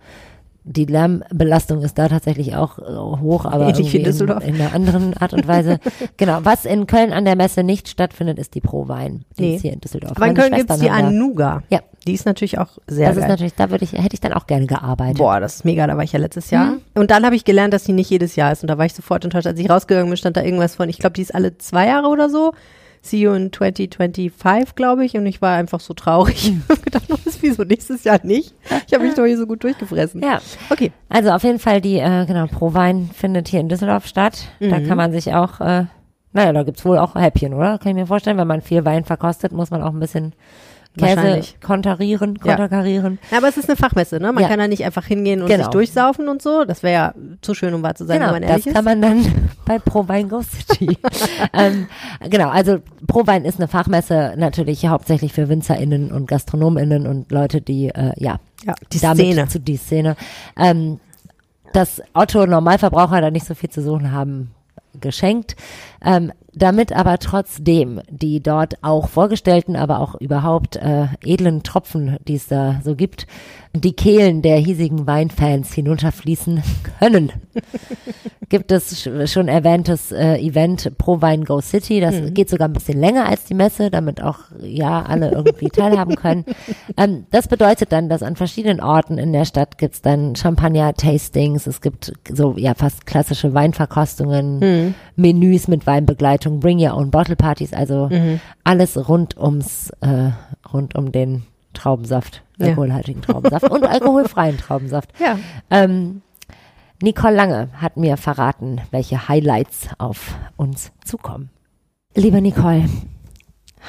die 0.66 0.86
Lärmbelastung 0.86 1.82
ist 1.82 1.98
da 1.98 2.08
tatsächlich 2.08 2.56
auch 2.56 2.78
äh, 2.78 2.82
hoch, 3.20 3.44
aber 3.44 3.68
irgendwie 3.68 3.98
in, 3.98 4.06
in 4.06 4.60
einer 4.60 4.72
anderen 4.74 5.14
Art 5.18 5.34
und 5.34 5.46
Weise. 5.46 5.78
genau. 6.16 6.38
Was 6.42 6.64
in 6.64 6.86
Köln 6.86 7.12
an 7.12 7.26
der 7.26 7.36
Messe 7.36 7.62
nicht 7.62 7.86
stattfindet, 7.88 8.38
ist 8.38 8.54
die 8.54 8.62
Pro 8.62 8.88
Wein. 8.88 9.24
Die 9.38 9.42
Nee. 9.42 9.56
ist 9.56 9.62
hier 9.62 9.74
in 9.74 9.80
Düsseldorf. 9.80 10.12
Aber 10.16 10.26
in 10.26 10.32
Meine 10.34 10.48
Köln 10.48 10.58
gibt's 10.58 10.78
die 10.78 10.88
Anuga. 10.90 11.62
Ja. 11.68 11.80
Die 12.06 12.12
ist 12.14 12.26
natürlich 12.26 12.58
auch 12.58 12.68
sehr 12.86 13.08
Das 13.08 13.16
ist 13.16 13.20
geil. 13.22 13.30
natürlich, 13.30 13.54
da 13.54 13.70
würde 13.70 13.84
ich, 13.84 13.92
hätte 13.92 14.12
ich 14.14 14.20
dann 14.20 14.32
auch 14.34 14.46
gerne 14.46 14.66
gearbeitet. 14.66 15.18
Boah, 15.18 15.40
das 15.40 15.56
ist 15.56 15.64
mega, 15.64 15.86
da 15.86 15.96
war 15.96 16.04
ich 16.04 16.12
ja 16.12 16.18
letztes 16.18 16.50
Jahr. 16.50 16.72
Mhm. 16.72 16.80
Und 16.94 17.10
dann 17.10 17.24
habe 17.24 17.34
ich 17.36 17.44
gelernt, 17.44 17.72
dass 17.72 17.84
die 17.84 17.92
nicht 17.92 18.10
jedes 18.10 18.36
Jahr 18.36 18.52
ist. 18.52 18.62
Und 18.62 18.68
da 18.68 18.76
war 18.78 18.84
ich 18.86 18.92
sofort 18.94 19.24
enttäuscht. 19.24 19.46
Als 19.46 19.58
ich 19.58 19.70
rausgegangen 19.70 20.08
bin, 20.10 20.16
stand 20.16 20.36
da 20.36 20.42
irgendwas 20.42 20.74
von, 20.76 20.88
ich 20.88 20.98
glaube, 20.98 21.14
die 21.14 21.22
ist 21.22 21.34
alle 21.34 21.56
zwei 21.58 21.86
Jahre 21.86 22.08
oder 22.08 22.28
so. 22.28 22.52
See 23.06 23.20
you 23.20 23.32
in 23.32 23.52
2025, 23.52 24.74
glaube 24.74 25.04
ich. 25.04 25.14
Und 25.14 25.26
ich 25.26 25.42
war 25.42 25.56
einfach 25.56 25.80
so 25.80 25.92
traurig. 25.94 26.52
Ich 26.64 26.68
habe 26.70 26.80
gedacht, 26.80 27.04
das 27.10 27.26
ist 27.26 27.42
wieso 27.42 27.62
nächstes 27.64 28.04
Jahr 28.04 28.18
nicht? 28.22 28.54
Ich 28.86 28.94
habe 28.94 29.04
mich 29.04 29.14
doch 29.14 29.24
hier 29.26 29.36
so 29.36 29.46
gut 29.46 29.62
durchgefressen. 29.62 30.22
Ja. 30.22 30.40
Okay. 30.70 30.90
Also 31.10 31.30
auf 31.30 31.42
jeden 31.42 31.58
Fall 31.58 31.80
die, 31.80 31.98
äh, 31.98 32.24
genau, 32.26 32.46
Pro 32.46 32.72
Wein 32.72 33.10
findet 33.12 33.48
hier 33.48 33.60
in 33.60 33.68
Düsseldorf 33.68 34.06
statt. 34.06 34.48
Da 34.60 34.78
Mhm. 34.78 34.88
kann 34.88 34.96
man 34.96 35.12
sich 35.12 35.34
auch, 35.34 35.60
äh, 35.60 35.84
naja, 36.32 36.52
da 36.52 36.62
gibt's 36.62 36.84
wohl 36.84 36.96
auch 36.98 37.14
Häppchen, 37.14 37.52
oder? 37.54 37.78
Kann 37.78 37.90
ich 37.90 37.94
mir 37.94 38.06
vorstellen, 38.06 38.38
wenn 38.38 38.48
man 38.48 38.62
viel 38.62 38.84
Wein 38.84 39.04
verkostet, 39.04 39.52
muss 39.52 39.70
man 39.70 39.82
auch 39.82 39.92
ein 39.92 40.00
bisschen 40.00 40.32
Käse 40.98 41.40
kontarieren, 41.62 42.34
Ja. 42.36 42.42
konterkarieren. 42.56 43.18
Ja, 43.30 43.38
aber 43.38 43.48
es 43.48 43.56
ist 43.56 43.68
eine 43.68 43.76
Fachmesse, 43.76 44.20
ne? 44.20 44.32
Man 44.32 44.42
Ja. 44.42 44.48
kann 44.48 44.58
da 44.60 44.68
nicht 44.68 44.84
einfach 44.84 45.04
hingehen 45.06 45.42
und 45.42 45.48
Genau. 45.48 45.64
sich 45.64 45.70
durchsaufen 45.72 46.28
und 46.28 46.40
so. 46.40 46.64
Das 46.64 46.82
wäre 46.82 46.94
ja 46.94 47.14
zu 47.42 47.54
schön, 47.54 47.74
um 47.74 47.82
wahr 47.82 47.94
zu 47.96 48.04
sein, 48.06 48.18
Genau, 48.20 48.32
wenn 48.32 48.40
man 48.40 48.42
das 48.42 48.50
ehrlich 48.50 48.66
ist. 48.68 48.74
kann 48.74 48.84
man 48.84 49.02
dann 49.02 49.50
bei 49.66 49.78
Pro 49.78 50.06
Wein 50.08 50.28
Go 50.28 50.42
City. 50.42 50.96
ähm, 51.52 51.88
genau, 52.30 52.48
also 52.48 52.78
Pro 53.06 53.26
Wein 53.26 53.44
ist 53.44 53.58
eine 53.58 53.68
Fachmesse 53.68 54.34
natürlich 54.36 54.86
hauptsächlich 54.86 55.32
für 55.32 55.48
WinzerInnen 55.48 56.12
und 56.12 56.28
GastronomInnen 56.28 57.06
und 57.06 57.30
Leute, 57.32 57.60
die, 57.60 57.88
äh, 57.88 58.12
ja, 58.16 58.38
ja, 58.64 58.74
die 58.92 59.00
damit 59.00 59.26
Szene. 59.26 59.48
zu 59.48 59.58
die 59.60 59.76
Szene. 59.76 60.16
Ähm, 60.56 61.00
dass 61.72 62.00
Otto 62.12 62.46
Normalverbraucher 62.46 63.20
da 63.20 63.30
nicht 63.32 63.46
so 63.46 63.54
viel 63.56 63.68
zu 63.70 63.82
suchen 63.82 64.12
haben, 64.12 64.52
geschenkt. 65.00 65.56
Ähm, 66.04 66.30
damit 66.56 66.92
aber 66.92 67.18
trotzdem 67.18 68.00
die 68.08 68.42
dort 68.42 68.82
auch 68.82 69.08
vorgestellten, 69.08 69.76
aber 69.76 70.00
auch 70.00 70.14
überhaupt 70.20 70.76
äh, 70.76 71.06
edlen 71.24 71.62
Tropfen, 71.62 72.16
die 72.26 72.36
es 72.36 72.46
da 72.46 72.80
so 72.84 72.94
gibt, 72.94 73.26
die 73.76 73.92
Kehlen 73.94 74.40
der 74.40 74.56
hiesigen 74.58 75.06
Weinfans 75.06 75.72
hinunterfließen 75.74 76.62
können. 77.00 77.32
gibt 78.48 78.70
es 78.70 78.94
sch- 79.04 79.26
schon 79.26 79.48
erwähntes 79.48 80.12
äh, 80.12 80.36
Event 80.36 80.96
Pro 80.98 81.20
Wein 81.20 81.44
Go 81.44 81.60
City. 81.60 81.98
Das 82.00 82.14
geht 82.34 82.48
sogar 82.50 82.68
ein 82.68 82.72
bisschen 82.72 83.00
länger 83.00 83.26
als 83.28 83.44
die 83.44 83.54
Messe, 83.54 83.90
damit 83.90 84.22
auch 84.22 84.38
ja 84.60 85.02
alle 85.02 85.32
irgendwie 85.32 85.68
teilhaben 85.68 86.14
können. 86.16 86.44
Ähm, 86.96 87.26
das 87.32 87.48
bedeutet 87.48 87.90
dann, 87.90 88.08
dass 88.08 88.22
an 88.22 88.36
verschiedenen 88.36 88.80
Orten 88.80 89.18
in 89.18 89.32
der 89.32 89.44
Stadt 89.46 89.78
gibt's 89.78 90.00
dann 90.02 90.36
Champagner-Tastings, 90.36 91.66
es 91.66 91.80
gibt 91.80 92.12
so 92.32 92.54
ja 92.56 92.74
fast 92.74 93.06
klassische 93.06 93.52
Weinverkostungen, 93.54 94.94
Menüs 95.16 95.66
mit 95.66 95.86
Weinbegleitung, 95.86 96.60
Bring 96.60 96.78
Your 96.78 96.96
Own 96.96 97.10
Bottle 97.10 97.34
Partys, 97.36 97.72
also 97.72 98.08
alles 98.62 99.08
rund 99.08 99.36
ums 99.36 99.90
äh, 100.02 100.30
rund 100.72 100.94
um 100.94 101.10
den 101.10 101.42
Traubensaft, 101.74 102.42
Ja. 102.58 102.68
alkoholhaltigen 102.68 103.22
Traubensaft 103.22 103.68
und 103.70 103.84
alkoholfreien 103.86 104.56
Traubensaft. 104.58 105.10
Ja. 105.20 105.38
Ähm, 105.70 106.22
Nicole 107.02 107.34
Lange 107.34 107.68
hat 107.74 107.96
mir 107.96 108.16
verraten, 108.16 108.80
welche 108.90 109.28
Highlights 109.28 109.88
auf 109.98 110.34
uns 110.56 110.92
zukommen. 111.04 111.50
Liebe 112.14 112.40
Nicole, 112.40 112.88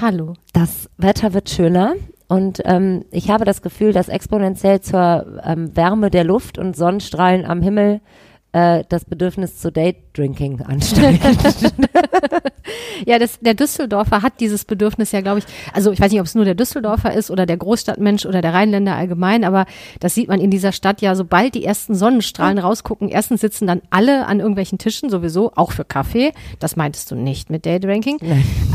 Hallo. 0.01 0.33
das 0.53 0.89
Wetter 0.97 1.33
wird 1.33 1.49
schöner 1.49 1.93
und 2.27 2.61
ähm, 2.65 3.05
ich 3.11 3.29
habe 3.29 3.45
das 3.45 3.61
Gefühl, 3.61 3.93
dass 3.93 4.09
exponentiell 4.09 4.81
zur 4.81 5.41
ähm, 5.45 5.75
Wärme 5.77 6.09
der 6.09 6.23
Luft 6.23 6.57
und 6.57 6.75
Sonnenstrahlen 6.75 7.45
am 7.45 7.61
Himmel 7.61 8.01
äh, 8.51 8.83
das 8.89 9.05
Bedürfnis 9.05 9.59
zu 9.59 9.71
Date-Drinking 10.15 10.61
ansteigt. 10.61 11.21
Ja, 13.05 13.19
das, 13.19 13.39
der 13.39 13.53
Düsseldorfer 13.53 14.21
hat 14.21 14.39
dieses 14.39 14.65
Bedürfnis 14.65 15.11
ja, 15.11 15.21
glaube 15.21 15.39
ich, 15.39 15.45
also 15.73 15.91
ich 15.91 15.99
weiß 15.99 16.11
nicht, 16.11 16.21
ob 16.21 16.25
es 16.25 16.35
nur 16.35 16.45
der 16.45 16.55
Düsseldorfer 16.55 17.13
ist 17.13 17.29
oder 17.29 17.45
der 17.45 17.57
Großstadtmensch 17.57 18.25
oder 18.25 18.41
der 18.41 18.53
Rheinländer 18.53 18.95
allgemein, 18.95 19.43
aber 19.43 19.65
das 19.99 20.15
sieht 20.15 20.27
man 20.27 20.39
in 20.39 20.49
dieser 20.49 20.71
Stadt 20.71 21.01
ja, 21.01 21.15
sobald 21.15 21.55
die 21.55 21.65
ersten 21.65 21.93
Sonnenstrahlen 21.93 22.57
rausgucken, 22.57 23.09
erstens 23.09 23.41
sitzen 23.41 23.67
dann 23.67 23.81
alle 23.89 24.25
an 24.25 24.39
irgendwelchen 24.39 24.77
Tischen 24.77 25.09
sowieso, 25.09 25.51
auch 25.55 25.71
für 25.71 25.85
Kaffee. 25.85 26.31
Das 26.59 26.75
meintest 26.75 27.11
du 27.11 27.15
nicht 27.15 27.49
mit 27.49 27.65
Daydrinking. 27.65 28.17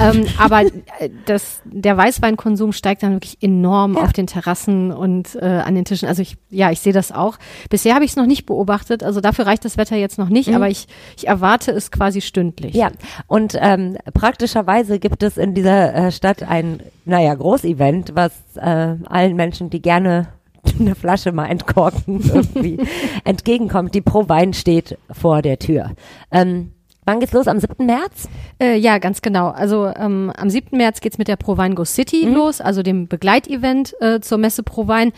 Ähm, 0.00 0.26
aber 0.38 0.62
äh, 0.62 1.10
das, 1.26 1.62
der 1.64 1.96
Weißweinkonsum 1.96 2.72
steigt 2.72 3.02
dann 3.02 3.14
wirklich 3.14 3.38
enorm 3.40 3.96
auf 3.96 4.12
den 4.12 4.26
Terrassen 4.26 4.92
und 4.92 5.34
äh, 5.36 5.44
an 5.44 5.74
den 5.74 5.84
Tischen. 5.84 6.08
Also 6.08 6.22
ich, 6.22 6.36
ja, 6.50 6.70
ich 6.70 6.80
sehe 6.80 6.92
das 6.92 7.12
auch. 7.12 7.38
Bisher 7.70 7.94
habe 7.94 8.04
ich 8.04 8.12
es 8.12 8.16
noch 8.16 8.26
nicht 8.26 8.46
beobachtet, 8.46 9.02
also 9.02 9.20
dafür 9.20 9.46
reicht 9.46 9.64
das 9.64 9.76
Wetter 9.76 9.96
jetzt 9.96 10.18
noch 10.18 10.28
nicht, 10.28 10.54
aber 10.54 10.68
ich, 10.68 10.86
ich 11.16 11.28
erwarte 11.30 11.70
es 11.70 11.92
quasi 11.92 12.20
stündlich. 12.20 12.74
Ja, 12.74 12.90
und 13.28 13.56
ähm, 13.60 13.96
praktischerweise 14.12 14.98
gibt 14.98 15.22
es 15.22 15.36
in 15.36 15.54
dieser 15.54 15.94
äh, 15.94 16.12
Stadt 16.12 16.42
ein, 16.42 16.80
naja, 17.04 17.34
Großevent, 17.34 18.12
was 18.14 18.32
äh, 18.56 18.96
allen 19.04 19.36
Menschen, 19.36 19.70
die 19.70 19.80
gerne 19.80 20.26
eine 20.80 20.96
Flasche 20.96 21.30
mal 21.30 21.46
entkorken, 21.46 22.20
irgendwie 22.34 22.78
entgegenkommt. 23.24 23.94
Die 23.94 24.00
Pro 24.00 24.28
Wein 24.28 24.52
steht 24.54 24.98
vor 25.12 25.40
der 25.40 25.60
Tür. 25.60 25.92
Ähm, 26.32 26.72
wann 27.06 27.20
geht's 27.20 27.32
los? 27.32 27.46
Am 27.46 27.60
7. 27.60 27.86
März? 27.86 28.28
Äh, 28.60 28.76
ja, 28.76 28.98
ganz 28.98 29.22
genau. 29.22 29.50
Also 29.50 29.86
ähm, 29.86 30.32
am 30.36 30.50
7. 30.50 30.76
März 30.76 31.00
geht's 31.00 31.16
mit 31.16 31.28
der 31.28 31.36
Provine 31.36 31.76
Go 31.76 31.84
City 31.84 32.24
los, 32.26 32.60
also 32.60 32.82
dem 32.82 33.06
Begleitevent 33.06 33.94
äh, 34.00 34.18
zur 34.18 34.38
Messe 34.38 34.64
Provine. 34.64 35.12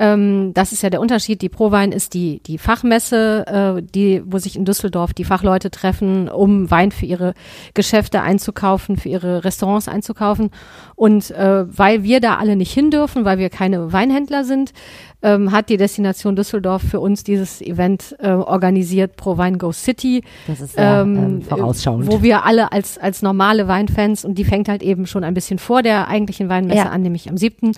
Ähm, 0.00 0.54
das 0.54 0.72
ist 0.72 0.82
ja 0.82 0.88
der 0.88 1.00
Unterschied. 1.00 1.42
Die 1.42 1.50
Provine 1.50 1.94
ist 1.94 2.14
die, 2.14 2.40
die 2.46 2.56
Fachmesse, 2.56 3.44
äh, 3.46 3.82
die, 3.82 4.22
wo 4.24 4.38
sich 4.38 4.56
in 4.56 4.64
Düsseldorf 4.64 5.12
die 5.12 5.24
Fachleute 5.24 5.70
treffen, 5.70 6.30
um 6.30 6.70
Wein 6.70 6.90
für 6.90 7.04
ihre 7.04 7.34
Geschäfte 7.74 8.22
einzukaufen, 8.22 8.96
für 8.96 9.10
ihre 9.10 9.44
Restaurants 9.44 9.88
einzukaufen. 9.88 10.50
Und 10.96 11.30
äh, 11.32 11.66
weil 11.66 12.02
wir 12.02 12.20
da 12.20 12.36
alle 12.36 12.56
nicht 12.56 12.72
hin 12.72 12.90
dürfen, 12.90 13.26
weil 13.26 13.36
wir 13.36 13.50
keine 13.50 13.92
Weinhändler 13.92 14.44
sind, 14.44 14.72
ähm, 15.22 15.52
hat 15.52 15.68
die 15.68 15.76
Destination 15.76 16.36
Düsseldorf 16.36 16.82
für 16.82 17.00
uns 17.00 17.24
dieses 17.24 17.60
Event 17.60 18.16
äh, 18.20 18.30
organisiert, 18.30 19.16
Provine 19.16 19.58
Go 19.58 19.72
City. 19.72 20.22
Das 20.46 20.60
ist 20.60 20.74
sehr 20.74 21.02
ähm, 21.02 21.40
äh, 21.40 21.44
vorausschauend. 21.44 22.06
Wo 22.06 22.22
wir 22.22 22.44
alle 22.44 22.72
als, 22.72 22.96
als 22.98 23.22
normale 23.22 23.68
Weinfans, 23.68 24.24
und 24.24 24.36
die 24.36 24.44
fängt 24.44 24.68
halt 24.68 24.82
eben 24.82 25.06
schon 25.06 25.24
ein 25.24 25.34
bisschen 25.34 25.58
vor 25.58 25.82
der 25.82 26.08
eigentlichen 26.08 26.48
Weinmesse 26.48 26.78
Ja. 26.78 26.90
an, 26.90 27.02
nämlich 27.02 27.28
am 27.28 27.36
7. 27.36 27.72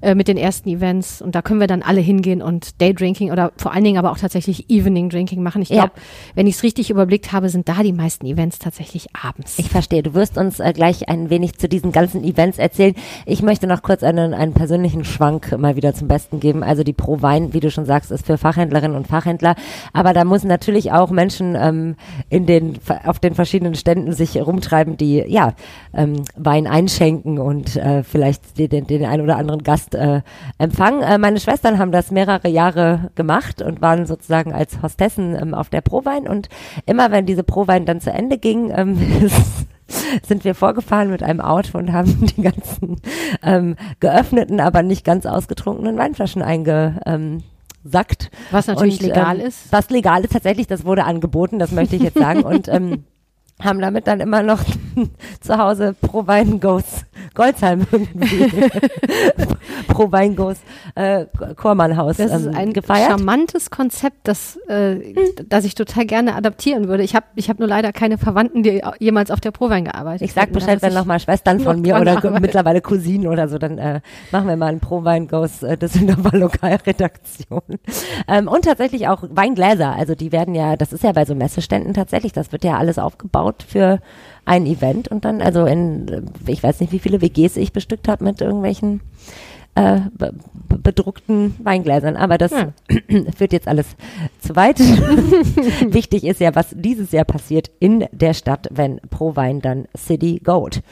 Äh, 0.00 0.14
mit 0.14 0.28
den 0.28 0.36
ersten 0.36 0.68
Events. 0.68 1.20
Und 1.20 1.34
da 1.34 1.42
können 1.42 1.58
wir 1.60 1.66
dann 1.66 1.82
alle 1.82 2.00
hingehen 2.00 2.40
und 2.42 2.80
Daydrinking 2.80 3.32
oder 3.32 3.52
vor 3.56 3.72
allen 3.72 3.82
Dingen 3.82 3.98
aber 3.98 4.12
auch 4.12 4.18
tatsächlich 4.18 4.70
Evening 4.70 5.08
Drinking 5.10 5.42
machen. 5.42 5.62
Ich 5.62 5.70
Ja. 5.70 5.86
glaube, 5.86 5.92
wenn 6.36 6.46
ich 6.46 6.54
es 6.56 6.62
richtig 6.62 6.90
überblickt 6.90 7.32
habe, 7.32 7.48
sind 7.48 7.68
da 7.68 7.82
die 7.82 7.92
meisten 7.92 8.24
Events 8.26 8.58
tatsächlich 8.60 9.08
abends. 9.20 9.58
Ich 9.58 9.68
verstehe. 9.70 10.02
Du 10.04 10.14
wirst 10.14 10.38
uns 10.38 10.60
äh, 10.60 10.72
gleich 10.72 11.08
ein 11.08 11.30
wenig 11.30 11.58
zu 11.58 11.68
diesen 11.68 11.90
ganzen 11.90 12.22
Events 12.22 12.58
erzählen. 12.58 12.94
Ich 13.26 13.42
möchte 13.42 13.66
noch 13.66 13.82
kurz 13.82 14.02
einen, 14.04 14.34
einen 14.34 14.52
persönlichen 14.52 15.04
Schwank 15.04 15.58
mal 15.58 15.74
wieder 15.74 15.94
zum 15.94 16.06
Besten 16.06 16.38
geben. 16.38 16.62
Also 16.62 16.84
die 16.88 16.92
Pro 16.94 17.22
Wein, 17.22 17.52
wie 17.52 17.60
du 17.60 17.70
schon 17.70 17.84
sagst, 17.84 18.10
ist 18.10 18.26
für 18.26 18.38
Fachhändlerinnen 18.38 18.96
und 18.96 19.06
Fachhändler. 19.06 19.54
Aber 19.92 20.12
da 20.14 20.24
müssen 20.24 20.48
natürlich 20.48 20.90
auch 20.92 21.10
Menschen 21.10 21.54
ähm, 21.54 21.96
in 22.30 22.46
den 22.46 22.78
auf 23.04 23.18
den 23.18 23.34
verschiedenen 23.34 23.74
Ständen 23.74 24.12
sich 24.12 24.36
rumtreiben, 24.36 24.96
die 24.96 25.22
ja 25.26 25.52
ähm, 25.92 26.24
Wein 26.36 26.66
einschenken 26.66 27.38
und 27.38 27.76
äh, 27.76 28.02
vielleicht 28.02 28.58
den, 28.58 28.86
den, 28.86 29.04
einen 29.04 29.22
oder 29.22 29.36
anderen 29.36 29.62
Gast 29.62 29.94
äh, 29.94 30.22
empfangen. 30.58 31.02
Äh, 31.02 31.18
meine 31.18 31.40
Schwestern 31.40 31.78
haben 31.78 31.92
das 31.92 32.10
mehrere 32.10 32.48
Jahre 32.48 33.10
gemacht 33.14 33.60
und 33.60 33.82
waren 33.82 34.06
sozusagen 34.06 34.52
als 34.52 34.82
Hostessen 34.82 35.36
ähm, 35.40 35.54
auf 35.54 35.68
der 35.68 35.82
Prowein 35.82 36.26
und 36.26 36.48
immer 36.86 37.10
wenn 37.10 37.26
diese 37.26 37.42
Prowein 37.42 37.84
dann 37.84 38.00
zu 38.00 38.10
Ende 38.10 38.38
ging, 38.38 38.72
ähm, 38.74 38.98
sind 40.26 40.44
wir 40.44 40.54
vorgefahren 40.54 41.10
mit 41.10 41.22
einem 41.22 41.40
Auto 41.40 41.78
und 41.78 41.92
haben 41.92 42.26
die 42.36 42.42
ganzen 42.42 43.00
ähm, 43.42 43.76
geöffneten, 44.00 44.60
aber 44.60 44.82
nicht 44.82 45.04
ganz 45.04 45.26
ausgetrunkenen 45.26 45.96
Weinflaschen 45.96 46.42
einge 46.42 47.00
ähm, 47.06 47.42
sackt. 47.84 48.30
Was 48.50 48.66
natürlich 48.66 49.00
Und, 49.00 49.06
legal 49.06 49.40
ähm, 49.40 49.46
ist. 49.46 49.72
Was 49.72 49.90
legal 49.90 50.24
ist 50.24 50.32
tatsächlich, 50.32 50.66
das 50.66 50.84
wurde 50.84 51.04
angeboten, 51.04 51.58
das 51.58 51.72
möchte 51.72 51.96
ich 51.96 52.02
jetzt 52.02 52.18
sagen. 52.18 52.42
Und 52.44 52.68
ähm, 52.68 53.04
haben 53.62 53.80
damit 53.80 54.06
dann 54.06 54.20
immer 54.20 54.42
noch 54.42 54.62
zu 55.40 55.58
Hause 55.58 55.94
pro 56.00 56.26
Wein 56.26 56.60
Goes 56.60 57.04
Goldsheim 57.34 57.86
irgendwie. 57.90 58.50
pro 59.88 60.10
Wein 60.12 60.36
Goes 60.36 60.58
äh, 60.94 61.26
Chormannhaus 61.56 62.16
Das 62.16 62.32
ist 62.32 62.46
ähm, 62.46 62.54
ein 62.54 62.72
gefeiert. 62.72 63.08
charmantes 63.10 63.70
Konzept, 63.70 64.16
das, 64.24 64.56
äh, 64.68 65.14
das 65.48 65.64
ich 65.64 65.74
total 65.74 66.06
gerne 66.06 66.34
adaptieren 66.34 66.88
würde. 66.88 67.02
Ich 67.02 67.14
habe 67.14 67.26
ich 67.34 67.48
hab 67.48 67.58
nur 67.58 67.68
leider 67.68 67.92
keine 67.92 68.18
Verwandten, 68.18 68.62
die 68.62 68.82
jemals 68.98 69.30
auf 69.30 69.40
der 69.40 69.50
Prowein 69.50 69.84
gearbeitet 69.84 70.22
Ich 70.22 70.32
sag. 70.32 70.52
Bescheid, 70.52 70.80
wenn 70.82 70.94
nochmal 70.94 71.20
Schwestern 71.20 71.60
von 71.60 71.80
mir 71.80 72.00
oder 72.00 72.16
arbeiten. 72.18 72.40
mittlerweile 72.40 72.80
Cousinen 72.80 73.26
oder 73.28 73.48
so, 73.48 73.58
dann 73.58 73.78
äh, 73.78 74.00
machen 74.32 74.48
wir 74.48 74.56
mal 74.56 74.66
einen 74.66 74.80
Pro-Wein 74.80 75.28
Goes 75.28 75.62
äh, 75.62 75.76
Düsseldorfer 75.76 76.36
Lokalredaktion. 76.38 77.62
Ähm, 78.26 78.48
und 78.48 78.64
tatsächlich 78.64 79.08
auch 79.08 79.24
Weingläser, 79.30 79.94
also 79.94 80.14
die 80.14 80.32
werden 80.32 80.54
ja, 80.54 80.76
das 80.76 80.92
ist 80.92 81.04
ja 81.04 81.12
bei 81.12 81.24
so 81.24 81.34
Messeständen 81.34 81.94
tatsächlich, 81.94 82.32
das 82.32 82.52
wird 82.52 82.64
ja 82.64 82.78
alles 82.78 82.98
aufgebaut 82.98 83.47
für 83.62 84.00
ein 84.44 84.66
Event 84.66 85.08
und 85.08 85.24
dann, 85.24 85.42
also 85.42 85.66
in, 85.66 86.30
ich 86.46 86.62
weiß 86.62 86.80
nicht, 86.80 86.92
wie 86.92 86.98
viele 86.98 87.20
WGs 87.20 87.56
ich 87.56 87.72
bestückt 87.72 88.08
habe 88.08 88.24
mit 88.24 88.40
irgendwelchen 88.40 89.00
äh, 89.74 90.00
be 90.12 90.34
bedruckten 90.82 91.54
Weingläsern. 91.62 92.16
Aber 92.16 92.38
das 92.38 92.52
Ja. 92.52 92.72
führt 93.36 93.52
jetzt 93.52 93.68
alles 93.68 93.86
zu 94.40 94.56
weit. 94.56 94.78
Wichtig 95.92 96.24
ist 96.24 96.40
ja, 96.40 96.54
was 96.54 96.68
dieses 96.72 97.12
Jahr 97.12 97.24
passiert 97.24 97.70
in 97.78 98.06
der 98.12 98.34
Stadt, 98.34 98.68
wenn 98.70 99.00
Pro 99.10 99.36
Wein 99.36 99.60
dann 99.60 99.86
City 99.96 100.40
Goat. 100.42 100.82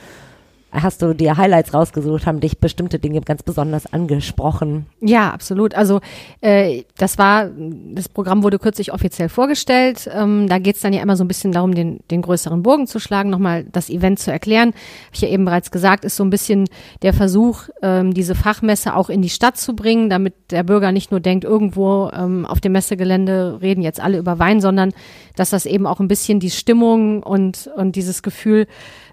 Hast 0.83 1.01
du 1.01 1.15
dir 1.15 1.39
Highlights 1.39 1.73
rausgesucht, 1.73 2.27
haben 2.27 2.41
dich 2.41 2.59
bestimmte 2.59 2.99
Dinge 2.99 3.23
ganz 3.23 3.43
besonders 3.43 3.91
angesprochen? 3.93 4.87
Ja, 5.01 5.31
absolut. 5.31 5.75
Also 5.75 6.01
äh, 6.43 6.83
das 6.99 7.17
war, 7.17 7.49
das 7.95 8.11
Programm 8.11 8.43
wurde 8.43 8.59
kürzlich 8.59 8.93
offiziell 8.93 9.31
vorgestellt. 9.31 10.09
Ähm, 10.13 10.49
da 10.49 10.59
geht's 10.59 10.83
dann 10.83 10.93
ja 10.93 11.03
immer 11.03 11.17
so 11.17 11.25
ein 11.25 11.29
bisschen 11.29 11.53
darum, 11.53 11.75
den, 11.75 12.01
den 12.11 12.21
größeren 12.21 12.63
Bogen 12.63 12.87
zu 12.87 12.99
schlagen, 12.99 13.31
nochmal 13.31 13.65
das 13.65 13.89
Event 13.89 14.19
zu 14.19 14.31
erklären. 14.31 14.69
Hab 14.69 15.15
ich 15.15 15.21
ja 15.23 15.29
eben 15.29 15.47
bereits 15.47 15.71
gesagt, 15.71 16.05
ist 16.05 16.17
so 16.17 16.25
ein 16.25 16.31
bisschen 16.31 16.69
der 17.01 17.15
Versuch, 17.15 17.69
ähm, 17.83 18.13
diese 18.13 18.35
Fachmesse 18.35 18.95
auch 18.95 19.09
in 19.09 19.23
die 19.23 19.31
Stadt 19.31 19.57
zu 19.57 19.75
bringen, 19.75 20.11
damit 20.11 20.35
der 20.51 20.63
Bürger 20.63 20.93
nicht 20.93 21.11
nur 21.11 21.21
denkt, 21.21 21.45
irgendwo 21.45 22.11
ähm, 22.13 22.45
auf 22.45 22.61
dem 22.61 22.73
Messegelände 22.73 23.61
reden 23.63 23.81
jetzt 23.81 24.01
alle 24.01 24.19
über 24.19 24.39
Wein, 24.39 24.61
sondern 24.61 24.93
dass 25.37 25.51
das 25.51 25.65
eben 25.65 25.87
auch 25.87 26.01
ein 26.01 26.09
bisschen 26.09 26.39
die 26.39 26.51
Stimmung 26.51 27.23
und, 27.23 27.71
und 27.77 27.97
dieses 27.97 28.23
Gefühl 28.23 28.67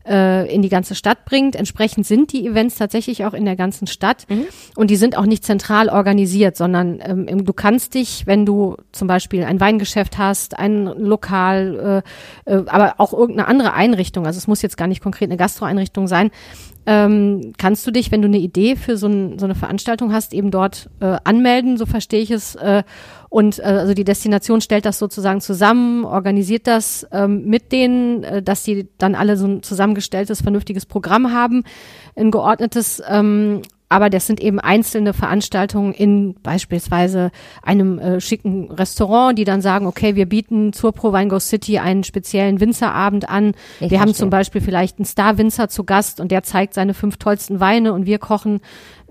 äh, 0.08 0.54
in 0.54 0.62
die 0.62 0.70
ganze 0.70 0.96
Stadt 0.96 1.26
bringt. 1.26 1.56
Entsprechend 1.56 2.06
sind 2.06 2.34
die 2.34 2.46
Events 2.46 2.76
tatsächlich 2.76 3.26
auch 3.26 3.34
in 3.34 3.46
der 3.46 3.56
ganzen 3.56 3.88
Stadt 3.88 4.26
und 4.76 4.90
die 4.90 4.96
sind 4.96 5.18
auch 5.18 5.26
nicht 5.26 5.44
zentral 5.44 5.90
organisiert, 5.90 6.58
sondern 6.58 7.00
ähm, 7.02 7.46
du 7.46 7.54
kannst 7.54 7.94
dich, 7.94 8.28
wenn 8.28 8.46
du 8.46 8.78
zum 8.92 9.08
Beispiel 9.08 9.44
ein 9.44 9.60
Weingeschäft 9.60 10.18
hast, 10.18 10.58
ein 10.58 10.86
Lokal, 10.86 12.04
äh, 12.46 12.52
äh, 12.52 12.64
aber 12.68 12.96
auch 12.98 13.14
irgendeine 13.14 13.48
andere 13.48 13.74
Einrichtung, 13.74 14.26
also 14.26 14.38
es 14.38 14.48
muss 14.48 14.62
jetzt 14.62 14.78
gar 14.78 14.88
nicht 14.88 15.02
konkret 15.02 15.30
eine 15.30 15.38
Gastroeinrichtung 15.38 16.08
sein, 16.08 16.32
ähm, 16.86 17.54
kannst 17.58 17.86
du 17.88 17.92
dich, 17.92 18.12
wenn 18.12 18.22
du 18.22 18.28
eine 18.28 18.40
Idee 18.40 18.76
für 18.76 18.98
so, 18.98 19.08
ein, 19.08 19.40
so 19.40 19.46
eine 19.46 19.56
Veranstaltung 19.56 20.12
hast, 20.12 20.34
eben 20.34 20.52
dort 20.52 20.90
äh, 21.00 21.18
anmelden, 21.24 21.78
so 21.78 21.86
verstehe 21.86 22.22
ich 22.22 22.32
es. 22.32 22.56
Äh, 22.56 22.84
und 23.30 23.60
äh, 23.60 23.64
also 23.64 23.94
die 23.94 24.04
Destination 24.04 24.62
stellt 24.62 24.86
das 24.86 25.00
sozusagen 25.00 25.42
zusammen, 25.42 26.06
organisiert 26.06 26.68
das 26.68 27.08
ähm, 27.12 27.46
mit 27.46 27.72
denen, 27.72 28.24
äh, 28.24 28.44
dass 28.44 28.64
die 28.64 28.88
dann 28.98 29.16
alle 29.16 29.38
so 29.38 29.48
ein 29.48 29.64
zusammengestelltes, 29.64 30.42
vernünftiges 30.42 30.86
Programm 30.86 31.32
haben, 31.32 31.64
ein 32.16 32.32
geordnetes. 32.32 33.02
Ähm, 33.08 33.62
aber 33.94 34.10
das 34.10 34.26
sind 34.26 34.42
eben 34.42 34.60
einzelne 34.60 35.14
Veranstaltungen 35.14 35.94
in 35.94 36.34
beispielsweise 36.42 37.30
einem 37.62 38.00
äh, 38.00 38.20
schicken 38.20 38.72
Restaurant, 38.72 39.38
die 39.38 39.44
dann 39.44 39.62
sagen, 39.62 39.86
okay, 39.86 40.16
wir 40.16 40.26
bieten 40.26 40.74
zur 40.74 40.94
Pro 40.94 41.14
Wine 41.14 41.28
Go 41.28 41.38
City 41.38 41.78
einen 41.78 42.04
speziellen 42.04 42.60
Winzerabend 42.60 43.30
an. 43.30 43.54
Ich 43.80 43.92
wir 43.92 44.00
haben 44.00 44.08
verstehe. 44.08 44.24
zum 44.24 44.30
Beispiel 44.32 44.62
vielleicht 44.62 44.98
einen 44.98 45.06
Star-Winzer 45.06 45.70
zu 45.70 45.84
Gast 45.84 46.20
und 46.20 46.32
der 46.32 46.42
zeigt 46.42 46.74
seine 46.74 46.96
fünf 46.96 47.18
tollsten 47.18 47.60
Weine 47.60 47.94
und 47.94 48.08
wir 48.08 48.18
kochen 48.18 48.62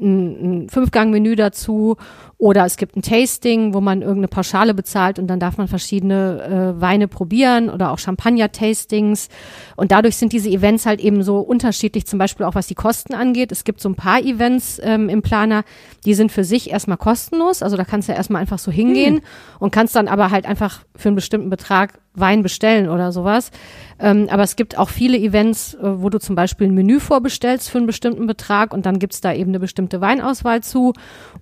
ein, 0.00 0.64
ein 0.64 0.68
Fünfgang-Menü 0.68 1.36
dazu. 1.36 1.96
Oder 2.42 2.64
es 2.64 2.76
gibt 2.76 2.96
ein 2.96 3.02
Tasting, 3.02 3.72
wo 3.72 3.80
man 3.80 4.02
irgendeine 4.02 4.26
Pauschale 4.26 4.74
bezahlt 4.74 5.20
und 5.20 5.28
dann 5.28 5.38
darf 5.38 5.58
man 5.58 5.68
verschiedene 5.68 6.74
äh, 6.76 6.80
Weine 6.80 7.06
probieren 7.06 7.70
oder 7.70 7.92
auch 7.92 8.00
Champagner-Tastings. 8.00 9.28
Und 9.76 9.92
dadurch 9.92 10.16
sind 10.16 10.32
diese 10.32 10.48
Events 10.48 10.84
halt 10.84 10.98
eben 10.98 11.22
so 11.22 11.38
unterschiedlich, 11.38 12.04
zum 12.04 12.18
Beispiel 12.18 12.44
auch 12.44 12.56
was 12.56 12.66
die 12.66 12.74
Kosten 12.74 13.14
angeht. 13.14 13.52
Es 13.52 13.62
gibt 13.62 13.80
so 13.80 13.88
ein 13.88 13.94
paar 13.94 14.20
Events 14.20 14.80
ähm, 14.82 15.08
im 15.08 15.22
Planer, 15.22 15.62
die 16.04 16.14
sind 16.14 16.32
für 16.32 16.42
sich 16.42 16.70
erstmal 16.70 16.96
kostenlos. 16.96 17.62
Also 17.62 17.76
da 17.76 17.84
kannst 17.84 18.08
du 18.08 18.12
ja 18.12 18.18
erstmal 18.18 18.42
einfach 18.42 18.58
so 18.58 18.72
hingehen 18.72 19.20
und 19.60 19.70
kannst 19.70 19.94
dann 19.94 20.08
aber 20.08 20.32
halt 20.32 20.44
einfach 20.44 20.80
für 20.96 21.10
einen 21.10 21.14
bestimmten 21.14 21.48
Betrag 21.48 22.00
Wein 22.14 22.42
bestellen 22.42 22.88
oder 22.88 23.12
sowas. 23.12 23.50
Ähm, 23.98 24.28
aber 24.30 24.42
es 24.42 24.56
gibt 24.56 24.76
auch 24.76 24.88
viele 24.88 25.16
Events, 25.16 25.74
äh, 25.74 25.78
wo 26.02 26.10
du 26.10 26.18
zum 26.18 26.34
Beispiel 26.34 26.66
ein 26.66 26.74
Menü 26.74 27.00
vorbestellst 27.00 27.70
für 27.70 27.78
einen 27.78 27.86
bestimmten 27.86 28.26
Betrag 28.26 28.74
und 28.74 28.84
dann 28.84 28.98
gibt's 28.98 29.20
da 29.20 29.32
eben 29.32 29.50
eine 29.50 29.60
bestimmte 29.60 30.00
Weinauswahl 30.00 30.62
zu. 30.62 30.92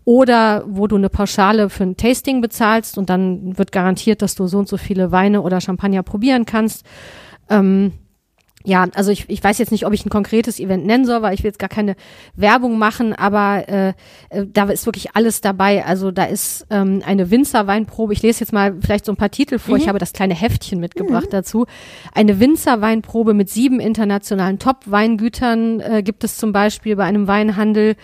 Oder 0.04 0.64
wo 0.66 0.86
du 0.86 0.96
eine 0.96 1.08
Pauschale 1.08 1.70
für 1.70 1.84
ein 1.84 1.96
Tasting 1.96 2.40
bezahlst 2.40 2.98
und 2.98 3.10
dann 3.10 3.58
wird 3.58 3.72
garantiert, 3.72 4.22
dass 4.22 4.34
du 4.34 4.46
so 4.46 4.58
und 4.58 4.68
so 4.68 4.76
viele 4.76 5.10
Weine 5.10 5.42
oder 5.42 5.60
Champagner 5.60 6.02
probieren 6.02 6.46
kannst. 6.46 6.86
Ähm, 7.48 7.92
ja, 8.62 8.86
also 8.94 9.10
ich, 9.10 9.24
ich 9.28 9.42
weiß 9.42 9.56
jetzt 9.58 9.72
nicht, 9.72 9.86
ob 9.86 9.94
ich 9.94 10.04
ein 10.04 10.10
konkretes 10.10 10.60
Event 10.60 10.84
nennen 10.84 11.06
soll, 11.06 11.22
weil 11.22 11.32
ich 11.32 11.42
will 11.42 11.48
jetzt 11.48 11.58
gar 11.58 11.70
keine 11.70 11.96
Werbung 12.36 12.78
machen, 12.78 13.14
aber 13.14 13.66
äh, 13.68 13.88
äh, 14.28 14.46
da 14.46 14.64
ist 14.64 14.84
wirklich 14.84 15.16
alles 15.16 15.40
dabei. 15.40 15.84
Also 15.86 16.10
da 16.10 16.24
ist 16.24 16.66
ähm, 16.68 17.02
eine 17.06 17.30
Winzerweinprobe. 17.30 18.12
Ich 18.12 18.20
lese 18.22 18.40
jetzt 18.40 18.52
mal 18.52 18.76
vielleicht 18.80 19.06
so 19.06 19.12
ein 19.12 19.16
paar 19.16 19.30
Titel 19.30 19.58
vor. 19.58 19.78
Ich 19.78 19.88
habe 19.88 19.98
das 19.98 20.12
kleine 20.12 20.34
Heftchen 20.34 20.78
mitgebracht 20.78 21.28
dazu. 21.30 21.64
Eine 22.14 22.38
Winzerweinprobe 22.38 23.32
mit 23.32 23.48
sieben 23.48 23.80
internationalen 23.80 24.58
Top-Weingütern 24.58 25.80
äh, 25.80 26.02
gibt 26.02 26.22
es 26.22 26.36
zum 26.36 26.52
Beispiel 26.52 26.96
bei 26.96 27.04
einem 27.04 27.26
Weinhandel. 27.26 27.96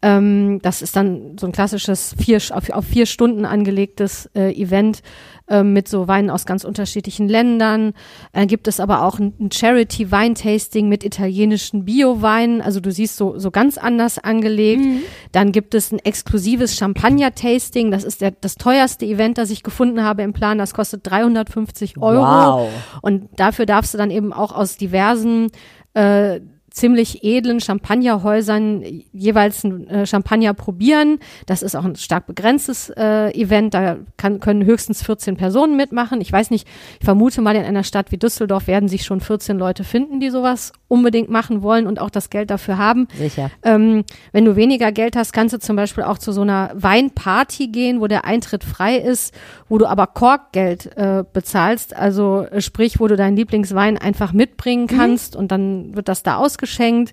Ähm, 0.00 0.60
das 0.62 0.80
ist 0.80 0.94
dann 0.94 1.36
so 1.38 1.46
ein 1.46 1.52
klassisches 1.52 2.14
vier, 2.18 2.38
auf, 2.52 2.70
auf 2.70 2.84
vier 2.84 3.04
Stunden 3.04 3.44
angelegtes 3.44 4.30
äh, 4.34 4.52
Event 4.52 5.02
ähm, 5.48 5.72
mit 5.72 5.88
so 5.88 6.06
Weinen 6.06 6.30
aus 6.30 6.46
ganz 6.46 6.62
unterschiedlichen 6.62 7.28
Ländern. 7.28 7.94
Dann 8.32 8.46
gibt 8.46 8.68
es 8.68 8.78
aber 8.78 9.02
auch 9.02 9.18
ein, 9.18 9.34
ein 9.40 9.50
Charity-Weintasting 9.50 10.88
mit 10.88 11.02
italienischen 11.02 11.84
Bio-Weinen. 11.84 12.60
Also 12.60 12.78
du 12.78 12.92
siehst 12.92 13.16
so, 13.16 13.38
so 13.38 13.50
ganz 13.50 13.76
anders 13.76 14.18
angelegt. 14.18 14.84
Dann 15.32 15.50
gibt 15.50 15.74
es 15.74 15.90
ein 15.90 15.98
exklusives 15.98 16.76
Champagner-Tasting. 16.76 17.90
Das 17.90 18.04
ist 18.04 18.20
der, 18.20 18.30
das 18.30 18.54
teuerste 18.54 19.04
Event, 19.04 19.36
das 19.36 19.50
ich 19.50 19.64
gefunden 19.64 20.04
habe 20.04 20.22
im 20.22 20.32
Plan. 20.32 20.58
Das 20.58 20.74
kostet 20.74 21.08
350 21.10 21.98
Euro. 21.98 22.22
Wow. 22.22 22.68
Und 23.02 23.28
dafür 23.34 23.66
darfst 23.66 23.94
du 23.94 23.98
dann 23.98 24.12
eben 24.12 24.32
auch 24.32 24.54
aus 24.54 24.76
diversen 24.76 25.48
äh, 25.94 26.40
ziemlich 26.78 27.24
edlen 27.24 27.60
Champagnerhäusern 27.60 28.82
jeweils 29.12 29.64
ein 29.64 29.88
äh, 29.88 30.06
Champagner 30.06 30.54
probieren. 30.54 31.18
Das 31.46 31.62
ist 31.62 31.74
auch 31.74 31.84
ein 31.84 31.96
stark 31.96 32.26
begrenztes 32.26 32.90
äh, 32.90 33.30
Event. 33.32 33.74
Da 33.74 33.96
kann, 34.16 34.40
können 34.40 34.64
höchstens 34.64 35.02
14 35.02 35.36
Personen 35.36 35.76
mitmachen. 35.76 36.20
Ich 36.20 36.32
weiß 36.32 36.50
nicht, 36.50 36.68
ich 37.00 37.04
vermute 37.04 37.40
mal, 37.40 37.56
in 37.56 37.64
einer 37.64 37.84
Stadt 37.84 38.12
wie 38.12 38.16
Düsseldorf 38.16 38.66
werden 38.66 38.88
sich 38.88 39.04
schon 39.04 39.20
14 39.20 39.58
Leute 39.58 39.84
finden, 39.84 40.20
die 40.20 40.30
sowas 40.30 40.72
unbedingt 40.86 41.30
machen 41.30 41.62
wollen 41.62 41.86
und 41.86 42.00
auch 42.00 42.10
das 42.10 42.30
Geld 42.30 42.50
dafür 42.50 42.78
haben. 42.78 43.08
Sicher. 43.16 43.50
Ähm, 43.62 44.04
wenn 44.32 44.44
du 44.44 44.56
weniger 44.56 44.92
Geld 44.92 45.16
hast, 45.16 45.32
kannst 45.32 45.54
du 45.54 45.58
zum 45.58 45.76
Beispiel 45.76 46.04
auch 46.04 46.18
zu 46.18 46.32
so 46.32 46.42
einer 46.42 46.70
Weinparty 46.74 47.68
gehen, 47.68 48.00
wo 48.00 48.06
der 48.06 48.24
Eintritt 48.24 48.64
frei 48.64 48.96
ist, 48.96 49.34
wo 49.68 49.78
du 49.78 49.86
aber 49.86 50.06
Korkgeld 50.06 50.96
äh, 50.96 51.24
bezahlst. 51.30 51.94
Also 51.94 52.46
äh, 52.50 52.60
sprich, 52.60 53.00
wo 53.00 53.08
du 53.08 53.16
deinen 53.16 53.36
Lieblingswein 53.36 53.98
einfach 53.98 54.32
mitbringen 54.32 54.86
kannst 54.86 55.36
und 55.36 55.52
dann 55.52 55.94
wird 55.94 56.08
das 56.08 56.22
da 56.22 56.36
ausgeschenkt. 56.68 57.12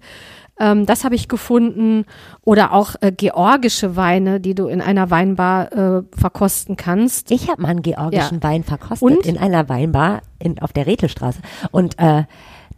Ähm, 0.57 0.85
das 0.85 1.03
habe 1.03 1.15
ich 1.15 1.27
gefunden. 1.27 2.05
Oder 2.43 2.71
auch 2.71 2.95
äh, 3.01 3.11
georgische 3.11 3.95
Weine, 3.95 4.39
die 4.39 4.55
du 4.55 4.67
in 4.67 4.81
einer 4.81 5.09
Weinbar 5.11 5.71
äh, 5.73 6.03
verkosten 6.17 6.77
kannst. 6.77 7.31
Ich 7.31 7.49
habe 7.49 7.61
mal 7.61 7.69
einen 7.69 7.81
georgischen 7.81 8.39
Ja. 8.41 8.43
Wein 8.43 8.63
verkostet 8.63 9.01
Und? 9.01 9.25
in 9.25 9.37
einer 9.37 9.67
Weinbar 9.67 10.21
in, 10.39 10.59
auf 10.59 10.71
der 10.71 10.87
Rethelstraße. 10.87 11.39
Und 11.71 11.99
äh, 11.99 12.23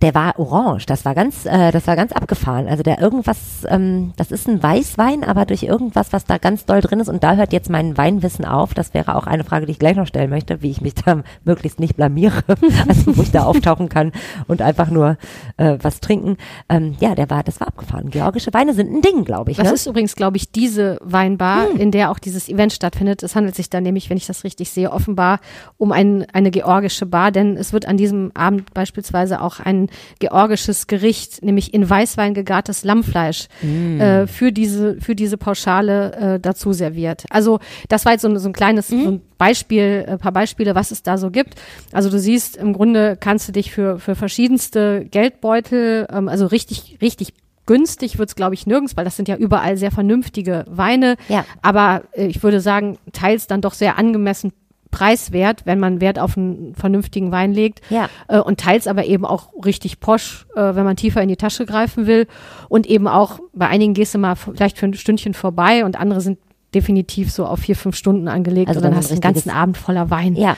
der 0.01 0.13
war 0.13 0.37
orange. 0.37 0.85
Das 0.85 1.05
war 1.05 1.15
ganz, 1.15 1.45
äh, 1.45 1.71
das 1.71 1.87
war 1.87 1.95
ganz 1.95 2.11
abgefahren. 2.11 2.67
Also 2.67 2.83
der 2.83 2.99
irgendwas, 2.99 3.65
ähm, 3.67 4.13
das 4.15 4.31
ist 4.31 4.47
ein 4.47 4.61
Weißwein, 4.61 5.23
aber 5.23 5.45
durch 5.45 5.63
irgendwas, 5.63 6.13
was 6.13 6.25
da 6.25 6.37
ganz 6.37 6.65
doll 6.65 6.81
drin 6.81 6.99
ist. 6.99 7.09
Und 7.09 7.23
da 7.23 7.35
hört 7.35 7.51
jetzt 7.51 7.69
mein 7.69 7.97
Weinwissen 7.97 8.45
auf. 8.45 8.73
Das 8.75 8.93
wäre 8.93 9.15
auch 9.15 9.25
eine 9.25 9.43
Frage, 9.43 9.65
die 9.65 9.71
ich 9.71 9.79
gleich 9.79 9.95
noch 9.95 10.05
stellen 10.05 10.29
möchte, 10.29 10.61
wie 10.61 10.69
ich 10.69 10.81
mich 10.81 10.93
da 10.93 11.23
möglichst 11.45 11.79
nicht 11.79 11.95
blamiere, 11.95 12.43
also 12.87 13.17
wo 13.17 13.21
ich 13.23 13.31
da 13.31 13.43
auftauchen 13.43 13.89
kann 13.89 14.11
und 14.47 14.61
einfach 14.61 14.89
nur 14.89 15.17
äh, 15.57 15.77
was 15.81 15.99
trinken. 15.99 16.37
Ähm, 16.69 16.95
ja, 16.99 17.15
der 17.15 17.29
war, 17.31 17.43
das 17.43 17.59
war 17.59 17.67
abgefahren. 17.67 18.11
Georgische 18.11 18.53
Weine 18.53 18.73
sind 18.73 18.93
ein 18.93 19.01
Ding, 19.01 19.23
glaube 19.23 19.51
ich. 19.51 19.57
Das 19.57 19.67
ne? 19.67 19.73
ist 19.73 19.87
übrigens, 19.87 20.15
glaube 20.15 20.37
ich, 20.37 20.51
diese 20.51 20.99
Weinbar, 21.01 21.69
in 21.71 21.91
der 21.91 22.11
auch 22.11 22.19
dieses 22.19 22.49
Event 22.49 22.73
stattfindet. 22.73 23.23
Es 23.23 23.35
handelt 23.35 23.55
sich 23.55 23.69
da 23.69 23.81
nämlich, 23.81 24.09
wenn 24.09 24.17
ich 24.17 24.27
das 24.27 24.43
richtig 24.43 24.69
sehe, 24.69 24.91
offenbar 24.91 25.39
um 25.77 25.91
ein, 25.91 26.27
eine 26.33 26.51
georgische 26.51 27.07
Bar, 27.07 27.31
denn 27.31 27.57
es 27.57 27.73
wird 27.73 27.87
an 27.87 27.97
diesem 27.97 28.31
Abend 28.35 28.73
beispielsweise 28.73 29.41
auch 29.41 29.59
ein 29.59 29.86
georgisches 30.19 30.87
Gericht, 30.87 31.43
nämlich 31.43 31.73
in 31.73 31.89
Weißwein 31.89 32.33
gegartes 32.33 32.83
Lammfleisch, 32.83 33.47
äh, 33.63 34.27
für 34.27 34.51
diese 34.51 34.99
für 35.01 35.15
diese 35.15 35.37
Pauschale 35.37 36.13
äh, 36.35 36.39
dazu 36.39 36.73
serviert. 36.73 37.25
Also 37.29 37.59
das 37.89 38.05
war 38.05 38.13
jetzt 38.13 38.21
so, 38.21 38.29
ein- 38.29 38.39
so 38.39 38.49
ein 38.49 38.53
kleines 38.53 38.87
so 38.87 38.95
ein 38.95 39.21
Beispiel, 39.37 40.05
ein 40.07 40.17
paar 40.19 40.31
Beispiele, 40.31 40.73
was 40.75 40.91
es 40.91 41.03
da 41.03 41.17
so 41.17 41.29
gibt. 41.31 41.55
Also 41.91 42.09
du 42.09 42.19
siehst, 42.19 42.57
im 42.57 42.73
Grunde 42.73 43.17
kannst 43.19 43.47
du 43.47 43.51
dich 43.51 43.71
für 43.71 43.99
für 43.99 44.15
verschiedenste 44.15 45.05
Geldbeutel, 45.09 46.07
ähm, 46.11 46.27
also 46.29 46.45
richtig 46.47 46.97
richtig 47.01 47.33
günstig 47.65 48.17
wird's 48.17 48.35
glaube 48.35 48.53
ich, 48.55 48.65
nirgends, 48.65 48.95
weil 48.95 49.03
das 49.05 49.17
sind 49.17 49.27
ja 49.27 49.35
überall 49.35 49.75
sehr 49.77 49.91
vernünftige 49.91 50.63
Weine. 50.69 51.15
Ja. 51.27 51.45
Aber 51.61 52.03
äh, 52.13 52.27
ich 52.27 52.41
würde 52.41 52.61
sagen, 52.61 52.97
teils 53.11 53.47
dann 53.47 53.61
doch 53.61 53.73
sehr 53.73 53.97
angemessen 53.97 54.53
preiswert, 54.91 55.65
wenn 55.65 55.79
man 55.79 56.01
Wert 56.01 56.19
auf 56.19 56.37
einen 56.37 56.75
vernünftigen 56.75 57.31
Wein 57.31 57.53
legt. 57.53 57.81
Ja. 57.89 58.09
Äh, 58.27 58.39
und 58.39 58.59
teils 58.59 58.87
aber 58.87 59.05
eben 59.05 59.25
auch 59.25 59.49
richtig 59.65 59.99
posch, 59.99 60.45
äh, 60.55 60.75
wenn 60.75 60.85
man 60.85 60.95
tiefer 60.95 61.21
in 61.21 61.29
die 61.29 61.37
Tasche 61.37 61.65
greifen 61.65 62.07
will. 62.07 62.27
Und 62.69 62.85
eben 62.87 63.07
auch, 63.07 63.39
bei 63.53 63.67
einigen 63.67 63.93
gehst 63.93 64.13
du 64.13 64.17
mal 64.17 64.35
vielleicht 64.35 64.77
für 64.77 64.85
ein 64.85 64.93
Stündchen 64.93 65.33
vorbei 65.33 65.85
und 65.85 65.99
andere 65.99 66.21
sind 66.21 66.39
definitiv 66.75 67.31
so 67.31 67.45
auf 67.45 67.59
vier, 67.59 67.75
fünf 67.75 67.95
Stunden 67.95 68.27
angelegt 68.27 68.67
Also 68.67 68.79
und 68.79 68.83
dann 68.83 68.91
dann 68.91 68.99
hast 68.99 69.09
du 69.09 69.15
den 69.15 69.21
ganzen 69.21 69.49
Abend 69.49 69.77
voller 69.77 70.09
Wein. 70.09 70.35
Ja, 70.35 70.57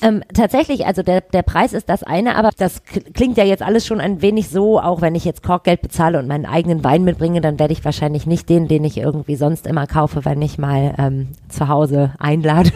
ähm, 0.00 0.22
tatsächlich, 0.32 0.86
also 0.86 1.02
der, 1.02 1.20
der 1.20 1.42
Preis 1.42 1.72
ist 1.72 1.88
das 1.88 2.02
eine, 2.02 2.36
aber 2.36 2.50
das 2.56 2.82
klingt 3.14 3.36
ja 3.36 3.44
jetzt 3.44 3.62
alles 3.62 3.86
schon 3.86 4.00
ein 4.00 4.22
wenig 4.22 4.48
so, 4.48 4.80
auch 4.80 5.00
wenn 5.00 5.14
ich 5.14 5.24
jetzt 5.24 5.42
Korkgeld 5.42 5.82
bezahle 5.82 6.18
und 6.18 6.28
meinen 6.28 6.46
eigenen 6.46 6.84
Wein 6.84 7.02
mitbringe, 7.04 7.40
dann 7.40 7.58
werde 7.58 7.72
ich 7.72 7.84
wahrscheinlich 7.84 8.26
nicht 8.26 8.48
den, 8.48 8.68
den 8.68 8.84
ich 8.84 8.98
irgendwie 8.98 9.36
sonst 9.36 9.66
immer 9.66 9.86
kaufe, 9.86 10.24
wenn 10.24 10.40
ich 10.42 10.58
mal 10.58 10.94
ähm, 10.98 11.28
zu 11.48 11.68
Hause 11.68 12.12
einlade. 12.18 12.70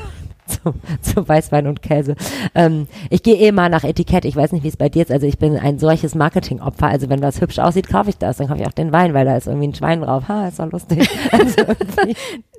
Zu, 0.62 0.74
zu 1.00 1.28
Weißwein 1.28 1.66
und 1.66 1.82
Käse. 1.82 2.14
Ähm, 2.54 2.86
ich 3.10 3.22
gehe 3.22 3.36
eh 3.36 3.52
mal 3.52 3.70
nach 3.70 3.84
Etikett. 3.84 4.24
Ich 4.24 4.36
weiß 4.36 4.52
nicht, 4.52 4.64
wie 4.64 4.68
es 4.68 4.76
bei 4.76 4.88
dir 4.88 5.02
ist. 5.02 5.10
Also 5.10 5.26
ich 5.26 5.38
bin 5.38 5.56
ein 5.56 5.78
solches 5.78 6.14
Marketingopfer. 6.14 6.86
Also 6.86 7.08
wenn 7.08 7.22
was 7.22 7.40
hübsch 7.40 7.58
aussieht, 7.58 7.88
kaufe 7.88 8.10
ich 8.10 8.18
das. 8.18 8.36
Dann 8.36 8.48
kaufe 8.48 8.60
ich 8.60 8.66
auch 8.66 8.72
den 8.72 8.92
Wein, 8.92 9.14
weil 9.14 9.24
da 9.24 9.36
ist 9.36 9.46
irgendwie 9.46 9.68
ein 9.68 9.74
Schwein 9.74 10.02
drauf. 10.02 10.28
Ha, 10.28 10.48
ist 10.48 10.58
doch 10.58 10.70
lustig. 10.70 11.08
Also 11.32 11.62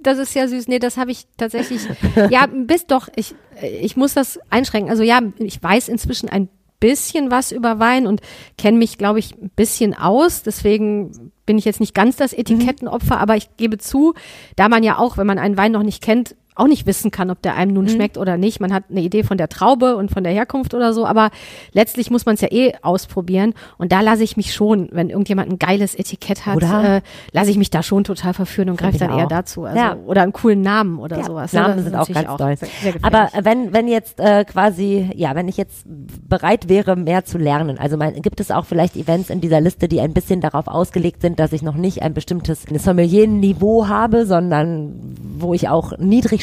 Das 0.02 0.18
ist 0.18 0.34
ja 0.34 0.48
süß. 0.48 0.68
Nee, 0.68 0.80
das 0.80 0.98
habe 0.98 1.12
ich 1.12 1.28
tatsächlich. 1.38 1.82
ja, 2.30 2.48
bis 2.48 2.88
doch. 2.88 3.08
Ich, 3.16 3.36
ich 3.82 3.96
muss 3.96 4.14
das 4.14 4.40
einschränken. 4.50 4.90
Also 4.90 5.04
ja, 5.04 5.20
ich 5.38 5.62
weiß 5.62 5.88
inzwischen 5.90 6.30
ein 6.30 6.50
bisschen 6.80 7.32
was 7.32 7.54
über 7.54 7.80
Wein 7.80 8.08
und 8.08 8.22
kenne 8.58 8.78
mich, 8.78 8.98
glaube 8.98 9.20
ich, 9.20 9.36
ein 9.42 9.52
bisschen 9.56 9.94
aus. 9.98 10.44
Deswegen 10.44 11.32
bin 11.46 11.58
ich 11.58 11.64
jetzt 11.64 11.80
nicht 11.80 11.94
ganz 11.94 12.18
das 12.18 12.34
Etikettenopfer, 12.34 13.20
aber 13.20 13.38
ich 13.38 13.56
gebe 13.56 13.78
zu, 13.78 14.14
da 14.58 14.68
man 14.68 14.84
ja 14.84 14.98
auch, 14.98 15.18
wenn 15.18 15.28
man 15.28 15.40
einen 15.40 15.56
Wein 15.58 15.72
noch 15.72 15.84
nicht 15.84 16.04
kennt, 16.04 16.36
auch 16.56 16.68
nicht 16.68 16.86
wissen 16.86 17.12
kann, 17.12 17.30
ob 17.30 17.42
der 17.42 17.56
einem 17.56 17.74
nun 17.74 17.88
schmeckt 17.90 18.18
oder 18.18 18.38
nicht. 18.38 18.60
Man 18.60 18.74
hat 18.74 18.86
eine 18.90 19.02
Idee 19.02 19.24
von 19.24 19.38
der 19.38 19.50
Traube 19.50 19.96
und 19.96 20.12
von 20.12 20.24
der 20.24 20.34
Herkunft 20.34 20.74
oder 20.74 20.94
so, 20.94 21.06
aber 21.06 21.30
letztlich 21.74 22.12
muss 22.12 22.26
man 22.26 22.36
es 22.36 22.42
ja 22.42 22.50
eh 22.52 22.74
ausprobieren. 22.82 23.54
Und 23.78 23.92
da 23.92 24.02
lasse 24.02 24.24
ich 24.24 24.38
mich 24.38 24.54
schon, 24.54 24.90
wenn 24.92 25.10
irgendjemand 25.10 25.52
ein 25.52 25.60
geiles 25.60 25.96
Etikett 25.96 26.46
hat, 26.46 26.58
Oder? 26.58 26.98
äh, 26.98 27.02
lasse 27.32 27.52
ich 27.52 27.58
mich 27.58 27.70
da 27.70 27.84
schon 27.84 28.04
total 28.04 28.34
verführen 28.34 28.70
und 28.70 28.78
greife 28.78 28.98
Find 28.98 29.02
ich 29.04 29.08
dann 29.10 29.18
eher 29.18 29.26
auch. 29.26 29.30
dazu. 29.30 29.64
Also, 29.64 29.78
Ja. 29.78 29.96
Oder 30.06 30.24
einen 30.24 30.34
coolen 30.34 30.62
Namen 30.62 31.00
oder 31.00 31.18
Ja, 31.18 31.24
sowas. 31.24 31.54
Namen 31.54 31.68
Das 31.70 31.78
ist 31.80 31.84
sind 31.86 31.96
auch 31.96 32.08
ganz 32.08 32.38
toll. 32.38 32.58
sehr 32.58 32.68
gefährlich. 32.92 33.04
Aber 33.04 33.30
wenn, 33.44 33.74
wenn 33.74 33.88
jetzt 33.88 34.20
äh, 34.20 34.44
quasi, 34.46 35.10
ja, 35.16 35.36
wenn 35.36 35.48
ich 35.48 35.58
jetzt 35.58 35.86
bereit 35.86 36.70
wäre, 36.70 36.96
mehr 36.96 37.26
zu 37.26 37.38
lernen, 37.38 37.78
also 37.78 37.98
mein, 37.98 38.22
gibt 38.22 38.40
es 38.40 38.52
auch 38.52 38.66
vielleicht 38.66 38.96
Events 38.96 39.30
in 39.30 39.42
dieser 39.42 39.62
Liste, 39.62 39.88
die 39.88 40.02
ein 40.02 40.14
bisschen 40.14 40.42
darauf 40.42 40.68
ausgelegt 40.68 41.22
sind, 41.22 41.40
dass 41.40 41.54
ich 41.54 41.62
noch 41.62 41.76
nicht 41.76 42.02
ein 42.02 42.14
bestimmtes 42.14 42.64
Sommelier-Niveau 42.64 43.88
habe, 43.88 44.26
sondern 44.26 44.94
wo 45.38 45.54
ich 45.54 45.70
auch 45.70 45.94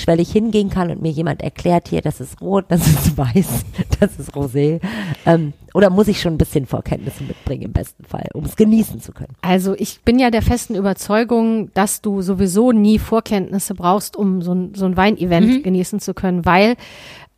niedrigschwellig 0.00 0.30
hingehen 0.30 0.70
kann 0.70 0.90
und 0.90 1.02
mir 1.02 1.10
jemand 1.10 1.42
erklärt, 1.42 1.88
hier, 1.88 2.00
das 2.02 2.20
ist 2.20 2.40
rot, 2.40 2.66
das 2.68 2.86
ist 2.86 3.16
weiß, 3.16 3.64
das 3.98 4.18
ist 4.18 4.34
rosé. 4.34 4.80
Ähm, 5.26 5.52
oder 5.74 5.90
muss 5.90 6.08
ich 6.08 6.20
schon 6.20 6.34
ein 6.34 6.38
bisschen 6.38 6.66
Vorkenntnisse 6.66 7.22
mitbringen 7.24 7.62
im 7.62 7.72
besten 7.72 8.04
Fall, 8.04 8.28
um 8.34 8.44
es 8.44 8.56
genießen 8.56 9.00
zu 9.00 9.12
können? 9.12 9.34
Also 9.42 9.74
ich 9.76 10.00
bin 10.02 10.18
ja 10.18 10.30
der 10.30 10.42
festen 10.42 10.74
Überzeugung, 10.74 11.72
dass 11.74 12.00
du 12.00 12.22
sowieso 12.22 12.72
nie 12.72 12.98
Vorkenntnisse 12.98 13.74
brauchst, 13.74 14.16
um 14.16 14.42
so 14.42 14.54
ein, 14.54 14.74
so 14.74 14.86
ein 14.86 14.96
Weinevent 14.96 15.62
genießen 15.62 16.00
zu 16.00 16.14
können, 16.14 16.44
weil 16.44 16.76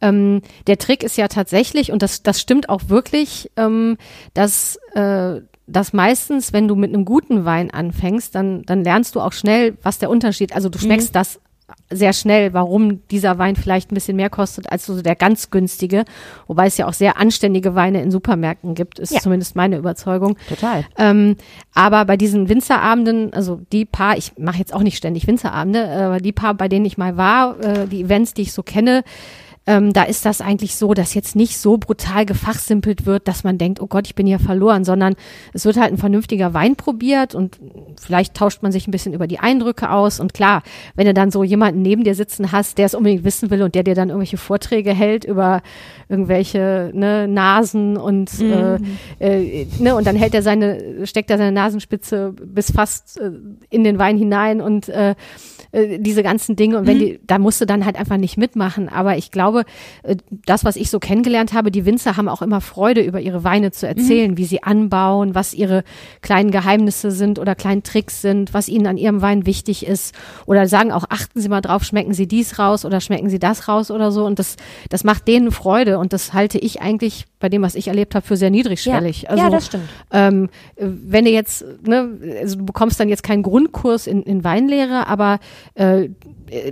ähm, 0.00 0.40
der 0.66 0.78
Trick 0.78 1.02
ist 1.02 1.16
ja 1.16 1.28
tatsächlich, 1.28 1.92
und 1.92 2.02
das, 2.02 2.22
das 2.22 2.40
stimmt 2.40 2.68
auch 2.68 2.82
wirklich, 2.88 3.50
ähm, 3.56 3.98
dass, 4.34 4.76
äh, 4.94 5.40
dass 5.66 5.92
meistens, 5.92 6.52
wenn 6.52 6.66
du 6.66 6.74
mit 6.74 6.92
einem 6.92 7.04
guten 7.04 7.44
Wein 7.44 7.70
anfängst, 7.70 8.34
dann, 8.34 8.62
dann 8.62 8.82
lernst 8.82 9.14
du 9.14 9.20
auch 9.20 9.32
schnell, 9.32 9.76
was 9.82 9.98
der 9.98 10.10
Unterschied, 10.10 10.54
also 10.54 10.68
du 10.68 10.78
schmeckst 10.78 11.14
das 11.14 11.38
sehr 11.90 12.12
schnell, 12.12 12.52
warum 12.52 13.06
dieser 13.08 13.38
Wein 13.38 13.56
vielleicht 13.56 13.90
ein 13.92 13.94
bisschen 13.94 14.16
mehr 14.16 14.30
kostet 14.30 14.70
als 14.70 14.86
so 14.86 15.00
der 15.02 15.16
ganz 15.16 15.50
günstige, 15.50 16.04
wobei 16.46 16.66
es 16.66 16.76
ja 16.78 16.86
auch 16.86 16.92
sehr 16.92 17.18
anständige 17.18 17.74
Weine 17.74 18.02
in 18.02 18.10
Supermärkten 18.10 18.74
gibt, 18.74 18.98
ist 18.98 19.12
Ja. 19.12 19.20
zumindest 19.20 19.56
meine 19.56 19.76
Überzeugung. 19.76 20.36
Total. 20.48 20.84
Ähm, 20.98 21.36
aber 21.74 22.04
bei 22.04 22.16
diesen 22.16 22.48
Winzerabenden, 22.48 23.32
also 23.34 23.60
die 23.72 23.84
paar, 23.84 24.16
ich 24.16 24.32
mache 24.38 24.58
jetzt 24.58 24.74
auch 24.74 24.82
nicht 24.82 24.96
ständig 24.96 25.26
Winzerabende, 25.26 25.80
äh, 25.84 26.02
aber 26.02 26.18
die 26.18 26.32
paar, 26.32 26.54
bei 26.54 26.68
denen 26.68 26.84
ich 26.86 26.98
mal 26.98 27.16
war, 27.16 27.58
äh, 27.60 27.86
die 27.86 28.02
Events, 28.02 28.34
die 28.34 28.42
ich 28.42 28.52
so 28.52 28.62
kenne, 28.62 29.02
ähm, 29.66 29.92
da 29.92 30.02
ist 30.02 30.24
das 30.26 30.40
eigentlich 30.40 30.74
so, 30.74 30.92
dass 30.92 31.14
jetzt 31.14 31.36
nicht 31.36 31.56
so 31.58 31.76
brutal 31.78 32.26
gefachsimpelt 32.26 33.06
wird, 33.06 33.28
dass 33.28 33.44
man 33.44 33.58
denkt, 33.58 33.80
oh 33.80 33.86
Gott, 33.86 34.06
ich 34.06 34.16
bin 34.16 34.26
hier 34.26 34.40
verloren, 34.40 34.84
sondern 34.84 35.14
es 35.52 35.64
wird 35.64 35.76
halt 35.76 35.92
ein 35.92 35.98
vernünftiger 35.98 36.52
Wein 36.52 36.74
probiert 36.74 37.34
und 37.34 37.60
vielleicht 38.00 38.34
tauscht 38.34 38.62
man 38.62 38.72
sich 38.72 38.88
ein 38.88 38.90
bisschen 38.90 39.12
über 39.12 39.28
die 39.28 39.38
Eindrücke 39.38 39.90
aus. 39.90 40.18
Und 40.18 40.34
klar, 40.34 40.62
wenn 40.96 41.06
du 41.06 41.14
dann 41.14 41.30
so 41.30 41.44
jemanden 41.44 41.82
neben 41.82 42.02
dir 42.02 42.16
sitzen 42.16 42.50
hast, 42.50 42.78
der 42.78 42.86
es 42.86 42.94
unbedingt 42.94 43.22
wissen 43.22 43.50
will 43.50 43.62
und 43.62 43.74
der 43.76 43.84
dir 43.84 43.94
dann 43.94 44.08
irgendwelche 44.08 44.36
Vorträge 44.36 44.92
hält 44.92 45.24
über 45.24 45.62
irgendwelche 46.08 46.90
ne, 46.92 47.28
Nasen 47.28 47.96
und 47.96 48.40
äh, 48.40 48.78
äh, 49.20 49.66
ne, 49.78 49.94
und 49.94 50.06
dann 50.06 50.16
hält 50.16 50.34
er 50.34 50.42
seine, 50.42 51.06
steckt 51.06 51.30
er 51.30 51.38
seine 51.38 51.52
Nasenspitze 51.52 52.34
bis 52.44 52.72
fast 52.72 53.20
äh, 53.20 53.30
in 53.70 53.84
den 53.84 53.98
Wein 53.98 54.18
hinein 54.18 54.60
und 54.60 54.88
äh, 54.88 55.14
äh, 55.72 55.98
diese 55.98 56.22
ganzen 56.22 56.56
Dinge 56.56 56.78
und 56.78 56.86
wenn 56.86 56.98
die, 56.98 57.20
da 57.26 57.38
musst 57.38 57.60
du 57.60 57.66
dann 57.66 57.84
halt 57.84 57.96
einfach 57.96 58.18
nicht 58.18 58.36
mitmachen. 58.36 58.88
Aber 58.88 59.16
ich 59.16 59.30
glaube, 59.30 59.64
äh, 60.02 60.16
das, 60.46 60.64
was 60.64 60.76
ich 60.76 60.90
so 60.90 60.98
kennengelernt 60.98 61.52
habe, 61.52 61.70
die 61.70 61.86
Winzer 61.86 62.16
haben 62.16 62.28
auch 62.28 62.42
immer 62.42 62.60
Freude, 62.60 63.02
über 63.02 63.20
ihre 63.20 63.42
Weine 63.42 63.72
zu 63.72 63.88
erzählen, 63.88 64.36
wie 64.36 64.44
sie 64.44 64.62
anbauen, 64.62 65.34
was 65.34 65.54
ihre 65.54 65.84
kleinen 66.20 66.50
Geheimnisse 66.50 67.10
sind 67.10 67.38
oder 67.38 67.54
kleinen 67.54 67.82
Tricks 67.82 68.22
sind, 68.22 68.54
was 68.54 68.68
ihnen 68.68 68.86
an 68.86 68.96
ihrem 68.96 69.22
Wein 69.22 69.46
wichtig 69.46 69.86
ist. 69.86 70.14
Oder 70.46 70.68
sagen 70.68 70.92
auch, 70.92 71.04
achten 71.08 71.40
Sie 71.40 71.48
mal 71.48 71.60
drauf, 71.60 71.84
schmecken 71.84 72.14
Sie 72.14 72.26
dies 72.26 72.58
raus 72.58 72.84
oder 72.84 73.00
schmecken 73.00 73.30
Sie 73.30 73.38
das 73.38 73.68
raus 73.68 73.90
oder 73.90 74.12
so. 74.12 74.24
Und 74.24 74.38
das, 74.38 74.56
das 74.90 75.04
macht 75.04 75.26
denen 75.26 75.50
Freude 75.50 75.98
und 75.98 76.12
das 76.12 76.32
halte 76.32 76.58
ich 76.58 76.80
eigentlich 76.80 77.26
bei 77.42 77.48
dem, 77.48 77.62
was 77.62 77.74
ich 77.74 77.88
erlebt 77.88 78.14
habe, 78.14 78.24
für 78.24 78.36
sehr 78.36 78.50
niedrigschwellig. 78.50 79.22
Ja, 79.22 79.30
also, 79.30 79.42
ja, 79.42 79.50
das 79.50 79.66
stimmt. 79.66 79.84
ähm, 80.12 80.48
äh, 80.76 80.86
wenn 80.86 81.24
du 81.24 81.30
jetzt, 81.30 81.64
ne, 81.84 82.10
also 82.40 82.56
du 82.58 82.64
bekommst 82.64 83.00
dann 83.00 83.08
jetzt 83.08 83.24
keinen 83.24 83.42
Grundkurs 83.42 84.06
in, 84.06 84.22
in 84.22 84.44
Weinlehre, 84.44 85.08
aber 85.08 85.40
äh, 85.74 86.08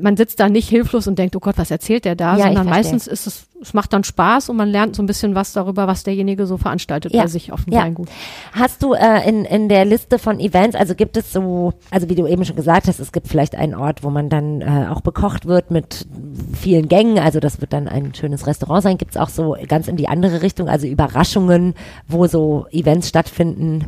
man 0.03 0.17
sitzt 0.17 0.41
da 0.41 0.49
nicht 0.49 0.69
hilflos 0.69 1.07
und 1.07 1.19
denkt, 1.19 1.35
oh 1.37 1.41
Gott, 1.41 1.57
was 1.57 1.71
erzählt 1.71 2.05
der 2.05 2.15
da, 2.15 2.37
Ja, 2.37 2.45
sondern 2.47 2.69
meistens 2.69 3.07
ist 3.07 3.27
es, 3.27 3.47
es 3.63 3.73
macht 3.73 3.93
dann 3.93 4.05
Spaß 4.05 4.49
und 4.51 4.57
man 4.57 4.69
lernt 4.69 4.95
so 4.95 5.03
ein 5.03 5.07
bisschen 5.07 5.35
was 5.35 5.53
darüber, 5.53 5.87
was 5.87 6.03
derjenige 6.03 6.47
so 6.47 6.59
veranstaltet 6.59 7.13
Ja. 7.15 7.23
bei 7.23 7.29
sich 7.29 7.53
auf 7.53 7.65
dem 7.65 7.73
Ja. 7.73 7.81
Weingut. 7.81 8.09
Hast 8.53 8.83
du 8.83 8.93
äh, 8.93 9.27
in, 9.29 9.45
in 9.45 9.69
der 9.69 9.85
Liste 9.85 10.19
von 10.19 10.39
Events, 10.39 10.77
also 10.77 10.95
gibt 10.95 11.17
es 11.17 11.33
so, 11.33 11.73
also 11.91 12.09
wie 12.09 12.15
du 12.15 12.27
eben 12.27 12.45
schon 12.45 12.57
gesagt 12.57 12.89
hast, 12.89 13.01
es 13.01 13.13
gibt 13.13 13.29
vielleicht 13.29 13.55
einen 13.55 13.75
Ort, 13.75 14.03
wo 14.03 14.11
man 14.11 14.29
dann 14.29 14.61
äh, 14.61 14.87
auch 14.91 15.01
bekocht 15.01 15.47
wird 15.47 15.71
mit 15.71 16.07
vielen 16.59 16.89
Gängen, 16.89 17.19
also 17.19 17.41
das 17.41 17.61
wird 17.61 17.73
dann 17.73 17.89
ein 17.89 18.15
schönes 18.15 18.47
Restaurant 18.47 18.83
sein. 18.83 18.99
Gibt 18.99 19.13
es 19.13 19.17
auch 19.17 19.29
so 19.31 19.57
ganz 19.69 19.89
in 19.89 19.97
die 19.97 20.09
andere 20.09 20.43
Richtung, 20.43 20.69
also 20.69 20.87
Überraschungen, 20.87 21.75
wo 22.07 22.27
so 22.27 22.67
Events 22.71 23.09
stattfinden? 23.09 23.87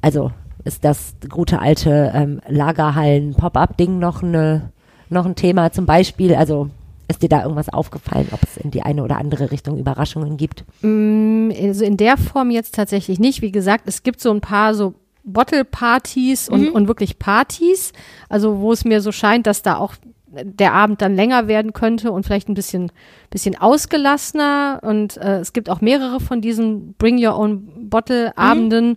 Also 0.00 0.30
ist 0.64 0.84
das 0.84 1.14
gute 1.28 1.60
alte 1.60 2.12
ähm, 2.14 2.40
Lagerhallen-Pop-up-Ding 2.48 3.98
noch, 3.98 4.22
eine, 4.22 4.70
noch 5.08 5.26
ein 5.26 5.34
Thema 5.34 5.72
zum 5.72 5.86
Beispiel? 5.86 6.34
Also 6.34 6.70
ist 7.08 7.22
dir 7.22 7.28
da 7.28 7.42
irgendwas 7.42 7.68
aufgefallen, 7.68 8.28
ob 8.32 8.42
es 8.42 8.56
in 8.56 8.70
die 8.70 8.82
eine 8.82 9.02
oder 9.02 9.18
andere 9.18 9.50
Richtung 9.50 9.78
Überraschungen 9.78 10.36
gibt? 10.36 10.64
Mm, 10.82 11.50
Also 11.50 11.84
in 11.84 11.96
der 11.96 12.16
Form 12.16 12.50
jetzt 12.50 12.74
tatsächlich 12.74 13.18
nicht. 13.18 13.42
Wie 13.42 13.52
gesagt, 13.52 13.84
es 13.86 14.02
gibt 14.02 14.20
so 14.20 14.30
ein 14.30 14.40
paar 14.40 14.74
so 14.74 14.94
Bottle-Partys 15.24 16.48
und, 16.48 16.70
und 16.70 16.88
wirklich 16.88 17.18
Partys, 17.18 17.92
also 18.28 18.58
wo 18.58 18.72
es 18.72 18.84
mir 18.84 19.00
so 19.00 19.12
scheint, 19.12 19.46
dass 19.46 19.62
da 19.62 19.76
auch 19.76 19.94
der 20.32 20.72
Abend 20.72 21.02
dann 21.02 21.14
länger 21.14 21.46
werden 21.46 21.72
könnte 21.74 22.10
und 22.10 22.24
vielleicht 22.24 22.48
ein 22.48 22.54
bisschen, 22.54 22.90
bisschen 23.30 23.60
ausgelassener. 23.60 24.80
Und 24.82 25.18
äh, 25.18 25.40
es 25.40 25.52
gibt 25.52 25.68
auch 25.68 25.80
mehrere 25.80 26.20
von 26.20 26.40
diesen 26.40 26.94
Bring 26.94 27.24
Your 27.24 27.38
Own 27.38 27.90
Bottle 27.90 28.36
Abenden 28.36 28.96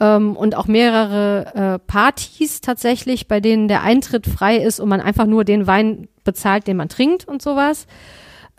ähm, 0.00 0.36
und 0.36 0.54
auch 0.54 0.66
mehrere 0.66 1.54
äh, 1.54 1.78
Partys 1.86 2.60
tatsächlich, 2.60 3.28
bei 3.28 3.40
denen 3.40 3.68
der 3.68 3.82
Eintritt 3.82 4.26
frei 4.26 4.56
ist 4.56 4.80
und 4.80 4.88
man 4.88 5.00
einfach 5.00 5.26
nur 5.26 5.44
den 5.44 5.66
Wein 5.66 6.08
bezahlt, 6.24 6.66
den 6.66 6.76
man 6.76 6.88
trinkt 6.88 7.26
und 7.26 7.42
sowas. 7.42 7.86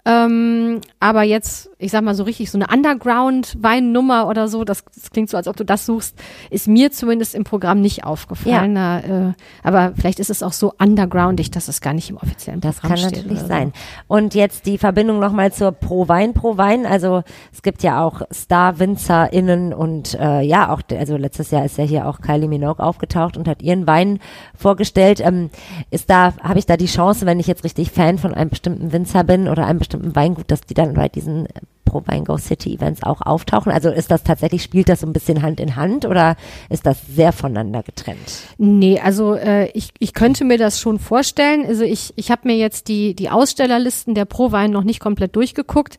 Ähm, 0.08 0.80
aber 1.02 1.24
jetzt, 1.24 1.70
ich 1.80 1.92
sag 1.92 2.02
mal 2.02 2.16
so 2.16 2.24
richtig, 2.24 2.50
so 2.50 2.58
eine 2.58 2.68
Underground-Weinnummer 2.74 4.30
oder 4.30 4.48
so, 4.48 4.64
das, 4.64 4.86
das 4.86 5.12
klingt 5.12 5.30
so, 5.30 5.36
als 5.36 5.50
ob 5.50 5.58
du 5.58 5.66
das 5.66 5.86
suchst, 5.86 6.18
ist 6.50 6.70
mir 6.70 6.94
zumindest 6.94 7.36
im 7.36 7.44
Programm 7.44 7.82
nicht 7.82 8.06
aufgefallen. 8.06 8.76
Da, 8.76 9.00
äh, 9.00 9.34
aber 9.64 9.92
vielleicht 9.98 10.22
ist 10.22 10.30
es 10.30 10.44
auch 10.44 10.54
so 10.54 10.74
undergroundig, 10.80 11.52
dass 11.52 11.68
es 11.68 11.82
gar 11.82 11.94
nicht 11.94 12.10
im 12.10 12.16
offiziellen 12.16 12.62
Das 12.62 12.78
Programm 12.78 12.92
kann 12.92 13.10
steht. 13.10 13.24
natürlich 13.24 13.40
oder 13.40 13.48
sein. 13.48 13.74
Und 14.08 14.34
jetzt 14.34 14.66
die 14.66 14.78
Verbindung 14.78 15.20
nochmal 15.20 15.52
zur 15.52 15.74
Pro 15.74 16.08
Wein, 16.08 16.34
Pro 16.34 16.56
Wein. 16.56 16.86
Also 16.86 17.24
es 17.52 17.62
gibt 17.62 17.84
ja 17.84 18.02
auch 18.02 18.22
Star-WinzerInnen 18.34 19.74
und 19.74 20.18
äh, 20.22 20.40
ja, 20.42 20.72
auch, 20.72 20.84
also 20.98 21.18
letztes 21.18 21.52
Jahr 21.52 21.66
ist 21.66 21.78
ja 21.78 21.84
hier 21.84 22.08
auch 22.08 22.22
Kylie 22.22 22.48
Minogue 22.48 22.82
aufgetaucht 22.82 23.36
und 23.36 23.46
hat 23.50 23.62
ihren 23.62 23.86
Wein 23.88 24.20
vorgestellt. 24.56 25.20
Ähm, 25.20 25.50
ist 25.92 26.10
da, 26.10 26.34
habe 26.42 26.60
ich 26.60 26.66
da 26.66 26.78
die 26.78 26.86
Chance, 26.86 27.26
wenn 27.26 27.42
ich 27.42 27.48
jetzt 27.48 27.66
richtig 27.66 27.92
Fan 27.92 28.18
von 28.18 28.34
einem 28.34 28.50
bestimmten 28.52 28.94
Winzer 28.94 29.26
bin 29.26 29.50
oder 29.50 29.66
einem 29.66 29.80
bestimmten 29.80 29.97
Weingut, 30.16 30.52
dass 30.52 30.62
die 30.62 30.74
dann 30.74 30.94
bei 30.94 31.10
diesen 31.10 31.46
äh, 31.46 31.62
Pro 31.86 32.04
Wein 32.06 32.26
Go 32.26 32.38
City 32.38 32.74
Events 32.74 33.02
auch 33.04 33.22
auftauchen? 33.22 33.72
Also 33.72 33.90
ist 33.90 34.12
das 34.12 34.24
tatsächlich, 34.24 34.62
spielt 34.62 34.90
das 34.90 35.00
so 35.00 35.08
ein 35.08 35.14
bisschen 35.14 35.42
Hand 35.42 35.60
in 35.60 35.76
Hand 35.76 36.06
oder 36.06 36.36
ist 36.70 36.86
das 36.86 36.98
sehr 37.08 37.32
voneinander 37.32 37.82
getrennt? 37.82 38.20
Nee, 38.58 39.00
also 39.00 39.36
äh, 39.36 39.70
ich, 39.72 39.90
ich 40.00 40.14
könnte 40.14 40.44
mir 40.44 40.58
das 40.58 40.80
schon 40.80 41.00
vorstellen. 41.00 41.66
Also 41.66 41.84
ich, 41.84 42.14
ich 42.18 42.30
habe 42.30 42.42
mir 42.46 42.58
jetzt 42.58 42.90
die, 42.90 43.16
die 43.16 43.30
Ausstellerlisten 43.30 44.16
der 44.16 44.26
Pro-Wein 44.26 44.72
noch 44.72 44.84
nicht 44.84 45.00
komplett 45.00 45.36
durchgeguckt. 45.36 45.98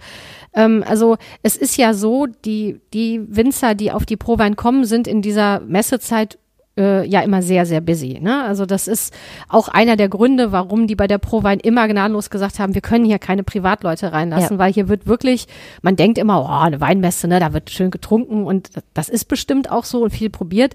Ähm, 0.54 0.84
also 0.86 1.16
es 1.42 1.56
ist 1.56 1.76
ja 1.78 1.94
so, 1.94 2.26
die, 2.26 2.80
die 2.92 3.20
Winzer, 3.28 3.74
die 3.74 3.90
auf 3.90 4.04
die 4.04 4.16
Pro-Wein 4.16 4.56
kommen, 4.56 4.84
sind 4.84 5.06
in 5.06 5.22
dieser 5.22 5.60
Messezeit 5.60 6.38
äh, 6.78 7.04
ja 7.06 7.20
immer 7.20 7.42
sehr, 7.42 7.66
sehr 7.66 7.80
busy. 7.82 8.18
Ne? 8.20 8.44
Also 8.44 8.64
das 8.64 8.88
ist 8.88 9.12
auch 9.48 9.68
einer 9.68 9.96
der 9.96 10.08
Gründe, 10.08 10.52
warum 10.52 10.86
die 10.86 10.94
bei 10.96 11.06
der 11.08 11.18
ProWein 11.18 11.58
immer 11.60 11.86
gnadenlos 11.88 12.30
gesagt 12.30 12.58
haben, 12.60 12.74
wir 12.74 12.80
können 12.80 13.04
hier 13.04 13.18
keine 13.18 13.42
Privatleute 13.42 14.12
reinlassen, 14.12 14.54
Ja. 14.56 14.58
weil 14.58 14.72
hier 14.72 14.88
wird 14.88 15.06
wirklich, 15.06 15.46
man 15.82 15.96
denkt 15.96 16.16
immer, 16.16 16.42
oh, 16.42 16.64
eine 16.64 16.80
Weinmesse, 16.80 17.28
ne, 17.28 17.40
da 17.40 17.52
wird 17.52 17.70
schön 17.70 17.90
getrunken 17.90 18.44
und 18.44 18.70
das 18.94 19.08
ist 19.08 19.26
bestimmt 19.26 19.70
auch 19.70 19.84
so 19.84 20.02
und 20.02 20.10
viel 20.10 20.30
probiert. 20.30 20.74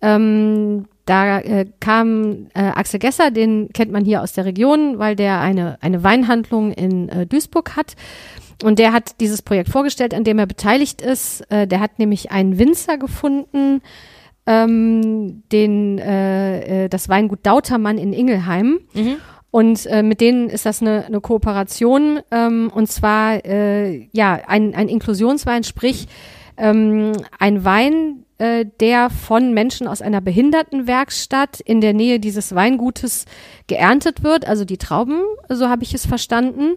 Ähm, 0.00 0.86
da 1.10 1.40
äh, 1.40 1.66
kam 1.80 2.46
äh, 2.54 2.60
Axel 2.60 3.00
Gesser, 3.00 3.32
den 3.32 3.70
kennt 3.72 3.90
man 3.90 4.04
hier 4.04 4.22
aus 4.22 4.32
der 4.32 4.44
Region, 4.44 5.00
weil 5.00 5.16
der 5.16 5.40
eine, 5.40 5.76
eine 5.80 6.04
Weinhandlung 6.04 6.70
in 6.70 7.08
äh, 7.08 7.26
Duisburg 7.26 7.74
hat. 7.74 7.96
Und 8.62 8.78
der 8.78 8.92
hat 8.92 9.20
dieses 9.20 9.42
Projekt 9.42 9.70
vorgestellt, 9.70 10.14
an 10.14 10.22
dem 10.22 10.38
er 10.38 10.46
beteiligt 10.46 11.02
ist. 11.02 11.40
Äh, 11.50 11.66
der 11.66 11.80
hat 11.80 11.98
nämlich 11.98 12.30
einen 12.30 12.60
Winzer 12.60 12.96
gefunden, 12.96 13.82
ähm, 14.46 15.42
den, 15.50 15.98
äh, 15.98 16.84
äh, 16.84 16.88
das 16.88 17.08
Weingut 17.08 17.40
Dautermann 17.42 17.98
in 17.98 18.12
Ingelheim. 18.12 18.78
Und 19.50 19.86
äh, 19.86 20.04
mit 20.04 20.20
denen 20.20 20.48
ist 20.48 20.64
das 20.64 20.80
eine, 20.80 21.06
eine 21.06 21.20
Kooperation 21.20 22.20
ähm, 22.30 22.70
und 22.72 22.86
zwar 22.86 23.44
äh, 23.44 24.06
ja 24.12 24.38
ein, 24.46 24.76
ein 24.76 24.88
Inklusionswein, 24.88 25.64
sprich 25.64 26.06
ähm, 26.60 27.12
ein 27.38 27.64
Wein, 27.64 28.24
äh, 28.38 28.66
der 28.80 29.10
von 29.10 29.52
Menschen 29.52 29.86
aus 29.86 30.02
einer 30.02 30.20
Behindertenwerkstatt 30.20 31.60
in 31.60 31.80
der 31.80 31.94
Nähe 31.94 32.20
dieses 32.20 32.54
Weingutes 32.54 33.24
geerntet 33.66 34.22
wird, 34.22 34.46
also 34.46 34.64
die 34.64 34.78
Trauben, 34.78 35.22
so 35.48 35.68
habe 35.68 35.82
ich 35.82 35.94
es 35.94 36.06
verstanden. 36.06 36.74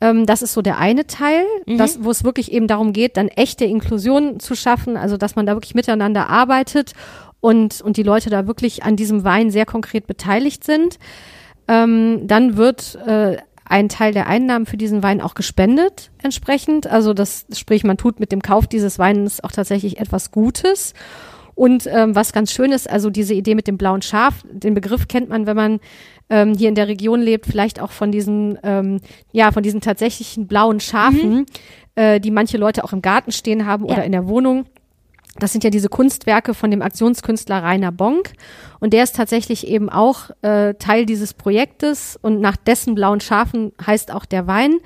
Ähm, 0.00 0.26
das 0.26 0.42
ist 0.42 0.52
so 0.52 0.62
der 0.62 0.78
eine 0.78 1.06
Teil, 1.06 1.44
das, 1.66 2.04
wo 2.04 2.10
es 2.10 2.24
wirklich 2.24 2.52
eben 2.52 2.66
darum 2.66 2.92
geht, 2.92 3.16
dann 3.16 3.28
echte 3.28 3.64
Inklusion 3.64 4.40
zu 4.40 4.54
schaffen, 4.54 4.96
also 4.96 5.16
dass 5.16 5.36
man 5.36 5.46
da 5.46 5.54
wirklich 5.54 5.74
miteinander 5.74 6.28
arbeitet 6.28 6.92
und, 7.40 7.80
und 7.80 7.96
die 7.96 8.02
Leute 8.02 8.30
da 8.30 8.46
wirklich 8.46 8.82
an 8.82 8.96
diesem 8.96 9.24
Wein 9.24 9.50
sehr 9.50 9.66
konkret 9.66 10.06
beteiligt 10.06 10.64
sind. 10.64 10.98
Ähm, 11.68 12.26
dann 12.26 12.56
wird 12.56 12.96
äh, 13.06 13.38
ein 13.64 13.88
Teil 13.88 14.12
der 14.12 14.26
Einnahmen 14.26 14.66
für 14.66 14.76
diesen 14.76 15.02
Wein 15.02 15.20
auch 15.20 15.34
gespendet 15.34 16.10
entsprechend. 16.22 16.86
Also 16.86 17.14
das 17.14 17.46
sprich, 17.54 17.84
man 17.84 17.96
tut 17.96 18.20
mit 18.20 18.30
dem 18.32 18.42
Kauf 18.42 18.66
dieses 18.66 18.98
Weines 18.98 19.42
auch 19.42 19.52
tatsächlich 19.52 19.98
etwas 19.98 20.30
Gutes. 20.30 20.92
Und 21.54 21.86
ähm, 21.86 22.16
was 22.16 22.32
ganz 22.32 22.50
schön 22.52 22.72
ist, 22.72 22.90
also 22.90 23.10
diese 23.10 23.32
Idee 23.32 23.54
mit 23.54 23.68
dem 23.68 23.78
blauen 23.78 24.02
Schaf, 24.02 24.42
den 24.50 24.74
Begriff 24.74 25.06
kennt 25.06 25.28
man, 25.28 25.46
wenn 25.46 25.56
man 25.56 25.80
ähm, 26.28 26.54
hier 26.54 26.68
in 26.68 26.74
der 26.74 26.88
Region 26.88 27.20
lebt, 27.20 27.46
vielleicht 27.46 27.80
auch 27.80 27.92
von 27.92 28.10
diesen, 28.10 28.58
ähm, 28.64 29.00
ja, 29.32 29.52
von 29.52 29.62
diesen 29.62 29.80
tatsächlichen 29.80 30.48
blauen 30.48 30.80
Schafen, 30.80 31.46
äh, 31.94 32.18
die 32.18 32.32
manche 32.32 32.58
Leute 32.58 32.82
auch 32.82 32.92
im 32.92 33.02
Garten 33.02 33.30
stehen 33.30 33.66
haben 33.66 33.86
Ja. 33.86 33.92
oder 33.94 34.04
in 34.04 34.12
der 34.12 34.26
Wohnung. 34.26 34.66
Das 35.38 35.52
sind 35.52 35.64
ja 35.64 35.70
diese 35.70 35.88
Kunstwerke 35.88 36.54
von 36.54 36.70
dem 36.70 36.80
Aktionskünstler 36.80 37.62
Rainer 37.62 37.90
Bonk. 37.90 38.32
Und 38.78 38.92
der 38.92 39.02
ist 39.02 39.16
tatsächlich 39.16 39.66
eben 39.66 39.90
auch 39.90 40.30
äh, 40.42 40.74
Teil 40.74 41.06
dieses 41.06 41.34
Projektes. 41.34 42.18
Und 42.20 42.40
nach 42.40 42.56
dessen 42.56 42.94
blauen 42.94 43.20
Schafen 43.20 43.72
heißt 43.84 44.12
auch 44.12 44.26
der 44.26 44.46
Wein, 44.46 44.78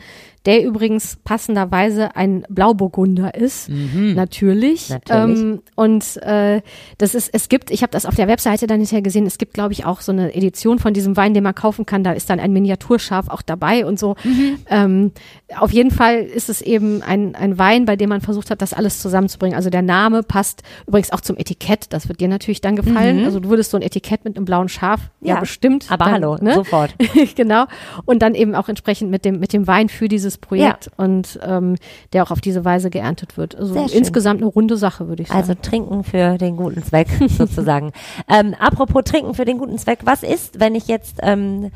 der 0.46 0.64
übrigens 0.64 1.16
passenderweise 1.24 2.16
ein 2.16 2.44
Blauburgunder 2.48 3.34
ist. 3.34 3.68
Natürlich. 3.68 4.88
Mhm. 4.90 4.94
Natürlich. 4.94 5.40
Ähm, 5.40 5.62
und 5.74 6.16
äh, 6.22 6.62
das 6.98 7.14
ist, 7.14 7.30
es 7.32 7.48
gibt, 7.48 7.70
ich 7.70 7.82
habe 7.82 7.90
das 7.90 8.06
auf 8.06 8.14
der 8.14 8.28
Webseite 8.28 8.66
dann 8.66 8.78
hinterher 8.78 9.02
gesehen, 9.02 9.26
es 9.26 9.38
gibt, 9.38 9.54
glaube 9.54 9.72
ich, 9.72 9.84
auch 9.84 10.00
so 10.00 10.12
eine 10.12 10.34
Edition 10.34 10.78
von 10.78 10.94
diesem 10.94 11.16
Wein, 11.16 11.34
den 11.34 11.42
man 11.44 11.54
kaufen 11.54 11.86
kann. 11.86 12.04
Da 12.04 12.12
ist 12.12 12.30
dann 12.30 12.40
ein 12.40 12.52
Miniaturschaf 12.52 13.28
auch 13.28 13.42
dabei 13.42 13.84
und 13.86 13.98
so. 13.98 14.16
Mhm. 14.24 14.58
Ähm, 14.70 15.12
auf 15.56 15.72
jeden 15.72 15.90
Fall 15.90 16.18
ist 16.20 16.48
es 16.48 16.60
eben 16.60 17.02
ein, 17.02 17.34
ein 17.34 17.58
Wein, 17.58 17.84
bei 17.84 17.96
dem 17.96 18.08
man 18.08 18.20
versucht 18.20 18.50
hat, 18.50 18.62
das 18.62 18.72
alles 18.74 19.00
zusammenzubringen. 19.00 19.56
Also 19.56 19.70
der 19.70 19.82
Name 19.82 20.22
passt 20.22 20.62
übrigens 20.86 21.10
auch 21.12 21.20
zum 21.20 21.36
Etikett. 21.36 21.92
Das 21.92 22.08
wird 22.08 22.20
dir 22.20 22.28
natürlich 22.28 22.60
dann 22.60 22.76
gefallen. 22.76 23.24
Also 23.24 23.40
du 23.40 23.48
würdest 23.48 23.70
so 23.70 23.76
ein 23.76 23.82
Etikett 23.82 24.24
mit 24.24 24.36
einem 24.36 24.44
blauen 24.44 24.68
Schaf, 24.68 25.00
ja, 25.00 25.08
Mhm. 25.20 25.28
Ja, 25.28 25.40
bestimmt. 25.40 25.86
aber 25.90 26.04
dann, 26.06 26.14
hallo, 26.14 26.36
ne? 26.40 26.54
sofort. 26.54 26.94
genau. 27.34 27.64
Und 28.06 28.22
dann 28.22 28.34
eben 28.34 28.54
auch 28.54 28.68
entsprechend 28.68 29.10
mit 29.10 29.24
dem, 29.24 29.38
mit 29.40 29.52
dem 29.52 29.66
Wein 29.66 29.88
für 29.88 30.08
dieses 30.28 30.38
Projekt 30.38 30.90
und 30.96 31.38
ähm, 31.42 31.76
der 32.12 32.22
auch 32.22 32.30
auf 32.30 32.40
diese 32.40 32.64
Weise 32.64 32.90
geerntet 32.90 33.36
wird. 33.36 33.56
Also 33.56 33.74
insgesamt 33.92 34.42
eine 34.42 34.50
runde 34.50 34.76
Sache, 34.76 35.08
würde 35.08 35.22
ich 35.22 35.28
sagen. 35.28 35.40
Also 35.40 35.54
trinken 35.54 36.04
für 36.04 36.38
den 36.38 36.56
guten 36.56 36.82
Zweck 36.82 37.08
sozusagen. 37.28 37.92
ähm, 38.28 38.54
apropos 38.58 39.04
trinken 39.04 39.34
für 39.34 39.44
den 39.44 39.58
guten 39.58 39.78
Zweck, 39.78 40.00
was 40.04 40.22
ist, 40.22 40.60
wenn 40.60 40.74
ich 40.74 40.86
jetzt, 40.86 41.18
ähm, 41.22 41.70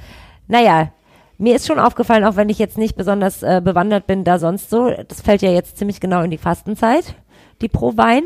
naja, 0.48 0.90
mir 1.38 1.56
ist 1.56 1.66
schon 1.66 1.78
aufgefallen, 1.78 2.24
auch 2.24 2.36
wenn 2.36 2.50
ich 2.50 2.58
jetzt 2.58 2.78
nicht 2.78 2.96
besonders 2.96 3.42
äh, 3.42 3.60
bewandert 3.64 4.06
bin, 4.06 4.22
da 4.22 4.38
sonst 4.38 4.70
so, 4.70 4.90
das 5.08 5.22
fällt 5.22 5.42
ja 5.42 5.50
jetzt 5.50 5.78
ziemlich 5.78 5.98
genau 5.98 6.22
in 6.22 6.30
die 6.30 6.38
Fastenzeit, 6.38 7.14
die 7.60 7.68
pro 7.68 7.96
Wein. 7.96 8.24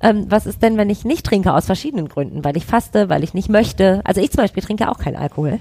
Ähm, 0.00 0.26
was 0.28 0.46
ist 0.46 0.62
denn, 0.62 0.76
wenn 0.76 0.88
ich 0.88 1.04
nicht 1.04 1.26
trinke, 1.26 1.52
aus 1.52 1.66
verschiedenen 1.66 2.08
Gründen? 2.08 2.44
Weil 2.44 2.56
ich 2.56 2.64
faste, 2.64 3.08
weil 3.08 3.24
ich 3.24 3.34
nicht 3.34 3.48
möchte. 3.48 4.00
Also 4.04 4.20
ich 4.20 4.30
zum 4.30 4.42
Beispiel 4.42 4.62
trinke 4.62 4.88
auch 4.88 4.98
keinen 4.98 5.16
Alkohol. 5.16 5.58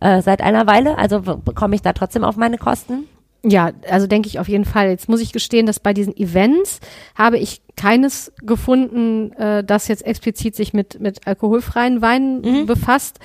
Äh, 0.00 0.20
seit 0.20 0.40
einer 0.40 0.66
Weile, 0.66 0.98
also 0.98 1.20
bekomme 1.20 1.76
ich 1.76 1.82
da 1.82 1.92
trotzdem 1.92 2.24
auf 2.24 2.36
meine 2.36 2.58
Kosten? 2.58 3.04
Ja, 3.44 3.72
also 3.90 4.06
denke 4.06 4.28
ich 4.28 4.38
auf 4.38 4.48
jeden 4.48 4.64
Fall. 4.64 4.90
Jetzt 4.90 5.08
muss 5.08 5.20
ich 5.20 5.32
gestehen, 5.32 5.66
dass 5.66 5.80
bei 5.80 5.92
diesen 5.92 6.16
Events 6.16 6.78
habe 7.16 7.38
ich 7.38 7.60
keines 7.76 8.32
gefunden, 8.42 9.32
äh, 9.32 9.64
das 9.64 9.88
jetzt 9.88 10.06
explizit 10.06 10.54
sich 10.54 10.72
mit, 10.72 11.00
mit 11.00 11.26
alkoholfreien 11.26 12.02
Weinen 12.02 12.66
befasst. 12.66 13.18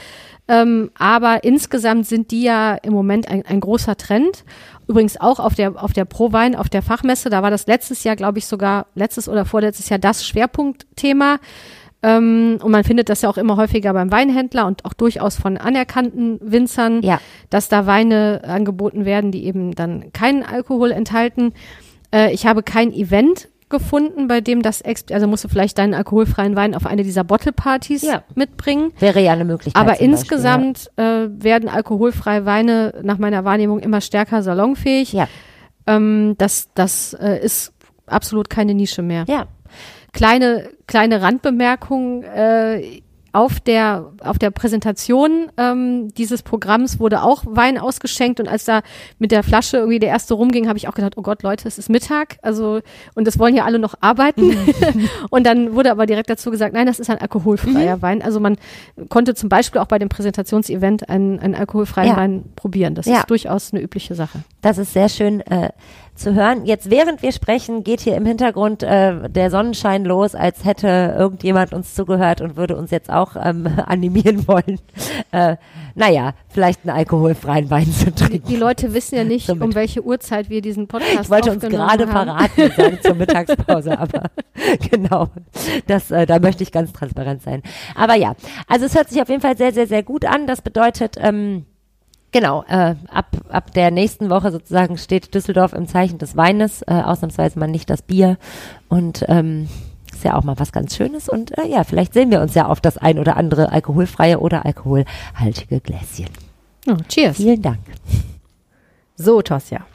Ähm, 0.48 0.92
aber 0.98 1.44
insgesamt 1.44 2.08
sind 2.08 2.32
die 2.32 2.44
ja 2.44 2.76
im 2.76 2.94
Moment 2.94 3.28
ein, 3.28 3.46
ein 3.46 3.60
großer 3.60 3.98
Trend. 3.98 4.46
Übrigens 4.88 5.20
auch 5.20 5.40
auf 5.40 5.56
der, 5.56 5.84
auf 5.84 5.92
der 5.92 6.06
Pro-Wein, 6.06 6.56
auf 6.56 6.70
der 6.70 6.82
Fachmesse, 6.82 7.30
da 7.30 7.44
war 7.44 7.52
das 7.52 7.68
letztes 7.68 8.04
Jahr, 8.06 8.16
glaube 8.16 8.40
ich, 8.40 8.48
sogar 8.48 8.88
letztes 8.96 9.28
oder 9.28 9.44
vorletztes 9.44 9.90
Jahr 9.90 10.00
das 10.00 10.26
Schwerpunktthema. 10.26 11.40
Ähm, 12.04 12.60
und 12.62 12.72
man 12.72 12.84
findet 12.84 13.10
das 13.10 13.22
ja 13.24 13.30
auch 13.30 13.38
immer 13.38 13.58
häufiger 13.58 13.92
beim 13.94 14.12
Weinhändler 14.12 14.68
und 14.68 14.86
auch 14.86 14.94
durchaus 14.94 15.36
von 15.36 15.58
anerkannten 15.58 16.40
Winzern 16.42 17.02
Ja. 17.02 17.20
dass 17.50 17.70
da 17.70 17.86
Weine 17.88 18.42
angeboten 18.44 19.04
werden, 19.06 19.32
die 19.32 19.46
eben 19.46 19.74
dann 19.74 20.12
keinen 20.14 20.44
Alkohol 20.44 20.92
enthalten. 20.92 21.54
Äh, 22.14 22.32
ich 22.34 22.46
habe 22.46 22.62
kein 22.64 22.94
Event 22.94 23.50
gefunden, 23.70 24.28
bei 24.30 24.40
dem 24.40 24.62
das, 24.62 24.82
also 25.12 25.28
musst 25.28 25.44
du 25.44 25.50
vielleicht 25.50 25.78
deinen 25.78 25.94
alkoholfreien 25.94 26.56
Wein 26.56 26.74
auf 26.74 26.86
eine 26.86 27.04
dieser 27.04 27.26
Bottle-Partys 27.26 28.04
Ja. 28.04 28.24
mitbringen. 28.36 28.94
Wäre 29.00 29.22
ja 29.22 29.34
eine 29.34 29.44
Möglichkeit. 29.44 29.76
Aber 29.82 29.90
zum 29.96 29.98
Beispiel, 29.98 30.10
insgesamt 30.12 30.92
äh, 30.96 31.28
werden 31.30 31.68
alkoholfreie 31.68 32.46
Weine 32.46 32.94
nach 33.04 33.18
meiner 33.18 33.44
Wahrnehmung 33.44 33.80
immer 33.80 34.00
stärker 34.02 34.42
salonfähig. 34.42 35.12
Ja. 35.14 35.28
Ähm, 35.86 36.36
das 36.38 36.70
das 36.76 37.14
äh, 37.20 37.44
ist 37.44 37.74
absolut 38.06 38.50
keine 38.50 38.74
Nische 38.74 39.02
mehr 39.02 39.26
Ja. 39.28 39.48
Kleine, 40.18 40.70
kleine 40.88 41.22
Randbemerkung. 41.22 42.24
Äh, 42.24 43.02
auf 43.34 43.60
der 43.60 44.14
auf 44.24 44.40
der 44.40 44.50
Präsentation 44.50 45.52
ähm, 45.58 46.12
dieses 46.16 46.42
Programms 46.42 47.00
wurde 47.00 47.22
auch 47.22 47.44
Wein 47.46 47.78
ausgeschenkt 47.78 48.40
und 48.40 48.48
als 48.48 48.66
da 48.66 48.82
mit 49.20 49.32
der 49.32 49.44
Flasche 49.44 49.78
irgendwie 49.78 50.00
der 50.00 50.10
erste 50.10 50.34
rumging, 50.34 50.68
habe 50.68 50.78
ich 50.80 50.88
auch 50.88 50.96
gedacht, 50.96 51.18
oh 51.18 51.22
Gott, 51.22 51.44
Leute, 51.44 51.68
es 51.68 51.78
ist 51.78 51.88
Mittag, 51.88 52.38
also 52.42 52.80
und 53.14 53.28
es 53.28 53.38
wollen 53.38 53.54
ja 53.56 53.66
alle 53.66 53.78
noch 53.78 53.94
arbeiten. 54.02 54.58
und 55.30 55.46
dann 55.46 55.76
wurde 55.76 55.92
aber 55.92 56.08
direkt 56.08 56.32
dazu 56.32 56.50
gesagt, 56.50 56.74
nein, 56.74 56.88
das 56.88 57.00
ist 57.00 57.12
ein 57.12 57.20
alkoholfreier 57.20 58.02
Wein. 58.02 58.24
Also 58.24 58.40
man 58.40 58.58
konnte 59.10 59.36
zum 59.36 59.50
Beispiel 59.50 59.82
auch 59.82 59.88
bei 59.88 60.00
dem 60.00 60.10
Präsentationsevent 60.10 61.08
einen, 61.08 61.38
einen 61.40 61.54
alkoholfreien 61.54 62.08
Ja. 62.10 62.18
Wein 62.18 62.46
probieren. 62.56 62.96
Das 62.96 63.06
Ja. 63.06 63.20
ist 63.20 63.30
durchaus 63.30 63.72
eine 63.72 63.84
übliche 63.84 64.16
Sache. 64.16 64.40
Das 64.62 64.80
ist 64.80 64.94
sehr 64.94 65.10
schön 65.10 65.42
äh, 65.42 65.70
zu 66.18 66.34
hören. 66.34 66.66
Jetzt, 66.66 66.90
während 66.90 67.22
wir 67.22 67.32
sprechen, 67.32 67.84
geht 67.84 68.02
hier 68.02 68.16
im 68.16 68.26
Hintergrund 68.26 68.84
äh, 68.84 69.30
der 69.30 69.50
Sonnenschein 69.50 70.04
los, 70.06 70.36
als 70.36 70.66
hätte 70.66 71.16
irgendjemand 71.18 71.74
uns 71.74 71.96
zugehört 71.96 72.42
und 72.42 72.58
würde 72.58 72.76
uns 72.76 72.92
jetzt 72.92 73.10
auch 73.10 73.36
ähm, 73.42 73.68
animieren 73.86 74.48
wollen. 74.48 74.80
Äh, 75.32 75.58
naja, 75.96 76.34
vielleicht 76.50 76.82
einen 76.84 76.96
alkoholfreien 76.96 77.70
Wein 77.70 77.92
zu 77.92 78.14
trinken. 78.14 78.48
Die 78.48 78.56
Leute 78.56 78.94
wissen 78.94 79.16
ja 79.16 79.24
nicht, 79.24 79.50
um 79.50 79.74
welche 79.74 80.04
Uhrzeit 80.04 80.50
wir 80.50 80.62
diesen 80.62 80.88
Podcast 80.88 81.24
Ich 81.24 81.30
wollte 81.30 81.52
uns 81.52 81.64
gerade 81.64 82.12
haben. 82.12 82.28
verraten, 82.28 82.72
sagen 82.76 83.00
zur 83.02 83.16
Mittagspause, 83.16 83.98
aber 83.98 84.24
genau, 84.92 85.28
das, 85.88 86.12
äh, 86.12 86.26
da 86.26 86.40
möchte 86.40 86.64
ich 86.64 86.72
ganz 86.72 86.94
transparent 86.94 87.42
sein. 87.42 87.64
Aber 87.96 88.16
ja, 88.16 88.36
also 88.68 88.86
es 88.86 88.96
hört 88.96 89.10
sich 89.10 89.22
auf 89.22 89.30
jeden 89.30 89.42
Fall 89.42 89.58
sehr, 89.58 89.74
sehr, 89.74 89.88
sehr 89.88 90.04
gut 90.04 90.26
an. 90.26 90.48
Das 90.48 90.62
bedeutet, 90.62 91.16
ähm, 91.20 91.66
genau, 92.32 92.64
äh, 92.68 92.96
ab, 93.10 93.28
ab 93.50 93.74
der 93.74 93.92
nächsten 93.92 94.30
Woche 94.30 94.52
sozusagen 94.52 94.98
steht 94.98 95.34
Düsseldorf 95.34 95.74
im 95.74 95.88
Zeichen 95.88 96.18
des 96.18 96.36
Weines, 96.36 96.82
äh, 96.84 96.94
ausnahmsweise 96.94 97.60
mal 97.60 97.68
nicht 97.68 97.90
das 97.90 98.02
Bier 98.02 98.38
und 98.90 99.26
ähm, 99.28 99.68
ist 100.12 100.24
ja 100.24 100.36
auch 100.36 100.44
mal 100.44 100.58
was 100.60 100.72
ganz 100.72 100.96
Schönes 100.96 101.30
und 101.30 101.58
äh, 101.58 101.68
ja, 101.68 101.84
vielleicht 101.84 102.14
sehen 102.14 102.32
wir 102.32 102.42
uns 102.42 102.54
ja 102.56 102.68
auf 102.68 102.82
das 102.82 102.98
ein 102.98 103.20
oder 103.20 103.38
andere 103.38 103.72
alkoholfreie 103.72 104.40
oder 104.40 104.66
alkoholhaltige 104.66 105.80
Gläschen. 105.80 106.30
Oh, 106.88 106.96
cheers. 107.08 107.38
Vielen 107.38 107.62
Dank. 107.62 107.80
So, 109.16 109.42
Tosja. 109.42 109.86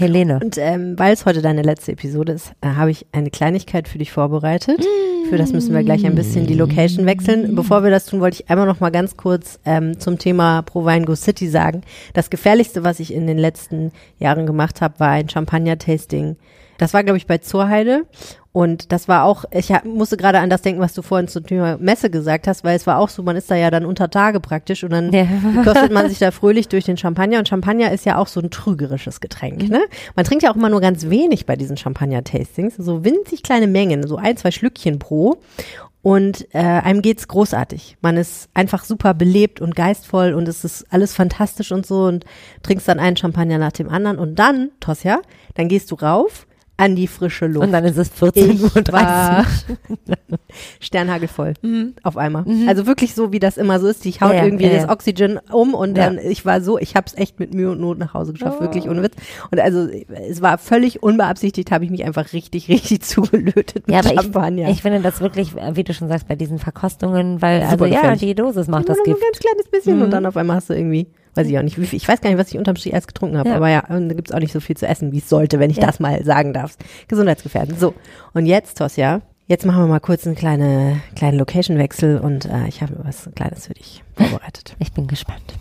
Helene. 0.00 0.40
Und 0.42 0.58
ähm, 0.58 0.98
weil 0.98 1.12
es 1.12 1.26
heute 1.26 1.42
deine 1.42 1.62
letzte 1.62 1.92
Episode 1.92 2.32
ist, 2.32 2.52
äh, 2.60 2.68
habe 2.68 2.90
ich 2.90 3.06
eine 3.12 3.30
Kleinigkeit 3.30 3.88
für 3.88 3.98
dich 3.98 4.12
vorbereitet. 4.12 4.84
Für 5.28 5.38
das 5.38 5.52
müssen 5.52 5.74
wir 5.74 5.82
gleich 5.82 6.06
ein 6.06 6.14
bisschen 6.14 6.46
die 6.46 6.54
Location 6.54 7.04
wechseln. 7.04 7.56
Bevor 7.56 7.82
wir 7.82 7.90
das 7.90 8.06
tun, 8.06 8.20
wollte 8.20 8.42
ich 8.42 8.50
einmal 8.50 8.66
noch 8.66 8.78
mal 8.78 8.90
ganz 8.90 9.16
kurz 9.16 9.58
ähm, 9.64 9.98
zum 9.98 10.18
Thema 10.18 10.62
Pro 10.62 10.86
Wine 10.86 11.04
Go 11.04 11.16
City 11.16 11.48
sagen. 11.48 11.80
Das 12.14 12.30
Gefährlichste, 12.30 12.84
was 12.84 13.00
ich 13.00 13.12
in 13.12 13.26
den 13.26 13.38
letzten 13.38 13.90
Jahren 14.18 14.46
gemacht 14.46 14.80
habe, 14.80 15.00
war 15.00 15.10
ein 15.10 15.28
Champagner-Tasting. 15.28 16.36
Das 16.78 16.94
war, 16.94 17.04
glaube 17.04 17.16
ich, 17.18 17.26
bei 17.26 17.38
Zorheide. 17.38 18.06
Und 18.52 18.90
das 18.90 19.06
war 19.06 19.24
auch, 19.24 19.44
ich 19.50 19.70
musste 19.84 20.16
gerade 20.16 20.38
an 20.38 20.48
das 20.48 20.62
denken, 20.62 20.80
was 20.80 20.94
du 20.94 21.02
vorhin 21.02 21.28
zum 21.28 21.44
Thema 21.44 21.76
Messe 21.76 22.08
gesagt 22.08 22.46
hast, 22.46 22.64
weil 22.64 22.74
es 22.74 22.86
war 22.86 22.98
auch 22.98 23.10
so, 23.10 23.22
man 23.22 23.36
ist 23.36 23.50
da 23.50 23.54
ja 23.54 23.70
dann 23.70 23.84
unter 23.84 24.08
Tage 24.08 24.40
praktisch 24.40 24.82
und 24.82 24.92
dann 24.92 25.12
Ja. 25.12 25.26
kostet 25.62 25.92
man 25.92 26.08
sich 26.08 26.18
da 26.18 26.30
fröhlich 26.30 26.66
durch 26.68 26.84
den 26.86 26.96
Champagner 26.96 27.38
und 27.38 27.48
Champagner 27.48 27.92
ist 27.92 28.06
ja 28.06 28.16
auch 28.16 28.28
so 28.28 28.40
ein 28.40 28.50
trügerisches 28.50 29.20
Getränk, 29.20 29.68
ne? 29.68 29.82
Man 30.14 30.24
trinkt 30.24 30.42
ja 30.42 30.50
auch 30.50 30.56
immer 30.56 30.70
nur 30.70 30.80
ganz 30.80 31.10
wenig 31.10 31.44
bei 31.44 31.54
diesen 31.56 31.76
Champagner-Tastings, 31.76 32.76
so 32.78 33.04
winzig 33.04 33.42
kleine 33.42 33.66
Mengen, 33.66 34.06
so 34.06 34.16
ein, 34.16 34.38
zwei 34.38 34.50
Schlückchen 34.50 34.98
pro 34.98 35.36
und 36.00 36.46
äh, 36.54 36.60
einem 36.60 37.02
geht's 37.02 37.28
großartig. 37.28 37.98
Man 38.00 38.16
ist 38.16 38.48
einfach 38.54 38.84
super 38.84 39.12
belebt 39.12 39.60
und 39.60 39.76
geistvoll 39.76 40.32
und 40.32 40.48
es 40.48 40.64
ist 40.64 40.86
alles 40.90 41.12
fantastisch 41.14 41.72
und 41.72 41.84
so 41.84 42.04
und 42.04 42.24
trinkst 42.62 42.88
dann 42.88 43.00
einen 43.00 43.18
Champagner 43.18 43.58
nach 43.58 43.72
dem 43.72 43.90
anderen 43.90 44.16
und 44.18 44.36
dann, 44.38 44.70
Tosja, 44.80 45.20
dann 45.56 45.68
gehst 45.68 45.90
du 45.90 45.96
rauf 45.96 46.46
an 46.78 46.94
die 46.94 47.06
frische 47.06 47.46
Luft. 47.46 47.66
Und 47.66 47.72
dann 47.72 47.84
ist 47.84 47.96
es 47.96 48.10
14 48.10 48.50
Ich 48.50 48.62
Uhr. 48.62 48.70
war 48.92 49.46
sternhagelvoll 50.80 51.54
auf 52.02 52.16
einmal. 52.16 52.44
Also 52.68 52.86
wirklich 52.86 53.14
so, 53.14 53.32
wie 53.32 53.38
das 53.38 53.56
immer 53.56 53.80
so 53.80 53.86
ist. 53.86 54.04
Ich 54.06 54.20
haut 54.20 54.34
Ja, 54.34 54.44
irgendwie 54.44 54.66
ja, 54.66 54.82
das. 54.82 54.88
Oxygen 54.88 55.38
um 55.52 55.74
und 55.74 55.96
Ja. 55.96 56.06
dann, 56.06 56.18
ich 56.18 56.44
war 56.44 56.60
so, 56.60 56.78
ich 56.78 56.94
habe 56.96 57.06
es 57.06 57.14
echt 57.16 57.38
mit 57.40 57.54
Mühe 57.54 57.70
und 57.70 57.80
Not 57.80 57.98
nach 57.98 58.14
Hause 58.14 58.32
geschafft, 58.32 58.60
wirklich 58.60 58.88
ohne 58.88 59.02
Witz. 59.02 59.14
Und 59.50 59.60
also 59.60 59.88
es 60.28 60.42
war 60.42 60.58
völlig 60.58 61.02
unbeabsichtigt, 61.02 61.70
habe 61.70 61.84
ich 61.84 61.90
mich 61.90 62.04
einfach 62.04 62.32
richtig, 62.32 62.68
richtig 62.68 63.00
zugelötet 63.02 63.86
mit 63.86 63.90
Ja, 63.94 64.00
aber 64.00 64.12
ich, 64.14 64.20
Champagner. 64.20 64.68
ich 64.68 64.82
finde 64.82 65.00
das 65.00 65.20
wirklich, 65.20 65.56
äh, 65.56 65.76
wie 65.76 65.84
du 65.84 65.94
schon 65.94 66.08
sagst, 66.08 66.28
bei 66.28 66.36
diesen 66.36 66.58
Verkostungen, 66.58 67.40
weil, 67.42 67.62
also 67.62 67.86
ja, 67.86 68.14
die 68.16 68.34
Dosis 68.34 68.68
macht 68.68 68.88
das 68.88 68.96
nur 68.98 69.04
Gift. 69.04 69.18
so 69.18 69.24
ein 69.24 69.30
ganz 69.32 69.38
kleines 69.40 69.68
bisschen 69.70 69.96
Mhm. 69.96 70.02
und 70.02 70.10
dann 70.10 70.26
auf 70.26 70.36
einmal 70.36 70.56
hast 70.56 70.68
du 70.70 70.74
irgendwie, 70.74 71.06
weiß 71.36 71.46
ich 71.48 71.58
auch 71.58 71.62
nicht, 71.62 71.76
ich 71.78 72.08
weiß 72.08 72.20
gar 72.20 72.30
nicht, 72.30 72.38
was 72.38 72.48
ich 72.50 72.58
unterm 72.58 72.76
Strich 72.76 72.94
alles 72.94 73.06
getrunken 73.06 73.38
habe, 73.38 73.50
Ja. 73.50 73.56
aber 73.56 73.68
ja, 73.68 73.82
da 73.88 74.14
gibt's 74.14 74.32
auch 74.32 74.38
nicht 74.38 74.52
so 74.52 74.60
viel 74.60 74.76
zu 74.76 74.86
essen, 74.86 75.12
wie 75.12 75.18
es 75.18 75.28
sollte, 75.28 75.58
wenn 75.60 75.70
ich 75.70 75.76
Ja. 75.78 75.86
das 75.86 76.00
mal 76.00 76.24
sagen 76.24 76.52
darf. 76.52 76.76
Gesundheitsgefährdend. 77.08 77.78
So, 77.78 77.94
und 78.34 78.46
jetzt, 78.46 78.78
Tosja, 78.78 79.20
jetzt 79.46 79.64
machen 79.66 79.80
wir 79.82 79.86
mal 79.86 80.00
kurz 80.00 80.26
einen 80.26 80.36
kleine, 80.36 81.00
kleinen 81.14 81.38
Location-Wechsel 81.38 82.18
und 82.18 82.46
äh, 82.46 82.66
ich 82.68 82.82
habe 82.82 82.94
was 83.02 83.28
Kleines 83.34 83.66
für 83.66 83.74
dich 83.74 84.02
vorbereitet. 84.16 84.74
Ich 84.78 84.92
bin 84.92 85.06
gespannt. 85.06 85.54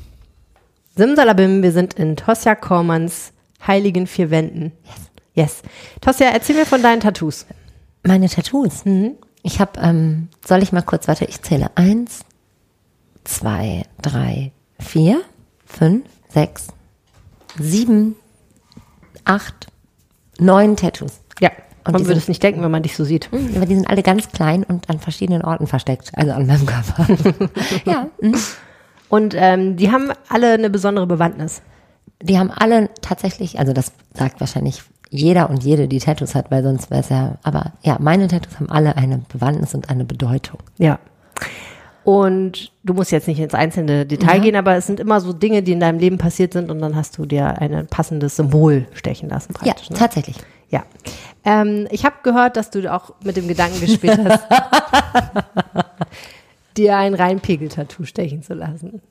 Simsalabim, 0.96 1.62
wir 1.62 1.72
sind 1.72 1.94
in 1.96 2.16
Tosja 2.16 2.56
Kormanns 2.56 3.34
heiligen 3.66 4.08
vier 4.08 4.32
Wänden. 4.32 4.72
Yes. 4.86 5.02
Yes. 5.34 5.62
Tosja, 6.00 6.28
erzähl 6.28 6.56
mir 6.56 6.66
von 6.66 6.82
deinen 6.82 7.02
Tattoos. 7.02 7.46
Meine 8.04 8.30
Tattoos. 8.30 8.86
Mhm. 8.86 9.16
Ich 9.44 9.60
habe, 9.60 9.80
ähm, 9.82 10.30
soll 10.46 10.64
ich 10.64 10.72
mal 10.72 10.82
kurz, 10.82 11.08
warte, 11.08 11.26
ich 11.26 11.42
zähle. 11.42 11.68
Eins, 11.76 12.22
zwei, 13.24 13.84
drei, 14.02 14.52
vier, 14.80 15.22
fünf, 15.66 16.06
sechs, 16.30 16.68
sieben, 17.60 18.16
acht, 19.26 19.68
neun 20.40 20.76
Tattoos. 20.76 21.20
Ja. 21.40 21.52
Und 21.86 21.94
man 21.94 22.02
die 22.02 22.08
würde 22.08 22.20
es 22.20 22.28
nicht 22.28 22.42
denken, 22.42 22.64
wenn 22.64 22.72
man 22.72 22.82
dich 22.82 22.96
so 22.96 23.04
sieht. 23.04 23.32
Hm, 23.32 23.54
Aber 23.56 23.66
die 23.68 23.76
sind 23.76 23.88
alle 23.88 24.02
ganz 24.02 24.32
klein 24.32 24.64
und 24.64 24.90
an 24.90 25.00
verschiedenen 25.00 25.44
Orten 25.44 25.68
versteckt, 25.68 26.12
also 26.16 26.32
an 26.32 26.48
meinem 26.48 26.66
Körper. 26.66 27.08
ja, 27.86 28.08
hm. 28.20 28.36
Und 29.10 29.36
ähm, 29.38 29.78
die 29.78 29.92
haben 29.92 30.10
alle 30.30 30.54
eine 30.54 30.70
besondere 30.72 31.06
Bewandtnis. 31.06 31.62
die 32.24 32.40
haben 32.40 32.50
alle 32.50 32.90
tatsächlich, 33.02 33.60
also 33.60 33.72
das 33.72 33.92
sagt 34.14 34.40
wahrscheinlich 34.40 34.82
jeder 35.12 35.50
und 35.52 35.64
jede, 35.64 35.88
die 35.88 36.00
Tattoos 36.00 36.34
hat, 36.34 36.50
weil 36.50 36.64
sonst 36.64 36.90
wäre 36.90 37.02
es 37.02 37.10
ja, 37.10 37.38
aber 37.44 37.74
ja, 37.84 37.98
meine 38.00 38.28
Tattoos 38.28 38.56
haben 38.56 38.70
alle 38.70 38.98
eine 38.98 39.20
Bewandtnis 39.32 39.76
und 39.76 39.90
eine 39.90 40.06
Bedeutung. 40.06 40.60
Ja. 40.80 40.98
Und 42.06 42.72
du 42.84 42.94
musst 42.94 43.12
jetzt 43.12 43.28
nicht 43.28 43.40
ins 43.40 43.54
einzelne 43.56 44.06
Detail 44.06 44.36
Ja. 44.38 44.42
gehen, 44.44 44.56
aber 44.56 44.76
es 44.76 44.86
sind 44.86 45.00
immer 45.00 45.20
so 45.20 45.34
Dinge, 45.34 45.64
die 45.64 45.72
in 45.72 45.80
deinem 45.80 45.98
Leben 46.00 46.18
passiert 46.20 46.54
sind 46.54 46.70
und 46.70 46.80
dann 46.80 46.96
hast 46.96 47.18
du 47.18 47.26
dir 47.26 47.60
ein 47.60 47.88
passendes 47.88 48.36
Symbol 48.36 48.86
stechen 48.94 49.28
lassen 49.28 49.54
Ja, 49.64 49.74
praktisch. 49.74 49.90
ne? 49.90 49.98
tatsächlich. 49.98 50.38
Ja. 50.70 50.84
Ähm, 51.44 51.88
ich 51.90 52.06
habe 52.06 52.16
gehört, 52.24 52.58
dass 52.58 52.70
du 52.70 52.92
auch 52.94 53.14
mit 53.24 53.38
dem 53.38 53.48
Gedanken 53.48 53.80
gespielt 53.82 54.20
hast, 54.24 54.44
dir 56.78 56.96
ein 56.98 57.14
Reinpegel-Tattoo 57.14 58.04
stechen 58.06 58.44
zu 58.44 58.54
lassen. 58.54 59.02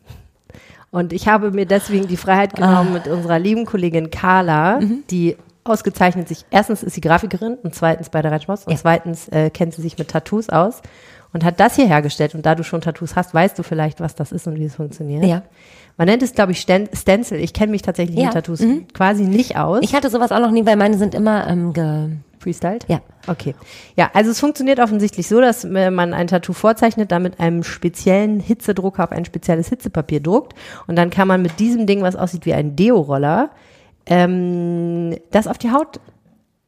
Und 0.91 1.13
ich 1.13 1.27
habe 1.27 1.51
mir 1.51 1.67
deswegen 1.67 2.07
die 2.07 2.17
Freiheit 2.17 2.55
genommen, 2.55 2.93
mit 2.93 3.09
unserer 3.09 3.39
lieben 3.41 3.65
Kollegin 3.67 4.11
Carla, 4.11 4.79
die 5.11 5.37
ausgezeichnet 5.65 6.29
sich, 6.29 6.45
erstens 6.51 6.83
ist 6.83 6.95
sie 6.95 7.01
Grafikerin 7.01 7.55
und 7.63 7.75
zweitens 7.75 8.11
bei 8.11 8.21
der 8.23 8.31
Reitschmaus 8.31 8.65
und 8.67 8.73
Ja. 8.75 8.79
zweitens 8.79 9.29
äh, 9.29 9.49
kennt 9.51 9.73
sie 9.75 9.83
sich 9.83 9.97
mit 9.99 10.09
Tattoos 10.09 10.51
aus 10.51 10.83
und 11.35 11.45
hat 11.45 11.61
das 11.61 11.77
hier 11.77 11.87
hergestellt. 11.87 12.35
Und 12.35 12.47
da 12.47 12.55
du 12.55 12.65
schon 12.65 12.81
Tattoos 12.81 13.15
hast, 13.17 13.35
weißt 13.35 13.59
du 13.59 13.63
vielleicht, 13.63 14.01
was 14.01 14.15
das 14.15 14.33
ist 14.33 14.47
und 14.47 14.59
wie 14.59 14.65
es 14.65 14.77
funktioniert. 14.77 15.25
Ja. 15.25 15.43
Man 15.99 16.07
nennt 16.07 16.23
es, 16.23 16.33
glaube 16.33 16.53
ich, 16.53 16.61
Sten 16.61 16.89
Stencil. 16.93 17.39
Ich 17.39 17.53
kenne 17.53 17.73
mich 17.73 17.83
tatsächlich 17.83 18.17
Ja. 18.17 18.25
mit 18.27 18.33
Tattoos 18.33 18.65
quasi 18.95 19.25
nicht 19.25 19.59
aus. 19.59 19.81
Ich 19.83 19.95
hatte 19.95 20.09
sowas 20.09 20.33
auch 20.33 20.41
noch 20.41 20.51
nie, 20.51 20.65
weil 20.65 20.77
meine 20.77 20.97
sind 20.97 21.15
immer 21.15 21.47
ähm, 21.47 21.73
ge 21.75 22.09
Freestyled? 22.39 22.85
Ja. 22.89 23.01
Okay. 23.27 23.55
Ja, 23.97 24.11
also 24.13 24.31
es 24.31 24.39
funktioniert 24.39 24.79
offensichtlich 24.79 25.27
so, 25.27 25.41
dass 25.41 25.65
äh, 25.65 25.91
man 25.91 26.13
ein 26.13 26.27
Tattoo 26.27 26.53
vorzeichnet, 26.53 27.11
dann 27.11 27.23
mit 27.23 27.41
einem 27.41 27.63
speziellen 27.65 28.39
Hitzedrucker 28.39 29.05
auf 29.05 29.13
ein 29.13 29.25
spezielles 29.25 29.69
Hitzepapier 29.71 30.21
druckt 30.21 30.55
und 30.87 30.97
dann 30.97 31.09
kann 31.09 31.27
man 31.27 31.41
mit 31.41 31.59
diesem 31.59 31.87
Ding, 31.87 32.03
was 32.03 32.17
aussieht 32.17 32.45
wie 32.45 32.53
ein 32.53 32.77
Deo-Roller, 32.77 33.49
ähm, 34.07 35.17
das 35.31 35.47
auf 35.47 35.57
die 35.57 35.71
Haut 35.71 36.01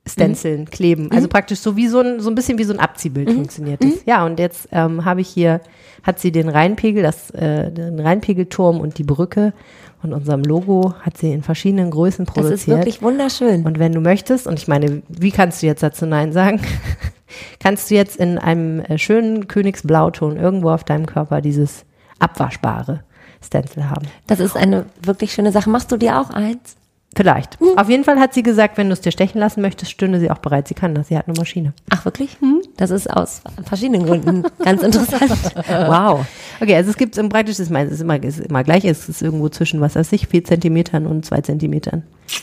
stenciln, 0.07 0.66
kleben. 0.66 1.11
Also 1.11 1.28
praktisch 1.28 1.59
so 1.59 1.77
wie 1.77 1.89
so 1.89 2.01
ein, 2.01 2.20
so 2.20 2.31
ein 2.31 2.35
bisschen 2.35 2.59
wie 2.59 2.65
so 2.65 2.73
ein 2.73 2.78
Abziehbild 2.78 3.31
funktioniert 3.33 3.83
das. 3.83 4.05
Ja, 4.07 4.24
und 4.24 4.39
jetzt 4.39 4.69
ähm, 4.73 5.05
habe 5.05 5.20
ich 5.20 5.28
hier, 5.28 5.61
hat 6.03 6.20
sie 6.20 6.31
den 6.33 6.49
Rheinpegel, 6.49 7.03
das, 7.03 7.31
äh, 7.31 7.70
den 7.70 7.99
Rheinpegelturm 7.99 8.81
und 8.81 8.99
die 8.99 9.05
Brücke 9.05 9.53
von 10.01 10.12
unserem 10.12 10.43
Logo 10.43 10.95
hat 11.01 11.16
sie 11.16 11.33
in 11.33 11.43
verschiedenen 11.43 11.91
Größen 11.91 12.27
Das 12.27 12.35
produziert. 12.35 12.59
ist 12.61 12.66
wirklich 12.69 13.03
wunderschön. 13.03 13.65
Und 13.65 13.78
wenn 13.78 13.93
du 13.93 14.01
möchtest, 14.01 14.47
und 14.47 14.59
ich 14.59 14.69
meine, 14.69 15.03
wie 15.09 15.31
kannst 15.31 15.62
du 15.62 15.66
jetzt 15.66 15.83
dazu 15.83 16.07
Nein 16.07 16.33
sagen? 16.33 16.61
kannst 17.61 17.91
du 17.91 17.95
jetzt 17.95 18.16
in 18.16 18.39
einem 18.39 18.81
äh, 18.81 18.99
schönen 18.99 19.49
Königsblauton 19.49 20.37
irgendwo 20.37 20.70
auf 20.70 20.85
deinem 20.85 21.07
Körper 21.07 21.41
dieses 21.41 21.85
abwaschbare 22.19 23.03
Stencil 23.45 23.91
haben? 23.91 24.07
Das 24.27 24.39
ist 24.41 24.57
eine 24.57 24.87
wirklich 25.03 25.33
schöne 25.33 25.51
Sache. 25.51 25.70
Machst 25.70 25.91
du 25.91 25.97
dir 25.97 26.20
auch 26.20 26.31
eins? 26.31 26.77
Vielleicht. 27.16 27.59
Auf 27.76 27.88
jeden 27.88 28.05
Fall 28.05 28.20
hat 28.20 28.34
sie 28.34 28.43
gesagt, 28.43 28.76
wenn 28.76 28.88
du 28.88 28.93
es 28.93 29.01
dir 29.01 29.10
stechen 29.10 29.40
lassen 29.40 29.62
möchtest, 29.62 29.90
stünde 29.90 30.20
sie 30.20 30.30
auch 30.30 30.38
bereit. 30.38 30.68
Sie 30.68 30.74
kann 30.74 30.94
das. 30.94 31.09
Sie 31.09 31.16
hat 31.16 31.26
eine 31.26 31.36
Maschine. 31.36 31.72
Ach, 31.90 32.05
wirklich? 32.05 32.36
Das 32.76 32.90
ist 32.90 33.10
aus 33.10 33.40
verschiedenen 33.64 34.05
Gründen 34.05 34.44
ganz 34.62 34.82
interessant. 34.82 35.32
Wow. 35.66 36.26
Okay, 36.60 36.76
also 36.76 36.90
es 36.90 36.97
gibt 36.98 37.16
im 37.16 37.30
praktisch, 37.30 37.59
ich 37.59 37.70
meine, 37.70 37.88
es 37.88 37.94
ist 37.94 38.01
immer, 38.02 38.22
ist 38.22 38.40
immer 38.40 38.64
gleich, 38.64 38.84
es 38.84 39.09
ist 39.09 39.22
irgendwo 39.22 39.48
zwischen, 39.48 39.80
was 39.80 39.97
weiß 39.97 40.12
ich, 40.12 40.28
vier 40.28 40.44
Zentimetern 40.44 41.06
und 41.06 41.24
zwei 41.24 41.40
Zentimetern. 41.40 42.02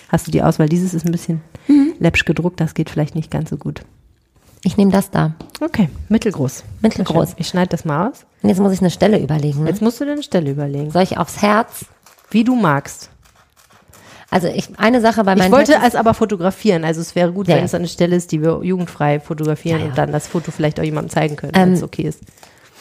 Hast 0.10 0.26
du 0.28 0.32
die 0.32 0.42
Auswahl? 0.42 0.68
Dieses 0.68 0.94
ist 0.94 1.06
ein 1.06 1.12
bisschen 1.12 1.42
läppsch 2.00 2.26
gedruckt, 2.26 2.60
das 2.60 2.74
geht 2.74 2.90
vielleicht 2.90 3.14
nicht 3.16 3.30
ganz 3.30 3.52
so 3.52 3.58
gut. 3.58 3.82
Ich 4.64 4.78
nehme 4.78 4.92
das 4.92 5.12
da. 5.12 5.36
Okay, 5.60 5.90
mittelgroß. 6.10 6.64
Mittelgroß. 6.82 7.36
Ich 7.38 7.48
schneide 7.48 7.70
das 7.70 7.86
mal 7.86 8.10
aus. 8.10 8.26
Und 8.42 8.50
jetzt 8.50 8.60
muss 8.60 8.72
ich 8.72 8.80
eine 8.80 8.92
Stelle 8.92 9.20
überlegen. 9.20 9.64
Ne? 9.64 9.70
Jetzt 9.70 9.82
musst 9.82 10.00
du 10.00 10.06
dir 10.06 10.14
eine 10.14 10.24
Stelle 10.24 10.52
überlegen. 10.52 10.90
Soll 10.90 11.04
ich 11.04 11.18
aufs 11.18 11.42
Herz? 11.42 11.86
Wie 12.32 12.44
du 12.44 12.56
magst. 12.56 13.10
Also 14.34 14.48
ich, 14.48 14.68
eine 14.78 15.00
Sache 15.00 15.24
bei 15.24 15.34
Ich 15.34 15.40
meinen 15.40 15.52
wollte 15.52 15.74
Tattoos- 15.74 15.88
es 15.90 15.96
aber 15.96 16.14
fotografieren. 16.14 16.84
Also 16.86 17.02
es 17.02 17.16
wäre 17.16 17.32
gut, 17.32 17.48
Ja, 17.48 17.54
wenn 17.56 17.60
ja. 17.62 17.66
es 17.66 17.74
eine 17.76 17.88
Stelle 17.88 18.16
ist, 18.16 18.32
die 18.32 18.42
wir 18.42 18.62
jugendfrei 18.64 19.20
fotografieren 19.20 19.80
Ja, 19.82 19.86
und 19.88 19.98
dann 19.98 20.12
das 20.12 20.28
Foto 20.28 20.52
vielleicht 20.52 20.80
auch 20.80 20.84
jemandem 20.84 21.12
zeigen 21.12 21.36
können, 21.36 21.52
wenn 21.56 21.70
Ähm, 21.70 21.74
es 21.74 21.84
okay 21.84 22.02
ist. 22.04 22.22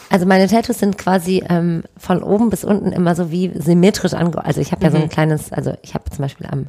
Also 0.09 0.25
meine 0.25 0.47
Tattoos 0.47 0.79
sind 0.79 0.97
quasi 0.97 1.43
ähm, 1.49 1.83
von 1.97 2.21
oben 2.23 2.49
bis 2.49 2.63
unten 2.63 2.91
immer 2.91 3.15
so 3.15 3.31
wie 3.31 3.51
symmetrisch 3.55 4.13
ange... 4.13 4.43
Also 4.43 4.61
ich 4.61 4.71
habe 4.71 4.83
ja 4.83 4.89
Mhm. 4.89 4.95
so 4.95 5.01
ein 5.03 5.09
kleines, 5.09 5.51
also 5.51 5.73
ich 5.81 5.93
habe 5.93 6.05
zum 6.09 6.19
Beispiel 6.23 6.47
am 6.51 6.67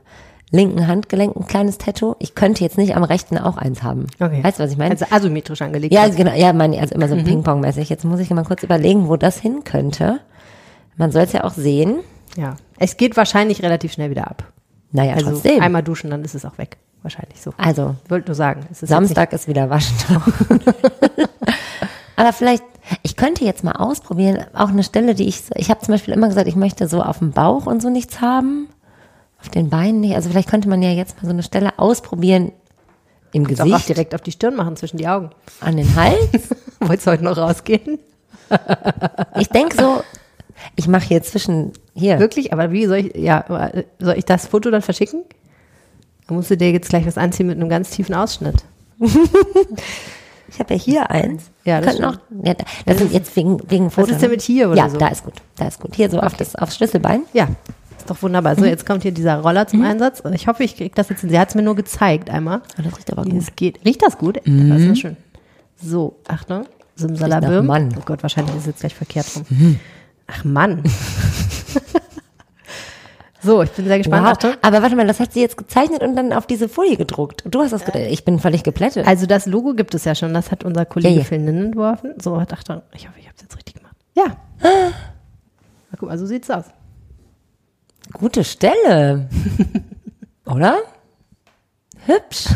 linken 0.51 0.87
Handgelenk 0.87 1.35
ein 1.37 1.47
kleines 1.47 1.79
Tattoo. 1.79 2.15
Ich 2.21 2.35
könnte 2.35 2.63
jetzt 2.63 2.79
nicht 2.79 2.95
am 2.97 3.03
rechten 3.05 3.39
auch 3.39 3.57
eins 3.57 3.83
haben. 3.83 4.07
Okay. 4.21 4.45
Weißt 4.45 4.59
du, 4.59 4.65
was 4.65 4.71
ich 4.71 4.77
meine? 4.79 4.91
Also 4.93 5.07
asymmetrisch 5.11 5.63
angelegt. 5.63 5.93
ja, 5.93 6.03
hast. 6.03 6.17
genau. 6.17 6.33
Ja, 6.35 6.53
meine, 6.53 6.79
also 6.81 6.95
immer 6.95 7.09
so 7.09 7.17
Mhm. 7.17 7.25
Ping-Pong-mäßig. 7.25 7.89
Jetzt 7.89 8.05
muss 8.05 8.21
ich 8.21 8.31
mal 8.31 8.45
kurz 8.45 8.63
überlegen, 8.63 9.09
wo 9.09 9.17
das 9.17 9.39
hin 9.39 9.65
könnte. 9.65 10.21
Man 10.97 11.11
soll 11.11 11.23
es 11.23 11.33
ja 11.33 11.45
auch 11.45 11.55
sehen. 11.55 11.97
ja. 12.37 12.57
Es 12.79 12.97
geht 12.97 13.17
wahrscheinlich 13.17 13.63
relativ 13.63 13.93
schnell 13.93 14.11
wieder 14.11 14.29
ab. 14.29 14.45
Naja, 14.95 15.15
Also 15.15 15.33
trotzdem. 15.33 15.61
einmal 15.61 15.83
duschen, 15.83 16.09
dann 16.11 16.25
ist 16.25 16.35
es 16.37 16.45
auch 16.45 16.57
weg. 16.57 16.77
Wahrscheinlich 17.03 17.43
so. 17.43 17.53
also, 17.59 17.97
Wollte 18.09 18.29
nur 18.29 18.35
sagen. 18.37 18.65
Es 18.71 18.83
ist 18.83 18.89
Samstag 18.89 19.33
ist 19.33 19.49
wieder 19.49 19.69
Waschentag. 19.69 20.23
Aber 22.17 22.33
vielleicht, 22.33 22.63
ich 23.03 23.17
könnte 23.17 23.45
jetzt 23.45 23.65
mal 23.65 23.73
ausprobieren, 23.73 24.45
auch 24.55 24.69
eine 24.69 24.85
Stelle, 24.85 25.15
die 25.17 25.27
ich, 25.27 25.43
ich 25.57 25.69
habe 25.69 25.81
zum 25.81 25.93
Beispiel 25.95 26.15
immer 26.15 26.29
gesagt, 26.29 26.47
ich 26.47 26.55
möchte 26.57 26.87
so 26.89 27.03
auf 27.03 27.19
dem 27.19 27.33
Bauch 27.33 27.67
und 27.67 27.83
so 27.83 27.91
nichts 27.91 28.21
haben, 28.21 28.69
auf 29.41 29.49
den 29.49 29.69
Beinen 29.69 30.01
nicht. 30.01 30.15
Also 30.15 30.31
vielleicht 30.31 30.49
könnte 30.49 30.69
man 30.69 30.81
ja 30.81 30.91
jetzt 30.91 31.17
mal 31.17 31.25
so 31.27 31.33
eine 31.33 31.43
Stelle 31.43 31.77
ausprobieren 31.79 32.53
im 33.33 33.47
Jetzt 33.47 33.61
auch, 33.61 33.65
auch 33.67 33.71
Gesicht, 33.73 33.89
direkt 33.89 34.15
auf 34.15 34.21
die 34.21 34.31
Stirn 34.33 34.55
machen, 34.55 34.77
zwischen 34.77 34.97
die 34.97 35.09
Augen. 35.09 35.31
an 35.61 35.77
den 35.77 35.93
Hals. 35.97 36.51
Wolltest 36.81 37.09
du 37.09 37.11
heute 37.11 37.25
noch 37.25 37.37
rausgehen? 37.37 37.99
Ich 39.41 39.49
denke 39.49 39.77
so, 39.77 40.03
ich 40.77 40.89
mache 40.89 41.07
hier 41.07 41.23
zwischen, 41.23 41.73
hier, 41.95 42.19
Wirklich? 42.19 42.53
Aber 42.53 42.73
wie 42.73 42.87
soll 42.87 42.99
ich, 42.99 43.17
ja, 43.17 43.45
soll 43.99 44.17
ich 44.17 44.25
das 44.25 44.47
Foto 44.47 44.71
dann 44.71 44.83
verschicken? 44.83 45.23
Dann 46.27 46.37
musst 46.37 46.51
du 46.51 46.57
dir 46.57 46.71
jetzt 46.71 46.89
gleich 46.89 47.07
was 47.07 47.19
anziehen 47.19 47.47
mit 47.47 47.57
einem 47.59 47.69
ganz 47.69 47.91
tiefen 47.91 48.15
Ausschnitt. 48.15 48.65
ich 50.49 50.59
habe 50.59 50.75
ja 50.75 50.81
hier 50.81 51.11
eins. 51.11 51.51
Ja, 51.65 51.81
das 51.81 52.01
auch, 52.01 52.17
ja, 52.43 52.55
das 52.87 52.99
sind 52.99 53.13
jetzt 53.13 53.35
wegen, 53.37 53.59
wegen 53.71 53.87
Was 53.87 53.95
Fotos. 53.95 54.11
ist 54.13 54.23
denn 54.23 54.31
mit 54.31 54.43
hier 54.43 54.69
oder 54.69 54.77
Ja, 54.79 54.89
so? 54.89 54.99
da 54.99 55.09
ist 55.09 55.25
gut, 55.25 55.35
da 55.57 55.69
ist 55.69 55.81
gut. 55.81 55.95
Hier 55.95 56.11
so 56.11 56.21
auf 56.21 56.35
das, 56.35 56.55
aufs 56.57 56.77
Schlüsselbein. 56.77 57.23
Ja, 57.33 57.49
ist 57.99 58.09
doch 58.11 58.23
wunderbar. 58.23 58.55
Mhm. 58.55 58.61
So, 58.61 58.65
jetzt 58.67 58.87
kommt 58.87 59.03
hier 59.03 59.13
dieser 59.13 59.41
Roller 59.41 59.67
zum 59.67 59.83
Einsatz. 59.83 60.23
Ich 60.33 60.47
hoffe, 60.47 60.65
ich 60.65 60.77
kriege 60.77 60.95
das 60.95 61.09
jetzt 61.09 61.21
hin. 61.21 61.31
Sie 61.31 61.39
hat 61.39 61.49
es 61.51 61.55
mir 61.55 61.63
nur 61.63 61.77
gezeigt 61.77 62.31
einmal. 62.31 62.63
Oh, 62.79 62.83
das 62.83 62.97
riecht 62.97 63.13
aber 63.13 63.25
gut. 63.25 63.35
es 63.35 63.55
geht. 63.57 63.85
Riecht 63.85 64.03
das 64.03 64.19
gut? 64.19 64.39
Das 64.45 64.81
ist 64.83 64.99
schön. 64.99 65.17
So, 65.83 66.17
Achtung. 66.29 66.67
Simsalabim. 66.97 67.67
Mann. 67.67 67.89
Mhm. 67.89 67.95
Oh 67.99 68.03
Gott, 68.05 68.23
wahrscheinlich 68.23 68.55
ist 68.55 68.63
es 68.63 68.67
jetzt 68.67 68.81
gleich 68.81 68.95
verkehrt 68.95 69.27
rum. 69.35 69.79
Ach 70.27 70.45
Mann. 70.45 70.83
so, 73.43 73.63
ich 73.63 73.71
bin 73.73 73.87
sehr 73.87 73.99
gespannt. 73.99 74.43
Wow. 74.43 74.57
Aber 74.63 74.83
warte 74.83 74.97
mal, 74.97 75.07
das 75.07 75.21
hat 75.21 75.33
sie 75.33 75.41
jetzt 75.41 75.57
gezeichnet 75.57 76.03
und 76.03 76.17
dann 76.17 76.33
auf 76.33 76.47
diese 76.47 76.69
Folie 76.69 76.97
gedruckt. 76.97 77.43
Du 77.47 77.61
hast 77.61 77.73
das 77.73 77.85
gedruckt. 77.85 78.07
Ich 78.11 78.25
bin 78.25 78.39
völlig 78.39 78.63
geplättet. 78.63 79.07
Also 79.07 79.27
das 79.27 79.47
Logo 79.47 79.75
gibt 79.75 79.95
es 79.95 80.05
ja 80.05 80.15
schon. 80.15 80.33
Das 80.35 80.51
hat 80.51 80.65
unser 80.65 80.87
Kollege 80.87 81.15
Ja, 81.15 81.21
ja. 81.21 81.25
Phil 81.25 81.39
Ninnen 81.41 81.67
entworfen. 81.67 82.15
So, 82.21 82.35
Achtung. 82.37 82.83
Ich 82.95 83.07
hoffe, 83.07 83.19
ich 83.19 83.27
habe 83.27 83.35
es 83.37 83.43
jetzt 83.43 83.57
richtig 83.57 83.75
gemacht. 83.75 83.97
Ja. 84.15 84.25
Na, 84.63 84.93
guck 85.99 86.09
mal, 86.09 86.19
so 86.19 86.27
sieht's 86.27 86.51
aus. 86.51 86.65
Gute 88.13 88.45
Stelle. 88.45 89.29
Oder? 90.47 90.79
Hübsch. 92.07 92.47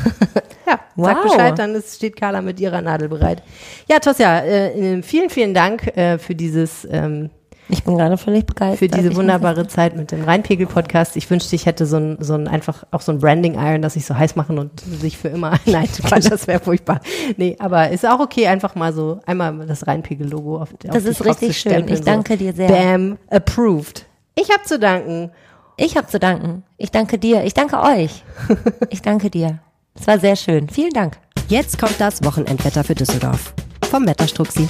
Ja, 0.68 0.80
sag 0.96 1.16
Wow. 1.16 1.22
Bescheid, 1.22 1.58
dann 1.58 1.74
ist, 1.74 1.96
steht 1.96 2.14
Carla 2.16 2.42
mit 2.42 2.60
ihrer 2.60 2.82
Nadel 2.82 3.08
bereit. 3.08 3.42
Ja, 3.88 4.00
Tosja, 4.00 4.44
äh, 4.44 5.02
vielen, 5.02 5.30
vielen 5.30 5.54
Dank 5.54 5.86
äh, 5.96 6.18
für 6.18 6.34
dieses, 6.34 6.86
ähm, 6.90 7.30
Ich 7.70 7.84
bin 7.84 7.98
gerade 7.98 8.16
völlig 8.16 8.46
begeistert. 8.46 8.78
für 8.78 8.88
diese 8.88 9.10
Ich 9.10 9.16
wunderbare 9.16 9.66
Zeit 9.66 9.96
mit 9.96 10.10
dem 10.10 10.24
Rheinpegel-Podcast. 10.24 11.16
Ich 11.16 11.30
wünschte, 11.30 11.54
ich 11.54 11.66
hätte 11.66 11.84
so 11.86 11.96
ein, 11.98 12.16
so 12.20 12.34
ein 12.34 12.48
einfach 12.48 12.84
auch 12.90 13.02
so 13.02 13.12
ein 13.12 13.18
Branding-Iron, 13.18 13.82
das 13.82 13.94
sich 13.94 14.06
so 14.06 14.16
heiß 14.16 14.36
machen 14.36 14.58
und 14.58 14.80
sich 14.80 15.18
für 15.18 15.28
immer. 15.28 15.58
Nein, 15.66 15.88
Quatsch, 16.02 16.30
das 16.30 16.46
wäre 16.46 16.60
furchtbar. 16.60 17.00
Nee, 17.36 17.56
aber 17.58 17.90
ist 17.90 18.06
auch 18.06 18.20
okay, 18.20 18.46
einfach 18.46 18.74
mal 18.74 18.92
so 18.92 19.20
einmal 19.26 19.66
das 19.66 19.86
Rheinpegel-Logo 19.86 20.56
auf, 20.56 20.72
auf 20.72 20.78
Das 20.82 21.04
die 21.04 21.10
ist 21.10 21.24
richtig 21.24 21.58
schön. 21.58 21.86
Ich 21.88 22.00
danke 22.00 22.36
dir 22.36 22.52
sehr. 22.52 22.68
Bam, 22.68 23.18
approved. 23.28 24.06
Ich 24.34 24.50
habe 24.50 24.62
zu 24.64 24.78
danken. 24.78 25.30
Ich 25.76 25.96
habe 25.96 26.06
zu 26.06 26.18
danken. 26.18 26.64
Ich 26.76 26.90
danke 26.90 27.18
dir. 27.18 27.44
Ich 27.44 27.54
danke 27.54 27.80
euch. 27.80 28.24
Ich 28.90 29.02
danke 29.02 29.30
dir. 29.30 29.58
Es 29.98 30.06
war 30.06 30.18
sehr 30.18 30.36
schön. 30.36 30.68
Vielen 30.68 30.92
Dank. 30.92 31.18
Jetzt 31.48 31.78
kommt 31.78 32.00
das 32.00 32.24
Wochenendwetter 32.24 32.84
für 32.84 32.94
Düsseldorf. 32.94 33.52
Vom 33.90 34.06
Wetterstruxi. 34.06 34.68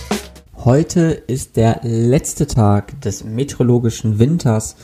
Heute 0.64 1.22
ist 1.28 1.56
der 1.56 1.80
letzte 1.84 2.48
Tag 2.48 3.00
des 3.00 3.22
meteorologischen 3.22 4.18
Winters. 4.18 4.74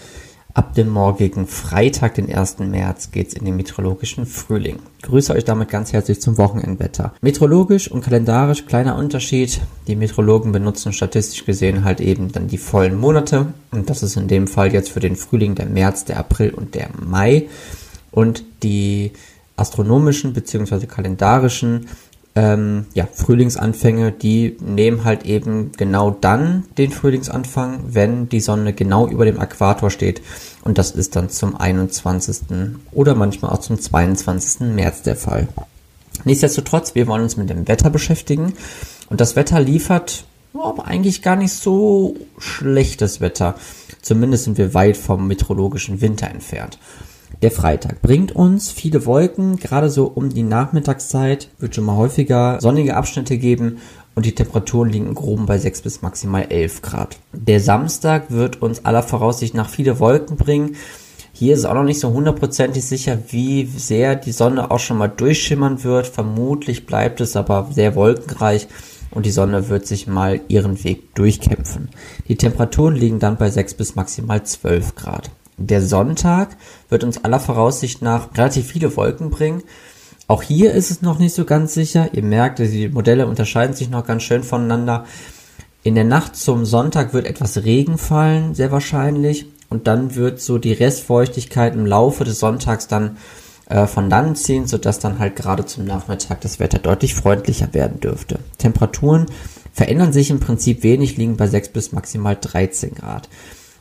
Ab 0.55 0.73
dem 0.75 0.89
morgigen 0.89 1.49
Freitag, 1.49 2.15
den 2.15 2.33
1. 2.33 2.61
März, 2.61 3.11
geht's 3.11 3.35
in 3.35 3.45
den 3.45 3.57
meteorologischen 3.57 4.25
Frühling. 4.25 4.79
Ich 4.99 5.03
grüße 5.03 5.33
euch 5.33 5.45
damit 5.45 5.71
ganz 5.71 5.93
herzlich 5.93 6.21
zum 6.21 6.39
Wochenendwetter. 6.39 7.13
Meteorologisch 7.23 7.91
und 7.91 8.05
kalendarisch 8.05 8.67
kleiner 8.67 8.95
Unterschied. 8.95 9.61
Die 9.89 9.97
Meteorologen 9.97 10.53
benutzen 10.53 10.93
statistisch 10.93 11.45
gesehen 11.45 11.83
halt 11.83 12.01
eben 12.01 12.31
dann 12.31 12.47
die 12.47 12.59
vollen 12.59 12.97
Monate. 12.97 13.53
Und 13.73 13.91
das 13.91 14.05
ist 14.05 14.17
in 14.17 14.29
dem 14.29 14.47
Fall 14.47 14.73
jetzt 14.73 14.91
für 14.91 15.01
den 15.01 15.17
Frühling 15.17 15.57
der 15.57 15.67
März, 15.67 16.05
der 16.05 16.21
April 16.21 16.51
und 16.51 16.77
der 16.77 16.91
Mai. 17.05 17.49
Und 18.13 18.45
die 18.63 19.11
astronomischen 19.57 20.35
bzw. 20.35 20.87
kalendarischen 20.87 21.89
ähm, 22.37 22.87
ja, 22.95 23.07
Frühlingsanfänge, 23.13 24.11
die 24.11 24.57
nehmen 24.61 25.05
halt 25.05 25.25
eben 25.25 25.71
genau 25.73 26.11
dann 26.11 26.65
den 26.79 26.91
Frühlingsanfang, 26.91 27.81
wenn 27.89 28.29
die 28.29 28.41
Sonne 28.41 28.73
genau 28.73 29.07
über 29.07 29.25
dem 29.25 29.41
Äquator 29.41 29.91
steht. 29.91 30.21
Und 30.63 30.79
das 30.79 30.91
ist 30.91 31.15
dann 31.15 31.31
zum 31.31 31.57
21. 31.57 32.39
oder 32.91 33.15
manchmal 33.15 33.53
auch 33.53 33.61
zum 33.61 33.79
22. 33.79 34.61
März 34.75 35.03
der 35.03 35.17
Fall. 35.17 35.49
Nichtsdestotrotz, 36.25 36.95
wir 36.95 37.07
wollen 37.07 37.23
uns 37.23 37.37
mit 37.37 37.51
dem 37.51 37.69
Wetter 37.69 37.91
beschäftigen. 37.91 38.55
Und 39.11 39.21
das 39.21 39.37
Wetter 39.37 39.61
liefert 39.61 40.25
aber 40.55 40.87
eigentlich 40.87 41.23
gar 41.23 41.37
nicht 41.37 41.53
so 41.53 42.17
schlechtes 42.39 43.21
Wetter. 43.21 43.57
Zumindest 44.03 44.45
sind 44.45 44.59
wir 44.59 44.75
weit 44.75 44.97
vom 44.97 45.27
meteorologischen 45.27 46.01
Winter 46.01 46.31
entfernt. 46.31 46.79
Der 47.43 47.51
Freitag 47.51 48.01
bringt 48.03 48.33
uns 48.33 48.71
viele 48.71 49.07
Wolken, 49.07 49.57
gerade 49.57 49.91
so 49.91 50.07
um 50.07 50.31
die 50.31 50.43
Nachmittagszeit 50.43 51.49
wird 51.59 51.75
schon 51.75 51.85
mal 51.85 51.97
häufiger 51.97 52.59
sonnige 52.61 52.97
Abschnitte 52.97 53.39
geben 53.39 53.79
und 54.15 54.27
die 54.27 54.35
Temperaturen 54.35 54.91
liegen 54.91 55.09
im 55.09 55.15
Groben 55.15 55.47
bei 55.47 55.59
6 55.59 55.83
bis 55.83 56.03
maximal 56.03 56.47
11 56.49 56.83
Grad. 56.83 57.19
Der 57.33 57.61
Samstag 57.61 58.31
wird 58.31 58.63
uns 58.63 58.85
aller 58.85 59.03
Voraussicht 59.03 59.55
nach 59.55 59.69
viele 59.69 59.99
Wolken 59.99 60.37
bringen. 60.37 60.77
Hier 61.33 61.55
ist 61.55 61.65
auch 61.65 61.75
noch 61.75 61.83
nicht 61.83 61.99
so 61.99 62.13
hundertprozentig 62.13 62.85
sicher, 62.85 63.19
wie 63.31 63.67
sehr 63.67 64.15
die 64.15 64.33
Sonne 64.33 64.71
auch 64.71 64.79
schon 64.79 64.99
mal 64.99 65.09
durchschimmern 65.09 65.83
wird. 65.83 66.07
Vermutlich 66.07 66.87
bleibt 66.87 67.21
es 67.21 67.35
aber 67.35 67.69
sehr 67.73 67.97
wolkenreich 67.97 68.69
und 69.11 69.27
die 69.27 69.33
Sonne 69.33 69.69
wird 69.69 69.87
sich 69.87 70.07
mal 70.07 70.41
ihren 70.47 70.85
Weg 70.85 71.15
durchkämpfen. 71.17 71.89
Die 72.29 72.37
Temperaturen 72.37 72.95
liegen 72.95 73.19
dann 73.19 73.37
bei 73.37 73.51
6 73.51 73.75
bis 73.75 73.97
maximal 73.97 74.45
12 74.45 74.95
Grad. 74.95 75.31
Der 75.57 75.83
Sonntag 75.83 76.57
wird 76.89 77.05
uns 77.05 77.25
aller 77.25 77.41
Voraussicht 77.41 78.03
nach 78.03 78.37
relativ 78.37 78.67
viele 78.67 78.97
Wolken 78.97 79.31
bringen. 79.31 79.63
Auch 80.27 80.43
hier 80.43 80.73
ist 80.73 80.91
es 80.91 81.03
noch 81.03 81.19
nicht 81.19 81.35
so 81.35 81.45
ganz 81.45 81.75
sicher. 81.75 82.09
Ihr 82.13 82.23
merkt, 82.23 82.59
die 82.59 82.89
Modelle 82.89 83.27
unterscheiden 83.27 83.77
sich 83.77 83.91
noch 83.91 84.07
ganz 84.07 84.23
schön 84.23 84.43
voneinander. 84.43 85.05
In 85.83 85.95
der 85.95 86.05
Nacht 86.05 86.35
zum 86.35 86.65
Sonntag 86.65 87.13
wird 87.13 87.27
etwas 87.27 87.65
Regen 87.65 87.99
fallen, 87.99 88.55
sehr 88.55 88.73
wahrscheinlich. 88.73 89.47
Und 89.69 89.87
dann 89.87 90.15
wird 90.15 90.41
so 90.41 90.59
die 90.59 90.73
Restfeuchtigkeit 90.73 91.75
im 91.75 91.85
Laufe 91.85 92.25
des 92.25 92.39
Sonntags 92.39 92.89
dann 92.89 93.19
äh, 93.69 93.87
von 93.87 94.09
dann 94.09 94.37
ziehen, 94.37 94.67
sodass 94.67 94.99
dann 94.99 95.19
halt 95.19 95.37
gerade 95.37 95.67
zum 95.67 95.85
Nachmittag 95.85 96.41
das 96.41 96.59
Wetter 96.59 96.79
deutlich 96.79 97.15
freundlicher 97.15 97.75
werden 97.75 98.01
dürfte. 98.01 98.39
Temperaturen 98.59 99.27
verändern 99.73 100.13
sich 100.13 100.31
im 100.31 100.41
Prinzip 100.41 100.83
wenig, 100.83 101.17
liegen 101.17 101.37
bei 101.37 101.49
6 101.49 101.71
bis 101.71 101.93
maximal 101.93 102.37
13 102.41 102.95
Grad. 102.95 103.29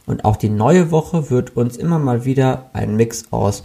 Und 0.06 0.26
auch 0.26 0.36
die 0.36 0.50
neue 0.50 0.92
Woche 0.92 1.30
wird 1.30 1.56
uns 1.56 1.78
immer 1.78 2.00
mal 2.00 2.26
wieder 2.26 2.70
einen 2.74 2.96
Mix 2.96 3.26
aus 3.32 3.64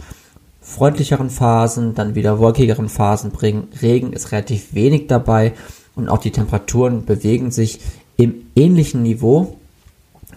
freundlicheren 0.61 1.29
Phasen, 1.29 1.95
dann 1.95 2.15
wieder 2.15 2.39
wolkigeren 2.39 2.89
Phasen 2.89 3.31
bringen. 3.31 3.69
Regen 3.81 4.13
ist 4.13 4.31
relativ 4.31 4.73
wenig 4.73 5.07
dabei 5.07 5.53
und 5.95 6.09
auch 6.09 6.19
die 6.19 6.31
Temperaturen 6.31 7.05
bewegen 7.05 7.51
sich 7.51 7.79
im 8.17 8.35
ähnlichen 8.55 9.03
Niveau. 9.03 9.57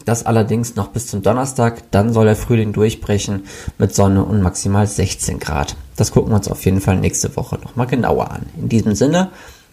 Das 0.04 0.26
allerdings 0.26 0.74
noch 0.74 0.88
bis 0.88 1.06
zum 1.06 1.22
Donnerstag, 1.22 1.90
dann 1.92 2.12
soll 2.12 2.24
der 2.24 2.34
Frühling 2.34 2.72
durchbrechen 2.72 3.44
mit 3.78 3.94
Sonne 3.94 4.24
und 4.24 4.42
maximal 4.42 4.86
16 4.86 5.38
Grad. 5.38 5.76
Das 5.96 6.10
gucken 6.10 6.32
wir 6.32 6.36
uns 6.36 6.48
auf 6.48 6.64
jeden 6.64 6.80
Fall 6.80 6.96
nächste 6.96 7.36
Woche 7.36 7.58
nochmal 7.62 7.86
genauer 7.86 8.30
an. 8.30 8.46
In 8.58 8.68
diesem 8.68 8.94
Sinne 8.94 9.30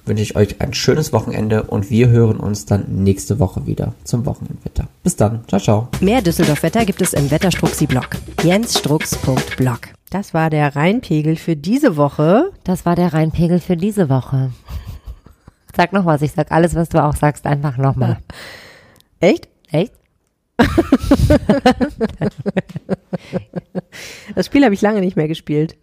wünsche 0.09 0.23
ich 0.23 0.35
euch 0.35 0.59
ein 0.59 0.73
schönes 0.73 1.13
Wochenende 1.13 1.63
und 1.63 1.89
wir 1.89 2.09
hören 2.09 2.37
uns 2.37 2.65
dann 2.65 3.03
nächste 3.03 3.39
Woche 3.39 3.65
wieder 3.65 3.93
zum 4.03 4.25
Wochenendwetter. 4.25 4.87
Bis 5.03 5.15
dann. 5.15 5.47
Ciao, 5.47 5.61
ciao. 5.61 5.87
Mehr 6.01 6.21
Düsseldorf-Wetter 6.21 6.83
gibt 6.83 7.01
es 7.01 7.13
im 7.13 7.31
Wetterstruxi-Blog. 7.31 8.09
jensstrux.blog. 8.43 9.79
Das 10.09 10.33
war 10.33 10.49
der 10.49 10.75
Rheinpegel 10.75 11.35
für 11.35 11.55
diese 11.55 11.95
Woche. 11.95 12.51
Das 12.63 12.85
war 12.85 12.95
der 12.95 13.13
Rheinpegel 13.13 13.59
für 13.59 13.77
diese 13.77 14.09
Woche. 14.09 14.51
Sag 15.77 15.93
noch 15.93 16.05
was, 16.05 16.23
ich 16.23 16.31
sag 16.31 16.51
alles, 16.51 16.75
was 16.75 16.89
du 16.89 17.01
auch 17.01 17.15
sagst, 17.15 17.45
einfach 17.45 17.77
nochmal. 17.77 18.17
Echt? 19.19 19.47
Echt? 19.71 19.93
Das 24.35 24.45
Spiel 24.45 24.63
habe 24.63 24.73
ich 24.73 24.81
lange 24.81 25.01
nicht 25.01 25.17
mehr 25.17 25.27
gespielt. 25.27 25.75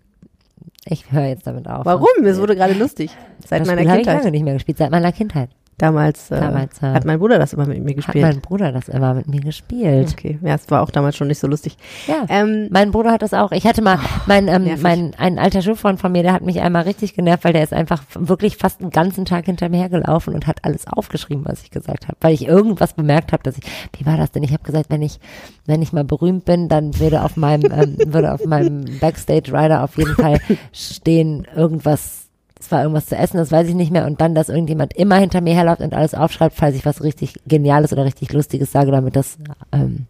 Ich 0.88 1.10
höre 1.10 1.26
jetzt 1.26 1.46
damit 1.46 1.68
auf. 1.68 1.84
Warum? 1.84 2.24
Es 2.24 2.38
wurde 2.38 2.54
gerade 2.54 2.72
lustig. 2.74 3.10
Seit 3.48 3.60
das 3.60 3.68
meiner 3.68 3.81
Spiel 3.81 3.90
habe 3.90 4.01
ich 4.01 4.06
Kindheit. 4.06 4.23
lange 4.24 4.31
nicht 4.32 4.44
mehr 4.44 4.55
gespielt, 4.55 4.78
seit 4.78 4.90
meiner 4.90 5.12
Kindheit. 5.12 5.51
Damals, 5.78 6.31
äh, 6.31 6.40
Damals, 6.40 6.78
äh, 6.82 6.86
hat 6.86 7.05
mein 7.05 7.18
Bruder 7.18 7.39
das 7.39 7.52
immer 7.52 7.66
mit 7.66 7.85
mir 7.85 7.90
Hat 7.90 7.97
gespielt. 7.97 8.24
mein 8.24 8.40
Bruder 8.40 8.73
das 8.73 8.89
immer 8.89 9.12
mit 9.12 9.28
mir 9.28 9.40
gespielt. 9.40 10.09
okay, 10.10 10.39
ja, 10.40 10.55
es 10.55 10.70
war 10.70 10.81
auch 10.81 10.89
damals 10.89 11.16
schon 11.18 11.28
nicht 11.28 11.39
so 11.39 11.47
lustig. 11.47 11.77
Ja. 12.06 12.24
Ähm, 12.31 12.68
Mein 12.70 12.93
Bruder 12.93 13.12
hat 13.12 13.20
das 13.20 13.35
auch. 13.35 13.52
Ich 13.52 13.66
hatte 13.66 13.82
mal, 13.82 13.98
mein, 14.24 14.48
ähm, 14.48 14.64
nervig. 14.64 14.82
mein, 14.82 15.12
ein 15.18 15.39
alter 15.39 15.60
Schulfreund 15.60 16.01
von 16.01 16.12
mir, 16.12 16.23
der 16.23 16.32
hat 16.32 16.40
mich 16.40 16.62
einmal 16.62 16.85
richtig 16.85 17.12
genervt, 17.12 17.44
weil 17.44 17.52
der 17.52 17.62
ist 17.62 17.74
einfach 17.74 18.02
wirklich 18.18 18.56
fast 18.56 18.81
einen 18.81 18.89
ganzen 18.89 19.27
Tag 19.27 19.44
hinter 19.44 19.68
mir 19.68 19.77
hergelaufen 19.81 20.32
und 20.32 20.47
hat 20.47 20.64
alles 20.64 20.86
aufgeschrieben, 20.86 21.44
was 21.44 21.62
ich 21.62 21.70
gesagt 21.70 22.09
habe. 22.09 22.16
Weil 22.23 22.32
ich 22.32 22.47
irgendwas 22.47 22.94
bemerkt 22.94 23.35
habe, 23.35 23.43
dass 23.43 23.59
ich, 23.59 23.64
wie 23.98 24.06
war 24.06 24.16
das 24.16 24.31
denn? 24.31 24.44
Ich 24.44 24.55
habe 24.55 24.62
gesagt, 24.62 24.86
wenn 24.89 25.02
ich, 25.02 25.20
wenn 25.66 25.82
ich 25.82 25.93
mal 25.93 26.05
berühmt 26.05 26.47
bin, 26.47 26.70
dann 26.70 26.98
würde 26.98 27.23
auf 27.23 27.36
meinem, 27.36 27.70
ähm, 27.70 27.98
würde 28.14 28.32
auf 28.32 28.47
meinem 28.47 28.86
Backstage 29.01 29.52
Rider 29.52 29.85
auf 29.85 29.98
jeden 29.98 30.14
Fall 30.14 30.39
stehen 30.73 31.47
irgendwas, 31.55 32.25
es 32.66 32.72
war 32.72 32.82
irgendwas 32.82 33.06
zu 33.06 33.16
essen, 33.16 33.36
das 33.36 33.52
weiß 33.52 33.68
ich 33.68 33.74
nicht 33.74 33.93
mehr. 33.93 34.06
Und 34.06 34.20
dann, 34.20 34.34
dass 34.34 34.48
irgendjemand 34.48 34.94
immer 34.94 35.16
hinter 35.16 35.40
mir 35.40 35.55
herläuft 35.55 35.80
und 35.80 35.94
alles 35.94 36.14
aufschreibt, 36.14 36.56
falls 36.56 36.74
ich 36.74 36.84
was 36.84 37.02
richtig 37.02 37.34
Geniales 37.47 37.93
oder 37.93 38.05
richtig 38.05 38.32
Lustiges 38.32 38.72
sage, 38.72 38.90
damit 38.90 39.16
das, 39.16 39.38
ähm, 39.72 40.06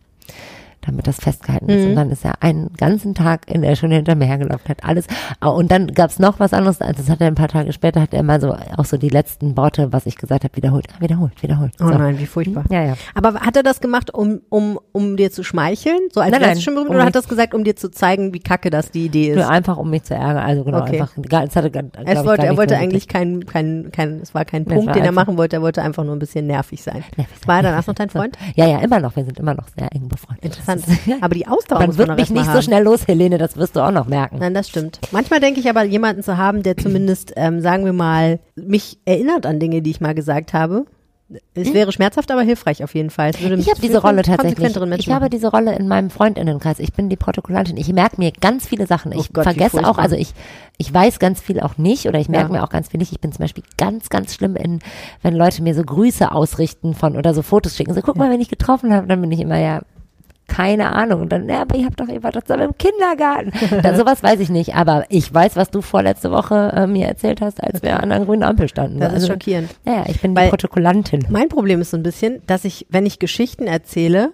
damit 0.83 1.07
das 1.07 1.17
festgehalten 1.17 1.69
ist. 1.69 1.85
Und 1.87 1.97
dann 1.97 2.11
ist 2.11 2.25
er 2.25 2.43
einen 2.43 2.71
ganzen 2.77 3.15
Tag 3.15 3.51
in 3.51 3.63
der 3.63 3.75
Schule 3.77 3.97
hinter 3.97 4.15
mir 4.15 4.27
hergelaufen, 4.27 4.69
hat 4.69 4.85
alles. 4.85 5.07
Ah, 5.41 5.49
Und 5.49 5.71
dann 5.71 5.89
gab's 5.89 6.19
noch 6.19 6.39
was 6.39 6.53
anderes. 6.53 6.81
Also 6.81 7.03
das 7.03 7.11
hat 7.11 7.21
er 7.21 7.27
ein 7.27 7.35
paar 7.35 7.49
Tage 7.49 7.73
später, 7.73 8.01
hat 8.01 8.15
er 8.15 8.23
mal 8.23 8.41
so 8.41 8.55
auch 8.77 8.85
so 8.85 8.97
die 8.97 9.09
letzten 9.09 9.57
Worte, 9.57 9.93
was 9.93 10.07
ich 10.07 10.17
gesagt 10.17 10.45
habe, 10.45 10.55
wiederholt, 10.57 10.87
ah, 10.97 11.01
wiederholt, 11.01 11.43
wiederholt. 11.43 11.73
oh 11.81 11.89
so. 11.89 11.95
nein, 11.99 12.19
wie 12.19 12.27
furchtbar. 12.27 12.65
Ja, 12.71 12.85
ja. 12.85 12.95
Aber 13.15 13.41
hat 13.41 13.57
er 13.57 13.63
das 13.63 13.81
gemacht, 13.81 14.13
um, 14.15 14.41
um, 14.49 14.79
um 14.93 15.17
dir 15.17 15.31
zu 15.33 15.43
schmeicheln? 15.43 15.99
So 16.13 16.21
als 16.21 16.31
Nein, 16.31 16.41
nein, 16.41 16.61
schon 16.61 16.75
berühmt? 16.75 16.91
um 16.91 16.97
oder 16.97 17.05
hat 17.07 17.15
das 17.15 17.29
gesagt, 17.29 17.55
um 17.55 17.65
dir 17.65 17.75
zu 17.77 17.91
zeigen, 17.91 18.33
wie 18.33 18.41
kacke 18.41 18.71
das 18.71 18.91
die 18.91 19.07
Idee 19.07 19.31
ist? 19.31 19.37
Nur 19.37 19.49
einfach, 19.49 19.77
um 19.77 19.91
mich 19.91 20.05
zu 20.05 20.15
ärgern. 20.15 20.39
Also 20.45 20.63
genau, 20.65 20.83
Okay. 20.83 21.01
einfach. 21.01 21.15
Gar, 21.29 21.45
es 21.45 21.57
hatte, 21.57 21.71
glaub 21.71 21.87
es 22.05 22.25
wollte, 22.25 22.47
er 22.47 22.57
wollte 22.57 22.77
eigentlich 22.77 23.09
kein, 23.09 23.45
kein, 23.47 23.91
kein, 23.91 24.21
es 24.21 24.35
war 24.35 24.45
kein 24.45 24.65
Das 24.65 24.75
Punkt, 24.75 24.87
war 24.89 24.95
den 24.95 25.05
er 25.05 25.13
machen 25.13 25.37
wollte. 25.37 25.57
Er 25.57 25.63
wollte 25.63 25.83
einfach 25.83 26.05
nur 26.05 26.15
ein 26.15 26.19
bisschen 26.19 26.47
nervig 26.47 26.83
sein. 26.83 27.03
Nervig 27.17 27.39
sein. 27.39 27.49
War 27.49 27.57
er 27.57 27.63
danach 27.63 27.87
noch 27.87 27.95
dein 27.95 28.11
Freund? 28.11 28.37
Ja, 28.55 28.67
ja, 28.67 28.79
immer 28.79 29.01
noch. 29.01 29.17
Wir 29.17 29.25
sind 29.25 29.39
immer 29.39 29.55
noch 29.55 29.67
sehr 29.77 29.93
eng 29.93 30.09
befreundet. 30.09 30.57
Interessant. 30.69 31.23
Aber 31.23 31.35
die 31.35 31.47
Ausdauer 31.47 31.79
Man 31.81 31.89
muss 31.89 31.99
wird 31.99 32.09
man 32.09 32.17
mich 32.17 32.31
nicht 32.31 32.45
so 32.47 32.53
haben. 32.53 32.63
schnell 32.63 32.83
los, 32.85 33.07
Helene, 33.07 33.39
das 33.39 33.57
wirst 33.57 33.77
du 33.77 33.81
auch 33.81 33.91
noch 33.93 34.07
merken. 34.07 34.39
Nein, 34.39 34.55
das 34.55 34.69
stimmt. 34.69 35.01
Manchmal 35.13 35.41
denke 35.41 35.61
ich 35.61 35.69
aber, 35.69 35.85
jemanden 35.85 36.23
zu 36.23 36.37
haben, 36.37 36.63
der 36.63 36.77
zumindest, 36.77 37.33
ähm, 37.37 37.61
sagen 37.61 37.85
wir 37.85 37.93
mal, 37.93 38.41
mich 38.55 38.99
erinnert 39.05 39.47
an 39.47 39.61
Dinge, 39.61 39.83
die 39.83 39.91
ich 39.91 40.01
mal 40.01 40.15
gesagt 40.15 40.53
habe. 40.53 40.85
Es 41.57 41.75
wäre 41.75 41.91
schmerzhaft, 41.91 42.31
aber 42.31 42.43
hilfreich 42.43 42.85
auf 42.85 42.95
jeden 42.95 43.11
Fall. 43.11 43.33
Hm? 43.33 43.59
Ich 43.59 43.69
habe 43.69 43.81
diese 43.81 43.99
Rolle 44.01 44.23
tatsächlich. 44.23 44.77
Ich 44.99 45.11
habe 45.11 45.29
diese 45.29 45.49
Rolle 45.51 45.75
in 45.77 45.89
meinem 45.89 46.09
Freundinnenkreis. 46.09 46.79
Ich 46.79 46.93
bin 46.93 47.09
die 47.09 47.17
Protokollantin. 47.17 47.77
Ich 47.77 47.93
merke 47.93 48.19
mir 48.19 48.31
ganz 48.31 48.65
viele 48.69 48.87
Sachen. 48.87 49.13
Oh 49.13 49.19
Ich 49.19 49.33
Gott, 49.33 49.45
wie 49.45 49.51
vergesse 49.55 49.85
auch, 49.89 49.99
also 49.99 50.15
ich, 50.15 50.35
ich 50.79 50.95
weiß 50.95 51.19
ganz 51.19 51.41
viel 51.41 51.59
auch 51.59 51.79
nicht 51.79 52.07
oder 52.07 52.21
ich 52.21 52.29
merke 52.29 52.53
Ja. 52.53 52.61
mir 52.61 52.63
auch 52.65 52.69
ganz 52.71 52.91
viel 52.91 52.99
nicht. 52.99 53.11
Ich 53.11 53.19
bin 53.21 53.33
zum 53.33 53.41
Beispiel 53.43 53.65
ganz, 53.77 54.09
ganz 54.09 54.35
schlimm 54.37 54.55
in, 54.55 54.79
wenn 55.23 55.35
Leute 55.35 55.65
mir 55.65 55.75
so 55.75 55.83
Grüße 55.83 56.31
ausrichten 56.31 56.95
von 56.95 57.17
oder 57.17 57.35
so 57.35 57.43
Fotos 57.43 57.77
schicken. 57.77 57.93
So, 57.93 58.03
guck 58.03 58.15
mal, 58.17 58.31
wenn 58.31 58.41
ich 58.41 58.49
getroffen 58.49 58.95
habe, 58.95 59.09
dann 59.09 59.21
bin 59.21 59.33
ich 59.33 59.41
immer 59.41 59.59
ja, 59.59 59.81
keine 60.49 60.93
Ahnung. 60.93 61.23
Und 61.23 61.31
dann, 61.33 61.49
ja, 61.49 61.63
aber 61.63 61.77
ihr 61.77 61.87
habt 61.87 61.99
doch, 62.01 62.09
ihr 62.09 62.23
wart 62.23 62.37
doch 62.37 62.43
zusammen 62.43 62.65
im 62.71 62.79
Kindergarten. 62.79 63.53
dann, 63.83 63.97
sowas 63.97 64.23
weiß 64.23 64.41
ich 64.41 64.49
nicht. 64.49 64.75
Aber 64.75 65.05
ich 65.09 65.33
weiß, 65.33 65.57
was 65.57 65.71
du 65.71 65.83
vorletzte 65.83 66.31
Woche 66.31 66.73
äh, 66.75 66.87
mir 66.87 67.07
erzählt 67.07 67.41
hast, 67.41 67.63
als 67.63 67.83
wir 67.83 68.01
an 68.03 68.11
der 68.11 68.21
grünen 68.25 68.43
Ampel 68.43 68.69
standen. 68.69 69.01
Das 69.01 69.09
ist 69.11 69.15
Also, 69.23 69.33
schockierend. 69.33 69.71
Ja, 69.85 70.05
ich 70.09 70.21
bin 70.21 70.35
Weil- 70.37 70.45
die 70.47 70.51
Protokollantin. 70.51 71.27
Mein 71.31 71.49
Problem 71.49 71.81
ist 71.81 71.91
so 71.91 71.97
ein 71.97 72.03
bisschen, 72.03 72.43
dass 72.47 72.65
ich, 72.65 72.87
wenn 72.91 73.07
ich 73.07 73.19
Geschichten 73.19 73.67
erzähle, 73.67 74.33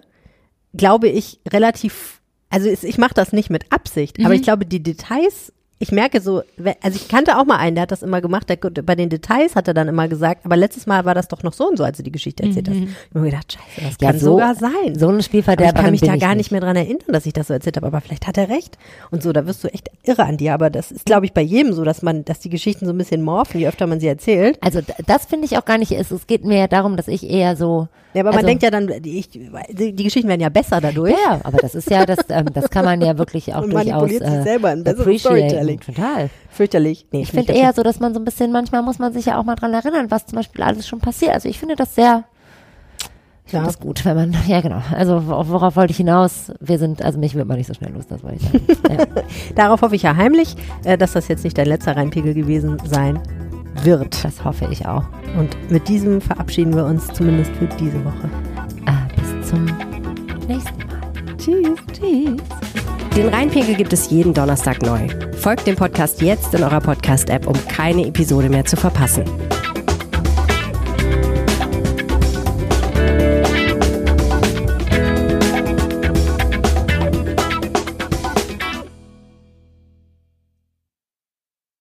glaube 0.75 1.09
ich 1.09 1.41
relativ, 1.51 2.21
also 2.51 2.69
ich 2.69 2.99
mache 2.99 3.15
das 3.15 3.33
nicht 3.33 3.51
mit 3.51 3.73
Absicht, 3.73 4.19
aber 4.21 4.29
Mhm. 4.31 4.35
ich 4.35 4.43
glaube, 4.43 4.67
die 4.67 4.83
Details, 4.83 5.53
ich 5.83 5.91
merke 5.93 6.21
so, 6.21 6.43
also 6.81 6.97
ich 6.97 7.09
kannte 7.09 7.37
auch 7.37 7.45
mal 7.45 7.57
einen, 7.57 7.75
der 7.75 7.83
hat 7.83 7.91
das 7.91 8.03
immer 8.03 8.21
gemacht, 8.21 8.49
der, 8.49 8.57
bei 8.57 8.95
den 8.95 9.09
Details 9.11 9.57
hat 9.57 9.67
er 9.67 9.75
dann 9.75 9.89
immer 9.89 10.07
gesagt, 10.07 10.45
aber 10.47 10.57
letztes 10.57 10.87
Mal 10.87 11.05
war 11.05 11.15
das 11.15 11.27
doch 11.29 11.43
noch 11.43 11.53
so 11.53 11.69
und 11.69 11.77
so, 11.77 11.83
als 11.85 11.97
du 11.97 12.05
die 12.05 12.13
Geschichte 12.13 12.45
erzählt 12.45 12.69
hast. 12.69 12.77
Ich 12.77 12.83
habe 13.11 13.21
mir 13.21 13.31
gedacht, 13.31 13.53
scheiße, 13.53 13.81
das 13.81 13.91
Mhm. 13.93 13.97
Ja, 14.01 14.11
kann 14.13 14.19
so- 14.21 14.27
sogar 14.33 14.55
sein. 14.55 14.95
So 14.99 15.07
ein 15.07 15.11
aber 15.11 15.19
ich 15.19 15.25
Spielverderber 15.27 15.83
kann 15.83 15.91
mich 15.91 16.01
da 16.01 16.17
gar 16.17 16.35
nicht 16.37 16.53
mehr 16.53 16.61
dran 16.61 16.77
erinnern, 16.77 17.03
dass 17.09 17.27
ich 17.27 17.33
das 17.33 17.49
so 17.49 17.53
erzählt 17.55 17.77
habe, 17.77 17.89
aber 17.89 18.01
vielleicht 18.01 18.27
hat 18.27 18.39
er 18.39 18.49
recht. 18.49 18.79
Und 19.11 19.23
so, 19.23 19.33
da 19.33 19.45
wirst 19.47 19.65
du 19.65 19.69
echt 19.69 19.91
irre 20.05 20.25
an 20.25 20.37
dir. 20.37 20.55
Aber 20.55 20.71
das 20.71 20.93
ist, 20.93 21.05
glaube 21.05 21.27
ich, 21.27 21.33
bei 21.33 21.43
jedem 21.43 21.73
so, 21.73 21.83
dass 21.85 22.03
man, 22.03 22.25
dass 22.25 22.39
die 22.39 22.49
Geschichten 22.51 22.87
so 22.87 22.93
ein 22.93 22.99
bisschen 22.99 23.23
morphen, 23.23 23.59
je 23.61 23.67
öfter 23.67 23.87
man 23.89 23.99
sie 23.99 24.07
erzählt. 24.07 24.59
Also 24.63 24.81
das 25.07 25.27
finde 25.27 25.47
ich 25.47 25.59
auch 25.59 25.65
gar 25.65 25.79
nicht. 25.79 25.91
Es, 25.93 26.11
es 26.13 26.27
geht 26.29 26.45
mir 26.45 26.59
ja 26.59 26.69
darum, 26.69 26.97
dass 26.97 27.09
ich 27.09 27.29
eher 27.29 27.57
so. 27.57 27.89
Ja, 28.15 28.21
aber 28.21 28.31
man 28.31 28.37
also, 28.39 28.47
denkt 28.49 28.63
ja 28.63 28.71
dann, 28.71 28.87
die, 29.03 29.19
ich, 29.19 29.31
die, 29.31 29.93
die 29.95 30.05
Geschichten 30.05 30.29
werden 30.29 30.41
ja 30.43 30.51
besser 30.51 30.81
dadurch. 30.83 31.13
Ja, 31.27 31.41
aber 31.45 31.59
das 31.59 31.75
ist 31.75 31.89
ja, 31.91 32.05
das, 32.05 32.19
ähm, 32.29 32.47
das 32.53 32.69
kann 32.69 32.85
man 32.85 33.01
ja 33.01 33.17
wirklich 33.17 33.55
auch 33.55 33.63
Und 33.65 33.73
durchaus 33.73 33.87
manipuliert 33.93 34.25
sich 34.27 34.33
äh, 34.39 34.43
selber 34.43 34.73
in 34.73 34.85
besseres. 34.85 35.21
Storytelling. 35.21 35.81
Total. 35.81 36.31
Fürchterlich. 36.51 37.07
Nee, 37.11 37.23
Ich 37.23 37.31
find 37.31 37.47
finde 37.47 37.59
eher 37.61 37.73
so, 37.73 37.83
dass 37.83 38.01
man 38.01 38.13
so 38.13 38.21
ein 38.21 38.25
bisschen, 38.27 38.53
manchmal 38.53 38.83
muss 38.83 38.99
man 38.99 39.13
sich 39.15 39.27
ja 39.27 39.39
auch 39.39 39.45
mal 39.45 39.55
dran 39.55 39.73
erinnern, 39.73 40.11
was 40.11 40.27
zum 40.27 40.37
Beispiel 40.37 40.63
alles 40.63 40.87
schon 40.87 40.99
passiert. 41.01 41.33
Also 41.33 41.49
ich 41.49 41.59
finde 41.59 41.75
das 41.75 41.95
sehr, 41.95 42.25
ich 43.47 43.51
finde 43.53 43.65
Ja. 43.65 43.73
das 43.73 43.81
gut, 43.81 44.05
wenn 44.05 44.15
man, 44.17 44.37
ja 44.47 44.61
genau. 44.61 44.83
Also 44.95 45.15
wor- 45.27 45.49
worauf 45.49 45.77
wollte 45.77 45.93
ich 45.93 45.97
hinaus? 45.97 46.53
Wir 46.61 46.79
sind, 46.79 47.01
also 47.03 47.19
mich 47.19 47.35
wird 47.35 47.49
man 47.49 47.57
nicht 47.57 47.67
so 47.67 47.73
schnell 47.75 47.93
los, 47.93 48.07
das 48.09 48.23
wollte 48.23 48.37
ich 48.37 48.43
sagen. 48.43 48.67
ja. 49.17 49.23
Darauf 49.55 49.81
hoffe 49.81 49.97
ich 49.97 50.03
ja 50.03 50.15
heimlich, 50.17 50.55
äh, 50.85 50.99
dass 50.99 51.13
das 51.13 51.29
jetzt 51.29 51.45
nicht 51.45 51.57
dein 51.57 51.67
letzter 51.67 51.97
Reinpegel 51.97 52.35
gewesen 52.35 52.77
sein 52.85 53.19
wird. 53.85 54.25
Das 54.25 54.45
hoffe 54.45 54.69
ich 54.71 54.87
auch. 54.87 55.05
Und 55.39 55.57
mit 55.71 55.89
diesem 55.89 56.21
verabschieden 56.21 56.75
wir 56.75 56.85
uns 56.85 57.07
zumindest 57.09 57.51
für 57.53 57.67
diese 57.67 58.05
Woche. 58.05 58.31
Äh, 58.87 59.21
bis 59.21 59.49
zum 59.49 59.65
nächsten 60.47 60.79
Mal. 60.79 61.37
Tschüss. 61.37 61.79
Tschüss. 61.93 62.41
Den 63.17 63.29
Rheinpegel 63.29 63.75
gibt 63.75 63.93
es 63.93 64.11
jeden 64.11 64.33
Donnerstag 64.33 64.81
neu. 64.83 65.07
Folgt 65.35 65.67
dem 65.67 65.77
Podcast 65.77 66.23
jetzt 66.23 66.55
in 66.55 66.63
eurer 66.63 66.81
Podcast-App, 66.81 67.47
um 67.47 67.55
keine 67.69 68.07
Episode 68.07 68.49
mehr 68.49 68.65
zu 68.65 68.77
verpassen. 68.77 69.25